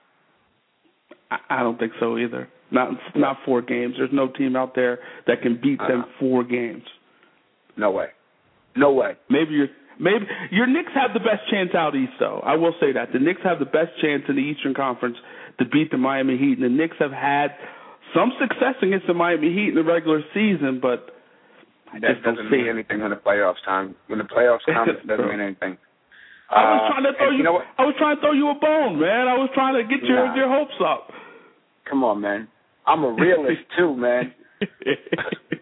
I 1.31 1.39
I 1.51 1.63
don't 1.63 1.79
think 1.79 1.93
so 2.01 2.19
either. 2.19 2.49
Not 2.73 2.91
not 3.15 3.37
four 3.45 3.63
games. 3.63 3.95
There's 3.99 4.11
no 4.13 4.29
team 4.29 4.57
out 4.57 4.75
there 4.75 4.99
that 5.27 5.43
can 5.43 5.61
beat 5.63 5.79
them 5.79 6.01
Uh-huh. 6.01 6.13
four 6.19 6.43
games. 6.45 6.83
No 7.77 7.91
way. 7.93 8.07
No 8.77 8.93
way. 8.93 9.17
Maybe 9.29 9.55
your 9.55 9.69
maybe 9.99 10.27
your 10.51 10.67
Knicks 10.67 10.93
have 10.95 11.13
the 11.13 11.21
best 11.21 11.43
chance 11.51 11.71
out 11.75 11.95
east 11.97 12.13
though. 12.19 12.41
I 12.45 12.57
will 12.57 12.75
say 12.81 12.93
that. 12.93 13.13
The 13.13 13.19
Knicks 13.19 13.41
have 13.45 13.59
the 13.59 13.65
best 13.67 13.91
chance 14.01 14.23
in 14.29 14.37
the 14.37 14.43
Eastern 14.43 14.75
Conference 14.75 15.17
to 15.59 15.65
beat 15.65 15.91
the 15.91 15.99
Miami 15.99 16.37
Heat. 16.39 16.59
And 16.59 16.63
the 16.63 16.69
Knicks 16.69 16.97
have 16.99 17.13
had 17.13 17.49
some 18.15 18.33
success 18.41 18.75
against 18.83 19.07
the 19.07 19.15
Miami 19.15 19.53
Heat 19.53 19.69
in 19.71 19.75
the 19.75 19.85
regular 19.85 20.23
season, 20.35 20.79
but 20.81 21.15
I 21.93 21.99
That 21.99 22.15
just 22.15 22.23
don't 22.25 22.35
doesn't 22.37 22.51
see 22.51 22.57
mean 22.59 22.67
it. 22.67 22.71
anything 22.71 23.01
when 23.01 23.11
the 23.11 23.17
playoffs 23.17 23.63
time. 23.65 23.95
When 24.07 24.19
the 24.19 24.25
playoffs 24.25 24.63
come, 24.67 24.89
it 24.89 25.07
doesn't 25.07 25.29
mean 25.29 25.41
anything. 25.41 25.77
I 26.51 26.63
was 26.75 26.81
Uh, 26.83 26.89
trying 26.95 27.05
to 27.07 27.13
throw 27.19 27.27
and 27.29 27.35
you, 27.35 27.39
you 27.39 27.45
know? 27.45 27.63
I 27.79 27.85
was 27.87 27.95
trying 27.99 28.17
to 28.17 28.21
throw 28.23 28.33
you 28.33 28.49
a 28.51 28.55
bone, 28.55 28.99
man. 28.99 29.29
I 29.29 29.35
was 29.39 29.51
trying 29.55 29.75
to 29.75 29.85
get 29.87 30.03
your 30.07 30.27
Nah. 30.27 30.35
your 30.35 30.49
hopes 30.49 30.75
up. 30.85 31.13
Come 31.89 32.03
on, 32.05 32.21
man. 32.21 32.49
I'm 32.87 33.05
a 33.05 33.11
realist 33.11 33.63
too, 33.79 33.95
man. 33.97 34.33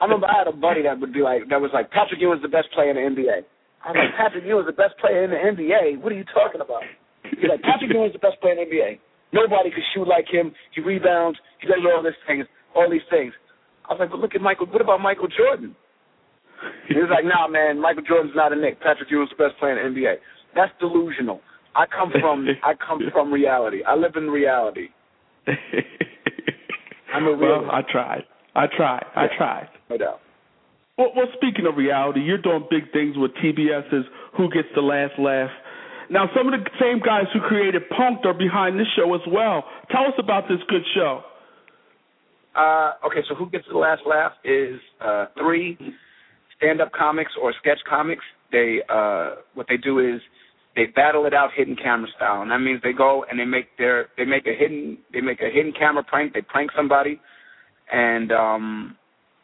I 0.00 0.06
remember 0.06 0.26
I 0.30 0.38
had 0.38 0.46
a 0.46 0.54
buddy 0.54 0.82
that 0.86 1.00
would 1.00 1.12
be 1.12 1.22
like, 1.22 1.50
that 1.50 1.60
was 1.60 1.70
like, 1.74 1.90
Patrick 1.90 2.20
Ewing's 2.22 2.42
the 2.42 2.52
best 2.52 2.70
player 2.70 2.90
in 2.90 2.96
the 2.96 3.02
NBA. 3.02 3.42
I 3.82 3.90
was 3.90 3.98
like, 3.98 4.14
Patrick 4.14 4.46
Ewing's 4.46 4.66
the 4.70 4.78
best 4.78 4.94
player 5.02 5.26
in 5.26 5.30
the 5.30 5.40
NBA. 5.42 5.98
What 6.02 6.12
are 6.12 6.18
you 6.18 6.26
talking 6.30 6.62
about? 6.62 6.86
He's 7.26 7.50
like, 7.50 7.62
Patrick 7.62 7.90
Ewing's 7.90 8.14
the 8.14 8.22
best 8.22 8.38
player 8.40 8.54
in 8.54 8.62
the 8.62 8.68
NBA. 8.70 8.98
Nobody 9.34 9.70
could 9.70 9.84
shoot 9.94 10.06
like 10.06 10.26
him. 10.30 10.54
He 10.74 10.80
rebounds. 10.80 11.38
He 11.60 11.66
does 11.66 11.82
all 11.82 12.02
these 12.02 12.16
things. 12.26 12.46
All 12.74 12.88
these 12.90 13.04
things. 13.10 13.34
I 13.88 13.92
was 13.92 14.00
like, 14.00 14.10
but 14.10 14.20
look 14.20 14.34
at 14.34 14.40
Michael. 14.40 14.66
What 14.66 14.80
about 14.80 15.00
Michael 15.00 15.28
Jordan? 15.28 15.74
He 16.88 16.94
was 16.94 17.10
like, 17.10 17.24
Nah, 17.24 17.48
man. 17.48 17.80
Michael 17.80 18.02
Jordan's 18.06 18.34
not 18.34 18.52
a 18.52 18.56
Knick. 18.56 18.80
Patrick 18.80 19.10
Ewing's 19.10 19.30
the 19.30 19.40
best 19.40 19.58
player 19.58 19.78
in 19.78 19.94
the 19.94 20.00
NBA. 20.00 20.14
That's 20.54 20.72
delusional. 20.80 21.40
I 21.74 21.86
come 21.86 22.10
from 22.20 22.46
I 22.64 22.74
come 22.74 23.00
from 23.12 23.32
reality. 23.32 23.82
I 23.86 23.94
live 23.94 24.16
in 24.16 24.28
reality. 24.28 24.88
I'm 27.14 27.26
a 27.26 27.36
well. 27.36 27.70
I 27.70 27.82
tried. 27.90 28.24
I 28.54 28.66
tried. 28.66 29.04
I 29.14 29.26
tried. 29.36 29.68
No 29.90 29.96
doubt. 29.96 30.20
Well, 30.96 31.12
well, 31.14 31.26
speaking 31.34 31.66
of 31.66 31.76
reality, 31.76 32.20
you're 32.20 32.42
doing 32.42 32.66
big 32.68 32.92
things 32.92 33.16
with 33.16 33.30
TBS's 33.42 34.04
Who 34.36 34.50
Gets 34.50 34.68
the 34.74 34.82
Last 34.82 35.18
Laugh. 35.18 35.50
Now, 36.10 36.28
some 36.34 36.52
of 36.52 36.58
the 36.58 36.68
same 36.80 37.00
guys 37.00 37.26
who 37.32 37.40
created 37.40 37.82
Punk'd 37.90 38.26
are 38.26 38.34
behind 38.34 38.80
this 38.80 38.88
show 38.96 39.14
as 39.14 39.20
well. 39.28 39.64
Tell 39.90 40.02
us 40.02 40.14
about 40.18 40.48
this 40.48 40.58
good 40.68 40.82
show. 40.94 41.22
Uh, 42.56 42.92
okay, 43.06 43.20
so 43.28 43.34
Who 43.34 43.48
Gets 43.50 43.66
the 43.70 43.78
Last 43.78 44.02
Laugh 44.06 44.32
is 44.42 44.80
uh, 45.00 45.26
three 45.38 45.78
stand-up 46.56 46.90
comics 46.92 47.32
or 47.40 47.54
sketch 47.60 47.78
comics. 47.88 48.24
They 48.50 48.80
uh, 48.88 49.36
what 49.54 49.66
they 49.68 49.76
do 49.76 49.98
is 50.00 50.20
they 50.74 50.86
battle 50.86 51.26
it 51.26 51.34
out 51.34 51.50
hidden 51.54 51.76
camera 51.76 52.08
style, 52.16 52.42
and 52.42 52.50
that 52.50 52.58
means 52.58 52.80
they 52.82 52.92
go 52.92 53.24
and 53.30 53.38
they 53.38 53.44
make 53.44 53.76
their 53.76 54.08
they 54.16 54.24
make 54.24 54.46
a 54.46 54.54
hidden 54.58 54.98
they 55.12 55.20
make 55.20 55.40
a 55.40 55.50
hidden 55.52 55.72
camera 55.78 56.02
prank. 56.02 56.32
They 56.32 56.40
prank 56.40 56.70
somebody, 56.74 57.20
and 57.92 58.32
um, 58.32 58.96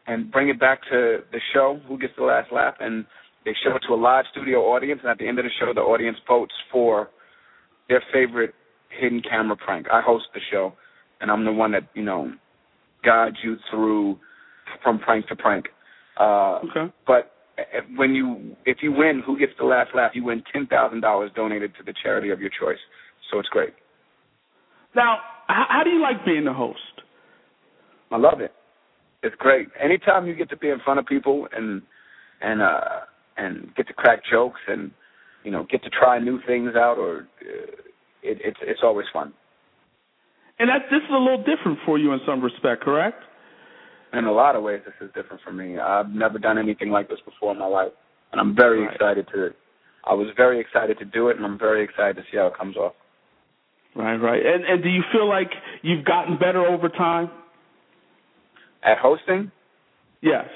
and 0.07 0.31
bring 0.31 0.49
it 0.49 0.61
back 0.61 0.83
to 0.91 1.19
the 1.33 1.41
show. 1.53 1.81
Who 1.89 1.99
gets 1.99 2.13
the 2.17 2.25
last 2.25 2.53
laugh? 2.53 2.75
And 2.81 3.05
they 3.45 3.53
show 3.65 3.77
it 3.77 3.83
to 3.89 3.95
a 3.95 3.97
live 3.97 4.25
studio 4.31 4.61
audience, 4.61 5.01
and 5.03 5.11
at 5.11 5.19
the 5.19 5.29
end 5.29 5.39
of 5.39 5.45
the 5.45 5.51
show, 5.61 5.73
the 5.75 5.81
audience 5.81 6.17
votes 6.29 6.55
for 6.73 7.11
their 7.89 8.03
favorite 8.13 8.55
hidden 8.89 9.21
camera 9.29 9.57
prank. 9.57 9.87
I 9.93 10.01
host 10.01 10.27
the 10.35 10.41
show, 10.51 10.73
and 11.21 11.31
I'm 11.31 11.45
the 11.45 11.53
one 11.53 11.73
that 11.73 11.89
you 11.95 12.03
know 12.03 12.33
guides 13.05 13.37
you 13.43 13.57
through 13.71 14.19
from 14.83 14.99
prank 14.99 15.27
to 15.29 15.37
prank. 15.37 15.67
Uh, 16.19 16.61
Okay. 16.71 16.93
but 17.07 17.33
when 17.97 18.15
you 18.15 18.57
if 18.65 18.79
you 18.83 18.93
win, 18.93 19.23
who 19.25 19.39
gets 19.39 19.53
the 19.59 19.65
last 19.65 19.91
laugh? 19.95 20.13
You 20.15 20.25
win 20.25 20.43
ten 20.53 20.67
thousand 20.67 21.01
dollars 21.01 21.31
donated 21.37 21.73
to 21.79 21.83
the 21.85 21.95
charity 22.03 22.31
of 22.31 22.41
your 22.41 22.51
choice. 22.51 22.79
So 23.31 23.39
it's 23.39 23.49
great. 23.49 23.75
Now, 24.95 25.19
how, 25.49 25.67
how 25.69 25.83
do 25.85 25.91
you 25.91 26.01
like 26.01 26.25
being 26.25 26.45
the 26.45 26.53
host? 26.53 26.79
I 28.11 28.17
love 28.17 28.41
it. 28.41 28.53
It's 29.25 29.35
great. 29.39 29.69
Anytime 29.83 30.27
you 30.27 30.35
get 30.35 30.51
to 30.51 30.57
be 30.57 30.69
in 30.69 30.79
front 30.85 31.01
of 31.01 31.07
people 31.07 31.49
and 31.57 31.83
and 32.43 32.61
uh 32.63 33.01
and 33.37 33.75
get 33.75 33.87
to 33.89 33.93
crack 33.95 34.21
jokes 34.31 34.61
and 34.69 34.91
you 35.45 35.51
know 35.51 35.67
get 35.71 35.83
to 35.83 35.91
try 35.91 36.19
new 36.19 36.41
things 36.47 36.77
out, 36.77 36.99
or 36.99 37.27
uh, 37.43 37.73
it, 38.23 38.39
it's 38.45 38.59
it's 38.63 38.81
always 38.83 39.07
fun. 39.13 39.33
And 40.59 40.69
that 40.69 40.83
this 40.91 41.01
is 41.03 41.11
a 41.11 41.19
little 41.19 41.39
different 41.43 41.79
for 41.85 41.99
you 41.99 42.13
in 42.13 42.21
some 42.27 42.41
respect, 42.41 42.83
correct? 42.83 43.21
In 44.13 44.27
a 44.27 44.33
lot 44.33 44.55
of 44.55 44.63
ways, 44.63 44.81
this 44.85 44.95
is 45.01 45.13
different 45.15 45.43
for 45.43 45.53
me. 45.53 45.79
I've 45.79 46.11
never 46.11 46.39
done 46.39 46.59
anything 46.59 46.91
like 46.91 47.09
this 47.09 47.19
before 47.25 47.51
in 47.53 47.59
my 47.59 47.67
life, 47.67 47.91
and 48.31 48.41
I'm 48.41 48.55
very 48.55 48.83
Right. 48.83 48.93
excited 48.95 49.27
to. 49.35 49.53
I 50.05 50.15
was 50.15 50.29
very 50.37 50.61
excited 50.61 50.99
to 50.99 51.05
do 51.07 51.29
it, 51.31 51.37
and 51.37 51.45
I'm 51.47 51.59
very 51.59 51.83
excited 51.83 52.17
to 52.17 52.23
see 52.31 52.37
how 52.37 52.47
it 52.47 52.55
comes 52.55 52.77
off. 52.77 52.95
Right, 53.97 54.17
right. 54.17 54.45
And 54.45 54.65
and 54.65 54.83
do 54.83 54.89
you 54.91 55.03
feel 55.13 55.27
like 55.29 55.51
you've 55.83 56.05
gotten 56.05 56.37
better 56.37 56.65
over 56.65 56.89
time? 56.89 57.31
At 58.85 58.99
hosting, 58.99 59.51
Yes. 60.21 60.47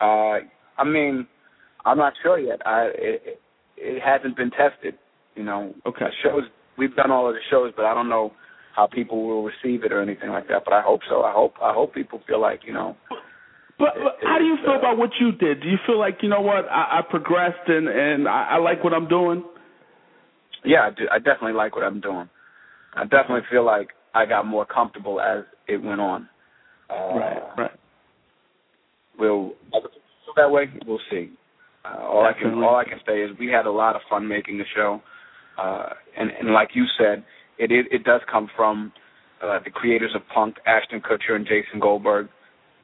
Uh, 0.00 0.38
I 0.76 0.84
mean, 0.84 1.26
I'm 1.84 1.96
not 1.96 2.12
sure 2.22 2.38
yet. 2.38 2.60
I 2.66 2.90
it, 2.94 3.40
it 3.76 4.02
hasn't 4.02 4.36
been 4.36 4.50
tested. 4.50 4.94
You 5.34 5.44
know, 5.44 5.74
Okay. 5.86 6.06
shows 6.22 6.42
we've 6.76 6.94
done 6.96 7.10
all 7.10 7.28
of 7.28 7.34
the 7.34 7.40
shows, 7.50 7.72
but 7.76 7.84
I 7.86 7.94
don't 7.94 8.08
know 8.08 8.32
how 8.74 8.86
people 8.86 9.26
will 9.26 9.42
receive 9.44 9.84
it 9.84 9.92
or 9.92 10.00
anything 10.02 10.30
like 10.30 10.48
that. 10.48 10.62
But 10.64 10.74
I 10.74 10.82
hope 10.82 11.00
so. 11.08 11.22
I 11.22 11.32
hope 11.32 11.54
I 11.62 11.72
hope 11.72 11.94
people 11.94 12.20
feel 12.26 12.40
like 12.40 12.60
you 12.66 12.72
know. 12.72 12.96
But, 13.78 13.94
but 13.94 14.16
how 14.22 14.36
do 14.38 14.44
you 14.44 14.56
feel 14.62 14.72
uh, 14.74 14.78
about 14.78 14.98
what 14.98 15.10
you 15.20 15.32
did? 15.32 15.62
Do 15.62 15.68
you 15.68 15.78
feel 15.86 15.98
like 15.98 16.18
you 16.22 16.28
know 16.28 16.40
what 16.42 16.66
I, 16.70 16.98
I 16.98 17.02
progressed 17.08 17.66
and 17.68 17.88
and 17.88 18.28
I, 18.28 18.48
I 18.52 18.56
like 18.58 18.84
what 18.84 18.92
I'm 18.92 19.08
doing? 19.08 19.42
Yeah, 20.64 20.82
I, 20.82 20.90
do, 20.90 21.04
I 21.10 21.18
definitely 21.18 21.54
like 21.54 21.74
what 21.74 21.84
I'm 21.84 22.00
doing. 22.00 22.28
I 22.94 23.04
definitely 23.04 23.42
feel 23.50 23.64
like 23.64 23.88
I 24.14 24.26
got 24.26 24.46
more 24.46 24.66
comfortable 24.66 25.18
as 25.20 25.44
it 25.66 25.82
went 25.82 26.00
on. 26.02 26.28
Uh, 26.90 27.18
right, 27.18 27.42
right. 27.56 27.70
We'll 29.18 29.52
other 29.74 29.88
people 29.88 30.00
feel 30.24 30.34
that 30.36 30.50
way. 30.50 30.64
We'll 30.86 31.00
see. 31.10 31.30
Uh, 31.84 31.98
all 32.02 32.24
I 32.24 32.32
can 32.38 32.54
all 32.62 32.76
I 32.76 32.84
can 32.84 32.98
say 33.06 33.22
is 33.22 33.30
we 33.38 33.48
had 33.48 33.66
a 33.66 33.70
lot 33.70 33.96
of 33.96 34.02
fun 34.08 34.26
making 34.26 34.58
the 34.58 34.64
show, 34.74 35.00
uh, 35.60 35.90
and 36.18 36.30
and 36.30 36.52
like 36.52 36.70
you 36.74 36.84
said, 36.98 37.24
it 37.58 37.70
it, 37.70 37.86
it 37.90 38.04
does 38.04 38.20
come 38.30 38.48
from 38.56 38.92
uh, 39.42 39.58
the 39.64 39.70
creators 39.70 40.12
of 40.14 40.22
Punk, 40.32 40.56
Ashton 40.66 41.00
Kutcher 41.00 41.34
and 41.36 41.46
Jason 41.46 41.80
Goldberg. 41.80 42.28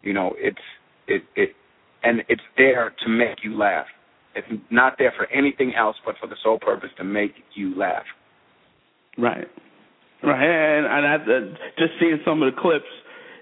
You 0.02 0.12
know, 0.12 0.34
it's 0.38 0.58
it 1.08 1.22
it 1.34 1.50
and 2.02 2.22
it's 2.28 2.42
there 2.56 2.94
to 3.04 3.08
make 3.08 3.38
you 3.42 3.56
laugh. 3.58 3.86
It's 4.34 4.46
not 4.70 4.94
there 4.98 5.12
for 5.16 5.26
anything 5.32 5.74
else 5.74 5.96
but 6.04 6.14
for 6.20 6.26
the 6.26 6.36
sole 6.42 6.58
purpose 6.58 6.90
to 6.98 7.04
make 7.04 7.32
you 7.54 7.76
laugh. 7.76 8.04
Right. 9.18 9.48
Right. 10.22 10.76
And, 10.76 10.86
and 10.86 11.06
I, 11.06 11.14
uh, 11.14 11.54
just 11.78 11.92
seeing 12.00 12.18
some 12.24 12.42
of 12.42 12.54
the 12.54 12.60
clips, 12.60 12.84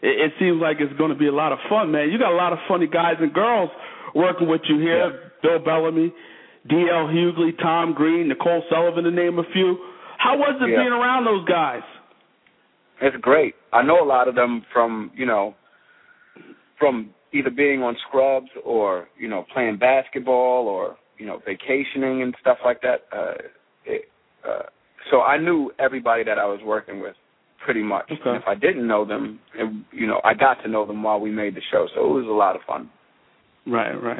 it, 0.04 0.14
it 0.28 0.32
seems 0.38 0.60
like 0.60 0.76
it's 0.80 0.92
going 1.00 1.10
to 1.10 1.16
be 1.18 1.26
a 1.26 1.32
lot 1.32 1.52
of 1.52 1.58
fun, 1.68 1.90
man. 1.90 2.10
You 2.12 2.18
got 2.18 2.32
a 2.32 2.36
lot 2.36 2.52
of 2.52 2.60
funny 2.68 2.86
guys 2.86 3.16
and 3.20 3.32
girls 3.32 3.70
working 4.14 4.46
with 4.48 4.60
you 4.68 4.78
here. 4.78 5.32
Bill 5.42 5.58
Bellamy, 5.58 6.12
D.L. 6.68 7.06
Hughley, 7.08 7.56
Tom 7.60 7.92
Green, 7.94 8.28
Nicole 8.28 8.62
Sullivan, 8.70 9.04
to 9.04 9.10
name 9.10 9.38
a 9.38 9.44
few. 9.52 9.76
How 10.18 10.36
was 10.38 10.56
it 10.60 10.70
Yeah. 10.70 10.76
being 10.82 10.92
around 10.92 11.24
those 11.24 11.44
guys? 11.46 11.82
It's 13.00 13.16
great. 13.20 13.54
I 13.72 13.82
know 13.82 14.02
a 14.02 14.06
lot 14.06 14.28
of 14.28 14.34
them 14.34 14.64
from 14.72 15.10
you 15.16 15.26
know 15.26 15.54
from 16.78 17.10
either 17.32 17.50
being 17.50 17.82
on 17.82 17.96
Scrubs 18.08 18.48
or 18.64 19.08
you 19.18 19.28
know 19.28 19.44
playing 19.52 19.78
basketball 19.78 20.68
or 20.68 20.96
you 21.18 21.26
know 21.26 21.40
vacationing 21.44 22.22
and 22.22 22.34
stuff 22.40 22.58
like 22.64 22.80
that. 22.82 23.00
Uh, 23.12 23.34
it, 23.84 24.02
uh, 24.48 24.62
so 25.10 25.22
I 25.22 25.36
knew 25.38 25.70
everybody 25.78 26.22
that 26.24 26.38
I 26.38 26.46
was 26.46 26.60
working 26.64 27.00
with 27.00 27.16
pretty 27.64 27.82
much. 27.82 28.04
Okay. 28.10 28.20
And 28.24 28.36
if 28.36 28.44
I 28.46 28.54
didn't 28.54 28.86
know 28.86 29.04
them, 29.04 29.40
it, 29.54 29.84
you 29.92 30.06
know, 30.06 30.20
I 30.22 30.34
got 30.34 30.62
to 30.62 30.68
know 30.68 30.86
them 30.86 31.02
while 31.02 31.18
we 31.18 31.30
made 31.30 31.54
the 31.54 31.62
show. 31.72 31.86
So 31.94 32.04
it 32.04 32.12
was 32.12 32.26
a 32.28 32.32
lot 32.32 32.56
of 32.56 32.62
fun. 32.66 32.90
Right, 33.66 33.94
right. 33.94 34.18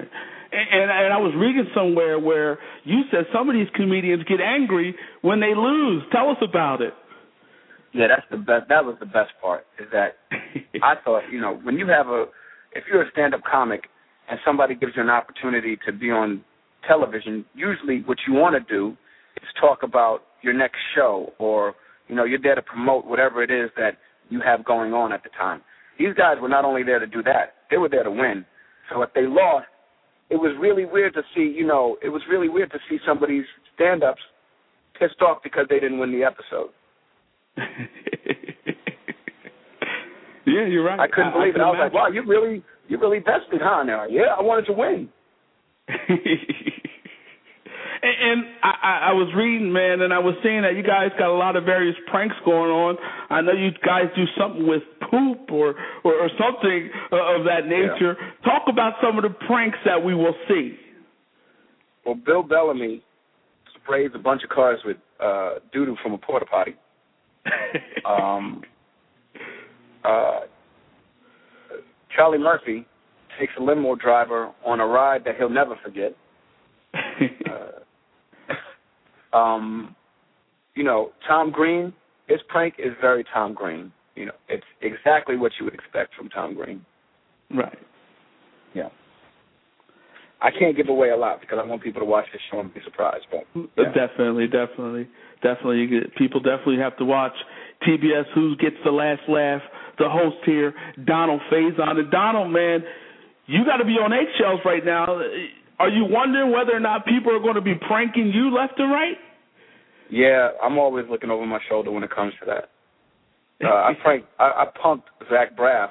And, 0.53 0.67
and 0.73 0.91
and 0.91 1.13
I 1.13 1.19
was 1.19 1.35
reading 1.37 1.67
somewhere 1.75 2.19
where 2.19 2.59
you 2.85 3.03
said 3.11 3.25
some 3.33 3.49
of 3.49 3.55
these 3.55 3.69
comedians 3.75 4.25
get 4.25 4.41
angry 4.41 4.95
when 5.23 5.41
they 5.41 5.55
lose. 5.55 6.03
Tell 6.13 6.31
us 6.31 6.39
about 6.43 6.81
it. 6.81 6.95
Yeah, 7.93 8.07
that's 8.09 8.27
the 8.31 8.39
best. 8.39 8.69
That 8.69 8.85
was 8.85 8.97
the 8.99 9.07
best 9.07 9.31
part. 9.41 9.67
Is 9.79 9.87
that 9.93 10.17
I 10.83 10.95
thought, 11.05 11.23
you 11.31 11.41
know, 11.41 11.61
when 11.63 11.77
you 11.77 11.87
have 11.89 12.09
a, 12.09 12.25
if 12.75 12.85
you're 12.91 13.03
a 13.03 13.11
stand-up 13.13 13.43
comic 13.51 13.85
and 14.29 14.39
somebody 14.45 14.75
gives 14.75 14.93
you 14.97 15.03
an 15.03 15.11
opportunity 15.11 15.79
to 15.87 15.93
be 15.93 16.11
on 16.11 16.43
television, 16.89 17.45
usually 17.55 18.03
what 18.07 18.19
you 18.27 18.35
want 18.35 18.57
to 18.57 18.73
do 18.73 18.97
is 19.37 19.49
talk 19.61 19.83
about 19.83 20.21
your 20.43 20.55
next 20.55 20.79
show 20.95 21.33
or, 21.39 21.75
you 22.09 22.15
know, 22.15 22.25
you're 22.25 22.41
there 22.41 22.55
to 22.55 22.63
promote 22.63 23.07
whatever 23.07 23.43
it 23.43 23.51
is 23.51 23.71
that 23.77 23.99
you 24.31 24.41
have 24.41 24.65
going 24.65 24.93
on 24.93 25.13
at 25.13 25.23
the 25.23 25.31
time. 25.31 25.63
These 25.99 26.15
guys 26.17 26.37
were 26.41 26.49
not 26.49 26.65
only 26.65 26.83
there 26.83 26.99
to 26.99 27.07
do 27.07 27.23
that, 27.23 27.55
they 27.71 27.77
were 27.77 27.89
there 27.89 28.03
to 28.05 28.11
win. 28.11 28.45
So 28.91 29.03
if 29.03 29.13
they 29.15 29.27
lost, 29.27 29.67
it 30.31 30.37
was 30.37 30.57
really 30.61 30.85
weird 30.85 31.15
to 31.15 31.23
see, 31.35 31.43
you 31.57 31.67
know, 31.67 31.97
it 32.03 32.09
was 32.09 32.23
really 32.31 32.49
weird 32.49 32.71
to 32.73 32.79
see 32.89 32.99
somebody's 33.07 33.45
stand-ups 33.75 34.21
pissed 34.99 35.21
off 35.23 35.39
because 35.43 35.67
they 35.69 35.79
didn't 35.81 35.99
win 35.99 36.13
the 36.13 36.25
episode. 36.25 36.71
yeah, 40.47 40.67
you're 40.67 40.85
right. 40.85 40.99
I 40.99 41.07
couldn't 41.07 41.33
believe 41.33 41.55
it. 41.55 41.61
I 41.61 41.71
was 41.71 41.79
like, 41.79 41.93
wow, 41.93 42.09
you 42.09 42.25
really, 42.27 42.63
you 42.89 42.99
really 42.99 43.19
vested, 43.19 43.61
huh? 43.63 43.81
And 43.81 43.91
yeah, 44.13 44.35
I 44.37 44.43
wanted 44.43 44.67
to 44.67 44.73
win. 44.73 45.09
and, 48.05 48.17
and 48.21 48.47
I, 48.63 49.11
I 49.11 49.13
was 49.13 49.33
reading, 49.35 49.73
man, 49.73 50.03
and 50.03 50.13
I 50.13 50.19
was 50.19 50.35
seeing 50.43 50.63
that 50.63 50.77
you 50.77 50.83
guys 50.83 51.09
got 51.19 51.31
a 51.31 51.39
lot 51.39 51.57
of 51.57 51.65
various 51.65 51.97
pranks 52.11 52.37
going 52.45 52.71
on. 52.71 52.97
I 53.31 53.41
know 53.41 53.53
you 53.53 53.71
guys 53.85 54.13
do 54.15 54.25
something 54.39 54.67
with 54.67 54.83
poop 55.11 55.51
or 55.51 55.75
or, 56.05 56.13
or 56.13 56.29
something 56.37 56.91
uh, 57.11 57.39
of 57.41 57.45
that 57.47 57.67
nature. 57.67 58.17
Talk 58.45 58.65
about 58.69 58.95
some 59.03 59.17
of 59.17 59.23
the 59.23 59.35
pranks 59.47 59.79
that 59.87 60.05
we 60.05 60.15
will 60.15 60.35
see. 60.49 60.77
Well, 62.05 62.15
Bill 62.15 62.43
Bellamy 62.43 63.03
sprays 63.83 64.11
a 64.15 64.19
bunch 64.19 64.43
of 64.45 64.51
cars 64.51 64.81
with 64.85 64.99
uh, 65.19 65.55
doo-doo 65.73 65.97
from 66.03 66.13
a 66.13 66.19
porta 66.19 66.47
potty. 66.47 66.75
Um, 68.07 68.63
uh, 70.05 70.41
Charlie 72.15 72.37
Murphy 72.37 72.87
takes 73.41 73.53
a 73.59 73.63
limo 73.63 73.95
driver 73.95 74.53
on 74.63 74.81
a 74.81 74.87
ride 74.87 75.25
that 75.25 75.37
he'll 75.39 75.49
never 75.49 75.77
forget. 75.83 76.15
Uh, 77.51 77.84
um, 79.35 79.95
you 80.75 80.85
know, 80.85 81.11
Tom 81.27 81.51
Green, 81.51 81.93
his 82.29 82.41
prank 82.49 82.75
is 82.79 82.93
very 83.01 83.25
Tom 83.33 83.55
Green. 83.55 83.93
You 84.15 84.27
know, 84.27 84.33
it's 84.49 84.65
exactly 84.81 85.37
what 85.37 85.53
you 85.59 85.65
would 85.65 85.75
expect 85.75 86.15
from 86.15 86.29
Tom 86.29 86.55
Green. 86.55 86.85
right. 87.55 87.79
Yeah. 88.75 88.89
I 90.43 90.51
can't 90.51 90.77
give 90.77 90.89
away 90.89 91.11
a 91.11 91.17
lot 91.17 91.41
because 91.41 91.59
I 91.63 91.67
want 91.67 91.83
people 91.83 92.01
to 92.01 92.07
watch 92.07 92.27
this 92.33 92.43
show 92.51 92.61
and 92.61 92.73
be 92.73 92.81
surprised. 92.85 93.25
But 93.31 93.47
yeah. 93.55 93.85
Definitely, 93.95 94.47
definitely, 94.47 95.09
definitely. 95.43 95.79
You 95.79 96.01
get, 96.01 96.17
people 96.17 96.41
definitely 96.41 96.79
have 96.79 96.97
to 96.99 97.05
watch 97.05 97.33
TBS. 97.87 98.25
Who 98.35 98.55
gets 98.57 98.77
the 98.85 98.91
last 98.91 99.23
laugh? 99.29 99.63
The 99.99 100.09
host 100.11 100.37
here, 100.45 100.75
Donald 101.07 101.41
Faison. 101.51 101.99
And 101.99 102.11
Donald, 102.11 102.53
man, 102.53 102.83
you 103.47 103.65
got 103.65 103.79
to 103.79 103.85
be 103.85 103.93
on 103.93 104.13
eggshells 104.13 104.61
right 104.65 104.85
now. 104.85 105.07
Are 105.79 105.89
you 105.89 106.05
wondering 106.09 106.53
whether 106.53 106.77
or 106.77 106.81
not 106.81 107.07
people 107.07 107.35
are 107.35 107.41
going 107.41 107.55
to 107.55 107.63
be 107.65 107.75
pranking 107.75 108.31
you 108.35 108.55
left 108.55 108.79
and 108.79 108.91
right? 108.91 109.17
Yeah, 110.11 110.51
I'm 110.63 110.79
always 110.79 111.07
looking 111.11 111.31
over 111.31 111.47
my 111.47 111.61
shoulder 111.69 111.91
when 111.91 112.03
it 112.03 112.15
comes 112.15 112.33
to 112.41 112.47
that. 112.47 112.71
Uh, 113.67 113.73
I 113.73 113.93
pranked, 114.03 114.29
I, 114.39 114.45
I 114.45 114.67
punked 114.85 115.05
Zach 115.31 115.57
Braff 115.57 115.89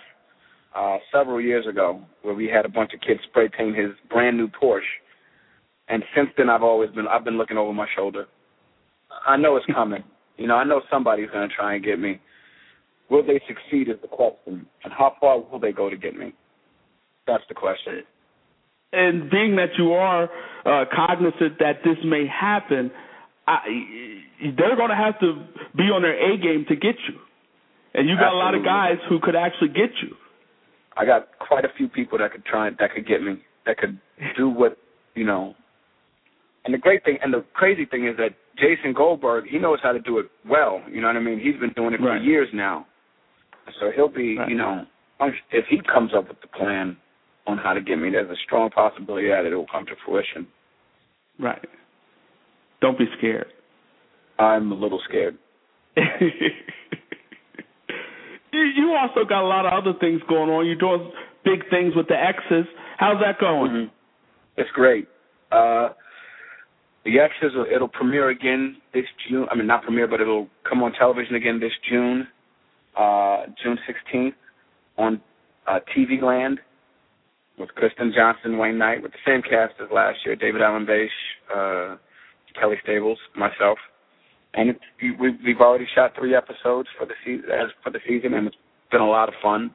uh, 0.76 0.98
several 1.12 1.42
years 1.42 1.66
ago 1.68 2.02
where 2.22 2.34
we 2.34 2.48
had 2.48 2.66
a 2.66 2.70
bunch 2.70 2.92
of 2.94 3.02
kids 3.02 3.20
spray 3.30 3.50
paint 3.56 3.78
his 3.78 3.92
brand 4.10 4.38
new 4.38 4.48
Porsche. 4.48 4.82
And 5.90 6.04
since 6.16 6.30
then, 6.38 6.50
I've 6.50 6.64
always 6.64 6.90
been 6.92 7.08
I've 7.08 7.26
been 7.26 7.38
looking 7.38 7.58
over 7.58 7.74
my 7.74 7.88
shoulder. 7.96 8.26
I 9.28 9.38
know 9.38 9.58
it's 9.58 9.66
coming. 9.74 10.04
you 10.38 10.48
know, 10.48 10.56
I 10.56 10.64
know 10.64 10.82
somebody's 10.90 11.30
going 11.30 11.48
to 11.48 11.56
try 11.56 11.76
and 11.76 11.84
get 11.84 12.00
me. 12.00 12.20
Will 13.10 13.26
they 13.26 13.42
succeed 13.48 13.90
is 13.90 13.98
the 14.02 14.08
question, 14.08 14.66
and 14.84 14.94
how 14.94 15.16
far 15.20 15.40
will 15.40 15.60
they 15.60 15.74
go 15.74 15.90
to 15.90 15.98
get 15.98 16.16
me? 16.16 16.34
That's 17.28 17.44
the 17.50 17.54
question. 17.54 18.04
And 18.94 19.30
being 19.30 19.56
that 19.58 19.72
you 19.78 19.92
are 19.94 20.30
uh, 20.66 20.86
cognizant 20.96 21.60
that 21.60 21.84
this 21.84 21.98
may 22.06 22.26
happen, 22.28 22.92
I, 23.48 23.60
they're 24.58 24.76
going 24.76 24.90
to 24.90 24.96
have 24.96 25.20
to 25.20 25.46
be 25.76 25.84
on 25.84 26.02
their 26.02 26.16
A 26.16 26.38
game 26.38 26.66
to 26.70 26.76
get 26.76 26.96
you. 27.08 27.16
And 27.94 28.08
you 28.10 28.16
got 28.16 28.34
Absolutely. 28.34 28.40
a 28.40 28.44
lot 28.44 28.56
of 28.56 28.64
guys 28.64 28.98
who 29.10 29.20
could 29.20 29.36
actually 29.36 29.70
get 29.70 29.92
you. 30.02 30.16
I 30.96 31.06
got 31.06 31.28
quite 31.40 31.66
a 31.66 31.70
few 31.76 31.88
people 31.88 32.18
that 32.20 32.32
could 32.32 32.46
try 32.46 32.70
that 32.70 32.94
could 32.94 33.08
get 33.08 33.22
me, 33.22 33.42
that 33.66 33.78
could 33.78 34.00
do 34.38 34.50
what 34.50 34.78
you 35.16 35.26
know. 35.26 35.56
And 36.66 36.74
the 36.74 36.78
great 36.78 37.04
thing 37.04 37.18
and 37.22 37.34
the 37.34 37.44
crazy 37.54 37.86
thing 37.86 38.08
is 38.08 38.16
that 38.18 38.32
Jason 38.58 38.94
Goldberg, 38.94 39.46
he 39.50 39.58
knows 39.58 39.80
how 39.82 39.92
to 39.92 40.00
do 40.00 40.20
it 40.20 40.28
well. 40.48 40.82
You 40.90 41.02
know 41.02 41.08
what 41.08 41.18
I 41.18 41.20
mean? 41.20 41.40
He's 41.40 41.60
been 41.60 41.74
doing 41.76 41.94
it 41.94 42.00
for 42.00 42.08
Right. 42.10 42.22
years 42.22 42.48
now. 42.54 42.86
So 43.80 43.92
he'll 43.96 44.08
be, 44.08 44.38
Right. 44.38 44.50
you 44.50 44.56
know, 44.56 44.86
if 45.52 45.66
he 45.68 45.80
comes 45.82 46.14
up 46.14 46.28
with 46.30 46.40
the 46.42 46.48
plan 46.48 46.96
on 47.48 47.58
how 47.58 47.74
to 47.74 47.82
get 47.82 47.98
me, 47.98 48.10
there's 48.12 48.30
a 48.30 48.36
strong 48.46 48.70
possibility 48.70 49.28
that 49.30 49.46
it 49.46 49.56
will 49.56 49.68
come 49.68 49.86
to 49.88 49.96
fruition. 50.06 50.48
Right. 51.40 51.64
Don't 52.84 52.98
be 52.98 53.06
scared. 53.18 53.48
I'm 54.38 54.70
a 54.70 54.76
little 54.76 55.00
scared. 55.08 55.38
you, 55.96 56.04
you 58.52 58.94
also 59.00 59.24
got 59.24 59.42
a 59.42 59.48
lot 59.48 59.66
of 59.66 59.72
other 59.72 59.98
things 60.02 60.20
going 60.28 60.50
on. 60.50 60.66
You're 60.66 60.76
doing 60.76 61.10
big 61.46 61.70
things 61.70 61.96
with 61.96 62.10
the 62.10 62.16
Exes. 62.16 62.66
How's 62.98 63.22
that 63.22 63.40
going? 63.40 63.72
Mhm. 63.72 63.92
It's 64.58 64.70
great. 64.72 65.08
Uh, 65.50 65.92
the 67.06 67.20
Exes, 67.22 67.54
it'll 67.74 67.88
premiere 67.88 68.28
again 68.32 68.76
this 68.94 69.06
June. 69.30 69.48
I 69.50 69.56
mean, 69.56 69.66
not 69.66 69.84
premiere, 69.84 70.10
but 70.10 70.20
it'll 70.20 70.50
come 70.68 70.84
on 70.84 70.92
television 70.92 71.36
again 71.36 71.62
this 71.62 71.72
June, 71.90 72.28
uh, 72.98 73.46
June 73.64 73.80
16th 73.88 74.34
on 74.98 75.22
uh, 75.68 75.80
TV 75.96 76.22
Land 76.22 76.60
with 77.58 77.70
Kristen 77.76 78.12
Johnston, 78.14 78.58
Wayne 78.58 78.78
Knight, 78.78 79.02
with 79.02 79.14
the 79.14 79.20
same 79.26 79.42
cast 79.42 79.76
as 79.82 79.88
last 79.90 80.20
year: 80.26 80.36
David 80.36 80.62
Alan 80.62 80.86
Basche, 80.86 81.08
uh, 81.56 81.96
Kelly 82.60 82.78
Stables, 82.84 83.18
myself. 83.36 83.78
And 84.54 84.70
it, 84.70 84.80
we, 85.20 85.32
we've 85.44 85.60
already 85.62 85.88
shot 85.96 86.14
three 86.18 86.36
episodes 86.36 86.88
for 86.98 87.06
the 87.06 87.14
season, 87.26 87.50
as 87.52 87.70
for 87.84 87.90
the 87.90 88.00
season, 88.08 88.34
and 88.36 88.48
it's 88.48 88.56
been 88.92 89.02
a 89.02 89.08
lot 89.10 89.28
of 89.30 89.36
fun 89.42 89.72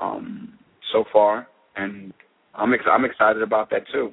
um, 0.00 0.52
so 0.92 1.04
far. 1.12 1.48
And 1.76 2.12
I'm 2.54 2.72
ex- 2.72 2.84
I'm 2.90 3.04
excited 3.04 3.42
about 3.42 3.70
that 3.70 3.82
too. 3.92 4.12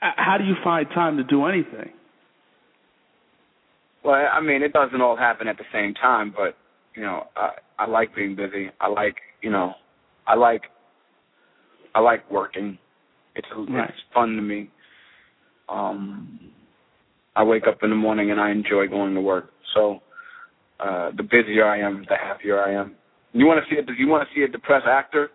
Uh, 0.00 0.10
How 0.16 0.38
do 0.38 0.44
you 0.44 0.54
find 0.62 0.86
time 0.94 1.16
to 1.16 1.24
do 1.24 1.46
anything? 1.46 1.90
Well, 4.04 4.28
I 4.32 4.40
mean, 4.40 4.62
it 4.62 4.72
doesn't 4.72 5.00
all 5.00 5.16
happen 5.16 5.48
at 5.48 5.56
the 5.56 5.64
same 5.72 5.94
time, 5.94 6.32
but 6.36 6.56
you 6.94 7.02
know, 7.02 7.24
I 7.36 7.50
I 7.78 7.86
like 7.86 8.14
being 8.14 8.36
busy. 8.36 8.70
I 8.80 8.88
like 8.88 9.16
you 9.42 9.50
know, 9.50 9.74
I 10.26 10.34
like 10.36 10.62
I 11.94 12.00
like 12.00 12.30
working. 12.30 12.78
It's 13.34 13.48
Right. 13.56 13.88
it's 13.88 13.98
fun 14.12 14.36
to 14.36 14.42
me. 14.42 14.70
Um, 15.68 16.40
I 17.36 17.42
wake 17.42 17.64
up 17.66 17.78
in 17.82 17.90
the 17.90 17.96
morning 17.96 18.30
and 18.30 18.40
I 18.40 18.50
enjoy 18.50 18.86
going 18.88 19.14
to 19.14 19.20
work. 19.20 19.50
So 19.74 20.00
uh, 20.80 21.10
the 21.16 21.22
busier 21.22 21.66
I 21.66 21.80
am, 21.80 22.04
the 22.08 22.16
happier 22.16 22.62
I 22.62 22.72
am. 22.74 22.94
You 23.32 23.46
want 23.46 23.64
to 23.64 23.74
see 23.74 23.80
a 23.80 23.84
you 23.98 24.06
want 24.06 24.28
to 24.28 24.34
see 24.34 24.42
a 24.44 24.48
depressed 24.48 24.86
actor? 24.86 25.30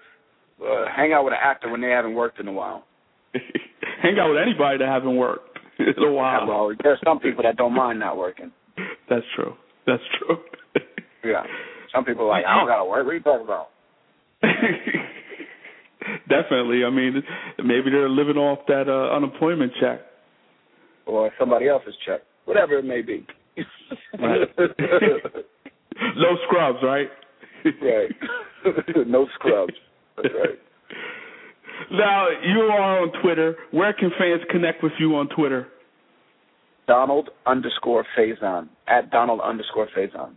Uh, 0.61 0.85
hang 0.95 1.11
out 1.13 1.25
with 1.25 1.33
an 1.33 1.39
actor 1.41 1.69
when 1.69 1.81
they 1.81 1.89
haven't 1.89 2.13
worked 2.13 2.39
in 2.39 2.47
a 2.47 2.51
while. 2.51 2.85
Hang 4.01 4.17
out 4.19 4.29
with 4.29 4.39
anybody 4.41 4.77
that 4.77 4.87
haven't 4.87 5.15
worked 5.15 5.57
in 5.77 6.03
a 6.03 6.11
while. 6.11 6.47
Well, 6.47 6.75
there's 6.83 6.99
some 7.05 7.19
people 7.19 7.43
that 7.43 7.57
don't 7.57 7.73
mind 7.73 7.99
not 7.99 8.17
working. 8.17 8.51
That's 9.09 9.25
true. 9.35 9.53
That's 9.85 10.03
true. 10.17 10.37
Yeah. 11.21 11.43
Some 11.93 12.05
people 12.05 12.23
are 12.23 12.29
like, 12.29 12.45
I 12.45 12.57
don't 12.57 12.65
gotta 12.65 12.85
work. 12.85 13.03
What 13.05 13.11
are 13.11 13.15
you 13.15 13.21
talking 13.21 13.43
about? 13.45 13.67
Definitely. 16.29 16.85
I 16.85 16.89
mean, 16.89 17.21
maybe 17.57 17.89
they're 17.91 18.07
living 18.09 18.37
off 18.37 18.59
that 18.67 18.87
uh, 18.87 19.13
unemployment 19.13 19.73
check. 19.81 19.99
Or 21.09 21.31
somebody 21.39 21.67
else's 21.67 21.95
check. 22.05 22.21
Whatever 22.45 22.77
it 22.77 22.85
may 22.85 23.01
be. 23.01 23.25
Right. 24.19 24.47
no 24.57 26.37
scrubs, 26.47 26.77
right? 26.83 27.07
right. 27.65 28.11
no 29.07 29.27
scrubs. 29.35 29.73
That's 30.15 30.29
right. 30.33 30.59
Now 31.91 32.27
you 32.45 32.59
are 32.59 33.01
on 33.01 33.11
Twitter. 33.23 33.55
Where 33.71 33.93
can 33.93 34.11
fans 34.17 34.41
connect 34.51 34.83
with 34.83 34.93
you 34.99 35.15
on 35.15 35.29
Twitter? 35.29 35.67
Donald 36.87 37.29
underscore 37.45 38.05
Faison. 38.17 38.69
At 38.87 39.11
Donald 39.11 39.41
underscore 39.41 39.87
Faison. 39.97 40.33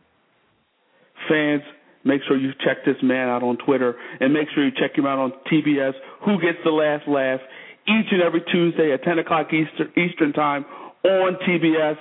Fans, 1.28 1.62
make 2.04 2.20
sure 2.26 2.36
you 2.36 2.50
check 2.64 2.84
this 2.86 2.96
man 3.02 3.28
out 3.28 3.42
on 3.42 3.58
Twitter, 3.64 3.94
and 4.20 4.32
make 4.32 4.48
sure 4.54 4.64
you 4.64 4.70
check 4.70 4.96
him 4.96 5.06
out 5.06 5.18
on 5.18 5.32
TBS. 5.50 5.92
Who 6.24 6.40
gets 6.40 6.58
the 6.64 6.70
last 6.70 7.06
laugh? 7.08 7.40
Each 7.86 8.06
and 8.12 8.22
every 8.22 8.42
Tuesday 8.52 8.92
at 8.92 9.02
10 9.02 9.18
o'clock 9.18 9.48
Eastern, 9.52 9.92
Eastern 9.96 10.32
time 10.32 10.64
on 11.04 11.36
TBS. 11.46 11.96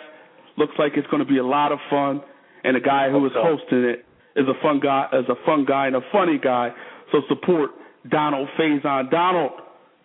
Looks 0.57 0.73
like 0.77 0.93
it's 0.95 1.07
going 1.07 1.23
to 1.23 1.29
be 1.29 1.39
a 1.39 1.45
lot 1.45 1.71
of 1.71 1.79
fun, 1.89 2.21
and 2.63 2.75
the 2.75 2.79
guy 2.79 3.09
who 3.09 3.25
is 3.25 3.31
hosting 3.35 3.83
it 3.83 4.05
is 4.35 4.45
a 4.47 4.61
fun 4.61 4.79
guy, 4.79 5.07
is 5.13 5.25
a 5.29 5.45
fun 5.45 5.65
guy 5.65 5.87
and 5.87 5.95
a 5.95 6.01
funny 6.11 6.39
guy. 6.41 6.69
So 7.11 7.21
support 7.27 7.71
Donald 8.09 8.47
Faison. 8.59 9.09
Donald, 9.09 9.51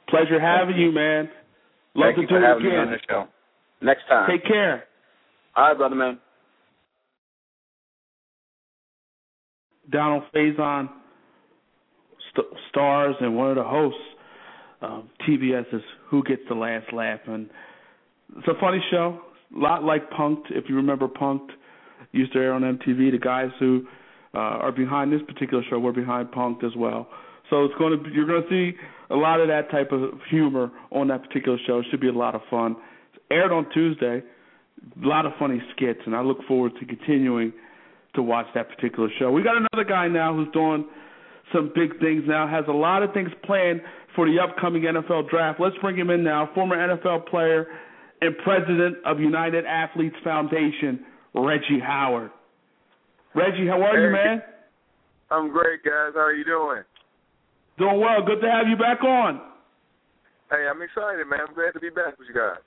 pleasure 0.09 0.41
having 0.41 0.77
you, 0.77 0.93
man. 0.93 1.29
Love 1.95 2.15
Thank 2.15 2.17
to 2.17 2.21
you 2.23 2.29
do 2.29 2.35
for 2.35 2.45
it 2.45 2.47
having 2.47 2.65
me 2.65 2.77
on 2.77 2.91
the 2.91 2.99
show. 3.09 3.27
Next 3.83 4.03
time. 4.09 4.29
Take 4.31 4.45
care. 4.45 4.85
All 5.57 5.69
right, 5.69 5.77
brother 5.77 5.95
man. 5.95 6.19
Donald 9.91 10.25
Faison 10.35 10.89
st- 12.33 12.47
stars 12.71 13.15
and 13.21 13.37
one 13.37 13.51
of 13.51 13.57
the 13.57 13.65
hosts 13.65 14.01
TBS 14.83 15.75
is 15.75 15.83
Who 16.11 16.23
Gets 16.23 16.43
the 16.49 16.55
Last 16.55 16.93
Laugh, 16.93 17.21
and 17.27 17.49
it's 18.37 18.49
a 18.49 18.61
funny 18.61 18.83
show. 18.91 19.21
A 19.55 19.59
lot 19.59 19.85
like 19.85 20.11
Punk'd, 20.11 20.47
if 20.51 20.65
you 20.69 20.77
remember 20.77 21.09
Punk'd, 21.09 21.53
used 22.13 22.33
to 22.33 22.39
air 22.39 22.53
on 22.53 22.63
MTV. 22.63 23.13
The 23.13 23.19
guys 23.19 23.51
who 23.59 23.87
uh, 24.35 24.39
are 24.39 24.73
behind 24.73 25.13
this 25.13 25.21
particular 25.27 25.63
show 25.71 25.79
were 25.79 25.93
behind 25.93 26.33
Punk'd 26.33 26.65
as 26.65 26.73
well. 26.77 27.09
So 27.51 27.65
it's 27.65 27.75
going 27.79 27.97
to 27.97 28.03
be, 28.03 28.11
you're 28.11 28.27
going 28.27 28.43
to 28.43 28.49
see 28.49 28.77
a 29.11 29.17
lot 29.17 29.41
of 29.41 29.49
that 29.49 29.71
type 29.71 29.93
of 29.93 30.19
humor 30.31 30.71
on 30.91 31.09
that 31.09 31.23
particular 31.23 31.59
show. 31.67 31.79
It 31.79 31.87
should 31.91 32.01
be 32.01 32.09
a 32.09 32.13
lot 32.13 32.35
of 32.35 32.41
fun. 32.51 32.77
It's 33.15 33.23
aired 33.31 33.53
on 33.53 33.71
Tuesday. 33.73 34.23
A 35.03 35.07
lot 35.07 35.27
of 35.27 35.33
funny 35.39 35.63
skits, 35.75 36.01
and 36.07 36.15
I 36.15 36.21
look 36.21 36.39
forward 36.47 36.73
to 36.81 36.87
continuing 36.87 37.53
to 38.15 38.23
watch 38.23 38.47
that 38.55 38.69
particular 38.69 39.09
show. 39.19 39.31
We 39.31 39.43
got 39.43 39.57
another 39.57 39.89
guy 39.89 40.09
now 40.09 40.35
who's 40.35 40.49
doing 40.53 40.87
some 41.53 41.71
big 41.75 41.99
things 42.01 42.25
now, 42.27 42.49
has 42.49 42.65
a 42.69 42.73
lot 42.73 43.03
of 43.03 43.13
things 43.15 43.31
planned 43.45 43.81
for 44.17 44.27
the 44.27 44.41
upcoming 44.41 44.83
NFL 44.83 45.31
draft. 45.31 45.61
Let's 45.61 45.77
bring 45.81 45.97
him 45.97 46.11
in 46.11 46.25
now. 46.25 46.51
Former 46.55 46.77
NFL 46.77 47.29
player 47.29 47.67
and 48.21 48.37
president 48.39 48.97
of 49.05 49.21
United 49.21 49.65
Athletes 49.67 50.17
Foundation, 50.25 51.05
Reggie 51.35 51.79
Howard. 51.81 52.31
Reggie, 53.35 53.67
how 53.69 53.83
are 53.83 54.01
you, 54.01 54.11
man? 54.11 54.43
I'm 55.31 55.51
great, 55.53 55.85
guys. 55.85 56.13
How 56.15 56.21
are 56.21 56.33
you 56.33 56.45
doing? 56.45 56.83
Doing 57.79 58.01
well. 58.01 58.25
Good 58.25 58.41
to 58.41 58.51
have 58.51 58.67
you 58.69 58.77
back 58.77 59.05
on. 59.05 59.41
Hey, 60.51 60.67
I'm 60.71 60.81
excited, 60.81 61.27
man. 61.27 61.41
I'm 61.47 61.55
glad 61.55 61.73
to 61.73 61.81
be 61.81 61.91
back 61.91 62.19
with 62.19 62.29
you 62.29 62.35
guys. 62.35 62.63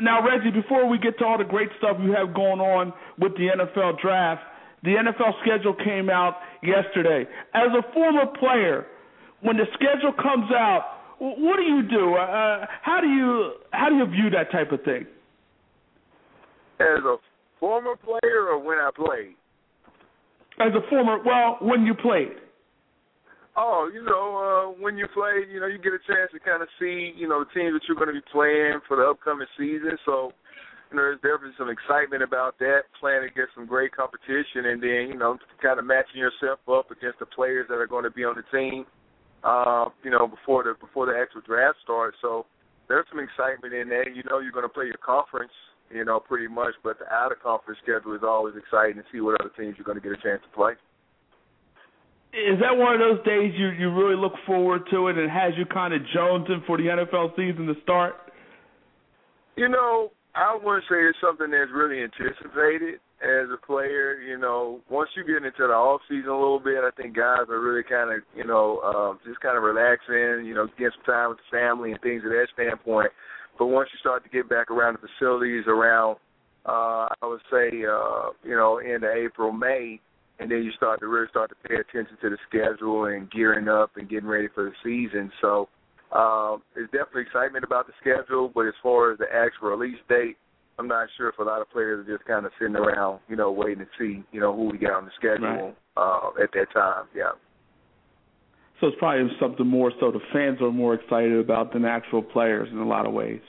Now, 0.00 0.24
Reggie, 0.24 0.52
before 0.52 0.88
we 0.88 0.96
get 0.98 1.18
to 1.18 1.24
all 1.24 1.36
the 1.36 1.44
great 1.44 1.68
stuff 1.78 1.96
you 2.00 2.12
have 2.12 2.32
going 2.32 2.60
on 2.60 2.92
with 3.18 3.32
the 3.34 3.48
NFL 3.50 4.00
draft, 4.00 4.42
the 4.84 4.90
NFL 4.90 5.32
schedule 5.42 5.74
came 5.74 6.08
out 6.08 6.36
yesterday. 6.62 7.28
As 7.52 7.68
a 7.76 7.92
former 7.92 8.26
player, 8.38 8.86
when 9.42 9.56
the 9.56 9.64
schedule 9.74 10.12
comes 10.12 10.50
out, 10.52 10.98
what 11.18 11.56
do 11.56 11.62
you 11.62 11.82
do? 11.82 12.14
Uh, 12.14 12.66
how 12.82 13.00
do 13.00 13.08
you 13.08 13.52
how 13.72 13.88
do 13.88 13.96
you 13.96 14.06
view 14.06 14.30
that 14.30 14.50
type 14.52 14.72
of 14.72 14.82
thing? 14.84 15.06
As 16.80 17.02
a 17.04 17.16
former 17.58 17.96
player 17.96 18.46
or 18.50 18.58
when 18.58 18.78
I 18.78 18.90
played? 18.94 19.34
As 20.60 20.72
a 20.74 20.88
former, 20.88 21.22
well, 21.24 21.58
when 21.60 21.84
you 21.86 21.94
played. 21.94 22.38
Oh, 23.56 23.90
you 23.92 24.04
know, 24.04 24.38
uh, 24.38 24.80
when 24.80 24.96
you 24.96 25.08
play, 25.10 25.42
you 25.50 25.58
know, 25.58 25.66
you 25.66 25.78
get 25.78 25.90
a 25.90 25.98
chance 26.06 26.30
to 26.30 26.38
kind 26.38 26.62
of 26.62 26.68
see, 26.78 27.10
you 27.18 27.26
know, 27.26 27.42
the 27.42 27.50
teams 27.50 27.74
that 27.74 27.82
you're 27.88 27.98
going 27.98 28.06
to 28.06 28.14
be 28.14 28.22
playing 28.30 28.78
for 28.86 28.96
the 28.96 29.02
upcoming 29.02 29.50
season. 29.58 29.98
So, 30.06 30.30
you 30.90 30.96
know, 30.96 31.02
there's 31.02 31.18
definitely 31.26 31.58
some 31.58 31.66
excitement 31.66 32.22
about 32.22 32.58
that, 32.62 32.86
playing 33.02 33.26
against 33.26 33.58
some 33.58 33.66
great 33.66 33.90
competition, 33.90 34.70
and 34.70 34.78
then, 34.78 35.10
you 35.10 35.18
know, 35.18 35.38
kind 35.58 35.82
of 35.82 35.86
matching 35.86 36.22
yourself 36.22 36.62
up 36.70 36.94
against 36.94 37.18
the 37.18 37.26
players 37.26 37.66
that 37.66 37.82
are 37.82 37.90
going 37.90 38.06
to 38.06 38.14
be 38.14 38.22
on 38.22 38.38
the 38.38 38.46
team, 38.54 38.86
uh, 39.44 39.86
you 40.02 40.10
know, 40.10 40.26
before 40.26 40.64
the 40.64 40.74
before 40.80 41.06
the 41.06 41.16
actual 41.18 41.42
draft 41.46 41.78
starts. 41.82 42.16
So, 42.20 42.46
there's 42.88 43.06
some 43.10 43.20
excitement 43.20 43.74
in 43.74 43.88
that. 43.90 44.14
You 44.14 44.22
know, 44.30 44.40
you're 44.40 44.52
going 44.52 44.66
to 44.66 44.72
play 44.72 44.86
your 44.86 45.00
conference, 45.04 45.52
you 45.90 46.04
know, 46.04 46.20
pretty 46.20 46.48
much, 46.48 46.74
but 46.82 46.98
the 46.98 47.06
out 47.12 47.32
of 47.32 47.40
conference 47.42 47.78
schedule 47.82 48.14
is 48.14 48.22
always 48.24 48.54
exciting 48.56 48.96
to 48.96 49.06
see 49.12 49.20
what 49.20 49.40
other 49.40 49.52
teams 49.56 49.76
you're 49.76 49.86
going 49.86 50.00
to 50.00 50.04
get 50.04 50.12
a 50.12 50.22
chance 50.22 50.40
to 50.42 50.52
play. 50.56 50.72
is 52.32 52.58
that 52.60 52.76
one 52.76 52.94
of 52.94 53.00
those 53.00 53.24
days 53.24 53.52
you 53.56 53.70
you 53.76 53.92
really 53.92 54.16
look 54.16 54.34
forward 54.46 54.82
to 54.90 55.08
it 55.08 55.16
and 55.16 55.30
has 55.30 55.52
you 55.56 55.64
kind 55.66 55.94
of 55.94 56.00
jonesing 56.16 56.64
for 56.66 56.76
the 56.76 56.88
NFL 56.88 57.36
season 57.36 57.66
to 57.66 57.74
start? 57.82 58.14
You 59.56 59.68
know, 59.68 60.12
I 60.34 60.56
wouldn't 60.56 60.84
say 60.88 61.02
it's 61.02 61.18
something 61.20 61.50
that's 61.50 61.70
really 61.74 62.02
anticipated 62.02 63.00
as 63.22 63.48
a 63.52 63.66
player. 63.66 64.20
You 64.20 64.38
know, 64.38 64.80
once 64.90 65.10
you 65.16 65.24
get 65.24 65.44
into 65.44 65.66
the 65.66 65.74
off 65.74 66.00
season 66.08 66.30
a 66.30 66.38
little 66.38 66.60
bit, 66.60 66.84
I 66.84 66.90
think 66.96 67.16
guys 67.16 67.48
are 67.48 67.60
really 67.60 67.82
kind 67.82 68.10
of 68.12 68.20
you 68.36 68.44
know 68.44 68.80
um, 68.80 69.18
just 69.26 69.40
kind 69.40 69.56
of 69.56 69.62
relaxing. 69.62 70.46
You 70.46 70.54
know, 70.54 70.66
get 70.78 70.92
some 70.94 71.04
time 71.04 71.28
with 71.30 71.38
the 71.38 71.56
family 71.56 71.92
and 71.92 72.00
things 72.00 72.22
of 72.24 72.30
that 72.30 72.48
standpoint. 72.54 73.10
But 73.58 73.66
once 73.66 73.88
you 73.92 73.98
start 73.98 74.22
to 74.24 74.30
get 74.30 74.48
back 74.48 74.70
around 74.70 74.98
the 74.98 75.08
facilities, 75.08 75.64
around 75.66 76.16
uh, 76.66 77.08
I 77.10 77.24
would 77.26 77.42
say 77.50 77.84
uh, 77.84 78.30
you 78.44 78.54
know 78.54 78.78
into 78.78 79.10
April, 79.10 79.52
May, 79.52 80.00
and 80.38 80.50
then 80.50 80.62
you 80.62 80.70
start 80.76 81.00
to 81.00 81.08
really 81.08 81.28
start 81.30 81.50
to 81.50 81.68
pay 81.68 81.76
attention 81.76 82.16
to 82.22 82.30
the 82.30 82.38
schedule 82.48 83.06
and 83.06 83.30
gearing 83.30 83.68
up 83.68 83.96
and 83.96 84.08
getting 84.08 84.28
ready 84.28 84.48
for 84.54 84.64
the 84.64 84.72
season. 84.84 85.32
So 85.40 85.68
um, 86.12 86.62
there's 86.74 86.90
definitely 86.90 87.22
excitement 87.22 87.64
about 87.64 87.86
the 87.86 87.92
schedule, 88.00 88.50
but 88.54 88.66
as 88.66 88.74
far 88.82 89.12
as 89.12 89.18
the 89.18 89.26
actual 89.32 89.70
release 89.70 89.98
date, 90.08 90.36
I'm 90.78 90.88
not 90.88 91.08
sure 91.16 91.28
if 91.28 91.38
a 91.38 91.42
lot 91.42 91.60
of 91.60 91.70
players 91.70 92.06
are 92.06 92.16
just 92.16 92.26
kind 92.26 92.46
of 92.46 92.52
sitting 92.58 92.76
around, 92.76 93.20
you 93.28 93.36
know, 93.36 93.50
waiting 93.50 93.84
to 93.84 93.86
see, 93.98 94.22
you 94.32 94.40
know, 94.40 94.54
who 94.54 94.70
we 94.70 94.78
got 94.78 94.92
on 94.92 95.04
the 95.04 95.10
schedule 95.18 95.46
right. 95.46 95.74
uh, 95.96 96.42
at 96.42 96.50
that 96.52 96.66
time. 96.72 97.06
Yeah. 97.14 97.32
So 98.80 98.86
it's 98.86 98.96
probably 98.98 99.28
something 99.40 99.66
more 99.66 99.92
so 99.98 100.12
the 100.12 100.20
fans 100.32 100.60
are 100.60 100.70
more 100.70 100.94
excited 100.94 101.36
about 101.38 101.72
than 101.72 101.84
actual 101.84 102.22
players 102.22 102.68
in 102.70 102.78
a 102.78 102.86
lot 102.86 103.06
of 103.06 103.12
ways. 103.12 103.40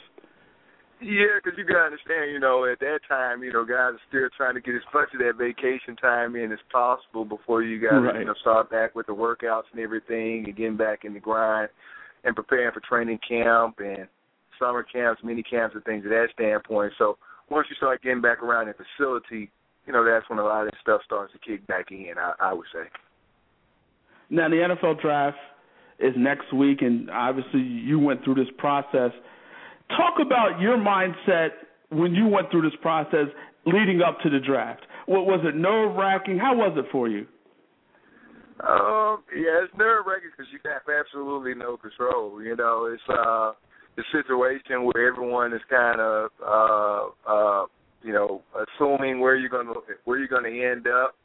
Yeah, 1.01 1.39
because 1.41 1.57
you 1.57 1.63
gotta 1.63 1.85
understand, 1.85 2.31
you 2.31 2.39
know, 2.39 2.65
at 2.65 2.79
that 2.79 2.99
time, 3.07 3.41
you 3.41 3.53
know, 3.53 3.63
guys 3.63 3.95
are 3.95 3.99
still 4.09 4.27
trying 4.35 4.55
to 4.55 4.61
get 4.61 4.75
as 4.75 4.81
much 4.93 5.07
of 5.13 5.19
that 5.19 5.37
vacation 5.37 5.95
time 5.95 6.35
in 6.35 6.51
as 6.51 6.59
possible 6.71 7.23
before 7.23 7.63
you 7.63 7.79
guys, 7.79 8.01
right. 8.03 8.19
you 8.19 8.25
know, 8.25 8.33
start 8.41 8.69
back 8.69 8.95
with 8.95 9.05
the 9.07 9.13
workouts 9.13 9.63
and 9.71 9.79
everything, 9.79 10.43
and 10.45 10.57
getting 10.57 10.75
back 10.75 11.05
in 11.05 11.13
the 11.13 11.19
grind 11.21 11.69
and 12.25 12.35
preparing 12.35 12.73
for 12.73 12.81
training 12.81 13.19
camp 13.25 13.79
and 13.79 14.07
summer 14.59 14.83
camps, 14.83 15.21
mini 15.23 15.43
camps, 15.43 15.75
and 15.75 15.83
things 15.85 16.05
of 16.05 16.11
that 16.11 16.27
standpoint. 16.33 16.93
So 16.97 17.17
once 17.49 17.67
you 17.69 17.75
start 17.75 18.01
getting 18.01 18.21
back 18.21 18.43
around 18.43 18.67
the 18.67 18.73
facility, 18.73 19.51
you 19.87 19.93
know, 19.93 20.05
that's 20.05 20.29
when 20.29 20.39
a 20.39 20.43
lot 20.43 20.65
of 20.65 20.71
this 20.71 20.79
stuff 20.81 21.01
starts 21.05 21.33
to 21.33 21.39
kick 21.39 21.65
back 21.67 21.91
in. 21.91 22.13
I, 22.17 22.33
I 22.39 22.53
would 22.53 22.67
say. 22.73 22.89
Now 24.29 24.49
the 24.49 24.57
NFL 24.57 25.01
draft 25.01 25.37
is 25.99 26.13
next 26.17 26.53
week, 26.53 26.81
and 26.81 27.09
obviously 27.09 27.61
you 27.61 27.99
went 27.99 28.23
through 28.23 28.35
this 28.35 28.51
process 28.57 29.11
talk 29.89 30.15
about 30.21 30.59
your 30.59 30.77
mindset 30.77 31.49
when 31.89 32.13
you 32.13 32.27
went 32.27 32.51
through 32.51 32.61
this 32.61 32.79
process 32.81 33.27
leading 33.65 34.01
up 34.01 34.19
to 34.21 34.29
the 34.29 34.39
draft. 34.39 34.81
What 35.05 35.25
was 35.25 35.41
it 35.43 35.55
nerve 35.55 35.95
wracking? 35.95 36.37
How 36.37 36.55
was 36.55 36.77
it 36.77 36.85
for 36.91 37.07
you? 37.07 37.25
Um, 38.59 39.23
yeah, 39.33 39.63
it's 39.63 39.73
nerve 39.77 40.05
wracking 40.05 40.29
because 40.35 40.51
you 40.51 40.59
have 40.65 40.81
absolutely 40.87 41.55
no 41.55 41.77
control. 41.77 42.41
You 42.41 42.55
know, 42.55 42.91
it's 42.91 43.03
uh 43.09 43.53
the 43.99 44.23
situation 44.23 44.85
where 44.85 45.11
everyone 45.11 45.51
is 45.53 45.61
kind 45.69 45.99
of 45.99 46.31
uh 46.39 47.01
uh 47.27 47.65
you 48.01 48.13
know 48.13 48.41
assuming 48.55 49.19
where 49.19 49.35
you're 49.35 49.49
gonna 49.49 49.73
where 50.05 50.17
you're 50.17 50.27
gonna 50.27 50.47
end 50.47 50.87
up, 50.87 51.15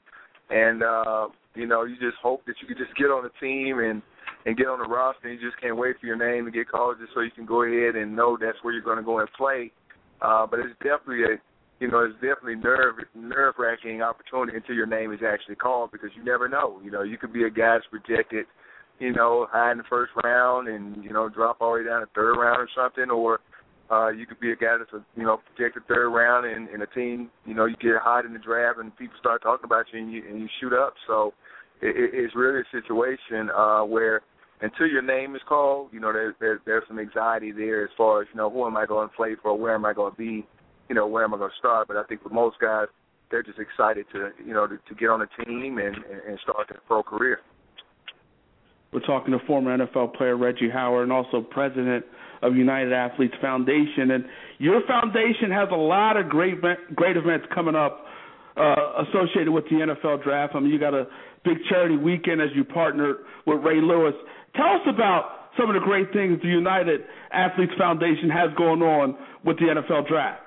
and 0.50 0.82
uh 0.82 1.28
you 1.54 1.66
know 1.66 1.84
you 1.84 1.94
just 1.94 2.18
hope 2.20 2.44
that 2.46 2.54
you 2.60 2.66
could 2.66 2.78
just 2.78 2.96
get 2.98 3.06
on 3.06 3.22
the 3.22 3.30
team 3.40 3.78
and 3.78 4.02
and 4.44 4.56
get 4.56 4.66
on 4.66 4.80
the 4.80 4.88
roster, 4.88 5.28
and 5.28 5.40
you 5.40 5.48
just 5.48 5.60
can't 5.60 5.76
wait 5.76 5.96
for 6.00 6.06
your 6.06 6.16
name 6.18 6.44
to 6.44 6.50
get 6.50 6.68
called 6.68 6.96
just 6.98 7.14
so 7.14 7.20
you 7.20 7.30
can 7.30 7.46
go 7.46 7.62
ahead 7.62 7.94
and 7.94 8.14
know 8.14 8.36
that's 8.38 8.58
where 8.62 8.74
you're 8.74 8.82
to 8.82 9.02
go 9.02 9.20
and 9.20 9.28
play. 9.38 9.70
Uh, 10.20 10.46
but 10.46 10.58
it's 10.60 10.74
definitely 10.82 11.22
a, 11.24 11.36
you 11.80 11.90
know, 11.90 12.04
it's 12.04 12.14
definitely 12.14 12.56
nerve 12.56 12.96
nerve 13.14 13.54
wracking 13.58 14.02
opportunity 14.02 14.56
until 14.56 14.74
your 14.74 14.86
name 14.86 15.12
is 15.12 15.20
actually 15.24 15.54
called 15.54 15.92
because 15.92 16.10
you 16.16 16.24
never 16.24 16.48
know. 16.48 16.80
You 16.82 16.90
know, 16.90 17.02
you 17.02 17.16
could 17.18 17.32
be 17.32 17.44
a 17.44 17.50
guy 17.50 17.78
that's 17.78 17.86
projected, 17.86 18.46
you 18.98 19.12
know, 19.12 19.46
high 19.50 19.72
in 19.72 19.78
the 19.78 19.84
first 19.88 20.12
round 20.22 20.68
and 20.68 21.02
you 21.02 21.12
know 21.12 21.28
drop 21.28 21.58
all 21.60 21.72
the 21.72 21.80
way 21.80 21.84
down 21.84 22.00
to 22.00 22.06
third 22.14 22.36
round 22.36 22.58
or 22.58 22.68
something, 22.74 23.10
or 23.10 23.40
uh, 23.90 24.08
you 24.08 24.26
could 24.26 24.40
be 24.40 24.52
a 24.52 24.56
guy 24.56 24.76
that's 24.78 24.92
a 24.92 25.04
you 25.18 25.24
know 25.24 25.40
projected 25.54 25.82
third 25.88 26.08
round 26.08 26.46
and 26.46 26.68
in 26.70 26.82
a 26.82 26.86
team, 26.86 27.30
you 27.44 27.54
know, 27.54 27.66
you 27.66 27.76
get 27.76 28.00
hot 28.00 28.24
in 28.24 28.32
the 28.32 28.38
draft 28.38 28.78
and 28.78 28.96
people 28.96 29.16
start 29.20 29.42
talking 29.42 29.64
about 29.64 29.86
you 29.92 30.00
and 30.00 30.12
you 30.12 30.22
and 30.28 30.40
you 30.40 30.48
shoot 30.60 30.72
up. 30.72 30.94
So 31.06 31.34
it, 31.82 31.94
it's 32.14 32.34
really 32.34 32.60
a 32.60 32.70
situation 32.72 33.50
uh, 33.50 33.82
where 33.82 34.22
until 34.62 34.86
your 34.86 35.02
name 35.02 35.34
is 35.34 35.42
called, 35.46 35.88
you 35.92 36.00
know, 36.00 36.12
there, 36.12 36.34
there 36.40 36.60
there's 36.64 36.84
some 36.88 36.98
anxiety 36.98 37.52
there 37.52 37.84
as 37.84 37.90
far 37.96 38.22
as 38.22 38.28
you 38.32 38.38
know 38.38 38.48
who 38.48 38.66
am 38.66 38.76
I 38.76 38.86
going 38.86 39.08
to 39.08 39.14
play 39.14 39.36
for, 39.42 39.56
where 39.56 39.74
am 39.74 39.84
I 39.84 39.92
going 39.92 40.12
to 40.12 40.18
be, 40.18 40.46
you 40.88 40.94
know, 40.94 41.06
where 41.06 41.24
am 41.24 41.34
I 41.34 41.38
going 41.38 41.50
to 41.50 41.58
start. 41.58 41.88
But 41.88 41.96
I 41.96 42.04
think 42.04 42.22
for 42.22 42.30
most 42.30 42.56
guys, 42.60 42.86
they're 43.30 43.42
just 43.42 43.58
excited 43.58 44.06
to 44.12 44.30
you 44.44 44.54
know 44.54 44.66
to, 44.66 44.76
to 44.76 44.94
get 44.94 45.10
on 45.10 45.20
the 45.20 45.44
team 45.44 45.78
and 45.78 45.96
and 45.96 46.38
start 46.42 46.68
their 46.70 46.80
pro 46.86 47.02
career. 47.02 47.40
We're 48.94 49.00
talking 49.00 49.32
to 49.32 49.44
former 49.44 49.76
NFL 49.76 50.14
player 50.14 50.36
Reggie 50.36 50.70
Howard 50.70 51.02
and 51.02 51.12
also 51.12 51.42
president 51.42 52.04
of 52.42 52.54
United 52.54 52.92
Athletes 52.92 53.34
Foundation. 53.40 54.12
And 54.12 54.24
your 54.58 54.82
foundation 54.86 55.50
has 55.50 55.68
a 55.72 55.76
lot 55.76 56.16
of 56.16 56.28
great 56.28 56.60
great 56.94 57.16
events 57.16 57.46
coming 57.52 57.74
up 57.74 58.06
uh, 58.56 59.02
associated 59.08 59.50
with 59.50 59.64
the 59.64 59.76
NFL 59.84 60.22
draft. 60.22 60.54
I 60.54 60.60
mean, 60.60 60.70
you 60.70 60.78
got 60.78 60.94
a 60.94 61.08
big 61.44 61.58
charity 61.68 61.96
weekend 61.96 62.40
as 62.40 62.50
you 62.54 62.62
partnered 62.62 63.16
with 63.46 63.62
Ray 63.64 63.80
Lewis. 63.80 64.14
Tell 64.54 64.76
us 64.76 64.86
about 64.88 65.50
some 65.58 65.68
of 65.68 65.74
the 65.74 65.80
great 65.80 66.12
things 66.12 66.40
the 66.40 66.48
United 66.48 67.00
Athletes 67.32 67.72
Foundation 67.76 68.30
has 68.30 68.50
going 68.56 68.82
on 68.82 69.16
with 69.44 69.58
the 69.58 69.64
NFL 69.64 70.06
draft. 70.06 70.43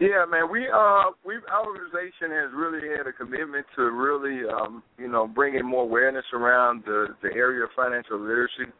Yeah, 0.00 0.24
man, 0.30 0.50
we 0.50 0.68
uh 0.68 1.10
we 1.26 1.34
our 1.50 1.66
organization 1.66 2.30
has 2.30 2.52
really 2.54 2.88
had 2.96 3.08
a 3.08 3.12
commitment 3.12 3.66
to 3.74 3.90
really 3.90 4.48
um 4.48 4.82
you 4.96 5.08
know 5.08 5.26
bringing 5.26 5.66
more 5.66 5.82
awareness 5.82 6.24
around 6.32 6.84
the 6.86 7.08
the 7.20 7.30
area 7.34 7.64
of 7.64 7.70
financial 7.74 8.20
literacy, 8.20 8.70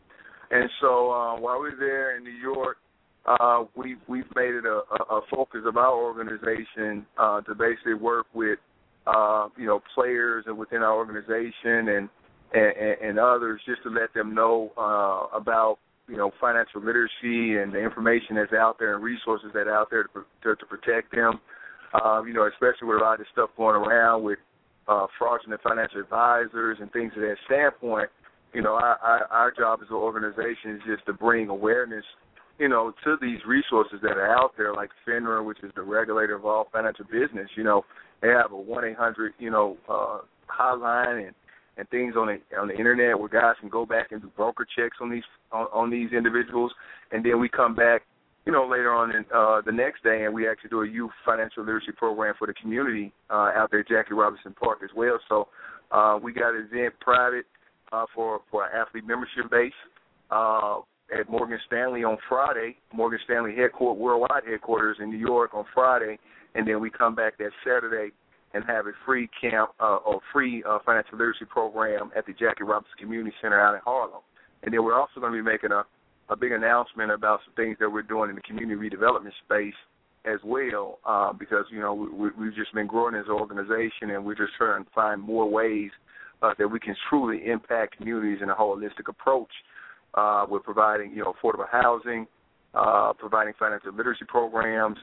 and 0.52 0.70
so 0.80 1.10
uh, 1.10 1.40
while 1.40 1.58
we're 1.58 1.76
there 1.76 2.16
in 2.16 2.22
New 2.22 2.30
York, 2.30 2.76
uh, 3.26 3.64
we 3.74 3.96
we've 4.06 4.30
made 4.36 4.54
it 4.54 4.64
a, 4.64 4.82
a 5.12 5.20
focus 5.28 5.62
of 5.66 5.76
our 5.76 5.92
organization 5.92 7.04
uh, 7.18 7.40
to 7.40 7.54
basically 7.54 7.94
work 7.94 8.26
with 8.32 8.60
uh, 9.08 9.48
you 9.56 9.66
know 9.66 9.82
players 9.96 10.44
and 10.46 10.56
within 10.56 10.82
our 10.82 10.94
organization 10.94 11.88
and 11.88 12.08
and, 12.54 12.96
and 13.02 13.18
others 13.18 13.60
just 13.66 13.82
to 13.82 13.90
let 13.90 14.14
them 14.14 14.36
know 14.36 14.70
uh, 14.78 15.36
about 15.36 15.78
you 16.08 16.16
know 16.16 16.30
financial 16.40 16.80
literacy 16.80 17.58
and 17.58 17.72
the 17.72 17.78
information 17.78 18.36
that's 18.36 18.52
out 18.52 18.78
there 18.78 18.94
and 18.94 19.04
resources 19.04 19.50
that 19.54 19.66
are 19.66 19.74
out 19.74 19.88
there 19.90 20.04
to, 20.04 20.24
to, 20.42 20.56
to 20.56 20.66
protect 20.66 21.14
them. 21.14 21.40
Um, 22.02 22.28
you 22.28 22.34
know, 22.34 22.46
especially 22.46 22.88
with 22.88 23.00
a 23.00 23.04
lot 23.04 23.14
of 23.14 23.18
this 23.20 23.28
stuff 23.32 23.50
going 23.56 23.76
around 23.76 24.22
with 24.22 24.38
uh, 24.88 25.06
fraudulent 25.18 25.60
financial 25.62 26.00
advisors 26.00 26.78
and 26.80 26.92
things 26.92 27.12
of 27.16 27.22
that 27.22 27.36
standpoint. 27.46 28.08
You 28.52 28.62
know, 28.62 28.74
our, 28.74 28.96
our, 28.98 29.24
our 29.30 29.50
job 29.52 29.80
as 29.82 29.88
an 29.90 29.96
organization 29.96 30.76
is 30.76 30.80
just 30.86 31.06
to 31.06 31.12
bring 31.12 31.48
awareness, 31.48 32.04
you 32.58 32.68
know, 32.68 32.92
to 33.04 33.16
these 33.20 33.38
resources 33.46 34.00
that 34.02 34.16
are 34.16 34.34
out 34.34 34.52
there, 34.56 34.74
like 34.74 34.90
FINRA, 35.06 35.44
which 35.44 35.58
is 35.62 35.70
the 35.76 35.82
regulator 35.82 36.34
of 36.34 36.46
all 36.46 36.68
financial 36.72 37.04
business. 37.04 37.48
You 37.56 37.64
know, 37.64 37.84
they 38.20 38.28
have 38.28 38.52
a 38.52 38.56
one 38.56 38.84
eight 38.84 38.96
hundred, 38.96 39.32
you 39.38 39.50
know, 39.50 39.76
uh, 39.88 40.18
hotline 40.48 41.26
and 41.26 41.34
and 41.78 41.88
things 41.90 42.14
on 42.16 42.26
the 42.26 42.58
on 42.58 42.68
the 42.68 42.76
internet 42.76 43.18
where 43.18 43.28
guys 43.28 43.54
can 43.60 43.68
go 43.68 43.86
back 43.86 44.10
and 44.10 44.20
do 44.20 44.30
broker 44.36 44.66
checks 44.76 44.98
on 45.00 45.10
these 45.10 45.22
on, 45.52 45.66
on 45.72 45.90
these 45.90 46.12
individuals, 46.12 46.72
and 47.12 47.24
then 47.24 47.40
we 47.40 47.48
come 47.48 47.74
back, 47.74 48.02
you 48.44 48.52
know, 48.52 48.66
later 48.66 48.92
on 48.92 49.14
in 49.14 49.24
uh, 49.34 49.62
the 49.64 49.72
next 49.72 50.02
day, 50.02 50.24
and 50.24 50.34
we 50.34 50.48
actually 50.48 50.70
do 50.70 50.82
a 50.82 50.88
youth 50.88 51.12
financial 51.24 51.62
literacy 51.62 51.92
program 51.96 52.34
for 52.38 52.46
the 52.46 52.54
community 52.54 53.12
uh, 53.30 53.52
out 53.54 53.70
there, 53.70 53.84
Jackie 53.84 54.14
Robinson 54.14 54.54
Park 54.58 54.80
as 54.82 54.90
well. 54.94 55.18
So 55.28 55.48
uh, 55.92 56.18
we 56.20 56.32
got 56.32 56.54
an 56.54 56.68
event 56.70 56.94
private 57.00 57.46
uh, 57.92 58.04
for 58.14 58.40
for 58.50 58.64
our 58.64 58.70
athlete 58.70 59.06
membership 59.06 59.50
base. 59.50 59.72
Uh, 60.30 60.80
at 61.18 61.26
Morgan 61.30 61.58
Stanley 61.66 62.04
on 62.04 62.18
Friday, 62.28 62.76
Morgan 62.92 63.18
Stanley 63.24 63.54
headquarters, 63.56 63.98
worldwide 63.98 64.42
headquarters 64.46 64.98
in 65.00 65.08
New 65.08 65.16
York 65.16 65.54
on 65.54 65.64
Friday, 65.72 66.18
and 66.54 66.68
then 66.68 66.80
we 66.80 66.90
come 66.90 67.14
back 67.14 67.38
that 67.38 67.48
Saturday 67.64 68.12
and 68.54 68.64
have 68.64 68.86
a 68.86 68.92
free 69.04 69.28
camp 69.40 69.70
uh, 69.80 69.98
or 70.06 70.20
free 70.32 70.62
uh, 70.68 70.78
financial 70.84 71.18
literacy 71.18 71.44
program 71.44 72.10
at 72.16 72.26
the 72.26 72.32
Jackie 72.32 72.64
Robinson 72.64 72.96
Community 72.98 73.34
Center 73.42 73.60
out 73.60 73.74
in 73.74 73.80
Harlem. 73.84 74.22
And 74.62 74.72
then 74.72 74.82
we're 74.82 74.98
also 74.98 75.20
going 75.20 75.32
to 75.32 75.38
be 75.38 75.42
making 75.42 75.70
a, 75.70 75.84
a 76.30 76.36
big 76.36 76.52
announcement 76.52 77.10
about 77.10 77.40
some 77.44 77.54
things 77.54 77.76
that 77.80 77.90
we're 77.90 78.02
doing 78.02 78.30
in 78.30 78.36
the 78.36 78.42
community 78.42 78.88
redevelopment 78.88 79.32
space 79.44 79.74
as 80.24 80.40
well, 80.44 80.98
uh, 81.06 81.32
because 81.32 81.64
you 81.70 81.80
know 81.80 81.94
we, 81.94 82.30
we've 82.38 82.54
just 82.54 82.74
been 82.74 82.86
growing 82.86 83.14
as 83.14 83.26
an 83.26 83.32
organization, 83.32 84.10
and 84.10 84.24
we're 84.24 84.34
just 84.34 84.52
trying 84.58 84.84
to 84.84 84.90
find 84.94 85.20
more 85.20 85.48
ways 85.48 85.90
uh, 86.42 86.52
that 86.58 86.68
we 86.68 86.80
can 86.80 86.94
truly 87.08 87.46
impact 87.46 87.96
communities 87.96 88.38
in 88.42 88.50
a 88.50 88.54
holistic 88.54 89.08
approach. 89.08 89.50
Uh, 90.14 90.44
we're 90.48 90.60
providing 90.60 91.12
you 91.12 91.22
know 91.22 91.32
affordable 91.32 91.68
housing, 91.70 92.26
uh, 92.74 93.12
providing 93.18 93.54
financial 93.58 93.92
literacy 93.94 94.24
programs, 94.26 94.98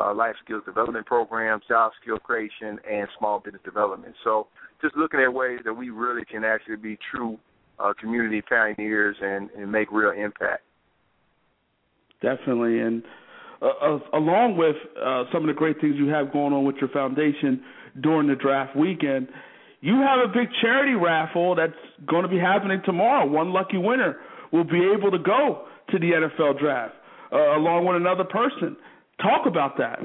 uh, 0.00 0.14
life 0.14 0.34
skills 0.44 0.62
development 0.64 1.06
programs, 1.06 1.62
job 1.68 1.92
skill 2.00 2.18
creation, 2.18 2.78
and 2.90 3.08
small 3.18 3.40
business 3.40 3.62
development. 3.64 4.14
So 4.24 4.46
just 4.80 4.96
looking 4.96 5.20
at 5.20 5.32
ways 5.32 5.60
that 5.64 5.74
we 5.74 5.90
really 5.90 6.24
can 6.24 6.44
actually 6.44 6.76
be 6.76 6.98
true 7.10 7.38
uh, 7.78 7.92
community 7.98 8.42
pioneers 8.42 9.16
and, 9.20 9.50
and 9.56 9.70
make 9.70 9.90
real 9.90 10.12
impact. 10.12 10.62
Definitely, 12.22 12.80
and 12.80 13.02
uh, 13.62 13.66
uh, 13.66 13.98
along 14.14 14.56
with 14.56 14.76
uh, 15.02 15.24
some 15.32 15.42
of 15.42 15.48
the 15.48 15.58
great 15.58 15.80
things 15.80 15.96
you 15.96 16.08
have 16.08 16.32
going 16.32 16.52
on 16.52 16.64
with 16.64 16.76
your 16.76 16.90
foundation 16.90 17.62
during 18.02 18.28
the 18.28 18.34
draft 18.34 18.76
weekend, 18.76 19.28
you 19.80 19.96
have 19.96 20.18
a 20.18 20.28
big 20.28 20.48
charity 20.60 20.94
raffle 20.94 21.54
that's 21.54 21.72
going 22.06 22.22
to 22.22 22.28
be 22.28 22.38
happening 22.38 22.80
tomorrow. 22.84 23.26
One 23.26 23.52
lucky 23.52 23.78
winner 23.78 24.16
will 24.52 24.64
be 24.64 24.92
able 24.96 25.10
to 25.10 25.18
go 25.18 25.66
to 25.90 25.98
the 25.98 26.10
NFL 26.12 26.58
draft 26.58 26.94
uh, 27.32 27.56
along 27.56 27.86
with 27.86 27.96
another 27.96 28.24
person. 28.24 28.76
Talk 29.22 29.46
about 29.46 29.76
that. 29.78 29.98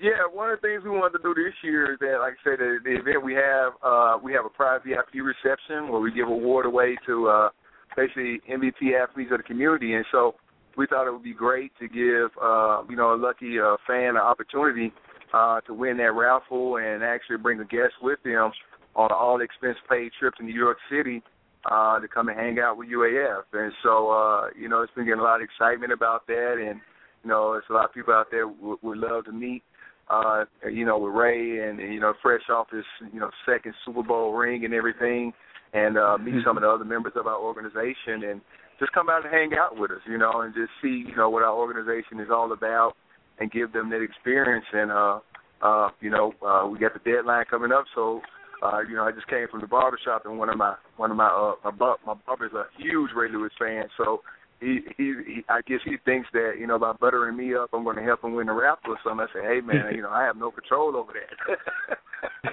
Yeah, 0.00 0.26
one 0.32 0.50
of 0.50 0.60
the 0.60 0.68
things 0.68 0.82
we 0.84 0.90
wanted 0.90 1.18
to 1.18 1.22
do 1.22 1.34
this 1.34 1.54
year 1.62 1.92
is 1.92 1.98
that, 2.00 2.18
like 2.18 2.34
I 2.34 2.42
said, 2.44 2.58
the, 2.58 2.78
the 2.82 2.98
event 2.98 3.24
we 3.24 3.34
have, 3.34 3.72
uh, 3.82 4.18
we 4.22 4.32
have 4.32 4.44
a 4.44 4.50
private 4.50 4.84
VIP 4.84 5.22
reception 5.22 5.88
where 5.88 6.00
we 6.00 6.12
give 6.12 6.28
award 6.28 6.66
away 6.66 6.96
to 7.06 7.28
uh, 7.28 7.48
basically 7.96 8.40
MVP 8.50 9.00
athletes 9.00 9.30
of 9.32 9.38
the 9.38 9.44
community, 9.44 9.94
and 9.94 10.04
so 10.10 10.34
we 10.76 10.86
thought 10.86 11.06
it 11.06 11.12
would 11.12 11.22
be 11.22 11.32
great 11.32 11.72
to 11.78 11.86
give, 11.86 12.30
uh, 12.42 12.82
you 12.90 12.96
know, 12.96 13.14
a 13.14 13.18
lucky 13.18 13.60
uh, 13.60 13.76
fan 13.86 14.10
an 14.10 14.16
opportunity 14.16 14.92
uh, 15.32 15.60
to 15.62 15.74
win 15.74 15.96
that 15.98 16.12
raffle 16.12 16.76
and 16.76 17.02
actually 17.02 17.36
bring 17.38 17.60
a 17.60 17.64
guest 17.64 17.94
with 18.02 18.18
them 18.24 18.50
on 18.96 19.10
an 19.10 19.16
all 19.18 19.40
expense 19.40 19.78
paid 19.88 20.10
trip 20.18 20.34
to 20.36 20.44
New 20.44 20.54
York 20.54 20.78
City 20.90 21.22
uh, 21.70 21.98
to 22.00 22.08
come 22.08 22.28
and 22.28 22.38
hang 22.38 22.58
out 22.58 22.76
with 22.76 22.88
UAF. 22.88 23.42
And 23.52 23.72
so, 23.82 24.10
uh, 24.10 24.48
you 24.58 24.68
know, 24.68 24.82
it's 24.82 24.92
been 24.94 25.04
getting 25.04 25.20
a 25.20 25.24
lot 25.24 25.40
of 25.40 25.48
excitement 25.48 25.92
about 25.92 26.26
that. 26.26 26.56
And, 26.58 26.80
you 27.24 27.30
know, 27.30 27.52
there's 27.52 27.64
a 27.70 27.72
lot 27.72 27.86
of 27.86 27.94
people 27.94 28.12
out 28.12 28.26
there 28.30 28.46
would, 28.46 28.78
would 28.82 28.98
love 28.98 29.24
to 29.24 29.32
meet, 29.32 29.62
uh, 30.08 30.44
you 30.70 30.84
know, 30.84 30.98
with 30.98 31.14
Ray 31.14 31.66
and, 31.66 31.80
and, 31.80 31.92
you 31.92 32.00
know, 32.00 32.12
fresh 32.22 32.42
off 32.50 32.68
his, 32.70 32.84
you 33.12 33.18
know, 33.18 33.30
second 33.46 33.74
Super 33.84 34.02
Bowl 34.02 34.34
ring 34.34 34.64
and 34.64 34.74
everything 34.74 35.32
and 35.72 35.96
uh, 35.98 36.18
meet 36.18 36.34
some 36.44 36.56
of 36.56 36.62
the 36.62 36.68
other 36.68 36.84
members 36.84 37.14
of 37.16 37.26
our 37.26 37.38
organization 37.38 38.28
and 38.30 38.40
just 38.78 38.92
come 38.92 39.08
out 39.08 39.24
and 39.24 39.32
hang 39.32 39.52
out 39.58 39.78
with 39.78 39.90
us, 39.90 40.00
you 40.06 40.18
know, 40.18 40.42
and 40.42 40.54
just 40.54 40.70
see, 40.82 41.04
you 41.08 41.16
know, 41.16 41.30
what 41.30 41.42
our 41.42 41.54
organization 41.54 42.20
is 42.20 42.28
all 42.30 42.52
about 42.52 42.92
and 43.40 43.50
give 43.50 43.72
them 43.72 43.90
that 43.90 44.02
experience. 44.02 44.66
And 44.72 44.92
uh, 44.92 45.18
uh, 45.62 45.88
you 46.00 46.10
know, 46.10 46.32
uh, 46.46 46.68
we 46.68 46.78
got 46.78 46.92
the 46.92 47.10
deadline 47.10 47.44
coming 47.48 47.72
up, 47.72 47.84
so 47.94 48.20
uh, 48.62 48.80
you 48.80 48.94
know, 48.94 49.04
I 49.04 49.12
just 49.12 49.28
came 49.28 49.46
from 49.50 49.62
the 49.62 49.66
barber 49.66 49.98
shop, 50.04 50.22
and 50.26 50.38
one 50.38 50.48
of 50.48 50.58
my 50.58 50.74
one 50.96 51.10
of 51.10 51.16
my 51.16 51.28
uh, 51.28 51.54
my, 51.64 51.70
bu- 51.70 52.06
my 52.06 52.14
barber's 52.26 52.52
a 52.52 52.64
huge 52.76 53.10
Ray 53.16 53.30
Lewis 53.32 53.52
fan, 53.58 53.84
so. 53.96 54.20
He, 54.60 54.80
he, 54.96 55.12
he, 55.26 55.44
I 55.48 55.60
guess 55.66 55.80
he 55.84 55.96
thinks 56.04 56.28
that 56.32 56.54
you 56.58 56.66
know 56.66 56.78
by 56.78 56.92
buttering 56.92 57.36
me 57.36 57.54
up, 57.54 57.70
I'm 57.72 57.84
going 57.84 57.96
to 57.96 58.02
help 58.02 58.24
him 58.24 58.34
win 58.34 58.46
the 58.46 58.52
raffle 58.52 58.92
or 58.92 58.98
something. 59.04 59.26
I 59.28 59.32
say, 59.32 59.42
hey 59.42 59.60
man, 59.60 59.94
you 59.94 60.02
know 60.02 60.10
I 60.10 60.24
have 60.24 60.36
no 60.36 60.50
control 60.50 60.96
over 60.96 61.12
that. 61.12 61.98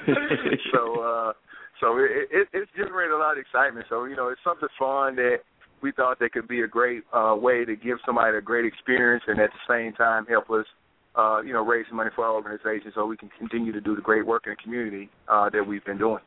so, 0.73 1.01
uh, 1.01 1.33
so 1.79 1.97
it, 1.97 2.27
it, 2.31 2.47
it's 2.53 2.71
generated 2.75 3.13
a 3.13 3.17
lot 3.17 3.33
of 3.33 3.37
excitement. 3.39 3.85
So 3.89 4.05
you 4.05 4.15
know, 4.15 4.29
it's 4.29 4.41
something 4.43 4.69
fun 4.77 5.15
that 5.15 5.37
we 5.81 5.91
thought 5.91 6.19
that 6.19 6.31
could 6.31 6.47
be 6.47 6.61
a 6.61 6.67
great 6.67 7.03
uh, 7.13 7.35
way 7.37 7.65
to 7.65 7.75
give 7.75 7.97
somebody 8.05 8.37
a 8.37 8.41
great 8.41 8.65
experience 8.65 9.23
and 9.27 9.39
at 9.39 9.49
the 9.49 9.73
same 9.73 9.93
time 9.93 10.25
help 10.25 10.49
us, 10.49 10.65
uh, 11.15 11.41
you 11.41 11.53
know, 11.53 11.65
raise 11.65 11.85
some 11.87 11.97
money 11.97 12.11
for 12.15 12.25
our 12.25 12.33
organization 12.33 12.91
so 12.93 13.05
we 13.05 13.17
can 13.17 13.29
continue 13.37 13.71
to 13.71 13.81
do 13.81 13.95
the 13.95 14.01
great 14.01 14.25
work 14.25 14.43
in 14.45 14.51
the 14.51 14.63
community 14.63 15.09
uh, 15.27 15.49
that 15.49 15.65
we've 15.65 15.83
been 15.85 15.97
doing. 15.97 16.21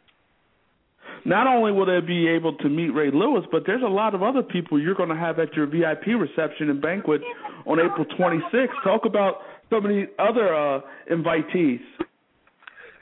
Not 1.25 1.47
only 1.47 1.73
will 1.73 1.87
they 1.87 2.05
be 2.07 2.29
able 2.29 2.57
to 2.59 2.69
meet 2.69 2.91
Ray 2.91 3.11
Lewis, 3.11 3.45
but 3.51 3.63
there's 3.67 3.83
a 3.83 3.89
lot 3.89 4.15
of 4.15 4.23
other 4.23 4.43
people 4.43 4.81
you're 4.81 4.95
going 4.95 5.09
to 5.09 5.17
have 5.17 5.39
at 5.39 5.55
your 5.55 5.67
VIP 5.67 6.19
reception 6.19 6.71
and 6.71 6.83
banquet 6.83 7.23
on 7.67 7.79
April 7.81 8.05
26th. 8.19 8.69
Talk 8.83 9.07
about 9.07 9.37
some 9.71 9.85
of 9.85 9.91
the 9.91 10.07
other 10.19 10.55
uh, 10.55 10.81
invitees. 11.11 11.81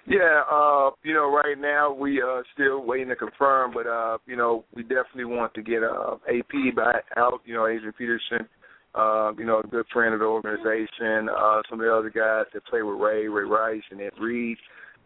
Yeah, 0.07 0.43
uh, 0.51 0.91
you 1.05 1.15
know, 1.15 1.33
right 1.33 1.57
now 1.57 1.93
we 1.93 2.21
are 2.21 2.41
uh, 2.41 2.43
still 2.55 2.85
waiting 2.85 3.09
to 3.09 3.17
confirm, 3.17 3.73
but 3.73 3.87
uh, 3.87 4.19
you 4.27 4.35
know, 4.37 4.65
we 4.75 4.83
definitely 4.83 5.27
want 5.27 5.55
to 5.55 5.63
get 5.63 5.85
uh, 5.85 6.17
AP 6.29 6.75
back 6.75 7.05
out. 7.17 7.41
You 7.45 7.55
know, 7.55 7.69
Adrian 7.69 7.93
Peterson, 7.97 8.49
uh, 8.97 9.33
you 9.39 9.45
know, 9.45 9.61
a 9.61 9.67
good 9.69 9.87
friend 9.93 10.13
of 10.13 10.19
the 10.19 10.27
organization. 10.27 11.29
Uh, 11.29 11.63
some 11.71 11.79
of 11.79 11.87
the 11.87 11.95
other 11.95 12.11
guys 12.11 12.47
that 12.53 12.67
play 12.67 12.83
with 12.83 12.99
Ray, 12.99 13.29
Ray 13.29 13.45
Rice, 13.45 13.83
and 13.93 14.01
Ed 14.01 14.13
Reed. 14.21 14.59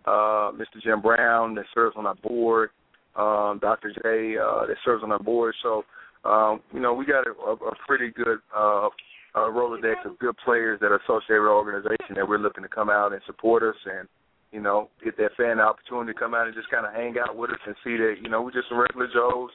Uh, 0.07 0.53
Mr. 0.53 0.81
Jim 0.83 1.03
Brown 1.03 1.55
that 1.57 1.65
serves 1.75 1.97
on 1.97 2.07
our 2.07 2.15
board. 2.15 2.71
Um, 3.17 3.59
Dr. 3.61 3.91
J 3.91 4.37
uh, 4.37 4.67
that 4.67 4.77
serves 4.85 5.03
on 5.03 5.13
our 5.13 5.19
board. 5.19 5.55
So, 5.63 5.85
um, 6.25 6.61
you 6.73 6.81
know, 6.81 6.93
we 6.93 7.07
got 7.07 7.27
a, 7.27 7.33
a, 7.33 7.53
a 7.55 7.75
pretty 7.87 8.11
good 8.11 8.39
uh, 8.55 8.89
uh, 9.35 9.49
Rolodex 9.49 10.05
of 10.05 10.19
good 10.19 10.37
players 10.45 10.81
that 10.81 10.93
are 10.93 11.01
associated 11.01 11.41
with 11.41 11.51
our 11.51 11.57
organization 11.57 12.17
that 12.17 12.29
we're 12.29 12.39
looking 12.39 12.63
to 12.63 12.69
come 12.69 12.91
out 12.91 13.13
and 13.13 13.23
support 13.27 13.63
us 13.63 13.77
and 13.87 14.09
you 14.53 14.61
know, 14.61 14.89
get 15.05 15.17
that 15.19 15.31
fan 15.37 15.61
opportunity 15.61 16.13
to 16.13 16.19
come 16.19 16.35
out 16.35 16.47
and 16.47 16.55
just 16.55 16.71
kind 16.71 16.87
of 16.87 16.93
hang 16.95 17.17
out 17.19 17.37
with 17.37 17.51
us 17.51 17.59
and 17.67 17.75
see 17.85 17.97
that, 17.97 18.15
you 18.23 18.31
know, 18.31 18.43
we're 18.43 18.53
just 18.53 18.69
some 18.69 18.79
regular 18.79 19.07
Joes, 19.13 19.51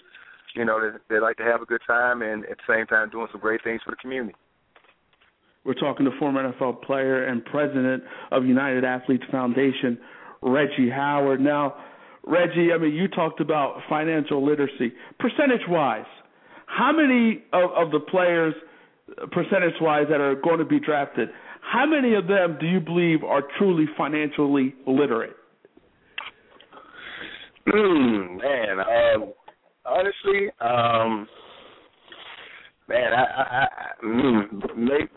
you 0.56 0.66
know, 0.66 0.80
they 1.10 1.20
like 1.20 1.38
to 1.38 1.44
have 1.44 1.62
a 1.62 1.66
good 1.66 1.82
time 1.88 2.22
and 2.22 2.44
at 2.46 2.58
the 2.58 2.74
same 2.74 2.86
time 2.88 3.10
doing 3.10 3.28
some 3.32 3.42
great 3.42 3.64
things 3.64 3.82
for 3.84 3.92
the 3.92 3.98
community. 3.98 4.36
We're 5.64 5.76
talking 5.76 6.06
to 6.06 6.12
former 6.20 6.52
NFL 6.52 6.84
player 6.84 7.26
and 7.26 7.44
president 7.46 8.04
of 8.32 8.46
United 8.46 8.84
Athletes 8.84 9.24
Foundation, 9.32 9.98
Reggie 10.42 10.90
Howard. 10.90 11.40
Now, 11.40 11.76
Reggie, 12.26 12.72
I 12.74 12.78
mean, 12.78 12.94
you 12.94 13.08
talked 13.08 13.42
about 13.42 13.82
financial 13.90 14.46
literacy. 14.46 14.94
Percentage 15.20 15.68
wise, 15.68 16.06
how 16.68 16.92
many 16.92 17.44
of, 17.54 17.72
of 17.72 17.92
the 17.92 18.00
players, 18.00 18.54
percentage 19.32 19.74
wise, 19.82 20.06
that 20.10 20.22
are 20.22 20.36
going 20.36 20.60
to 20.60 20.66
be 20.66 20.80
drafted, 20.80 21.30
how 21.62 21.86
many 21.86 22.16
of 22.16 22.28
them 22.28 22.58
do 22.60 22.68
you 22.68 22.80
believe 22.80 23.24
are 23.24 23.44
truly 23.58 23.86
financially 23.98 24.76
literate? 24.86 25.36
Mm, 27.68 28.42
man, 28.42 28.80
um, 28.80 29.34
honestly, 29.86 30.50
um, 30.60 31.28
man, 32.90 33.14
I, 33.14 33.24
I, 33.24 33.68
I 33.68 34.06
mm, 34.06 34.46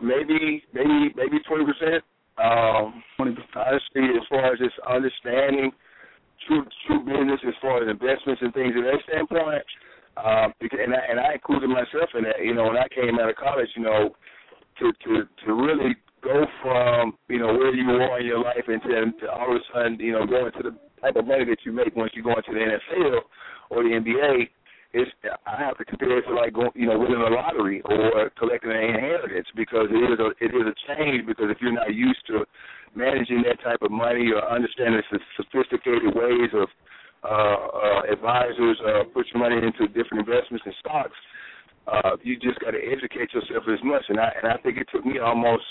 maybe, 0.02 0.62
maybe, 0.72 1.12
maybe 1.16 1.38
twenty 1.48 1.64
percent. 1.64 2.04
Um, 2.36 3.02
honestly, 3.18 4.02
as 4.16 4.26
far 4.28 4.52
as 4.52 4.58
just 4.58 4.74
understanding 4.88 5.72
true 6.46 6.64
true 6.86 7.00
business, 7.00 7.40
as 7.46 7.54
far 7.62 7.82
as 7.82 7.88
investments 7.88 8.42
and 8.42 8.52
things 8.52 8.74
of 8.76 8.84
that 8.84 9.00
standpoint, 9.08 9.64
um, 10.18 10.52
and 10.60 10.94
I, 10.94 11.00
and 11.10 11.20
I 11.20 11.38
myself 12.14 12.36
that. 12.36 12.40
Uh, 12.40 12.44
you 12.44 12.54
know, 12.54 12.64
when 12.64 12.76
I 12.76 12.88
came 12.88 13.18
out 13.18 13.28
of 13.28 13.36
college, 13.36 13.68
you 13.76 13.82
know, 13.82 14.14
to 14.78 14.92
to 15.04 15.28
to 15.46 15.52
really 15.52 15.96
go 16.24 16.46
from 16.62 17.14
you 17.28 17.38
know 17.38 17.52
where 17.52 17.74
you 17.74 17.84
are 17.84 18.18
in 18.18 18.26
your 18.26 18.40
life 18.40 18.64
and 18.66 18.80
to, 18.82 18.88
to 19.20 19.30
all 19.30 19.54
of 19.54 19.60
a 19.60 19.64
sudden 19.72 20.00
you 20.00 20.12
know 20.12 20.26
going 20.26 20.50
to 20.56 20.62
the 20.62 20.74
type 21.02 21.16
of 21.16 21.26
money 21.26 21.44
that 21.44 21.58
you 21.64 21.72
make 21.72 21.94
once 21.94 22.10
you 22.14 22.24
go 22.24 22.32
into 22.32 22.50
the 22.50 22.64
NFL 22.64 23.20
or 23.68 23.84
the 23.84 23.92
NBA 23.92 24.48
is 24.94 25.06
I 25.44 25.60
have 25.60 25.76
to 25.76 25.84
compare 25.84 26.18
it 26.18 26.24
to 26.26 26.34
like 26.34 26.54
going 26.54 26.72
you 26.74 26.88
know 26.88 26.98
winning 26.98 27.20
a 27.20 27.28
lottery 27.28 27.82
or 27.84 28.32
collecting 28.38 28.72
an 28.72 28.96
inheritance 28.96 29.46
because 29.54 29.92
it 29.92 30.00
is 30.00 30.18
a 30.18 30.32
it 30.40 30.50
is 30.56 30.64
a 30.64 30.74
change 30.88 31.26
because 31.26 31.52
if 31.52 31.58
you're 31.60 31.76
not 31.76 31.92
used 31.92 32.24
to 32.28 32.46
managing 32.96 33.44
that 33.44 33.60
type 33.62 33.82
of 33.82 33.90
money 33.90 34.32
or 34.32 34.40
understanding 34.48 35.02
the 35.12 35.20
sophisticated 35.36 36.14
ways 36.14 36.50
of 36.56 36.68
uh, 37.24 37.28
uh, 37.28 38.00
advisors 38.12 38.78
uh, 38.86 39.04
put 39.12 39.26
your 39.32 39.42
money 39.42 39.56
into 39.56 39.88
different 39.92 40.28
investments 40.28 40.62
and 40.64 40.74
stocks, 40.78 41.16
uh, 41.88 42.16
you 42.22 42.38
just 42.38 42.60
got 42.60 42.70
to 42.70 42.78
educate 42.78 43.32
yourself 43.32 43.64
as 43.66 43.82
much. 43.82 44.04
And 44.08 44.20
I 44.20 44.30
and 44.40 44.52
I 44.52 44.56
think 44.62 44.78
it 44.78 44.86
took 44.92 45.04
me 45.04 45.18
almost 45.18 45.64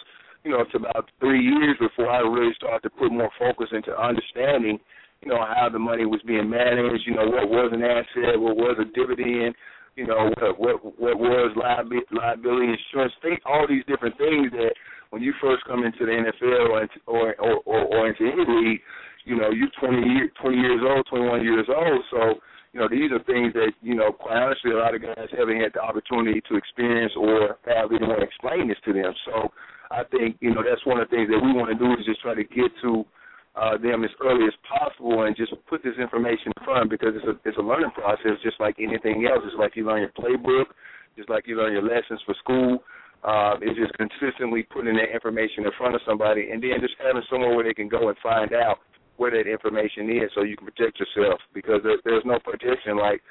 you 0.43 0.51
know, 0.51 0.61
it's 0.61 0.75
about 0.75 1.09
three 1.19 1.41
years 1.41 1.77
before 1.79 2.09
I 2.09 2.19
really 2.19 2.53
started 2.55 2.83
to 2.83 2.89
put 2.89 3.11
more 3.11 3.31
focus 3.39 3.67
into 3.71 3.95
understanding, 3.95 4.77
you 5.21 5.29
know, 5.29 5.39
how 5.39 5.69
the 5.71 5.79
money 5.79 6.05
was 6.05 6.21
being 6.27 6.49
managed, 6.49 7.07
you 7.07 7.15
know, 7.15 7.25
what 7.25 7.47
was 7.47 7.71
an 7.71 7.81
asset, 7.81 8.39
what 8.39 8.57
was 8.57 8.75
a 8.79 8.85
dividend, 8.91 9.55
you 9.95 10.05
know, 10.05 10.31
what 10.37 10.59
what, 10.59 10.99
what 10.99 11.17
was 11.17 11.55
liability, 11.55 12.05
liability 12.11 12.75
insurance, 12.75 13.13
think 13.21 13.39
all 13.45 13.65
these 13.67 13.85
different 13.87 14.17
things 14.17 14.51
that 14.51 14.75
when 15.11 15.21
you 15.21 15.33
first 15.39 15.63
come 15.65 15.85
into 15.85 16.05
the 16.05 16.11
NFL 16.11 16.69
or 16.69 16.81
into, 16.81 16.99
or, 17.05 17.35
or, 17.39 17.61
or, 17.65 17.81
or 17.85 18.07
into 18.09 18.25
any 18.25 18.43
league, 18.43 18.81
you 19.25 19.37
know, 19.37 19.51
you're 19.51 19.71
20 19.79 19.95
years 20.09 20.29
20 20.41 20.57
years 20.57 20.81
old, 20.83 21.05
21 21.07 21.43
years 21.43 21.67
old, 21.69 22.03
so 22.11 22.41
you 22.73 22.79
know, 22.79 22.89
these 22.89 23.11
are 23.13 23.21
things 23.29 23.53
that, 23.53 23.69
you 23.83 23.93
know, 23.93 24.11
quite 24.11 24.41
honestly, 24.41 24.71
a 24.71 24.77
lot 24.81 24.95
of 24.95 25.01
guys 25.03 25.29
haven't 25.37 25.61
had 25.61 25.77
the 25.77 25.79
opportunity 25.79 26.41
to 26.49 26.57
experience 26.57 27.13
or 27.15 27.61
have 27.69 27.93
anyone 27.93 28.17
explain 28.23 28.67
this 28.67 28.81
to 28.83 28.91
them. 28.91 29.13
So 29.25 29.53
I 29.93 30.03
think, 30.09 30.37
you 30.41 30.53
know, 30.53 30.65
that's 30.65 30.83
one 30.85 30.99
of 30.99 31.07
the 31.07 31.15
things 31.15 31.29
that 31.29 31.37
we 31.37 31.53
want 31.53 31.69
to 31.69 31.77
do 31.77 31.93
is 31.93 32.05
just 32.05 32.21
try 32.21 32.33
to 32.33 32.43
get 32.43 32.73
to 32.81 33.05
uh, 33.53 33.77
them 33.77 34.03
as 34.03 34.09
early 34.25 34.49
as 34.49 34.57
possible 34.65 35.21
and 35.21 35.37
just 35.37 35.53
put 35.69 35.83
this 35.85 35.93
information 36.01 36.49
in 36.49 36.65
front 36.65 36.89
because 36.89 37.13
it's 37.13 37.29
a 37.29 37.37
it's 37.45 37.57
a 37.57 37.61
learning 37.61 37.93
process 37.93 38.41
just 38.41 38.59
like 38.59 38.81
anything 38.81 39.21
else. 39.33 39.43
It's 39.45 39.57
like 39.57 39.75
you 39.75 39.85
learn 39.85 40.05
your 40.05 40.13
playbook, 40.13 40.69
just 41.17 41.29
like 41.29 41.47
you 41.47 41.57
learn 41.57 41.73
your 41.73 41.83
lessons 41.83 42.21
for 42.25 42.35
school. 42.39 42.83
Uh, 43.23 43.55
it's 43.61 43.79
just 43.79 43.93
consistently 43.97 44.63
putting 44.63 44.95
that 44.95 45.09
information 45.13 45.65
in 45.65 45.71
front 45.77 45.95
of 45.95 46.01
somebody 46.05 46.51
and 46.51 46.61
then 46.61 46.77
just 46.81 46.93
having 46.99 47.23
somewhere 47.31 47.55
where 47.55 47.63
they 47.63 47.73
can 47.73 47.87
go 47.87 48.09
and 48.09 48.17
find 48.21 48.53
out 48.53 48.79
where 49.15 49.31
that 49.31 49.49
information 49.49 50.09
is 50.09 50.29
so 50.35 50.43
you 50.43 50.57
can 50.57 50.67
protect 50.67 50.99
yourself 50.99 51.39
because 51.53 51.79
there, 51.83 51.97
there's 52.03 52.25
no 52.25 52.37
protection 52.39 52.97
like 52.97 53.21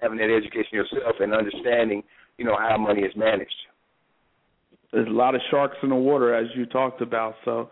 having 0.00 0.18
that 0.18 0.28
education 0.28 0.72
yourself 0.72 1.16
and 1.20 1.32
understanding, 1.32 2.02
you 2.36 2.44
know, 2.44 2.56
how 2.58 2.76
money 2.76 3.02
is 3.02 3.12
managed. 3.16 3.54
There's 4.92 5.08
a 5.08 5.10
lot 5.10 5.34
of 5.34 5.40
sharks 5.50 5.76
in 5.82 5.88
the 5.88 5.96
water 5.96 6.34
as 6.34 6.48
you 6.54 6.66
talked 6.66 7.00
about. 7.00 7.34
So, 7.44 7.70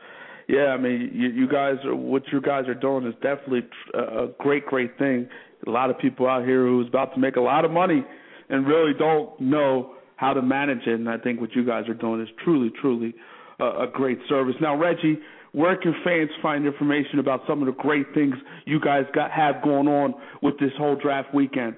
yeah, 0.51 0.69
I 0.69 0.77
mean, 0.77 1.11
you, 1.15 1.29
you 1.29 1.49
guys, 1.49 1.77
are, 1.85 1.95
what 1.95 2.23
you 2.33 2.41
guys 2.41 2.67
are 2.67 2.75
doing 2.75 3.07
is 3.07 3.15
definitely 3.23 3.69
a 3.95 4.27
great, 4.39 4.67
great 4.67 4.99
thing. 4.99 5.29
A 5.67 5.71
lot 5.71 5.91
of 5.91 5.99
people 5.99 6.27
out 6.27 6.45
here 6.45 6.67
who's 6.67 6.89
about 6.89 7.15
to 7.15 7.21
make 7.21 7.37
a 7.37 7.41
lot 7.41 7.65
of 7.65 7.71
money 7.71 8.05
and 8.49 8.67
really 8.67 8.93
don't 8.99 9.41
know 9.41 9.95
how 10.17 10.33
to 10.33 10.43
manage 10.43 10.85
it. 10.87 10.95
And 10.95 11.09
I 11.09 11.19
think 11.19 11.41
what 11.41 11.55
you 11.55 11.65
guys 11.65 11.89
are 11.89 11.95
doing 11.95 12.21
is 12.21 12.29
truly, 12.43 12.73
truly 12.81 13.15
a, 13.61 13.65
a 13.65 13.87
great 13.93 14.19
service. 14.29 14.57
Now, 14.61 14.77
Reggie, 14.77 15.21
where 15.53 15.77
can 15.77 15.95
fans 16.05 16.31
find 16.43 16.67
information 16.67 17.21
about 17.21 17.43
some 17.49 17.63
of 17.63 17.67
the 17.67 17.81
great 17.81 18.07
things 18.13 18.35
you 18.65 18.81
guys 18.81 19.05
got 19.15 19.31
have 19.31 19.63
going 19.63 19.87
on 19.87 20.15
with 20.43 20.59
this 20.59 20.73
whole 20.79 20.97
draft 20.97 21.33
weekend? 21.33 21.77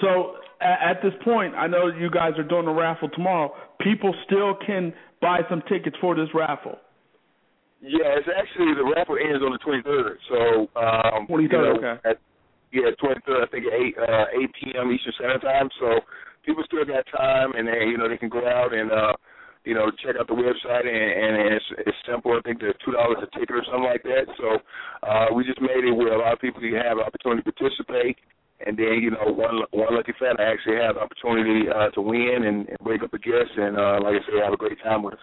So 0.00 0.40
at 0.60 1.02
this 1.02 1.12
point, 1.24 1.54
I 1.54 1.66
know 1.66 1.88
you 1.88 2.10
guys 2.10 2.32
are 2.38 2.44
doing 2.44 2.66
a 2.66 2.72
raffle 2.72 3.08
tomorrow. 3.08 3.54
People 3.80 4.14
still 4.26 4.56
can 4.66 4.92
buy 5.20 5.40
some 5.48 5.62
tickets 5.68 5.96
for 6.00 6.14
this 6.14 6.28
raffle. 6.34 6.76
Yeah, 7.80 8.20
it's 8.20 8.28
actually 8.28 8.76
the 8.76 8.84
raffle 8.84 9.16
ends 9.16 9.40
on 9.40 9.56
the 9.56 9.62
23rd. 9.64 10.20
So 10.28 10.68
um, 10.76 11.26
23rd, 11.26 11.40
you 11.40 11.48
know, 11.48 11.76
okay. 11.80 11.96
At, 12.04 12.16
yeah, 12.72 12.92
23rd. 13.00 13.40
I 13.40 13.48
think 13.48 13.64
at 13.66 13.72
8 13.72 13.96
uh, 13.98 14.44
8 14.44 14.50
p.m. 14.60 14.92
Eastern 14.92 15.14
Standard 15.16 15.42
Time. 15.42 15.68
So 15.80 16.04
people 16.44 16.62
still 16.66 16.84
got 16.84 17.04
time, 17.08 17.52
and 17.56 17.66
they 17.66 17.88
you 17.88 17.96
know 17.96 18.08
they 18.08 18.20
can 18.20 18.28
go 18.28 18.44
out 18.46 18.76
and 18.76 18.92
uh, 18.92 19.16
you 19.64 19.74
know 19.74 19.90
check 20.04 20.16
out 20.20 20.28
the 20.28 20.36
website, 20.36 20.84
and, 20.84 21.40
and 21.40 21.54
it's 21.56 21.64
it's 21.88 21.96
simple. 22.04 22.36
I 22.36 22.40
think 22.44 22.60
they're 22.60 22.76
two 22.84 22.92
dollars 22.92 23.24
a 23.24 23.28
ticket 23.32 23.56
or 23.56 23.64
something 23.64 23.88
like 23.88 24.04
that. 24.04 24.28
So 24.36 24.60
uh, 25.08 25.26
we 25.34 25.44
just 25.44 25.60
made 25.60 25.82
it 25.82 25.96
where 25.96 26.12
a 26.12 26.20
lot 26.20 26.36
of 26.36 26.40
people 26.40 26.60
can 26.60 26.76
have 26.76 27.00
an 27.00 27.04
opportunity 27.08 27.42
to 27.48 27.52
participate. 27.52 28.20
And 28.66 28.76
then, 28.76 29.00
you 29.02 29.10
know, 29.10 29.32
one 29.32 29.62
one 29.70 29.96
lucky 29.96 30.12
fan 30.20 30.36
actually 30.38 30.76
have 30.76 30.96
the 30.96 31.00
opportunity 31.00 31.66
uh, 31.68 31.88
to 31.90 32.00
win 32.00 32.44
and, 32.44 32.68
and 32.68 32.78
break 32.84 33.02
up 33.02 33.14
a 33.14 33.18
guest, 33.18 33.50
and 33.56 33.78
uh, 33.78 34.00
like 34.02 34.16
I 34.16 34.20
said, 34.26 34.34
have 34.44 34.52
a 34.52 34.56
great 34.56 34.80
time 34.82 35.02
with 35.02 35.14
us. 35.14 35.20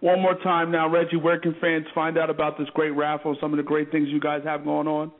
One 0.00 0.20
more 0.22 0.36
time 0.42 0.72
now, 0.72 0.88
Reggie, 0.88 1.16
where 1.16 1.38
can 1.38 1.54
fans 1.60 1.84
find 1.94 2.16
out 2.16 2.30
about 2.30 2.56
this 2.56 2.68
great 2.72 2.92
raffle, 2.92 3.36
some 3.38 3.52
of 3.52 3.58
the 3.58 3.62
great 3.62 3.92
things 3.92 4.08
you 4.08 4.18
guys 4.18 4.40
have 4.44 4.64
going 4.64 4.88
on? 4.88 5.12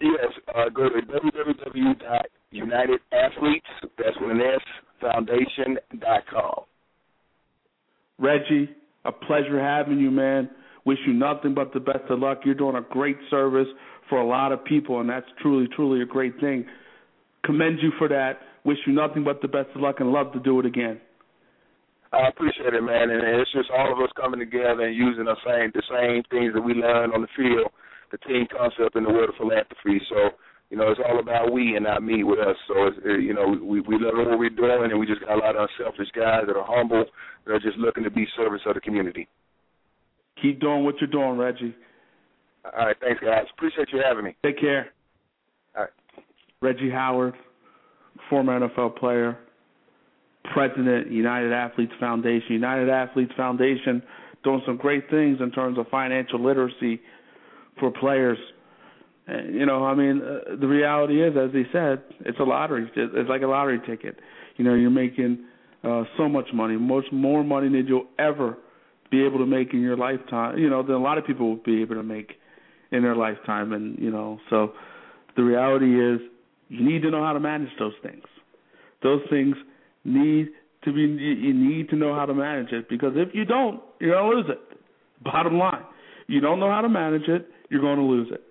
Yes, 0.00 0.32
uh, 0.56 0.70
go 0.70 0.88
to 0.88 1.02
www.unitedathletes, 1.02 3.60
that's 3.98 4.16
with 4.20 4.30
an 4.30 4.40
S, 4.40 4.62
foundation.com. 5.00 6.64
Reggie, 8.18 8.70
a 9.04 9.12
pleasure 9.12 9.60
having 9.60 9.98
you, 9.98 10.10
man. 10.10 10.48
Wish 10.84 10.98
you 11.06 11.12
nothing 11.12 11.54
but 11.54 11.72
the 11.72 11.78
best 11.80 12.02
of 12.08 12.18
luck. 12.18 12.40
You're 12.44 12.56
doing 12.56 12.74
a 12.76 12.80
great 12.80 13.18
service 13.30 13.68
for 14.12 14.20
a 14.20 14.26
lot 14.26 14.52
of 14.52 14.62
people, 14.66 15.00
and 15.00 15.08
that's 15.08 15.24
truly, 15.40 15.66
truly 15.74 16.02
a 16.02 16.04
great 16.04 16.38
thing. 16.38 16.66
Commend 17.46 17.78
you 17.80 17.92
for 17.96 18.08
that. 18.08 18.44
Wish 18.62 18.76
you 18.86 18.92
nothing 18.92 19.24
but 19.24 19.40
the 19.40 19.48
best 19.48 19.72
of 19.74 19.80
luck 19.80 20.00
and 20.00 20.12
love 20.12 20.34
to 20.34 20.38
do 20.38 20.60
it 20.60 20.66
again. 20.66 21.00
I 22.12 22.28
appreciate 22.28 22.74
it, 22.74 22.82
man, 22.82 23.08
and 23.08 23.24
it's 23.40 23.50
just 23.56 23.70
all 23.72 23.90
of 23.90 23.98
us 24.04 24.12
coming 24.20 24.38
together 24.38 24.84
and 24.84 24.94
using 24.94 25.24
the 25.24 25.36
same 25.48 25.72
the 25.72 25.80
same 25.88 26.20
things 26.28 26.52
that 26.52 26.60
we 26.60 26.74
learned 26.74 27.14
on 27.14 27.22
the 27.22 27.32
field, 27.34 27.72
the 28.12 28.18
team 28.28 28.44
concept 28.52 28.96
in 28.96 29.04
the 29.04 29.08
world 29.08 29.30
of 29.30 29.36
philanthropy. 29.40 29.96
So, 30.12 30.36
you 30.68 30.76
know, 30.76 30.92
it's 30.92 31.00
all 31.08 31.18
about 31.18 31.50
we 31.50 31.74
and 31.74 31.88
not 31.88 32.04
me 32.04 32.22
with 32.22 32.38
us. 32.38 32.56
So, 32.68 32.92
it's, 32.92 32.98
it, 33.08 33.24
you 33.24 33.32
know, 33.32 33.48
we 33.48 33.80
we 33.80 33.96
love 33.96 34.28
what 34.28 34.38
we're 34.38 34.52
doing, 34.52 34.92
and 34.92 35.00
we 35.00 35.08
just 35.08 35.24
got 35.24 35.40
a 35.40 35.40
lot 35.40 35.56
of 35.56 35.64
unselfish 35.72 36.12
guys 36.12 36.44
that 36.44 36.52
are 36.52 36.68
humble, 36.68 37.08
that 37.46 37.52
are 37.56 37.64
just 37.64 37.80
looking 37.80 38.04
to 38.04 38.12
be 38.12 38.28
service 38.36 38.60
of 38.68 38.74
the 38.74 38.84
community. 38.84 39.26
Keep 40.42 40.60
doing 40.60 40.84
what 40.84 41.00
you're 41.00 41.08
doing, 41.08 41.40
Reggie. 41.40 41.74
All 42.64 42.86
right, 42.86 42.96
thanks, 43.00 43.20
guys. 43.20 43.46
Appreciate 43.56 43.88
you 43.92 44.00
having 44.06 44.24
me. 44.24 44.36
Take 44.44 44.60
care. 44.60 44.92
All 45.76 45.82
right. 45.82 45.92
Reggie 46.60 46.90
Howard, 46.90 47.34
former 48.30 48.58
NFL 48.60 48.96
player 48.96 49.38
president, 50.52 51.10
United 51.10 51.52
Athletes 51.52 51.92
Foundation. 52.00 52.46
United 52.50 52.88
Athletes 52.88 53.32
Foundation 53.36 54.02
doing 54.44 54.62
some 54.66 54.76
great 54.76 55.08
things 55.10 55.38
in 55.40 55.50
terms 55.52 55.78
of 55.78 55.86
financial 55.88 56.42
literacy 56.42 57.00
for 57.78 57.90
players. 57.90 58.38
And, 59.26 59.54
you 59.54 59.66
know, 59.66 59.84
I 59.84 59.94
mean, 59.94 60.20
uh, 60.20 60.56
the 60.60 60.66
reality 60.66 61.22
is, 61.22 61.34
as 61.36 61.52
he 61.52 61.64
said, 61.72 62.02
it's 62.20 62.38
a 62.40 62.44
lottery. 62.44 62.90
It's 62.94 63.28
like 63.28 63.42
a 63.42 63.46
lottery 63.46 63.80
ticket. 63.86 64.18
You 64.56 64.64
know, 64.64 64.74
you're 64.74 64.90
making 64.90 65.44
uh, 65.84 66.04
so 66.16 66.28
much 66.28 66.46
money, 66.52 66.76
much 66.76 67.04
more 67.12 67.44
money 67.44 67.68
than 67.68 67.86
you'll 67.86 68.08
ever 68.18 68.58
be 69.10 69.24
able 69.24 69.38
to 69.38 69.46
make 69.46 69.72
in 69.72 69.80
your 69.80 69.96
lifetime. 69.96 70.58
You 70.58 70.68
know, 70.68 70.82
than 70.82 70.96
a 70.96 71.02
lot 71.02 71.18
of 71.18 71.26
people 71.26 71.48
will 71.48 71.62
be 71.64 71.82
able 71.82 71.94
to 71.94 72.02
make 72.02 72.32
in 72.92 73.02
their 73.02 73.16
lifetime. 73.16 73.72
And 73.72 73.98
you 73.98 74.10
know, 74.10 74.38
so 74.48 74.72
the 75.36 75.42
reality 75.42 76.00
is, 76.00 76.20
you 76.68 76.84
need 76.84 77.02
to 77.02 77.10
know 77.10 77.24
how 77.24 77.32
to 77.32 77.40
manage 77.40 77.70
those 77.78 77.94
things. 78.02 78.24
Those 79.02 79.20
things 79.28 79.56
need 80.04 80.48
to 80.84 80.92
be 80.92 81.00
you 81.00 81.52
need 81.52 81.88
to 81.90 81.96
know 81.96 82.14
how 82.14 82.26
to 82.26 82.34
manage 82.34 82.72
it 82.72 82.88
because 82.88 83.12
if 83.16 83.34
you 83.34 83.44
don't, 83.44 83.80
you're 84.00 84.14
gonna 84.14 84.34
lose 84.34 84.46
it. 84.48 84.78
Bottom 85.24 85.58
line, 85.58 85.84
you 86.26 86.40
don't 86.40 86.60
know 86.60 86.70
how 86.70 86.80
to 86.80 86.88
manage 86.88 87.28
it, 87.28 87.48
you're 87.68 87.80
going 87.80 87.98
to 87.98 88.04
lose 88.04 88.28
it. 88.32 88.42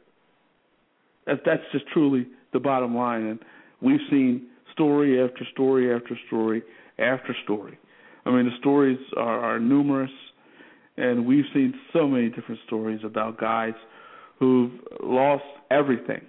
That's 1.26 1.40
that's 1.46 1.64
just 1.72 1.86
truly 1.94 2.28
the 2.54 2.60
bottom 2.60 2.96
line, 2.96 3.26
and 3.26 3.40
we've 3.82 4.00
seen 4.10 4.48
story 4.74 5.22
after 5.22 5.46
story 5.54 5.94
after 5.94 6.18
story 6.28 6.64
after 6.98 7.36
story. 7.44 7.78
I 8.26 8.32
mean, 8.32 8.46
the 8.46 8.58
stories 8.60 9.00
are, 9.18 9.40
are 9.40 9.60
numerous, 9.60 10.12
and 10.98 11.26
we've 11.26 11.46
seen 11.54 11.74
so 11.94 12.08
many 12.08 12.30
different 12.30 12.60
stories 12.68 13.02
about 13.04 13.40
guys 13.40 13.74
who've 14.42 14.72
lost 15.04 15.44
everything, 15.70 16.22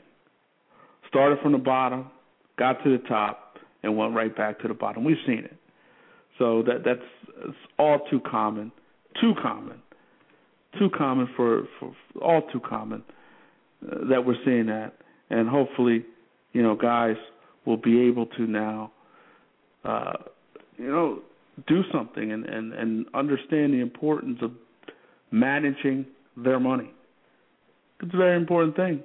started 1.08 1.38
from 1.42 1.52
the 1.52 1.58
bottom, 1.58 2.10
got 2.58 2.74
to 2.84 2.90
the 2.90 3.02
top, 3.08 3.56
and 3.82 3.96
went 3.96 4.14
right 4.14 4.36
back 4.36 4.60
to 4.60 4.68
the 4.68 4.74
bottom. 4.74 5.02
We've 5.02 5.16
seen 5.26 5.38
it. 5.38 5.56
So 6.38 6.62
that 6.64 6.84
that's 6.84 7.54
all 7.78 8.00
too 8.10 8.20
common, 8.20 8.70
too 9.18 9.32
common, 9.42 9.80
too 10.78 10.90
common 10.96 11.26
for, 11.34 11.62
for 11.80 11.94
all 12.20 12.42
too 12.52 12.60
common 12.60 13.02
uh, 13.90 14.08
that 14.10 14.26
we're 14.26 14.36
seeing 14.44 14.66
that, 14.66 14.92
and 15.30 15.48
hopefully, 15.48 16.04
you 16.52 16.62
know, 16.62 16.76
guys 16.76 17.16
will 17.64 17.78
be 17.78 18.02
able 18.02 18.26
to 18.26 18.42
now, 18.42 18.92
uh, 19.86 20.12
you 20.76 20.90
know, 20.90 21.20
do 21.66 21.80
something 21.90 22.30
and 22.30 22.44
and 22.44 22.74
and 22.74 23.06
understand 23.14 23.72
the 23.72 23.80
importance 23.80 24.38
of 24.42 24.50
managing 25.30 26.04
their 26.36 26.60
money. 26.60 26.90
It's 28.02 28.12
a 28.12 28.16
very 28.16 28.36
important 28.36 28.76
thing, 28.76 29.02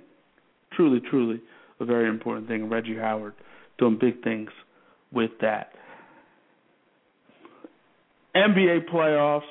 truly, 0.76 1.02
truly 1.10 1.42
a 1.80 1.86
very 1.86 2.10
important 2.10 2.48
thing. 2.48 2.70
Reggie 2.70 2.98
Howard 2.98 3.34
doing 3.78 3.98
big 4.00 4.24
things 4.24 4.50
with 5.12 5.32
that. 5.42 5.72
NBA 8.36 8.90
playoffs 8.94 9.42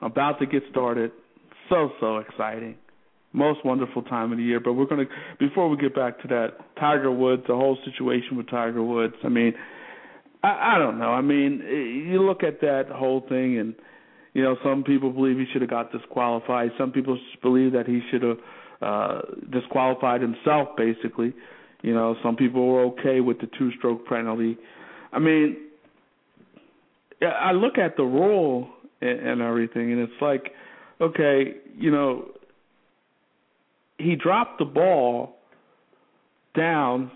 about 0.00 0.38
to 0.40 0.46
get 0.46 0.62
started. 0.70 1.12
So 1.68 1.90
so 2.00 2.18
exciting. 2.18 2.76
Most 3.32 3.64
wonderful 3.64 4.02
time 4.02 4.32
of 4.32 4.38
the 4.38 4.44
year. 4.44 4.60
But 4.60 4.74
we're 4.74 4.86
gonna 4.86 5.04
before 5.38 5.68
we 5.68 5.76
get 5.76 5.94
back 5.94 6.20
to 6.22 6.28
that, 6.28 6.48
Tiger 6.78 7.12
Woods, 7.12 7.42
the 7.46 7.54
whole 7.54 7.78
situation 7.84 8.36
with 8.36 8.48
Tiger 8.48 8.82
Woods. 8.82 9.14
I 9.24 9.28
mean, 9.28 9.54
I, 10.42 10.76
I 10.76 10.78
don't 10.78 10.98
know. 10.98 11.10
I 11.10 11.20
mean, 11.20 11.60
you 12.10 12.22
look 12.22 12.42
at 12.42 12.60
that 12.62 12.86
whole 12.90 13.20
thing, 13.28 13.58
and 13.58 13.74
you 14.32 14.42
know, 14.42 14.56
some 14.64 14.82
people 14.82 15.10
believe 15.10 15.36
he 15.36 15.46
should 15.52 15.62
have 15.62 15.70
got 15.70 15.92
disqualified. 15.92 16.70
Some 16.78 16.92
people 16.92 17.18
believe 17.42 17.72
that 17.72 17.86
he 17.86 18.00
should 18.10 18.22
have 18.22 18.38
uh 18.82 19.20
disqualified 19.50 20.20
himself, 20.20 20.68
basically. 20.76 21.34
You 21.82 21.94
know, 21.94 22.16
some 22.22 22.36
people 22.36 22.66
were 22.66 22.84
okay 22.86 23.20
with 23.20 23.38
the 23.40 23.48
two-stroke 23.58 24.06
penalty. 24.06 24.58
I 25.12 25.18
mean, 25.20 25.56
I 27.22 27.52
look 27.52 27.78
at 27.78 27.96
the 27.96 28.02
rule 28.04 28.68
and, 29.00 29.20
and 29.20 29.42
everything, 29.42 29.92
and 29.92 30.00
it's 30.00 30.20
like, 30.20 30.52
okay, 31.00 31.54
you 31.76 31.90
know, 31.90 32.28
he 33.98 34.16
dropped 34.16 34.58
the 34.58 34.64
ball 34.64 35.36
down. 36.56 37.10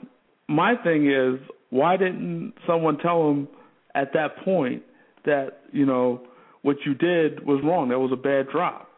My 0.49 0.75
thing 0.83 1.11
is, 1.11 1.41
why 1.71 1.97
didn't 1.97 2.55
someone 2.67 2.99
tell 2.99 3.31
him 3.31 3.49
at 3.95 4.13
that 4.15 4.37
point 4.45 4.83
that 5.25 5.61
you 5.73 5.87
know 5.87 6.23
what 6.63 6.77
you 6.85 6.95
did 6.95 7.45
was 7.47 7.61
wrong? 7.65 7.89
That 7.89 7.99
was 7.99 8.13
a 8.13 8.17
bad 8.17 8.49
drop. 8.53 8.89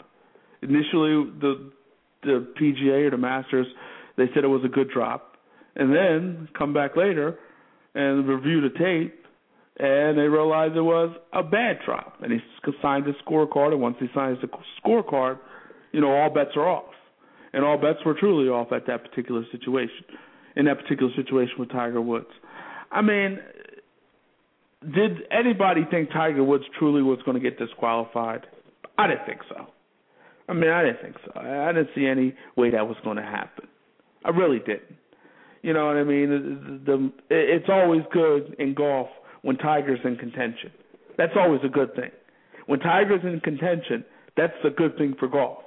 Initially, 0.63 1.31
the 1.41 1.71
the 2.25 2.47
PGA 2.61 3.07
or 3.07 3.11
the 3.11 3.17
Masters, 3.19 3.67
they 4.17 4.27
said 4.35 4.45
it 4.45 4.49
was 4.49 4.65
a 4.65 4.69
good 4.69 4.91
drop, 4.91 5.37
and 5.77 5.95
then 5.95 6.49
come 6.57 6.73
back 6.73 6.97
later 6.97 7.39
and 7.95 8.29
review 8.29 8.61
the 8.61 8.71
tape, 8.79 9.25
and 9.79 10.17
they 10.19 10.23
realized 10.23 10.77
it 10.77 10.83
was 10.83 11.17
a 11.33 11.43
bad 11.43 11.79
drop. 11.85 12.19
And 12.23 12.33
he 12.33 12.39
signed 12.81 13.07
his 13.07 13.17
scorecard, 13.27 13.73
and 13.73 13.81
once 13.81 13.97
he 13.99 14.07
signs 14.15 14.39
the 14.41 14.49
scorecard, 14.85 15.39
you 15.93 16.01
know, 16.01 16.11
all 16.11 16.31
bets 16.31 16.51
are 16.57 16.69
off. 16.69 16.93
And 17.53 17.65
all 17.65 17.77
bets 17.79 17.99
were 18.05 18.15
truly 18.15 18.49
off 18.49 18.73
at 18.73 18.87
that 18.87 19.05
particular 19.09 19.45
situation, 19.53 20.05
in 20.57 20.65
that 20.67 20.79
particular 20.81 21.13
situation 21.15 21.55
with 21.59 21.71
Tiger 21.71 22.01
Woods. 22.01 22.31
I 22.91 23.01
mean, 23.01 23.39
did 24.93 25.23
anybody 25.31 25.83
think 25.91 26.11
Tiger 26.11 26.45
Woods 26.45 26.65
truly 26.79 27.03
was 27.03 27.19
going 27.25 27.41
to 27.41 27.41
get 27.41 27.59
disqualified? 27.59 28.47
I 28.99 29.07
didn't 29.09 29.27
think 29.27 29.41
so. 29.49 29.67
I 30.49 30.53
mean, 30.53 30.71
I 30.71 30.83
didn't 30.85 31.01
think 31.01 31.17
so. 31.25 31.41
I 31.41 31.73
didn't 31.73 31.91
see 31.95 32.07
any 32.07 32.35
way 32.57 32.71
that 32.71 32.87
was 32.87 32.97
going 33.03 33.17
to 33.17 33.23
happen. 33.23 33.67
I 34.25 34.31
really 34.31 34.59
didn't. 34.59 34.97
You 35.63 35.73
know 35.73 35.87
what 35.87 35.97
I 35.97 36.05
mean? 36.05 36.83
The, 36.85 36.93
the, 36.93 37.13
it's 37.31 37.69
always 37.71 38.03
good 38.13 38.55
in 38.59 38.75
golf 38.75 39.09
when 39.43 39.57
Tiger's 39.57 40.01
in 40.05 40.17
contention. 40.17 40.71
That's 41.17 41.33
always 41.37 41.61
a 41.65 41.69
good 41.69 41.95
thing. 41.95 42.11
When 42.67 42.81
Tiger's 42.81 43.23
in 43.23 43.41
contention, 43.41 44.05
that's 44.37 44.53
a 44.65 44.71
good 44.71 44.97
thing 44.99 45.15
for 45.19 45.29
golf. 45.29 45.59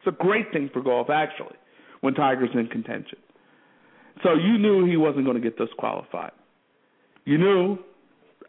It's 0.00 0.14
a 0.14 0.24
great 0.24 0.52
thing 0.52 0.70
for 0.72 0.82
golf, 0.82 1.08
actually, 1.10 1.56
when 2.00 2.14
Tiger's 2.14 2.50
in 2.54 2.66
contention. 2.68 3.18
So 4.22 4.34
you 4.34 4.58
knew 4.58 4.84
he 4.84 4.96
wasn't 4.96 5.24
going 5.24 5.40
to 5.40 5.42
get 5.42 5.56
disqualified. 5.56 6.32
You 7.24 7.38
knew. 7.38 7.78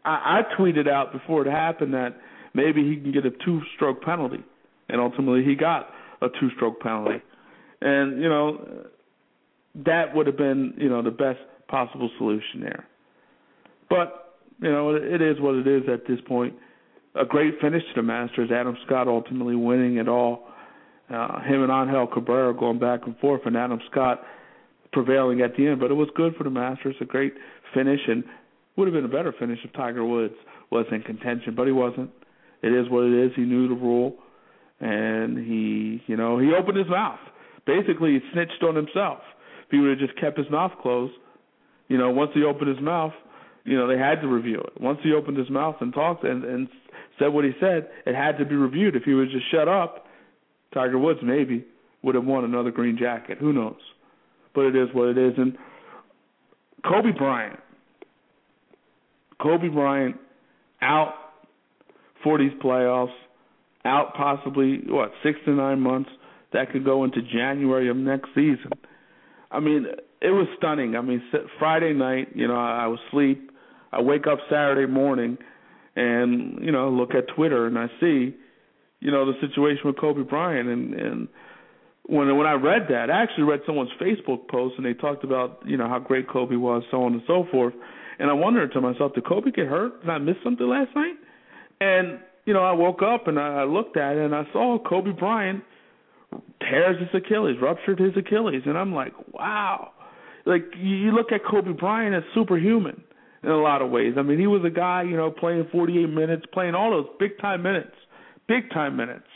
I, 0.04 0.40
I 0.40 0.56
tweeted 0.58 0.88
out 0.88 1.12
before 1.12 1.46
it 1.46 1.50
happened 1.50 1.94
that 1.94 2.16
maybe 2.54 2.82
he 2.88 2.96
can 2.96 3.12
get 3.12 3.26
a 3.26 3.30
two-stroke 3.44 4.02
penalty, 4.02 4.42
and 4.90 5.00
ultimately 5.00 5.44
he 5.44 5.54
got 5.54 5.88
a 6.22 6.28
two-stroke 6.28 6.80
penalty. 6.80 7.22
And 7.80 8.20
you 8.20 8.28
know 8.28 8.84
that 9.86 10.14
would 10.14 10.26
have 10.26 10.36
been 10.36 10.74
you 10.76 10.88
know 10.88 11.02
the 11.02 11.10
best 11.10 11.40
possible 11.68 12.10
solution 12.18 12.60
there. 12.60 12.86
But 13.88 14.38
you 14.60 14.70
know 14.70 14.94
it 14.94 15.22
is 15.22 15.40
what 15.40 15.54
it 15.54 15.66
is 15.66 15.82
at 15.92 16.06
this 16.06 16.20
point. 16.26 16.54
A 17.14 17.24
great 17.24 17.54
finish 17.60 17.82
to 17.94 18.00
the 18.00 18.02
Masters. 18.02 18.50
Adam 18.52 18.76
Scott 18.86 19.08
ultimately 19.08 19.56
winning 19.56 19.96
it 19.96 20.08
all. 20.08 20.46
Uh, 21.12 21.40
him 21.42 21.62
and 21.62 21.72
Angel 21.72 22.06
Cabrera 22.06 22.54
going 22.54 22.78
back 22.78 23.00
and 23.06 23.18
forth, 23.18 23.40
and 23.44 23.56
Adam 23.56 23.80
Scott 23.90 24.22
prevailing 24.92 25.40
at 25.40 25.56
the 25.56 25.66
end. 25.66 25.80
But 25.80 25.90
it 25.90 25.94
was 25.94 26.08
good 26.14 26.36
for 26.36 26.44
the 26.44 26.50
Masters. 26.50 26.94
A 27.00 27.04
great 27.04 27.34
finish, 27.74 28.00
and 28.06 28.22
would 28.76 28.86
have 28.86 28.94
been 28.94 29.04
a 29.04 29.08
better 29.08 29.34
finish 29.38 29.58
if 29.64 29.72
Tiger 29.72 30.04
Woods 30.04 30.34
was 30.70 30.86
in 30.92 31.02
contention, 31.02 31.54
but 31.54 31.66
he 31.66 31.72
wasn't. 31.72 32.10
It 32.62 32.68
is 32.68 32.88
what 32.90 33.04
it 33.04 33.26
is. 33.26 33.32
He 33.34 33.42
knew 33.42 33.68
the 33.68 33.74
rule, 33.74 34.16
and 34.80 35.38
he, 35.38 36.02
you 36.06 36.16
know, 36.16 36.38
he 36.38 36.52
opened 36.52 36.78
his 36.78 36.88
mouth. 36.88 37.18
Basically, 37.66 38.12
he 38.12 38.20
snitched 38.32 38.62
on 38.62 38.74
himself. 38.74 39.18
If 39.64 39.70
he 39.70 39.78
would 39.78 39.90
have 39.90 39.98
just 39.98 40.18
kept 40.18 40.38
his 40.38 40.50
mouth 40.50 40.72
closed, 40.80 41.12
you 41.88 41.98
know, 41.98 42.10
once 42.10 42.30
he 42.34 42.44
opened 42.44 42.68
his 42.68 42.82
mouth, 42.82 43.12
you 43.64 43.76
know, 43.76 43.86
they 43.86 43.98
had 43.98 44.20
to 44.22 44.28
review 44.28 44.60
it. 44.60 44.80
Once 44.80 44.98
he 45.02 45.12
opened 45.12 45.36
his 45.36 45.50
mouth 45.50 45.76
and 45.80 45.92
talked 45.92 46.24
and, 46.24 46.44
and 46.44 46.68
said 47.18 47.28
what 47.28 47.44
he 47.44 47.52
said, 47.60 47.88
it 48.06 48.14
had 48.14 48.38
to 48.38 48.44
be 48.44 48.54
reviewed. 48.54 48.96
If 48.96 49.02
he 49.04 49.12
would 49.12 49.28
have 49.28 49.32
just 49.32 49.50
shut 49.50 49.68
up, 49.68 50.06
Tiger 50.72 50.98
Woods 50.98 51.20
maybe 51.22 51.64
would 52.02 52.14
have 52.14 52.24
won 52.24 52.44
another 52.44 52.70
green 52.70 52.96
jacket. 52.98 53.38
Who 53.38 53.52
knows? 53.52 53.76
But 54.54 54.62
it 54.66 54.76
is 54.76 54.88
what 54.92 55.08
it 55.08 55.18
is. 55.18 55.34
And 55.36 55.56
Kobe 56.82 57.10
Bryant, 57.16 57.60
Kobe 59.40 59.68
Bryant 59.68 60.16
out 60.80 61.14
for 62.24 62.38
these 62.38 62.52
playoffs, 62.62 63.12
out 63.84 64.14
possibly 64.14 64.80
what 64.86 65.12
six 65.22 65.38
to 65.44 65.52
nine 65.52 65.80
months. 65.80 66.10
That 66.52 66.72
could 66.72 66.84
go 66.84 67.04
into 67.04 67.22
January 67.22 67.88
of 67.88 67.96
next 67.96 68.28
season. 68.34 68.72
I 69.52 69.60
mean, 69.60 69.86
it 70.20 70.30
was 70.30 70.48
stunning. 70.58 70.96
I 70.96 71.00
mean, 71.00 71.22
Friday 71.58 71.92
night, 71.92 72.28
you 72.34 72.48
know, 72.48 72.56
I 72.56 72.86
was 72.88 72.98
asleep. 73.08 73.50
I 73.92 74.00
wake 74.00 74.26
up 74.26 74.38
Saturday 74.48 74.90
morning, 74.90 75.38
and 75.96 76.64
you 76.64 76.72
know, 76.72 76.90
look 76.90 77.14
at 77.14 77.34
Twitter, 77.34 77.66
and 77.66 77.78
I 77.78 77.86
see, 78.00 78.34
you 79.00 79.10
know, 79.10 79.26
the 79.26 79.34
situation 79.40 79.82
with 79.84 79.98
Kobe 79.98 80.22
Bryant, 80.22 80.68
and 80.68 80.94
and 80.94 81.28
when 82.04 82.36
when 82.36 82.46
I 82.46 82.52
read 82.52 82.86
that, 82.90 83.10
I 83.10 83.22
actually 83.22 83.44
read 83.44 83.60
someone's 83.66 83.90
Facebook 84.00 84.48
post, 84.48 84.74
and 84.76 84.84
they 84.84 84.94
talked 84.94 85.24
about 85.24 85.62
you 85.64 85.76
know 85.76 85.88
how 85.88 85.98
great 85.98 86.28
Kobe 86.28 86.56
was, 86.56 86.82
so 86.90 87.02
on 87.04 87.14
and 87.14 87.22
so 87.26 87.46
forth. 87.50 87.74
And 88.18 88.28
I 88.28 88.34
wondered 88.34 88.72
to 88.72 88.80
myself, 88.80 89.14
did 89.14 89.24
Kobe 89.24 89.50
get 89.50 89.66
hurt? 89.66 90.02
Did 90.02 90.10
I 90.10 90.18
miss 90.18 90.36
something 90.44 90.68
last 90.68 90.90
night? 90.94 91.14
And 91.80 92.20
you 92.44 92.54
know, 92.54 92.62
I 92.62 92.72
woke 92.72 93.02
up 93.02 93.26
and 93.28 93.38
I 93.38 93.64
looked 93.64 93.96
at 93.96 94.16
it 94.16 94.24
and 94.24 94.34
I 94.34 94.44
saw 94.52 94.78
Kobe 94.78 95.12
Bryant 95.12 95.62
tears 96.60 96.96
his 96.98 97.08
Achilles, 97.14 97.56
ruptured 97.60 97.98
his 97.98 98.12
Achilles, 98.16 98.62
and 98.66 98.78
I'm 98.78 98.94
like, 98.94 99.12
wow. 99.32 99.92
Like 100.46 100.64
you 100.78 101.12
look 101.12 101.32
at 101.32 101.40
Kobe 101.44 101.72
Bryant 101.72 102.14
as 102.14 102.22
superhuman 102.34 103.02
in 103.42 103.50
a 103.50 103.60
lot 103.60 103.82
of 103.82 103.90
ways. 103.90 104.14
I 104.18 104.22
mean, 104.22 104.38
he 104.38 104.46
was 104.46 104.62
a 104.64 104.70
guy, 104.70 105.02
you 105.02 105.16
know, 105.16 105.30
playing 105.30 105.68
48 105.70 106.06
minutes, 106.06 106.44
playing 106.52 106.74
all 106.74 106.90
those 106.90 107.06
big 107.18 107.38
time 107.40 107.62
minutes, 107.62 107.94
big 108.48 108.70
time 108.70 108.96
minutes 108.96 109.26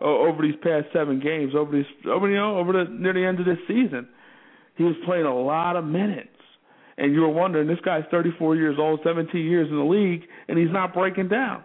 uh, 0.00 0.04
over 0.04 0.42
these 0.42 0.56
past 0.62 0.86
seven 0.92 1.20
games, 1.20 1.54
over 1.56 1.72
these, 1.72 1.86
over 2.06 2.28
you 2.28 2.36
know, 2.36 2.58
over 2.58 2.72
the 2.72 2.84
near 2.90 3.12
the 3.12 3.24
end 3.24 3.40
of 3.40 3.46
this 3.46 3.58
season. 3.66 4.08
He 4.76 4.84
was 4.84 4.94
playing 5.04 5.26
a 5.26 5.34
lot 5.34 5.74
of 5.74 5.84
minutes 5.84 6.28
and 6.98 7.14
you 7.14 7.20
were 7.20 7.28
wondering 7.28 7.68
this 7.68 7.78
guy's 7.84 8.02
34 8.10 8.56
years 8.56 8.76
old, 8.78 9.00
17 9.04 9.40
years 9.40 9.68
in 9.70 9.76
the 9.76 9.84
league, 9.84 10.22
and 10.48 10.58
he's 10.58 10.70
not 10.70 10.92
breaking 10.92 11.28
down. 11.28 11.62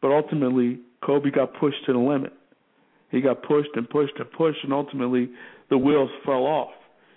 But 0.00 0.12
ultimately, 0.12 0.80
Kobe 1.04 1.30
got 1.30 1.54
pushed 1.58 1.84
to 1.86 1.92
the 1.92 1.98
limit. 1.98 2.32
He 3.10 3.20
got 3.20 3.42
pushed 3.42 3.70
and 3.74 3.88
pushed 3.88 4.14
and 4.18 4.30
pushed, 4.32 4.62
and 4.62 4.72
ultimately 4.72 5.30
the 5.68 5.78
wheels 5.78 6.10
fell 6.24 6.46
off. 6.46 6.70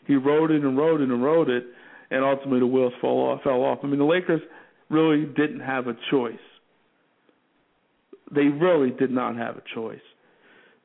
He 0.05 0.15
rode 0.15 0.51
it 0.51 0.63
and 0.63 0.77
rode 0.77 1.01
it 1.01 1.09
and 1.09 1.23
rode 1.23 1.49
it, 1.49 1.65
and 2.11 2.23
ultimately 2.23 2.59
the 2.59 2.67
wheels 2.67 2.93
fell 2.99 3.11
off. 3.11 3.43
Fell 3.43 3.63
off. 3.63 3.79
I 3.83 3.87
mean, 3.87 3.99
the 3.99 4.05
Lakers 4.05 4.41
really 4.89 5.25
didn't 5.25 5.61
have 5.61 5.87
a 5.87 5.95
choice. 6.11 6.35
They 8.33 8.45
really 8.45 8.89
did 8.89 9.11
not 9.11 9.35
have 9.37 9.57
a 9.57 9.63
choice. 9.73 10.01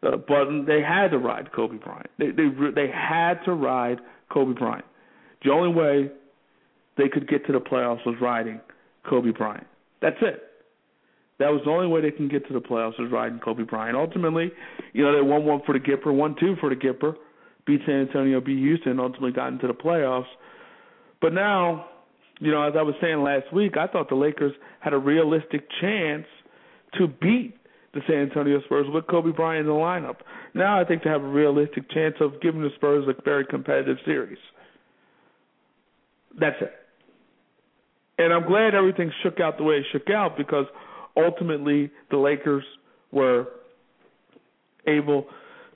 Uh, 0.02 0.16
but 0.16 0.66
they 0.66 0.80
had 0.80 1.08
to 1.08 1.18
ride 1.18 1.50
Kobe 1.52 1.76
Bryant. 1.76 2.10
They 2.18 2.30
they 2.30 2.48
they 2.74 2.88
had 2.88 3.42
to 3.46 3.52
ride 3.52 3.98
Kobe 4.30 4.52
Bryant. 4.52 4.84
The 5.44 5.50
only 5.50 5.74
way 5.74 6.10
they 6.96 7.08
could 7.08 7.28
get 7.28 7.46
to 7.46 7.52
the 7.52 7.60
playoffs 7.60 8.04
was 8.06 8.16
riding 8.20 8.60
Kobe 9.08 9.30
Bryant. 9.30 9.66
That's 10.00 10.16
it. 10.20 10.47
That 11.38 11.50
was 11.52 11.62
the 11.64 11.70
only 11.70 11.86
way 11.86 12.00
they 12.00 12.10
can 12.10 12.28
get 12.28 12.46
to 12.48 12.52
the 12.52 12.60
playoffs 12.60 12.98
was 12.98 13.10
riding 13.12 13.38
Kobe 13.38 13.62
Bryant. 13.62 13.96
Ultimately, 13.96 14.50
you 14.92 15.04
know, 15.04 15.14
they 15.14 15.22
won 15.22 15.44
one 15.44 15.60
for 15.64 15.72
the 15.72 15.78
Gipper, 15.78 16.12
won 16.12 16.34
two 16.38 16.56
for 16.60 16.68
the 16.68 16.76
Gipper, 16.76 17.14
beat 17.64 17.80
San 17.86 18.06
Antonio, 18.08 18.40
beat 18.40 18.58
Houston, 18.58 18.98
ultimately 18.98 19.30
got 19.30 19.48
into 19.48 19.68
the 19.68 19.74
playoffs. 19.74 20.26
But 21.20 21.32
now, 21.32 21.86
you 22.40 22.50
know, 22.50 22.62
as 22.62 22.74
I 22.76 22.82
was 22.82 22.94
saying 23.00 23.22
last 23.22 23.52
week, 23.52 23.76
I 23.76 23.86
thought 23.86 24.08
the 24.08 24.16
Lakers 24.16 24.52
had 24.80 24.92
a 24.92 24.98
realistic 24.98 25.68
chance 25.80 26.26
to 26.98 27.06
beat 27.06 27.54
the 27.94 28.00
San 28.06 28.16
Antonio 28.16 28.60
Spurs 28.64 28.86
with 28.88 29.06
Kobe 29.06 29.30
Bryant 29.30 29.60
in 29.60 29.66
the 29.66 29.78
lineup. 29.78 30.16
Now 30.54 30.80
I 30.80 30.84
think 30.84 31.04
they 31.04 31.10
have 31.10 31.22
a 31.22 31.28
realistic 31.28 31.90
chance 31.90 32.14
of 32.20 32.40
giving 32.40 32.62
the 32.62 32.70
Spurs 32.76 33.04
a 33.08 33.22
very 33.22 33.44
competitive 33.46 33.96
series. 34.04 34.38
That's 36.38 36.56
it. 36.60 36.72
And 38.18 38.32
I'm 38.32 38.46
glad 38.46 38.74
everything 38.74 39.12
shook 39.22 39.40
out 39.40 39.58
the 39.58 39.64
way 39.64 39.76
it 39.76 39.86
shook 39.92 40.10
out 40.10 40.36
because 40.36 40.66
ultimately 41.18 41.90
the 42.10 42.16
Lakers 42.16 42.64
were 43.12 43.46
able 44.86 45.26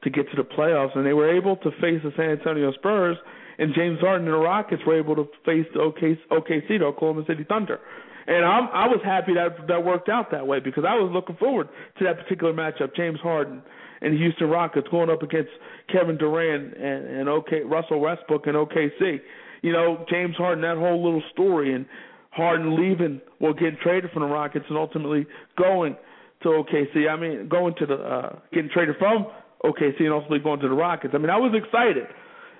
to 0.04 0.10
get 0.10 0.30
to 0.30 0.36
the 0.36 0.42
playoffs 0.42 0.96
and 0.96 1.06
they 1.06 1.12
were 1.12 1.34
able 1.34 1.56
to 1.56 1.70
face 1.72 2.00
the 2.02 2.12
San 2.16 2.30
Antonio 2.30 2.72
Spurs 2.72 3.16
and 3.58 3.74
James 3.74 4.00
Harden 4.00 4.26
and 4.26 4.34
the 4.34 4.38
Rockets 4.38 4.82
were 4.86 4.98
able 4.98 5.14
to 5.16 5.24
face 5.44 5.66
the 5.74 5.80
OKC, 5.80 6.18
OKC 6.30 6.78
the 6.78 6.84
Oklahoma 6.84 7.24
City 7.26 7.44
Thunder. 7.44 7.78
And 8.26 8.44
I'm, 8.44 8.68
I 8.72 8.86
was 8.86 9.00
happy 9.04 9.34
that 9.34 9.66
that 9.68 9.84
worked 9.84 10.08
out 10.08 10.30
that 10.30 10.46
way 10.46 10.60
because 10.60 10.84
I 10.86 10.94
was 10.94 11.10
looking 11.12 11.36
forward 11.36 11.68
to 11.98 12.04
that 12.04 12.18
particular 12.18 12.52
matchup. 12.52 12.94
James 12.96 13.18
Harden 13.20 13.62
and 14.00 14.14
the 14.14 14.18
Houston 14.18 14.48
Rockets 14.48 14.86
going 14.90 15.10
up 15.10 15.22
against 15.22 15.50
Kevin 15.92 16.16
Durant 16.18 16.74
and, 16.76 17.06
and 17.06 17.28
OK 17.28 17.62
Russell 17.62 18.00
Westbrook 18.00 18.46
and 18.46 18.56
OKC. 18.56 19.20
You 19.62 19.72
know, 19.72 20.04
James 20.10 20.36
Harden, 20.36 20.62
that 20.62 20.76
whole 20.76 21.02
little 21.02 21.22
story 21.32 21.74
and 21.74 21.86
Harden 22.32 22.76
leaving 22.76 23.20
or 23.40 23.52
getting 23.54 23.76
traded 23.82 24.10
from 24.10 24.22
the 24.22 24.28
Rockets 24.28 24.64
and 24.68 24.78
ultimately 24.78 25.26
going 25.56 25.96
to 26.42 26.48
OKC. 26.48 27.08
I 27.08 27.16
mean, 27.16 27.48
going 27.48 27.74
to 27.78 27.86
the 27.86 27.94
uh, 27.94 28.38
getting 28.52 28.70
traded 28.72 28.96
from 28.98 29.26
OKC 29.64 30.00
and 30.00 30.12
ultimately 30.12 30.40
going 30.40 30.60
to 30.60 30.68
the 30.68 30.74
Rockets. 30.74 31.14
I 31.14 31.18
mean, 31.18 31.30
I 31.30 31.36
was 31.36 31.52
excited. 31.54 32.06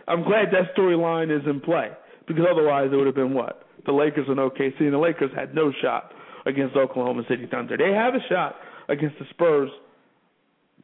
I'm 0.06 0.24
glad 0.24 0.48
that 0.52 0.76
storyline 0.76 1.34
is 1.34 1.46
in 1.46 1.60
play 1.60 1.88
because 2.28 2.44
otherwise 2.50 2.90
it 2.92 2.96
would 2.96 3.06
have 3.06 3.14
been 3.14 3.34
what 3.34 3.66
the 3.86 3.92
Lakers 3.92 4.26
and 4.28 4.36
OKC, 4.36 4.80
and 4.80 4.92
the 4.92 4.98
Lakers 4.98 5.30
had 5.34 5.54
no 5.54 5.72
shot 5.82 6.12
against 6.46 6.76
Oklahoma 6.76 7.22
City 7.28 7.48
Thunder. 7.50 7.76
They 7.76 7.92
have 7.92 8.14
a 8.14 8.20
shot 8.28 8.56
against 8.88 9.18
the 9.18 9.24
Spurs 9.30 9.70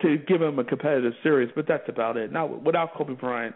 to 0.02 0.16
give 0.26 0.40
them 0.40 0.58
a 0.58 0.64
competitive 0.64 1.12
series, 1.22 1.50
but 1.54 1.66
that's 1.68 1.88
about 1.88 2.16
it. 2.16 2.32
Now, 2.32 2.46
without 2.46 2.94
Kobe 2.94 3.14
Bryant, 3.14 3.54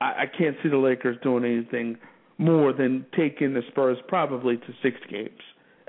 I, 0.00 0.04
I 0.04 0.24
can't 0.26 0.56
see 0.62 0.68
the 0.68 0.78
Lakers 0.78 1.16
doing 1.22 1.44
anything 1.44 1.98
more 2.38 2.72
than 2.72 3.04
taking 3.16 3.52
the 3.52 3.62
Spurs 3.68 3.98
probably 4.06 4.56
to 4.56 4.72
six 4.82 4.96
games 5.10 5.40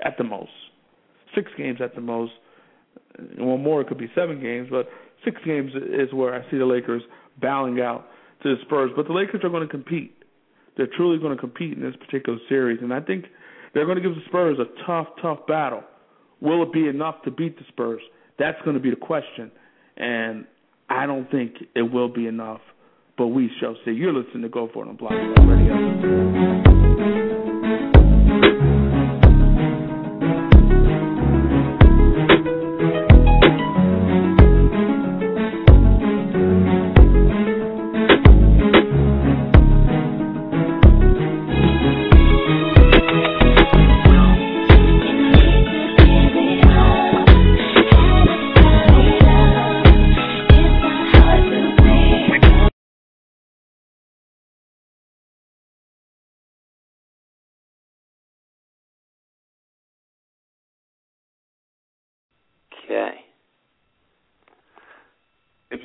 at 0.04 0.18
the 0.18 0.24
most. 0.24 0.50
Six 1.34 1.50
games 1.56 1.80
at 1.80 1.94
the 1.94 2.00
most. 2.00 2.32
Well, 3.38 3.56
more 3.56 3.80
it 3.80 3.88
could 3.88 3.98
be 3.98 4.10
seven 4.14 4.40
games, 4.40 4.68
but 4.70 4.88
six 5.24 5.40
games 5.44 5.72
is 5.74 6.12
where 6.12 6.34
I 6.34 6.48
see 6.50 6.58
the 6.58 6.66
Lakers 6.66 7.02
bowing 7.40 7.80
out 7.80 8.06
to 8.42 8.54
the 8.54 8.62
Spurs. 8.62 8.90
But 8.96 9.06
the 9.06 9.12
Lakers 9.12 9.42
are 9.44 9.48
going 9.48 9.66
to 9.66 9.68
compete. 9.68 10.16
They're 10.76 10.88
truly 10.96 11.18
going 11.18 11.34
to 11.34 11.40
compete 11.40 11.76
in 11.76 11.82
this 11.82 11.94
particular 11.96 12.38
series, 12.48 12.80
and 12.82 12.92
I 12.92 13.00
think 13.00 13.26
they're 13.74 13.84
going 13.84 13.96
to 13.96 14.02
give 14.02 14.14
the 14.14 14.24
Spurs 14.26 14.58
a 14.58 14.86
tough, 14.86 15.08
tough 15.22 15.46
battle. 15.46 15.82
Will 16.40 16.62
it 16.62 16.72
be 16.72 16.88
enough 16.88 17.22
to 17.24 17.30
beat 17.30 17.58
the 17.58 17.64
Spurs? 17.68 18.00
That's 18.38 18.58
going 18.64 18.74
to 18.74 18.80
be 18.80 18.90
the 18.90 18.96
question, 18.96 19.50
and 19.96 20.46
I 20.88 21.06
don't 21.06 21.30
think 21.30 21.52
it 21.76 21.82
will 21.82 22.08
be 22.08 22.26
enough 22.26 22.60
but 23.20 23.26
we 23.26 23.50
shall 23.60 23.76
see. 23.84 23.90
You're 23.90 24.14
listening 24.14 24.44
to 24.44 24.48
Go 24.48 24.70
For 24.72 24.86
It 24.86 24.88
on 24.88 24.96
Blog 24.96 25.12
Radio. 25.46 26.69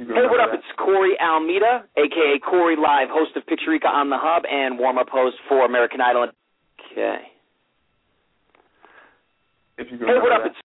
Hey, 0.07 0.27
what 0.29 0.39
up? 0.39 0.51
that. 0.51 0.59
It's 0.59 0.65
Corey 0.77 1.17
Almeida, 1.19 1.85
aka 1.97 2.39
Corey 2.39 2.75
Live, 2.75 3.09
host 3.09 3.35
of 3.35 3.43
Picturica 3.47 3.87
on 3.87 4.09
the 4.09 4.17
Hub 4.19 4.43
and 4.45 4.77
warm-up 4.77 5.09
host 5.09 5.37
for 5.49 5.65
American 5.65 5.99
Idol. 5.99 6.27
Okay. 6.91 7.17
If 9.77 9.87
you 9.91 9.97
Hey, 9.97 10.13
what 10.21 10.31
up? 10.31 10.43
that. 10.43 10.51
It's 10.51 10.57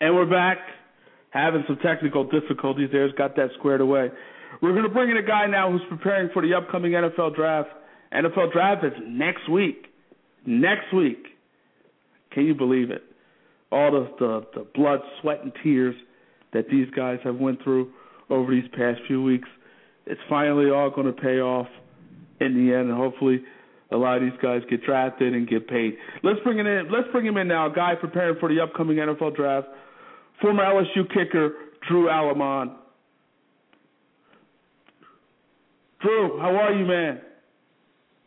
And 0.00 0.14
we're 0.14 0.30
back, 0.30 0.58
having 1.30 1.64
some 1.66 1.78
technical 1.78 2.24
difficulties 2.24 2.88
there. 2.92 3.10
Got 3.12 3.36
that 3.36 3.50
squared 3.58 3.80
away. 3.80 4.10
We're 4.62 4.72
going 4.72 4.84
to 4.84 4.88
bring 4.88 5.10
in 5.10 5.16
a 5.16 5.22
guy 5.22 5.46
now 5.46 5.70
who's 5.70 5.82
preparing 5.88 6.30
for 6.32 6.42
the 6.42 6.54
upcoming 6.54 6.92
NFL 6.92 7.36
draft. 7.36 7.68
NFL 8.12 8.52
draft 8.52 8.84
is 8.84 8.92
next 9.06 9.48
week. 9.48 9.86
Next 10.46 10.92
week. 10.94 11.24
Can 12.32 12.44
you 12.44 12.54
believe 12.54 12.90
it? 12.90 13.02
All 13.70 13.90
the, 13.90 14.08
the, 14.18 14.46
the 14.60 14.66
blood, 14.74 15.00
sweat, 15.20 15.42
and 15.42 15.52
tears 15.62 15.94
that 16.52 16.68
these 16.70 16.88
guys 16.96 17.18
have 17.24 17.36
went 17.36 17.62
through 17.62 17.92
over 18.30 18.50
these 18.50 18.68
past 18.72 19.00
few 19.06 19.22
weeks. 19.22 19.48
It's 20.06 20.20
finally 20.28 20.70
all 20.70 20.90
going 20.90 21.06
to 21.06 21.12
pay 21.12 21.40
off 21.40 21.66
in 22.40 22.54
the 22.54 22.74
end, 22.74 22.88
and 22.88 22.96
hopefully 22.96 23.42
a 23.90 23.96
lot 23.96 24.16
of 24.16 24.22
these 24.22 24.38
guys 24.42 24.62
get 24.70 24.84
drafted 24.84 25.34
and 25.34 25.48
get 25.48 25.68
paid. 25.68 25.96
Let's 26.22 26.40
bring 26.44 26.58
it 26.58 26.66
in. 26.66 26.90
Let's 26.90 27.08
bring 27.12 27.26
him 27.26 27.36
in 27.36 27.48
now. 27.48 27.70
A 27.70 27.74
guy 27.74 27.94
preparing 28.00 28.38
for 28.38 28.48
the 28.48 28.60
upcoming 28.60 28.96
NFL 28.96 29.36
draft. 29.36 29.68
Former 30.40 30.64
LSU 30.64 31.08
kicker 31.08 31.52
Drew 31.88 32.06
Alleman. 32.08 32.74
Drew, 36.00 36.38
how 36.40 36.54
are 36.54 36.72
you, 36.72 36.86
man? 36.86 37.20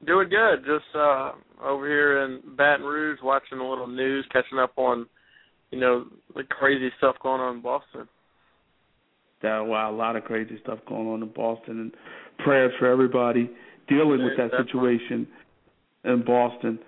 Doing 0.05 0.29
good. 0.29 0.65
Just 0.65 0.95
uh 0.95 1.31
over 1.63 1.88
here 1.88 2.23
in 2.23 2.41
Baton 2.57 2.85
Rouge 2.85 3.19
watching 3.21 3.59
a 3.59 3.69
little 3.69 3.88
news, 3.88 4.25
catching 4.33 4.57
up 4.57 4.73
on, 4.77 5.05
you 5.69 5.79
know, 5.79 6.05
the 6.35 6.43
crazy 6.43 6.89
stuff 6.97 7.15
going 7.21 7.39
on 7.39 7.57
in 7.57 7.61
Boston. 7.61 8.07
Yeah, 9.43 9.61
wow, 9.61 9.91
a 9.91 9.95
lot 9.95 10.15
of 10.15 10.23
crazy 10.23 10.57
stuff 10.63 10.79
going 10.88 11.07
on 11.07 11.23
in 11.23 11.31
Boston, 11.33 11.79
and 11.79 11.91
prayers 12.39 12.73
for 12.79 12.88
everybody 12.88 13.49
dealing 13.88 14.23
with 14.23 14.38
that 14.38 14.51
situation 14.57 15.27
in 16.03 16.23
Boston. 16.25 16.79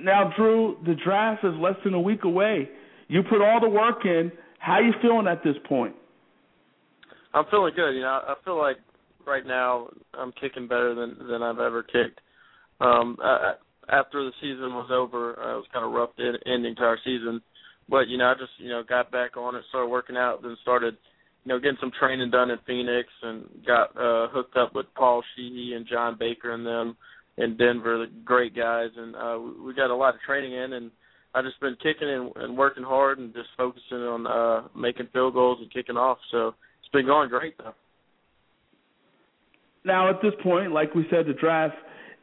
Now, 0.00 0.32
Drew, 0.36 0.76
the 0.84 0.94
draft 0.94 1.44
is 1.44 1.54
less 1.58 1.76
than 1.84 1.94
a 1.94 2.00
week 2.00 2.24
away. 2.24 2.68
You 3.08 3.22
put 3.22 3.40
all 3.40 3.60
the 3.60 3.68
work 3.68 4.04
in. 4.04 4.32
How 4.58 4.80
you 4.80 4.92
feeling 5.00 5.26
at 5.28 5.44
this 5.44 5.56
point? 5.68 5.94
I'm 7.34 7.44
feeling 7.50 7.72
good. 7.76 7.92
You 7.92 8.00
know, 8.00 8.20
I 8.26 8.34
feel 8.44 8.58
like 8.58 8.78
right 9.26 9.46
now 9.46 9.88
I'm 10.14 10.32
kicking 10.32 10.66
better 10.66 10.94
than 10.94 11.28
than 11.28 11.42
I've 11.42 11.58
ever 11.58 11.82
kicked. 11.82 12.20
Um, 12.80 13.16
uh, 13.22 13.52
after 13.88 14.24
the 14.24 14.32
season 14.40 14.74
was 14.74 14.90
over, 14.92 15.38
uh, 15.38 15.54
it 15.54 15.56
was 15.56 15.66
kind 15.72 15.84
of 15.84 15.92
rough 15.92 16.10
en- 16.18 16.52
ending 16.52 16.74
to 16.76 16.82
our 16.82 16.98
season, 17.04 17.40
but 17.88 18.08
you 18.08 18.18
know, 18.18 18.26
I 18.26 18.34
just 18.34 18.52
you 18.58 18.68
know 18.68 18.82
got 18.82 19.12
back 19.12 19.36
on 19.36 19.54
it, 19.54 19.62
started 19.68 19.88
working 19.88 20.16
out, 20.16 20.42
then 20.42 20.56
started 20.62 20.96
you 21.44 21.50
know 21.50 21.58
getting 21.58 21.78
some 21.80 21.92
training 21.98 22.30
done 22.30 22.50
in 22.50 22.58
Phoenix, 22.66 23.08
and 23.22 23.44
got 23.66 23.90
uh, 23.96 24.28
hooked 24.28 24.56
up 24.56 24.74
with 24.74 24.86
Paul 24.96 25.22
Sheehy 25.34 25.74
and 25.74 25.86
John 25.86 26.16
Baker 26.18 26.52
and 26.52 26.66
them 26.66 26.96
in 27.38 27.56
Denver, 27.56 27.98
the 27.98 28.12
great 28.24 28.56
guys, 28.56 28.90
and 28.96 29.14
uh, 29.14 29.38
we 29.62 29.74
got 29.74 29.90
a 29.90 29.96
lot 29.96 30.14
of 30.14 30.20
training 30.22 30.52
in 30.52 30.72
and. 30.72 30.90
I've 31.36 31.44
just 31.44 31.60
been 31.60 31.76
kicking 31.82 32.08
and, 32.08 32.32
and 32.36 32.56
working 32.56 32.82
hard 32.82 33.18
and 33.18 33.34
just 33.34 33.48
focusing 33.58 33.98
on 33.98 34.26
uh 34.26 34.68
making 34.74 35.08
field 35.12 35.34
goals 35.34 35.58
and 35.60 35.70
kicking 35.70 35.98
off. 35.98 36.16
So 36.30 36.54
it's 36.80 36.88
been 36.94 37.04
going 37.04 37.28
great 37.28 37.58
though. 37.58 37.74
Now, 39.84 40.08
at 40.08 40.22
this 40.22 40.32
point, 40.42 40.72
like 40.72 40.94
we 40.94 41.06
said, 41.10 41.26
the 41.26 41.34
draft 41.34 41.76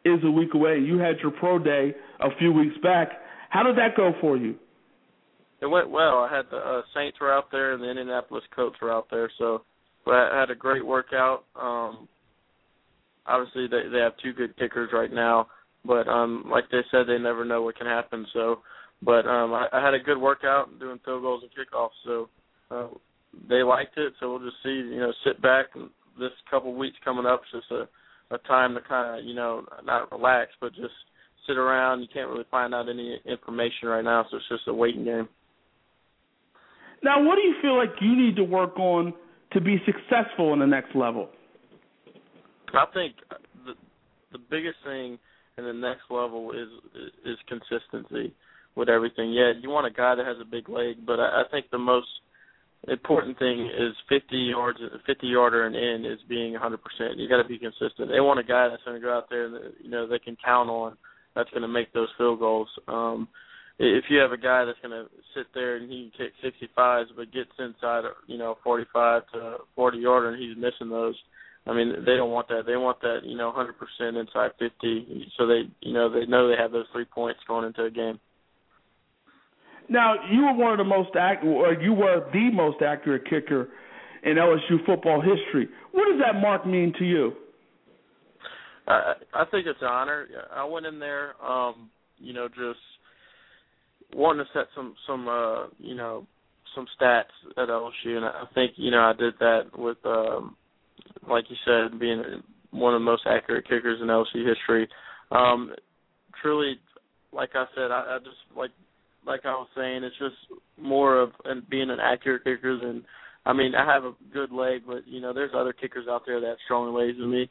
is 0.03 0.19
a 0.23 0.31
week 0.31 0.53
away. 0.55 0.79
You 0.79 0.97
had 0.97 1.19
your 1.21 1.31
pro 1.31 1.59
day 1.59 1.95
a 2.19 2.35
few 2.39 2.51
weeks 2.51 2.75
back. 2.81 3.09
How 3.51 3.61
did 3.63 3.77
that 3.77 3.95
go 3.95 4.13
for 4.19 4.35
you? 4.35 4.55
It 5.61 5.67
went 5.67 5.91
well. 5.91 6.17
I 6.19 6.35
had 6.35 6.45
the 6.49 6.57
uh, 6.57 6.81
Saints 6.95 7.19
were 7.21 7.31
out 7.31 7.51
there 7.51 7.73
and 7.73 7.83
the 7.83 7.89
Indianapolis 7.89 8.43
Colts 8.53 8.75
were 8.81 8.91
out 8.91 9.07
there, 9.11 9.31
so 9.37 9.61
but 10.05 10.15
I 10.15 10.39
had 10.39 10.49
a 10.49 10.55
great 10.55 10.85
workout. 10.85 11.45
Um 11.55 12.07
obviously 13.27 13.67
they 13.67 13.87
they 13.91 13.99
have 13.99 14.13
two 14.23 14.33
good 14.33 14.57
kickers 14.57 14.89
right 14.91 15.13
now, 15.13 15.47
but 15.85 16.07
um 16.07 16.45
like 16.49 16.65
they 16.71 16.81
said 16.89 17.05
they 17.07 17.19
never 17.19 17.45
know 17.45 17.61
what 17.61 17.77
can 17.77 17.87
happen. 17.87 18.25
So 18.33 18.59
but 19.03 19.27
um 19.27 19.53
I, 19.53 19.67
I 19.71 19.83
had 19.83 19.93
a 19.93 19.99
good 19.99 20.17
workout 20.17 20.79
doing 20.79 20.99
field 21.03 21.21
goals 21.21 21.43
and 21.43 21.51
kickoffs, 21.51 21.89
so 22.05 22.29
uh 22.71 22.87
they 23.49 23.63
liked 23.63 23.97
it, 23.97 24.13
so 24.19 24.29
we'll 24.29 24.39
just 24.39 24.61
see, 24.63 24.69
you 24.69 24.99
know, 24.99 25.11
sit 25.25 25.41
back 25.41 25.67
this 26.19 26.31
couple 26.49 26.75
weeks 26.75 26.97
coming 27.03 27.25
up 27.25 27.41
is 27.53 27.61
just 27.61 27.71
a 27.71 27.87
a 28.33 28.37
time 28.39 28.73
to 28.73 28.81
kind 28.81 29.19
of, 29.19 29.25
you 29.25 29.35
know, 29.35 29.63
not 29.83 30.11
relax, 30.11 30.51
but 30.59 30.73
just 30.73 30.93
sit 31.47 31.57
around. 31.57 32.01
You 32.01 32.07
can't 32.11 32.29
really 32.29 32.45
find 32.49 32.73
out 32.73 32.89
any 32.89 33.19
information 33.25 33.87
right 33.89 34.03
now, 34.03 34.25
so 34.29 34.37
it's 34.37 34.49
just 34.49 34.67
a 34.67 34.73
waiting 34.73 35.03
game. 35.03 35.27
Now, 37.03 37.23
what 37.23 37.35
do 37.35 37.41
you 37.41 37.55
feel 37.61 37.77
like 37.77 37.89
you 38.01 38.15
need 38.15 38.35
to 38.37 38.43
work 38.43 38.79
on 38.79 39.13
to 39.51 39.61
be 39.61 39.77
successful 39.85 40.53
in 40.53 40.59
the 40.59 40.65
next 40.65 40.95
level? 40.95 41.29
I 42.73 42.85
think 42.93 43.15
the 43.65 43.73
the 44.31 44.39
biggest 44.49 44.77
thing 44.83 45.19
in 45.57 45.65
the 45.65 45.73
next 45.73 46.03
level 46.09 46.51
is 46.51 46.69
is 47.25 47.37
consistency 47.47 48.33
with 48.75 48.89
everything. 48.89 49.31
Yeah, 49.33 49.53
you 49.59 49.69
want 49.69 49.87
a 49.87 49.91
guy 49.91 50.15
that 50.15 50.25
has 50.25 50.37
a 50.41 50.45
big 50.45 50.69
leg, 50.69 51.05
but 51.05 51.19
I, 51.19 51.41
I 51.41 51.43
think 51.51 51.67
the 51.71 51.77
most 51.77 52.07
important 52.87 53.39
thing 53.39 53.65
is 53.67 53.93
50 54.09 54.35
yards, 54.37 54.79
50 55.05 55.27
yarder 55.27 55.65
and 55.65 55.75
in 55.75 56.11
is 56.11 56.19
being 56.27 56.53
100%. 56.53 56.77
You 57.15 57.29
got 57.29 57.41
to 57.41 57.47
be 57.47 57.57
consistent. 57.57 58.09
They 58.09 58.19
want 58.19 58.39
a 58.39 58.43
guy 58.43 58.67
that's 58.69 58.83
going 58.83 58.99
to 58.99 59.05
go 59.05 59.15
out 59.15 59.29
there 59.29 59.45
and 59.45 59.73
you 59.81 59.89
know 59.89 60.07
they 60.07 60.19
can 60.19 60.37
count 60.43 60.69
on. 60.69 60.97
That's 61.35 61.49
going 61.49 61.61
to 61.61 61.67
make 61.67 61.93
those 61.93 62.09
field 62.17 62.39
goals. 62.39 62.67
Um, 62.87 63.27
if 63.79 64.05
you 64.09 64.19
have 64.19 64.31
a 64.31 64.37
guy 64.37 64.65
that's 64.65 64.77
going 64.81 64.91
to 64.91 65.09
sit 65.35 65.47
there 65.53 65.77
and 65.77 65.89
he 65.89 66.11
can 66.17 66.29
kick 66.43 66.53
65s 66.77 67.05
but 67.15 67.33
gets 67.33 67.49
inside, 67.57 68.03
you 68.27 68.37
know, 68.37 68.57
45 68.63 69.23
to 69.33 69.57
40 69.75 69.97
yarder 69.97 70.29
and 70.29 70.41
he's 70.41 70.55
missing 70.55 70.89
those. 70.89 71.15
I 71.65 71.73
mean, 71.73 71.93
they 72.05 72.15
don't 72.17 72.31
want 72.31 72.49
that. 72.49 72.63
They 72.67 72.75
want 72.75 73.01
that, 73.01 73.21
you 73.23 73.37
know, 73.37 73.51
100% 73.55 74.19
inside 74.19 74.51
50, 74.59 75.31
so 75.37 75.47
they, 75.47 75.63
you 75.81 75.93
know, 75.93 76.11
they 76.11 76.25
know 76.25 76.49
they 76.49 76.61
have 76.61 76.71
those 76.71 76.85
three 76.91 77.05
points 77.05 77.39
going 77.47 77.65
into 77.65 77.85
a 77.85 77.89
game. 77.89 78.19
Now, 79.89 80.15
you 80.31 80.43
were 80.43 80.53
one 80.53 80.71
of 80.71 80.77
the 80.77 80.83
most 80.83 81.09
ac- 81.15 81.47
or 81.47 81.73
you 81.73 81.93
were 81.93 82.29
the 82.31 82.49
most 82.51 82.81
accurate 82.81 83.25
kicker 83.29 83.69
in 84.23 84.37
LSU 84.37 84.85
football 84.85 85.21
history. 85.21 85.69
What 85.91 86.09
does 86.09 86.21
that 86.25 86.39
mark 86.39 86.65
mean 86.65 86.93
to 86.99 87.05
you? 87.05 87.33
I 88.87 89.13
I 89.33 89.45
think 89.45 89.67
it's 89.67 89.81
an 89.81 89.87
honor. 89.87 90.27
I 90.53 90.65
went 90.65 90.85
in 90.85 90.99
there, 90.99 91.33
um, 91.43 91.89
you 92.17 92.33
know, 92.33 92.47
just 92.47 92.79
wanting 94.13 94.45
to 94.45 94.59
set 94.59 94.67
some 94.75 94.95
some 95.07 95.27
uh, 95.27 95.67
you 95.77 95.95
know 95.95 96.25
some 96.75 96.87
stats 96.99 97.23
at 97.57 97.69
LSU, 97.69 98.17
and 98.17 98.25
I 98.25 98.43
think 98.53 98.73
you 98.75 98.91
know 98.91 98.99
I 98.99 99.13
did 99.13 99.33
that 99.39 99.77
with, 99.77 99.97
um, 100.05 100.55
like 101.29 101.45
you 101.49 101.55
said, 101.65 101.99
being 101.99 102.23
one 102.71 102.93
of 102.93 103.01
the 103.01 103.05
most 103.05 103.23
accurate 103.27 103.67
kickers 103.67 103.99
in 104.01 104.07
LSU 104.07 104.47
history. 104.47 104.87
Um, 105.31 105.73
truly, 106.41 106.75
like 107.31 107.51
I 107.55 107.65
said, 107.75 107.91
I, 107.91 108.15
I 108.15 108.19
just 108.19 108.57
like 108.57 108.71
like 109.25 109.41
I 109.45 109.53
was 109.53 109.67
saying, 109.75 110.03
it's 110.03 110.17
just 110.17 110.61
more 110.81 111.19
of 111.19 111.31
being 111.69 111.89
an 111.89 111.99
accurate 111.99 112.43
kicker 112.43 112.77
than. 112.77 113.05
I 113.45 113.51
mean, 113.51 113.73
I 113.75 113.85
have 113.85 114.05
a 114.05 114.13
good 114.33 114.53
leg, 114.53 114.83
but 114.87 115.05
you 115.05 115.19
know, 115.19 115.33
there's 115.33 115.51
other 115.53 115.73
kickers 115.73 116.07
out 116.09 116.21
there 116.25 116.39
that 116.39 116.47
have 116.47 116.57
stronger 116.65 116.97
legs 116.97 117.17
than 117.17 117.29
me 117.29 117.49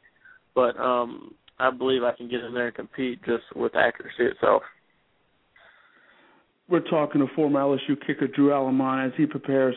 but 0.55 0.79
um 0.79 1.33
I 1.59 1.69
believe 1.71 2.03
I 2.03 2.15
can 2.15 2.29
get 2.29 2.43
in 2.43 2.53
there 2.53 2.67
and 2.67 2.75
compete 2.75 3.19
just 3.23 3.43
with 3.55 3.75
accuracy 3.75 4.23
itself. 4.23 4.63
We're 6.67 6.81
talking 6.81 7.21
to 7.21 7.27
former 7.35 7.59
LSU 7.59 7.95
kicker 8.05 8.27
Drew 8.27 8.49
Alleman 8.49 9.07
as 9.07 9.13
he 9.15 9.25
prepares 9.27 9.75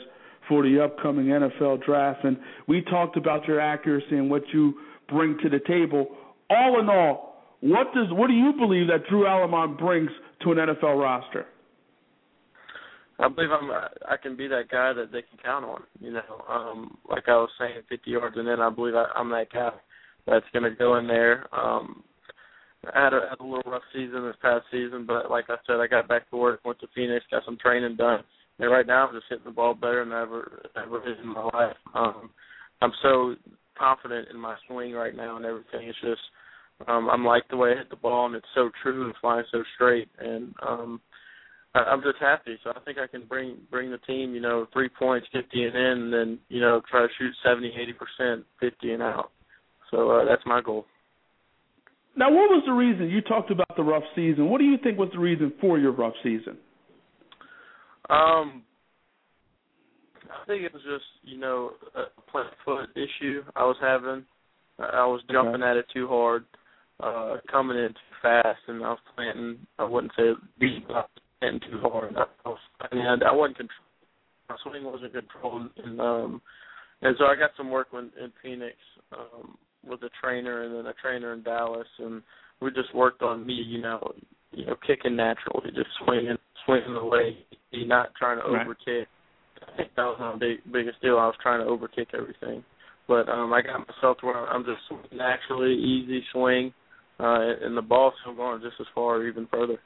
for 0.49 0.63
the 0.63 0.83
upcoming 0.83 1.27
NFL 1.27 1.85
draft, 1.85 2.25
and 2.25 2.39
we 2.67 2.81
talked 2.83 3.17
about 3.17 3.45
your 3.47 3.61
accuracy 3.61 4.17
and 4.17 4.31
what 4.31 4.43
you 4.55 4.75
bring 5.09 5.37
to 5.43 5.51
the 5.51 5.59
table. 5.67 6.09
All 6.49 6.81
in 6.81 6.89
all, 6.89 7.43
what 7.61 7.93
does 7.93 8.07
what 8.11 8.29
do 8.29 8.33
you 8.33 8.53
believe 8.59 8.87
that 8.87 9.09
Drew 9.11 9.25
Alleman 9.25 9.79
brings 9.79 10.11
to 10.43 10.53
an 10.53 10.59
NFL 10.59 11.01
roster? 11.01 11.47
I 13.19 13.29
believe 13.29 13.51
I'm 13.51 13.71
I 13.71 14.17
can 14.23 14.37
be 14.37 14.47
that 14.49 14.69
guy 14.71 14.93
that 14.93 15.11
they 15.11 15.23
can 15.23 15.39
count 15.43 15.65
on. 15.65 15.83
You 16.01 16.13
know, 16.13 16.45
um, 16.49 16.99
like 17.09 17.25
I 17.29 17.37
was 17.37 17.51
saying, 17.59 17.83
50 17.89 18.11
yards 18.11 18.37
and 18.37 18.47
then 18.47 18.61
I 18.61 18.71
believe 18.71 18.95
I, 18.95 19.07
I'm 19.17 19.31
that 19.31 19.51
guy 19.53 19.71
that's 20.27 20.47
going 20.53 20.65
to 20.65 20.77
go 20.77 20.97
in 20.99 21.07
there. 21.07 21.47
Um, 21.55 22.03
I 22.95 23.05
had 23.05 23.15
a, 23.15 23.21
had 23.31 23.41
a 23.41 23.45
little 23.45 23.71
rough 23.71 23.83
season 23.93 24.25
this 24.27 24.37
past 24.43 24.65
season, 24.71 25.07
but 25.07 25.31
like 25.31 25.47
I 25.49 25.57
said, 25.67 25.81
I 25.81 25.87
got 25.87 26.09
back 26.09 26.29
to 26.31 26.37
work, 26.37 26.61
went 26.65 26.79
to 26.81 26.89
Phoenix, 26.95 27.25
got 27.31 27.45
some 27.45 27.59
training 27.59 27.97
done, 27.97 28.23
and 28.59 28.71
right 28.71 28.87
now 28.87 29.09
I'm 29.09 29.15
just 29.15 29.27
hitting 29.29 29.45
the 29.45 29.51
ball 29.51 29.75
better 29.75 30.05
than 30.05 30.13
I 30.13 30.23
ever 30.23 30.63
ever 30.77 31.01
hit 31.01 31.19
in 31.19 31.29
my 31.29 31.45
life. 31.53 31.77
Um, 31.95 32.31
I'm 32.83 32.93
so 33.03 33.35
confident 33.79 34.29
in 34.31 34.39
my 34.39 34.57
swing 34.67 34.93
right 34.93 35.17
now 35.17 35.37
and 35.37 35.45
everything. 35.45 35.89
It's 35.89 35.99
just 36.01 36.21
um, 36.89 37.09
I'm 37.09 37.25
like 37.25 37.49
the 37.49 37.57
way 37.57 37.73
I 37.73 37.79
hit 37.79 37.91
the 37.91 37.97
ball, 37.97 38.27
and 38.27 38.35
it's 38.37 38.47
so 38.55 38.71
true 38.83 39.07
and 39.07 39.15
flying 39.21 39.45
so 39.51 39.63
straight. 39.75 40.09
And 40.19 40.55
um, 40.67 41.01
I'm 41.75 42.03
just 42.03 42.19
happy. 42.21 42.59
So 42.65 42.71
I 42.71 42.81
think 42.81 42.99
I 42.99 43.07
can 43.07 43.27
bring 43.27 43.59
bring 43.71 43.91
the 43.91 43.99
team, 43.99 44.35
you 44.35 44.41
know, 44.41 44.67
three 44.73 44.89
points, 44.89 45.27
fifty 45.33 45.65
and 45.65 45.77
in, 45.77 45.85
and 45.85 46.13
then 46.13 46.39
you 46.49 46.61
know 46.61 46.81
try 46.91 47.03
to 47.03 47.09
shoot 47.19 47.33
seventy, 47.45 47.73
eighty 47.81 47.93
percent, 47.93 48.47
fifty 48.61 48.93
and 48.93 49.03
out. 49.03 49.31
So 49.91 50.11
uh, 50.11 50.25
that's 50.25 50.43
my 50.47 50.61
goal. 50.61 50.87
Now, 52.17 52.31
what 52.31 52.49
was 52.49 52.63
the 52.67 52.73
reason 52.73 53.11
you 53.11 53.21
talked 53.21 53.51
about 53.51 53.77
the 53.77 53.83
rough 53.83 54.05
season? 54.15 54.49
What 54.49 54.59
do 54.59 54.65
you 54.65 54.79
think 54.83 54.99
was 54.99 55.11
the 55.13 55.19
reason 55.19 55.53
for 55.61 55.79
your 55.79 55.93
rough 55.93 56.15
season? 56.23 56.57
Um, 58.09 58.63
I 60.25 60.47
think 60.47 60.63
it 60.63 60.73
was 60.73 60.83
just 60.83 61.05
you 61.23 61.39
know 61.39 61.73
a 61.95 62.21
plant 62.31 62.49
foot 62.65 62.89
issue 62.95 63.43
I 63.55 63.65
was 63.65 63.77
having. 63.81 64.25
I 64.79 65.07
was 65.07 65.23
jumping 65.31 65.63
okay. 65.63 65.71
at 65.71 65.77
it 65.77 65.87
too 65.93 66.07
hard, 66.07 66.45
uh, 67.01 67.37
coming 67.51 67.79
in 67.79 67.89
too 67.89 68.17
fast, 68.23 68.61
and 68.69 68.85
I 68.85 68.91
was 68.91 68.99
planting. 69.15 69.59
I 69.79 69.85
wouldn't 69.85 70.13
say 70.17 70.33
deep, 70.61 70.87
I 70.91 71.01
was 71.01 71.09
planting 71.41 71.71
too 71.71 71.79
hard. 71.83 72.15
I 72.17 72.49
was, 72.49 72.59
and 72.93 73.23
I 73.23 73.33
wasn't 73.33 73.59
control. 73.59 73.87
My 74.49 74.57
swing 74.63 74.85
wasn't 74.85 75.13
controlled, 75.13 75.71
and 75.85 76.01
um, 76.01 76.43
and 77.03 77.17
so 77.19 77.25
I 77.25 77.35
got 77.37 77.51
some 77.57 77.71
work 77.71 77.89
in, 77.93 78.11
in 78.23 78.33
Phoenix 78.43 78.77
um, 79.13 79.57
with 79.89 80.03
a 80.03 80.11
trainer, 80.23 80.65
and 80.65 80.75
then 80.75 80.87
a 80.87 80.95
trainer 80.95 81.33
in 81.35 81.43
Dallas, 81.43 81.87
and 81.99 82.23
we 82.61 82.71
just 82.71 82.95
worked 82.95 83.23
on 83.23 83.47
me, 83.47 83.55
you 83.55 83.81
know, 83.81 84.13
you 84.53 84.67
know, 84.67 84.77
kicking 84.87 85.17
naturally, 85.17 85.71
just 85.75 85.89
swinging, 86.05 86.37
swinging 86.65 86.95
the 86.95 87.01
leg, 87.01 87.35
not 87.73 88.15
trying 88.19 88.39
to 88.39 88.49
right. 88.51 88.67
overkick. 88.67 89.07
I 89.63 89.77
think 89.77 89.91
that 89.97 90.05
was 90.05 90.17
my 90.21 90.37
big 90.39 90.59
biggest 90.73 91.01
deal. 91.03 91.19
I 91.19 91.27
was 91.27 91.35
trying 91.43 91.61
to 91.61 91.71
overkick 91.71 92.15
everything, 92.15 92.65
but 93.09 93.29
um 93.29 93.53
I 93.53 93.63
got 93.63 93.87
myself 93.87 94.19
to 94.19 94.27
where 94.27 94.47
I'm 94.47 94.65
just 94.65 95.13
naturally 95.13 95.75
easy 95.75 96.23
swing, 96.33 96.73
uh, 97.19 97.41
and 97.63 97.77
the 97.77 97.83
ball's 97.83 98.15
still 98.21 98.35
going 98.35 98.63
just 98.63 98.77
as 98.81 98.87
far 98.95 99.17
or 99.17 99.29
even 99.29 99.49
further. 99.51 99.79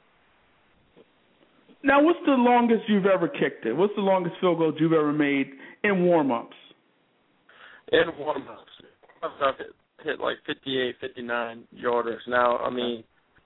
Now, 1.83 2.03
what's 2.03 2.19
the 2.25 2.33
longest 2.33 2.83
you've 2.87 3.05
ever 3.05 3.27
kicked 3.27 3.65
it? 3.65 3.73
What's 3.73 3.95
the 3.95 4.01
longest 4.01 4.35
field 4.39 4.59
goal 4.59 4.73
you've 4.79 4.93
ever 4.93 5.11
made 5.11 5.47
in 5.83 6.05
warm-ups? 6.05 6.55
In 7.91 8.03
warm-ups, 8.19 8.71
I've 9.23 9.57
hit, 9.57 9.67
hit 10.03 10.19
like 10.19 10.37
58, 10.45 10.95
59 11.01 11.63
yarders. 11.83 12.19
Now, 12.27 12.57
I 12.57 12.69
mean, 12.69 13.03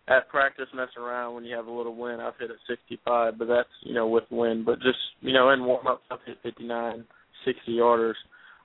at 0.07 0.29
practice 0.29 0.67
messing 0.73 1.01
around 1.01 1.33
when 1.33 1.45
you 1.45 1.55
have 1.55 1.67
a 1.67 1.71
little 1.71 1.95
wind, 1.95 2.21
I've 2.21 2.37
hit 2.39 2.51
a 2.51 2.55
65, 2.67 3.37
but 3.39 3.47
that's 3.47 3.69
you 3.81 3.93
know 3.93 4.07
with 4.07 4.25
wind. 4.29 4.65
But 4.65 4.75
just 4.81 4.99
you 5.21 5.33
know 5.33 5.49
in 5.49 5.63
warm-ups, 5.63 6.03
I've 6.11 6.19
hit 6.25 6.37
59, 6.43 7.05
60 7.45 7.71
yarders. 7.71 8.13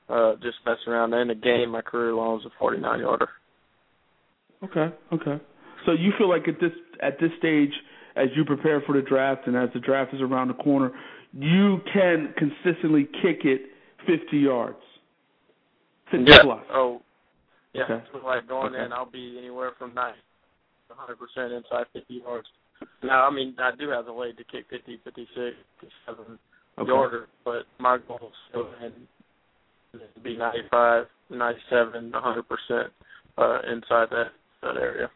Uh, 0.08 0.34
just 0.42 0.56
messing 0.66 0.92
around. 0.92 1.14
In 1.14 1.28
the 1.28 1.34
game, 1.36 1.70
my 1.70 1.82
career 1.82 2.12
long 2.12 2.34
was 2.34 2.44
a 2.44 2.50
49 2.58 2.98
yarder. 2.98 3.28
Okay, 4.64 4.92
okay. 5.12 5.40
So 5.86 5.92
you 5.92 6.10
feel 6.18 6.28
like 6.28 6.48
at 6.48 6.60
this 6.60 6.72
at 7.00 7.18
this 7.20 7.30
stage, 7.38 7.70
as 8.16 8.28
you 8.34 8.44
prepare 8.44 8.80
for 8.82 8.94
the 8.94 9.02
draft 9.02 9.46
and 9.46 9.56
as 9.56 9.68
the 9.74 9.80
draft 9.80 10.14
is 10.14 10.20
around 10.20 10.48
the 10.48 10.54
corner, 10.54 10.92
you 11.32 11.80
can 11.92 12.34
consistently 12.36 13.08
kick 13.22 13.44
it 13.44 13.62
50 14.06 14.36
yards, 14.36 14.78
50 16.10 16.24
yeah. 16.30 16.42
plus. 16.42 16.64
Oh, 16.72 17.02
yeah. 17.72 17.84
Okay. 17.84 18.04
So 18.12 18.26
like 18.26 18.48
going 18.48 18.74
Okay. 18.74 18.84
in, 18.84 18.92
I'll 18.92 19.10
be 19.10 19.36
anywhere 19.38 19.72
from 19.78 19.94
90 19.94 20.18
to 20.88 20.94
100 20.94 21.16
percent 21.18 21.52
inside 21.52 21.86
50 21.92 22.14
yards. 22.14 22.48
Now, 23.02 23.26
I 23.26 23.30
mean, 23.30 23.54
I 23.58 23.72
do 23.78 23.90
have 23.90 24.06
the 24.06 24.12
leg 24.12 24.36
to 24.38 24.44
kick 24.44 24.66
50, 24.70 25.00
56, 25.04 25.56
57 25.80 26.38
Okay. 26.78 26.88
yarder, 26.88 27.26
but 27.44 27.66
my 27.78 27.98
goal 28.08 28.18
is 28.22 28.36
still 28.48 28.68
to 29.92 30.20
be 30.22 30.36
95, 30.36 31.06
97, 31.28 32.10
100 32.12 32.42
percent 32.48 32.92
uh, 33.36 33.60
inside 33.70 34.08
that 34.10 34.32
that 34.62 34.76
area. 34.76 35.10